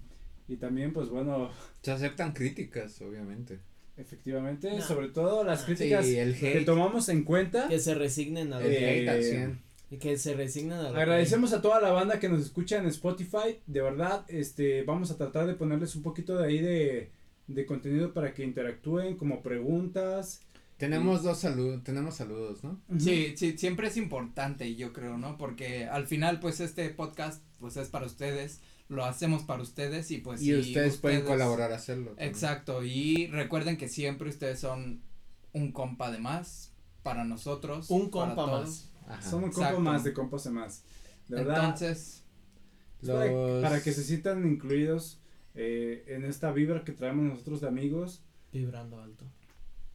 Y 0.48 0.56
también, 0.56 0.94
pues 0.94 1.10
bueno, 1.10 1.50
Se 1.82 1.92
aceptan 1.92 2.32
críticas, 2.34 3.02
obviamente. 3.02 3.60
efectivamente, 3.98 4.72
No. 4.72 4.82
sobre 4.82 5.10
todo 5.10 5.44
las 5.44 5.64
críticas 5.66 6.06
Sí, 6.06 6.18
el 6.18 6.40
que 6.40 6.62
tomamos 6.62 7.10
en 7.10 7.24
cuenta. 7.24 7.68
Que 7.68 7.80
se 7.80 7.94
resignen 7.94 8.54
a 8.54 8.60
lo 8.62 8.66
Eh, 8.66 8.78
que, 8.78 8.86
hate 9.02 9.10
al 9.10 9.24
100. 9.24 9.60
y 9.92 9.98
que 9.98 10.18
se 10.18 10.34
resignen 10.36 10.80
a 10.80 10.84
lo 10.84 10.94
que- 10.94 11.02
Agradecemos 11.02 11.52
a 11.54 11.62
toda 11.62 11.80
la 11.82 11.92
banda 11.92 12.18
que 12.20 12.30
nos 12.30 12.42
escucha 12.42 12.78
en 12.78 12.86
Spotify. 12.88 13.60
De 13.68 13.82
verdad, 13.82 14.24
este, 14.30 14.84
vamos 14.84 15.12
a 15.12 15.18
tratar 15.18 15.48
de 15.48 15.54
ponerles 15.54 15.96
un 15.98 16.02
poquito 16.02 16.38
de 16.38 16.48
ahí 16.48 16.60
de, 16.60 17.10
de 17.48 17.66
contenido 17.66 18.14
para 18.14 18.34
que 18.34 18.44
interactúen, 18.44 19.18
como 19.18 19.42
preguntas. 19.42 20.42
Tenemos 20.78 21.24
dos 21.24 21.40
saludos, 21.40 21.84
tenemos 21.84 22.16
saludos, 22.16 22.64
¿no? 22.64 22.82
Sí, 22.98 23.36
sí, 23.38 23.58
siempre 23.58 23.88
es 23.88 23.96
importante, 23.98 24.76
yo 24.76 24.92
creo, 24.92 25.18
¿no? 25.18 25.38
Porque 25.38 25.86
al 25.86 26.08
final, 26.08 26.40
pues, 26.40 26.60
este 26.60 26.90
podcast, 26.90 27.44
pues, 27.60 27.78
es 27.78 27.90
para 27.90 28.06
ustedes, 28.06 28.60
lo 28.90 29.06
hacemos 29.06 29.44
para 29.44 29.62
ustedes 29.62 30.12
y 30.12 30.18
pues. 30.18 30.42
y 30.42 30.54
ustedes, 30.56 30.98
pueden 30.98 31.24
colaborar 31.24 31.72
a 31.72 31.76
hacerlo. 31.76 32.08
también. 32.12 32.28
Exacto, 32.28 32.84
y 32.84 33.28
recuerden 33.28 33.78
que 33.78 33.88
siempre 33.88 34.30
ustedes 34.30 34.60
son 34.60 35.02
un 35.54 35.72
compa 35.72 36.12
de 36.12 36.20
más 36.20 36.74
para 37.04 37.24
nosotros. 37.24 37.90
Un 37.90 38.10
para 38.10 38.28
compa 38.36 38.46
todos. 38.46 38.62
más. 38.62 38.90
Ajá. 39.08 39.30
Son 39.30 39.44
un 39.44 39.52
compa 39.52 39.68
Exacto. 39.70 39.80
más 39.82 40.04
de 40.04 40.14
compas 40.14 40.44
de 40.44 40.50
más. 40.52 40.84
De 41.28 41.36
verdad. 41.38 41.64
Entonces, 41.66 42.24
Los- 43.02 43.62
para 43.62 43.82
que 43.82 43.92
se 43.94 44.04
sientan 44.04 44.46
incluidos 44.46 45.20
eh, 45.56 46.04
en 46.08 46.26
esta 46.26 46.52
vibra 46.52 46.84
que 46.84 46.92
traemos 46.94 47.26
nosotros 47.26 47.62
de 47.62 47.68
amigos 47.68 48.24
Vibrando 48.52 49.00
alto. 49.02 49.26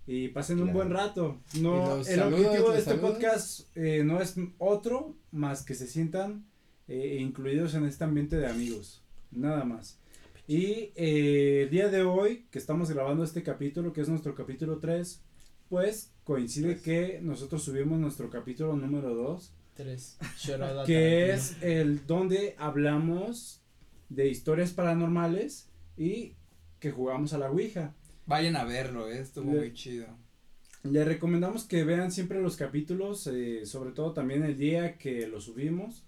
y 0.06 0.28
pasen 0.28 0.59
un 0.59 0.64
Claro. 0.70 0.78
buen 0.78 0.90
rato. 0.90 1.40
No, 1.60 1.97
el 1.98 2.05
saludos, 2.05 2.40
objetivo 2.47 2.72
de 2.72 2.78
este 2.78 2.90
saludos. 2.90 3.10
podcast 3.12 3.60
eh, 3.76 4.02
no 4.05 4.20
es 4.20 4.35
otro 4.59 5.14
más 5.32 5.64
que 5.64 5.74
se 5.74 5.86
sientan 5.86 6.44
eh, 6.89 7.18
incluidos 7.20 7.74
en 7.74 7.85
este 7.85 8.05
ambiente 8.05 8.36
de 8.36 8.47
amigos, 8.47 9.02
nada 9.30 9.64
más. 9.64 9.98
Y 10.47 10.93
eh, 10.97 11.62
el 11.64 11.70
día 11.70 11.89
de 11.89 12.02
hoy 12.02 12.47
que 12.51 12.59
estamos 12.59 12.90
grabando 12.90 13.22
este 13.22 13.43
capítulo, 13.43 13.93
que 13.93 14.01
es 14.01 14.09
nuestro 14.09 14.35
capítulo 14.35 14.78
3, 14.78 15.20
pues 15.68 16.12
coincide 16.24 16.76
Tres. 16.76 16.82
que 16.82 17.20
nosotros 17.20 17.62
subimos 17.62 17.98
nuestro 17.98 18.30
capítulo 18.30 18.74
número 18.74 19.14
2 19.14 19.52
Tres. 19.74 20.16
Shout 20.39 20.60
out 20.62 20.78
a 20.80 20.85
que 20.86 21.26
Tarantino. 21.28 21.35
es 21.35 21.62
el 21.62 22.06
donde 22.06 22.55
hablamos 22.59 23.57
de 24.09 24.28
historias 24.28 24.72
paranormales 24.72 25.68
y 25.97 26.35
que 26.80 26.90
jugamos 26.90 27.32
a 27.32 27.39
la 27.39 27.51
Ouija. 27.51 27.94
vayan 28.26 28.56
a 28.56 28.64
verlo, 28.64 29.09
eh, 29.09 29.20
estuvo 29.20 29.52
Le- 29.52 29.59
muy 29.59 29.72
chido. 29.74 30.06
Les 30.85 31.06
recomendamos 31.06 31.64
que 31.64 31.82
vean 31.85 32.12
siempre 32.12 32.40
los 32.40 32.56
capítulos, 32.56 33.26
eh, 33.26 33.66
sobre 33.66 33.90
todo 33.93 34.12
también 34.12 34.44
el 34.44 34.56
día 34.56 34.97
que 34.98 35.26
lo 35.26 35.40
subimos 35.40 36.05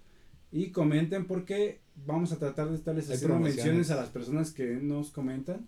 y 0.53 0.71
comenten 0.71 1.27
porque 1.27 1.81
vamos 2.07 2.31
a 2.33 2.39
tratar 2.39 2.69
de 2.71 2.77
estarles 2.77 3.09
Hay 3.09 3.15
haciendo 3.17 3.35
promociones. 3.37 3.65
menciones 3.65 3.91
a 3.91 3.97
las 3.97 4.11
personas 4.11 4.53
que 4.53 4.67
nos 4.77 5.11
comentan. 5.11 5.67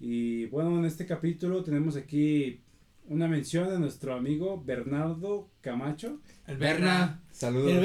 Y 0.00 0.46
bueno, 0.46 0.78
en 0.78 0.84
este 0.84 1.04
capítulo 1.06 1.64
tenemos 1.64 1.96
aquí 1.96 2.60
una 3.08 3.26
mención 3.26 3.68
de 3.68 3.78
nuestro 3.80 4.14
amigo 4.14 4.62
Bernardo 4.64 5.48
Camacho. 5.60 6.20
El 6.46 6.58
Berna, 6.58 7.20
saludos. 7.32 7.72
El. 7.72 7.80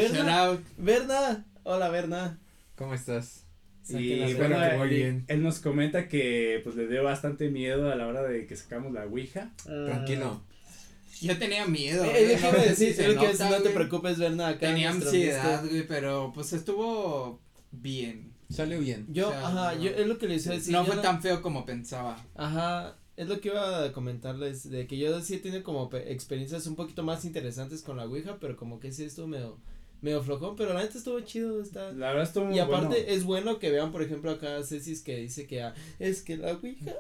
Berna. 0.77 1.45
Hola, 1.63 1.89
Berna. 1.89 2.39
¿Cómo 2.75 2.93
estás? 2.93 3.45
Y 3.89 4.33
bueno, 4.35 4.57
que 4.59 4.77
muy 4.77 4.87
él- 4.87 4.95
bien. 4.95 5.25
él 5.27 5.43
nos 5.43 5.59
comenta 5.59 6.07
que 6.07 6.61
pues 6.63 6.75
le 6.75 6.87
dio 6.87 7.03
bastante 7.03 7.49
miedo 7.49 7.91
a 7.91 7.95
la 7.95 8.07
hora 8.07 8.23
de 8.23 8.45
que 8.47 8.55
sacamos 8.55 8.93
la 8.93 9.05
Ouija. 9.05 9.51
Tranquilo. 9.65 10.41
Yo 11.21 11.37
tenía 11.37 11.65
miedo. 11.65 12.03
Eh, 12.05 12.33
eh, 12.33 12.69
decir, 12.69 12.95
es 12.99 13.39
no 13.39 13.61
te 13.61 13.69
preocupes, 13.69 14.17
Berna, 14.17 14.49
acá 14.49 14.67
Tenía 14.67 14.89
ansiedad, 14.91 15.63
güey, 15.69 15.87
pero 15.87 16.31
pues 16.33 16.53
estuvo 16.53 17.39
bien. 17.71 18.31
Salió 18.49 18.79
bien. 18.79 19.05
Yo, 19.09 19.29
O 19.29 19.31
sea, 19.31 19.47
ajá, 19.47 19.75
no. 19.75 19.81
yo, 19.81 19.89
es 19.91 20.05
lo 20.07 20.17
que 20.17 20.27
les 20.27 20.45
iba 20.45 20.53
a 20.55 20.57
decir. 20.57 20.73
no 20.73 20.85
fue 20.85 20.97
tan 20.97 21.21
feo 21.21 21.41
como 21.41 21.65
pensaba. 21.65 22.23
Ajá, 22.35 22.97
es 23.17 23.27
lo 23.27 23.39
que 23.39 23.49
iba 23.49 23.85
a 23.85 23.91
comentarles, 23.93 24.69
de 24.69 24.85
que 24.85 24.97
yo 24.97 25.19
sí 25.21 25.35
he 25.35 25.39
tenido 25.39 25.63
como 25.63 25.89
pe- 25.89 26.11
experiencias 26.11 26.67
un 26.67 26.75
poquito 26.75 27.03
más 27.03 27.25
interesantes 27.25 27.81
con 27.81 27.97
la 27.97 28.05
Ouija, 28.05 28.37
pero 28.39 28.55
como 28.57 28.79
que 28.79 28.91
sí 28.91 29.05
estuvo 29.05 29.27
medio, 29.27 29.57
medio 30.03 30.21
flojón, 30.21 30.55
pero 30.55 30.73
la 30.73 30.81
neta 30.83 30.97
estuvo 30.97 31.19
chido, 31.21 31.61
está. 31.61 31.91
La 31.93 32.07
verdad 32.09 32.23
estuvo 32.23 32.45
muy 32.45 32.55
Y 32.55 32.59
aparte 32.59 32.87
bueno. 32.87 33.05
es 33.07 33.23
bueno 33.23 33.59
que 33.59 33.71
vean, 33.71 33.91
por 33.91 34.03
ejemplo, 34.03 34.29
acá 34.31 34.57
a 34.57 34.63
Cecis 34.63 35.01
que 35.01 35.15
dice 35.17 35.47
que 35.47 35.63
ah, 35.63 35.73
es 35.97 36.21
que 36.21 36.37
la 36.37 36.53
Ouija. 36.53 36.91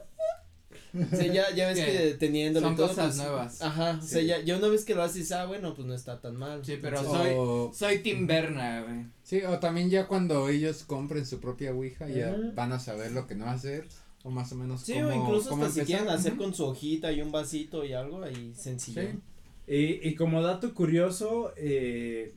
O 0.95 1.15
sea, 1.15 1.25
ya, 1.25 1.51
ya 1.55 1.67
ves 1.69 1.79
que 1.79 2.15
teniéndolo 2.19 2.67
Son 2.67 2.75
todo, 2.75 2.87
cosas 2.87 3.05
pues, 3.05 3.17
nuevas. 3.17 3.61
Ajá, 3.63 3.99
o 4.01 4.05
sea, 4.05 4.21
ya, 4.21 4.39
ya 4.41 4.57
una 4.57 4.67
vez 4.67 4.85
que 4.85 4.93
lo 4.93 5.01
haces, 5.03 5.31
ah, 5.31 5.45
bueno, 5.45 5.73
pues 5.75 5.87
no 5.87 5.93
está 5.95 6.21
tan 6.21 6.35
mal. 6.35 6.63
Sí, 6.63 6.77
pero 6.81 6.99
Entonces, 6.99 7.21
soy- 7.23 7.35
O, 7.35 7.71
Soy 7.73 7.99
Tim 7.99 8.27
Berna, 8.27 8.83
güey. 8.83 9.05
sí, 9.23 9.41
o 9.43 9.59
también 9.59 9.89
ya 9.89 10.07
cuando 10.07 10.47
ellos 10.49 10.83
compren 10.83 11.25
su 11.25 11.39
propia 11.39 11.71
Ouija, 11.73 12.07
ya 12.09 12.29
Ajá. 12.29 12.37
van 12.55 12.71
a 12.73 12.79
saber 12.79 13.11
lo 13.11 13.25
que 13.27 13.33
no 13.35 13.45
hacer 13.47 13.87
o 14.23 14.29
más 14.29 14.51
o 14.51 14.55
menos 14.55 14.81
Sí, 14.81 14.93
cómo, 14.93 15.07
o 15.07 15.13
incluso 15.13 15.49
cómo 15.49 15.65
hasta 15.65 15.81
si 15.81 15.85
quieren 15.87 16.07
hacer 16.09 16.35
con 16.37 16.53
su 16.53 16.63
hojita 16.65 17.11
y 17.11 17.21
un 17.21 17.31
vasito 17.31 17.83
y 17.83 17.93
algo 17.93 18.23
ahí 18.23 18.53
sencillo. 18.55 19.01
Sí. 19.01 19.07
Y, 19.65 20.07
y 20.09 20.15
como 20.15 20.41
dato 20.43 20.73
curioso, 20.75 21.53
eh, 21.57 22.33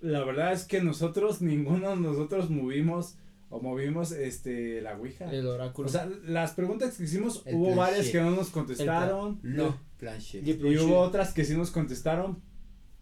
la 0.00 0.24
verdad 0.24 0.52
es 0.52 0.64
que 0.64 0.80
nosotros, 0.82 1.40
ninguno 1.42 1.90
de 1.90 1.96
nosotros 1.96 2.50
movimos 2.50 3.16
o 3.50 3.60
movimos 3.60 4.12
este 4.12 4.80
la 4.82 4.96
Ouija. 4.98 5.30
El 5.32 5.46
oráculo. 5.46 5.88
O 5.88 5.90
sea, 5.90 6.08
las 6.26 6.52
preguntas 6.52 6.96
que 6.96 7.04
hicimos, 7.04 7.42
El 7.46 7.54
hubo 7.56 7.74
varias 7.74 8.00
planche. 8.08 8.12
que 8.12 8.20
no 8.20 8.30
nos 8.32 8.48
contestaron. 8.50 9.38
No, 9.42 9.78
planche. 9.98 10.42
Y- 10.44 10.50
Y 10.50 10.78
hubo 10.78 10.98
otras 11.00 11.32
que 11.32 11.44
sí 11.46 11.54
nos 11.56 11.70
contestaron, 11.70 12.42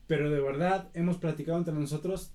pero 0.06 0.30
de 0.30 0.40
verdad 0.40 0.88
hemos 0.94 1.16
platicado 1.18 1.58
entre 1.58 1.74
nosotros, 1.74 2.30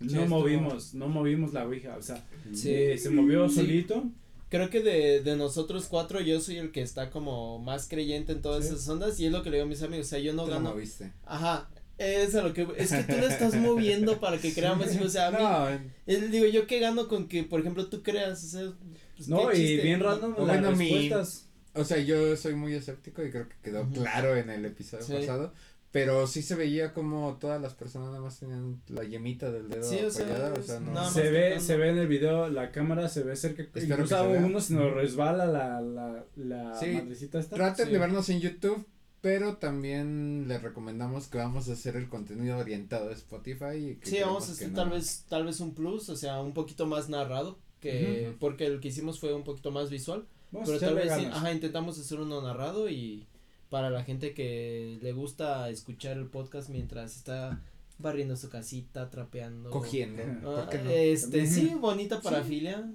Sí, 0.00 0.06
no 0.14 0.26
movimos, 0.26 0.94
no 0.94 1.08
movimos 1.08 1.52
la 1.52 1.66
Ouija, 1.66 1.94
o 1.96 2.02
sea, 2.02 2.24
Sí. 2.54 2.70
eh, 2.72 2.96
se 2.98 3.10
movió 3.10 3.48
Sí. 3.48 3.56
solito. 3.56 4.04
Creo 4.48 4.68
que 4.70 4.80
de, 4.82 5.20
de 5.22 5.36
nosotros 5.36 5.86
cuatro 5.88 6.20
yo 6.20 6.40
soy 6.40 6.56
el 6.56 6.72
que 6.72 6.80
está 6.82 7.10
como 7.10 7.58
más 7.60 7.86
creyente 7.86 8.32
en 8.32 8.40
todas 8.42 8.66
Sí. 8.66 8.74
esas 8.74 8.88
ondas 8.88 9.20
y 9.20 9.26
es 9.26 9.32
lo 9.32 9.42
que 9.44 9.50
le 9.50 9.58
digo 9.58 9.66
a 9.66 9.68
mis 9.68 9.82
amigos, 9.82 10.06
o 10.06 10.08
sea, 10.08 10.18
yo 10.18 10.32
no 10.32 10.46
lo 10.46 10.54
gano. 10.54 10.70
moviste. 10.70 11.12
Ajá. 11.24 11.68
Es 12.02 12.34
a 12.34 12.42
lo 12.42 12.54
que 12.54 12.66
es 12.78 12.90
que 12.92 13.02
tú 13.04 13.12
le 13.20 13.26
estás 13.26 13.54
moviendo 13.56 14.18
para 14.20 14.38
que 14.38 14.54
creamos, 14.54 14.94
y, 14.94 14.98
o 15.04 15.08
sea, 15.08 15.26
a 15.28 15.70
mí, 15.78 15.90
No, 16.06 16.18
digo, 16.28 16.46
yo 16.46 16.66
qué 16.66 16.80
gano 16.80 17.08
con 17.08 17.28
que, 17.28 17.44
por 17.44 17.60
ejemplo, 17.60 17.86
tú 17.88 18.02
creas, 18.02 18.42
o 18.42 18.48
sea, 18.48 18.72
pues, 19.16 19.28
No, 19.28 19.52
y 19.52 19.56
chiste. 19.56 19.82
bien 19.82 20.00
random 20.00 20.34
O 20.38 20.46
las 20.46 20.60
bueno, 20.60 20.76
mi- 20.76 20.90
respuestas. 21.08 21.48
o 21.74 21.84
sea, 21.84 21.98
yo 21.98 22.36
soy 22.36 22.54
muy 22.54 22.72
escéptico 22.74 23.22
y 23.24 23.30
creo 23.30 23.48
que 23.48 23.56
quedó 23.62 23.86
claro 23.90 24.34
en 24.36 24.48
el 24.48 24.64
episodio 24.64 25.04
Sí. 25.04 25.12
pasado. 25.12 25.52
Pero 25.92 26.28
sí 26.28 26.40
se 26.42 26.54
veía 26.54 26.92
como 26.94 27.36
todas 27.40 27.60
las 27.60 27.74
personas 27.74 28.10
nada 28.10 28.20
más 28.22 28.38
tenían 28.38 28.80
la 28.86 29.02
yemita 29.02 29.50
del 29.50 29.68
dedo 29.68 29.82
Sí, 29.82 29.98
o 30.04 30.10
sea, 30.12 30.54
o 30.56 30.62
sea, 30.62 30.78
no. 30.78 31.10
Se 31.10 31.30
ve, 31.32 31.58
se 31.58 31.76
ve 31.76 31.88
en 31.90 31.98
el 31.98 32.06
video, 32.06 32.48
la 32.48 32.70
cámara 32.70 33.08
se 33.08 33.24
ve 33.24 33.34
cerca, 33.34 33.62
Espero 33.62 33.84
incluso 33.86 34.22
que 34.32 34.38
se 34.38 34.44
uno 34.44 34.60
se 34.60 34.74
nos 34.74 34.94
resbala 34.94 35.46
la, 35.46 35.80
la, 35.80 36.24
la 36.36 36.78
Sí, 36.78 36.86
madrecita 36.92 37.40
esta. 37.40 37.56
Traten 37.56 37.86
Sí. 37.86 37.92
de 37.92 37.98
vernos 37.98 38.28
en 38.28 38.38
YouTube, 38.40 38.86
pero 39.20 39.56
también 39.56 40.46
les 40.48 40.62
recomendamos 40.62 41.26
que 41.28 41.38
vamos 41.38 41.68
a 41.68 41.72
hacer 41.74 41.96
el 41.96 42.08
contenido 42.08 42.56
orientado 42.58 43.10
a 43.10 43.12
Spotify. 43.12 43.76
Y 43.76 43.94
que 43.96 44.06
Sí, 44.10 44.18
vamos 44.20 44.48
a 44.48 44.52
hacer 44.52 44.72
tal 44.72 44.88
no- 44.88 44.94
vez, 44.94 45.24
tal 45.28 45.44
vez 45.44 45.60
un 45.60 45.74
plus, 45.74 46.08
o 46.08 46.16
sea, 46.16 46.40
un 46.40 46.52
poquito 46.54 46.86
más 46.86 47.08
narrado, 47.08 47.58
que, 47.80 48.34
porque 48.40 48.66
el 48.66 48.80
que 48.80 48.88
hicimos 48.88 49.18
fue 49.20 49.32
un 49.34 49.44
poquito 49.44 49.70
más 49.70 49.90
visual, 49.90 50.24
Vamos 50.52 50.68
a 50.68 50.72
pero 50.72 50.80
tal 50.80 50.94
vez, 50.96 51.12
sí, 51.14 51.24
ajá, 51.26 51.52
intentamos 51.52 51.98
hacer 51.98 52.18
uno 52.20 52.42
narrado 52.42 52.88
y 52.90 53.26
para 53.70 53.88
la 53.90 54.02
gente 54.04 54.34
que 54.34 54.98
le 55.00 55.12
gusta 55.12 55.70
escuchar 55.70 56.16
el 56.16 56.26
podcast 56.26 56.70
mientras 56.70 57.14
está 57.16 57.60
barriendo 57.98 58.36
su 58.36 58.48
casita, 58.50 59.10
trapeando. 59.10 59.70
Cogiendo. 59.70 60.22
Ah, 60.50 60.62
¿Por 60.62 60.68
qué 60.70 60.78
no? 60.82 60.90
Este, 60.90 61.26
También. 61.44 61.46
sí, 61.54 61.74
bonita 61.78 62.20
parafilia. 62.20 62.90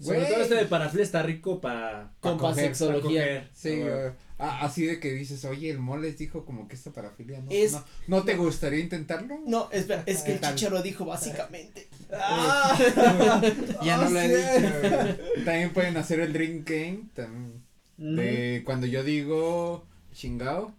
Sobre 0.00 0.24
todo 0.26 0.42
este 0.42 0.54
de 0.56 0.64
parafilia 0.66 1.04
está 1.04 1.22
rico 1.22 1.60
para 1.60 2.10
Con 2.20 2.38
coger, 2.38 2.54
pasexología. 2.66 3.50
Sí, 3.54 3.82
Ah, 4.36 4.58
ah, 4.60 4.66
así 4.66 4.84
de 4.84 4.98
que 4.98 5.12
dices, 5.12 5.44
oye, 5.44 5.70
el 5.70 5.78
moles 5.78 6.18
dijo 6.18 6.44
como 6.44 6.66
que 6.66 6.74
esta 6.74 6.90
parafilia 6.92 7.40
no, 7.40 7.50
Es- 7.50 7.72
no, 7.72 7.84
¿no 8.08 8.24
te 8.24 8.34
gustaría 8.36 8.80
intentarlo? 8.80 9.38
No, 9.46 9.68
espera, 9.70 10.02
es 10.06 10.22
que 10.22 10.32
el 10.32 10.40
chicharo 10.40 10.82
dijo 10.82 11.04
básicamente. 11.04 11.88
Ya 13.84 13.96
no 13.98 14.10
lo 14.10 14.20
he 14.20 14.28
dicho. 14.28 15.18
También 15.44 15.72
pueden 15.72 15.96
hacer 15.96 16.20
el 16.20 16.32
drink 16.32 16.68
game, 16.68 17.00
tam- 17.16 17.60
de 17.96 18.62
cuando 18.64 18.86
yo 18.86 19.04
digo 19.04 19.86
chingao, 20.12 20.74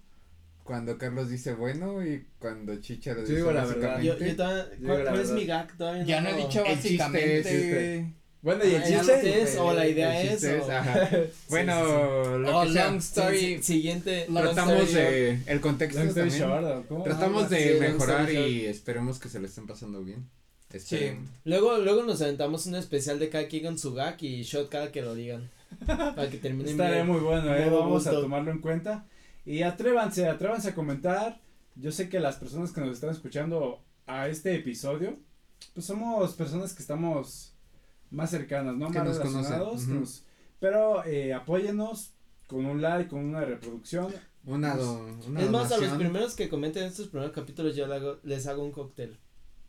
cuando 0.64 0.98
Carlos 0.98 1.30
dice 1.30 1.54
bueno 1.54 2.06
y 2.06 2.26
cuando 2.40 2.76
Chicharo 2.82 3.18
Yo 3.22 3.22
dice 3.22 3.36
digo 3.36 3.52
la 3.52 3.66
verdad. 3.66 4.02
Yo, 4.02 4.18
todavía, 4.36 4.66
¿cuál, 4.86 5.06
la 5.06 5.12
cuál 5.12 5.22
es 5.22 5.32
mi 5.32 5.46
gag? 5.46 5.78
Todavía 5.78 6.04
Ya 6.04 6.22
no 6.22 6.30
he 6.30 6.34
dicho 6.36 6.66
El 6.66 6.74
chiste 6.82 6.98
básicamente. 6.98 7.40
es 7.40 7.46
este. 7.46 8.14
Bueno, 8.45 8.63
y 8.63 8.76
el 8.76 8.84
Ah, 8.84 8.88
ya 8.88 8.99
chiste. 8.99 9.41
es, 9.41 9.57
o 9.57 9.73
la 9.73 9.88
idea 9.88 10.22
El 10.22 10.27
es, 10.27 10.31
chiste 10.39 10.59
o- 10.61 10.72
ajá. 10.72 11.09
Bueno, 11.49 12.38
lo 12.38 12.59
Oh, 12.59 12.63
que 12.63 12.72
sea. 12.73 12.85
long 12.88 12.97
story. 12.99 13.63
Siguiente. 13.63 14.26
long 14.30 14.43
Tratamos 14.43 14.73
story 14.84 14.93
de 14.93 15.39
el 15.47 15.59
contexto 15.61 15.99
Long 15.99 16.09
story 16.09 16.30
también. 16.30 16.49
short, 16.49 16.65
¿o 16.65 16.88
cómo? 16.88 17.03
Tratamos 17.03 17.43
Ah, 17.45 17.49
de 17.49 17.73
sí, 17.73 17.80
mejorar 17.80 18.31
y 18.31 18.65
esperemos 18.67 19.19
que 19.19 19.30
se 19.30 19.39
lo 19.39 19.47
estén 19.47 19.65
pasando 19.67 20.03
bien. 20.03 20.30
Sí. 20.77 21.13
Luego, 21.43 21.77
luego 21.80 22.03
nos 22.03 22.22
aventamos 22.22 22.65
un 22.67 22.76
especial 22.76 23.17
de 23.17 23.30
cada 23.30 23.47
quien 23.47 23.63
con 23.63 23.80
su 23.80 23.93
gag 23.93 24.17
y 24.22 24.43
shot 24.43 24.69
cada 24.69 24.91
que 24.91 25.01
lo 25.01 25.15
digan. 25.15 25.49
Para 25.88 26.30
que 26.30 26.38
terminen 26.38 26.69
Estaría 26.72 26.95
bien. 27.03 27.07
muy 27.07 27.19
bueno, 27.22 27.53
eh. 27.55 27.67
Vamos 27.69 28.05
a 28.07 28.11
tomarlo 28.11 28.51
en 28.51 28.59
cuenta. 28.59 29.05
Y 29.45 29.63
atrévanse, 29.63 30.27
atrévanse 30.27 30.69
a 30.69 30.76
comentar. 30.76 31.39
Yo 31.76 31.91
sé 31.91 32.09
que 32.09 32.19
las 32.19 32.35
personas 32.35 32.72
que 32.72 32.81
nos 32.81 32.91
están 32.93 33.09
escuchando 33.09 33.81
a 34.05 34.27
este 34.27 34.53
episodio, 34.55 35.17
pues 35.73 35.85
somos 35.88 36.34
personas 36.35 36.73
que 36.73 36.81
estamos 36.84 37.55
más 38.16 38.30
cercanas, 38.32 38.76
¿no? 38.76 38.90
Que 38.92 39.00
más 39.00 39.08
nos 39.10 39.18
conocen, 39.20 39.42
relacionados. 39.54 39.88
nos- 39.88 40.24
pero 40.60 41.06
eh, 41.06 41.34
apóyennos 41.34 42.12
con 42.48 42.66
un 42.66 42.82
like, 42.82 43.10
con 43.10 43.20
una 43.26 43.42
reproducción. 43.46 44.14
Una, 44.46 44.76
do- 44.76 45.06
una 45.28 45.42
Es 45.42 45.50
más, 45.50 45.72
a 45.72 45.78
los 45.78 45.92
primeros 45.98 46.36
que 46.36 46.50
comenten 46.50 46.84
estos 46.84 47.08
primeros 47.08 47.34
capítulos 47.34 47.76
yo 47.76 47.88
le 47.88 47.96
hago- 47.96 48.20
les 48.24 48.46
hago 48.48 48.64
un 48.64 48.72
cóctel. 48.72 49.18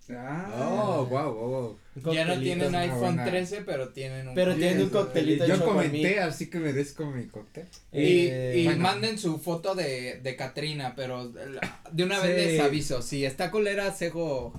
Ah, 0.08 0.52
Oh, 0.56 1.06
wow, 1.06 1.34
wow, 1.34 2.12
Ya 2.14 2.24
no 2.26 2.38
tienen 2.38 2.72
iPhone 2.76 3.00
buena- 3.16 3.24
13, 3.24 3.62
pero 3.62 3.88
tienen 3.88 4.28
un 4.28 4.34
Pero 4.36 4.52
cóctel. 4.52 4.68
tienen 4.68 4.84
un 4.84 4.90
coctelito 4.90 5.46
Yo 5.46 5.54
hecho 5.56 5.64
por 5.64 5.74
mí. 5.78 5.82
comenté, 5.86 6.20
así 6.20 6.48
que 6.48 6.60
merezco 6.60 7.06
mi 7.10 7.26
cóctel. 7.26 7.66
Y, 7.92 8.28
Eh, 8.28 8.54
y 8.58 8.64
bueno. 8.66 8.82
manden 8.82 9.18
su 9.18 9.38
foto 9.40 9.74
de, 9.74 10.20
de 10.22 10.36
Katrina, 10.36 10.92
pero 10.94 11.28
de 11.28 12.04
una 12.04 12.20
vez 12.20 12.36
Sí. 12.50 12.52
les 12.52 12.60
aviso, 12.60 13.02
si 13.02 13.24
está 13.24 13.50
colera, 13.50 13.90
Cejo, 13.90 14.52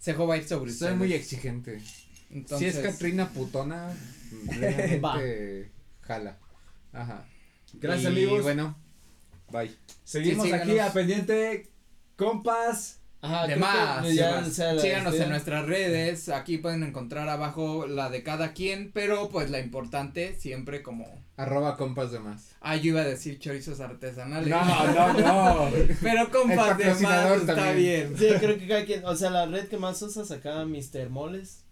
Cejo 0.00 0.26
va 0.26 0.34
a 0.34 0.36
ir 0.38 0.44
sobre 0.48 0.70
Soy 0.70 0.74
ustedes. 0.88 0.96
muy 0.96 1.12
exigente. 1.12 1.82
Entonces, 2.34 2.74
Si 2.74 2.80
es 2.80 2.84
Katrina 2.86 3.28
putona, 3.30 3.90
realmente 4.46 5.70
jala. 6.02 6.36
Ajá. 6.92 7.24
Gracias, 7.74 8.04
Y 8.04 8.06
amigos. 8.16 8.42
bueno, 8.42 8.76
bye. 9.50 9.70
Seguimos 10.04 10.46
Sí, 10.46 10.52
aquí 10.52 10.78
a 10.78 10.92
pendiente. 10.92 11.70
Compas. 12.16 13.00
Ajá, 13.20 13.46
de 13.46 13.54
creo 13.54 13.56
que 13.56 13.60
más, 13.60 14.14
ya, 14.14 14.26
de 14.34 14.40
más. 14.42 14.48
o 14.48 14.52
sea, 14.52 14.72
la- 14.74 14.82
síganos 14.82 15.14
en 15.14 15.30
nuestras 15.30 15.64
redes, 15.64 16.28
aquí 16.28 16.58
pueden 16.58 16.82
encontrar 16.82 17.26
abajo 17.30 17.86
la 17.86 18.10
de 18.10 18.22
cada 18.22 18.52
quien, 18.52 18.90
pero 18.92 19.30
pues 19.30 19.48
la 19.48 19.60
importante 19.60 20.34
siempre 20.38 20.82
como, 20.82 21.06
Arroba 21.38 21.78
compas 21.78 22.12
de 22.12 22.18
más. 22.20 22.50
ah 22.60 22.76
yo 22.76 22.90
iba 22.90 23.00
a 23.00 23.04
decir 23.04 23.38
chorizos 23.38 23.80
artesanales, 23.80 24.50
No, 24.50 24.62
no, 24.92 25.12
no. 25.14 25.70
pero 26.02 26.30
compas 26.30 26.76
de 26.76 26.84
más 26.96 27.36
está 27.40 27.54
también. 27.54 28.14
bien. 28.14 28.18
Sí, 28.18 28.38
creo 28.38 28.58
que 28.58 28.68
cada 28.68 28.84
quien, 28.84 29.02
o 29.06 29.16
sea, 29.16 29.30
la 29.30 29.46
red 29.46 29.68
que 29.68 29.78
más 29.78 30.02
usas 30.02 30.30
acá, 30.30 30.62
Mr. 30.66 31.08
Moles. 31.08 31.63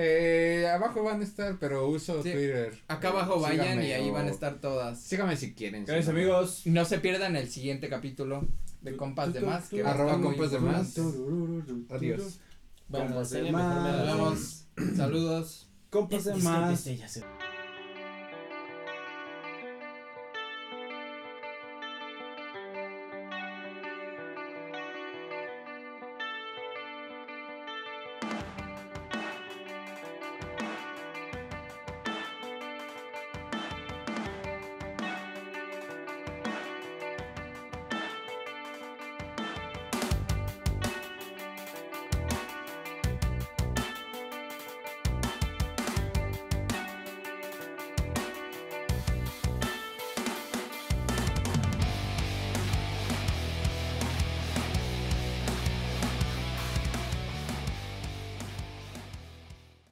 Eh, 0.00 0.64
abajo 0.72 1.02
van 1.02 1.20
a 1.20 1.24
estar, 1.24 1.56
pero 1.58 1.88
uso 1.88 2.22
Sí. 2.22 2.30
Twitter. 2.30 2.72
Acá 2.86 3.08
Eh, 3.08 3.10
abajo 3.10 3.40
vayan 3.40 3.64
síganme 3.66 3.88
y 3.88 3.92
ahí 3.92 4.10
o- 4.10 4.12
van 4.12 4.28
a 4.28 4.30
estar 4.30 4.60
todas. 4.60 5.00
Síganme 5.02 5.36
si 5.36 5.54
quieren. 5.54 5.84
Gracias, 5.84 6.06
no. 6.06 6.12
amigos. 6.12 6.62
No 6.66 6.84
se 6.84 6.98
pierdan 7.00 7.34
el 7.34 7.48
siguiente 7.48 7.88
capítulo 7.88 8.46
de 8.80 8.96
Compas 8.96 9.32
de 9.34 9.40
Más. 9.40 9.68
que 9.68 9.82
va 9.82 9.90
a 9.90 9.94
Arroba 9.94 10.20
compas 10.22 10.52
de 10.52 10.60
más. 10.60 10.96
Adiós. 11.90 12.38
De 12.88 12.98
me 13.00 13.08
más. 13.08 13.32
Nos 13.32 14.06
vemos. 14.06 14.64
Saludos. 14.96 15.68
Compas 15.90 16.24
de 16.26 16.34
más. 16.36 16.78
este 16.78 16.96
ya 16.96 17.08
se- 17.08 17.24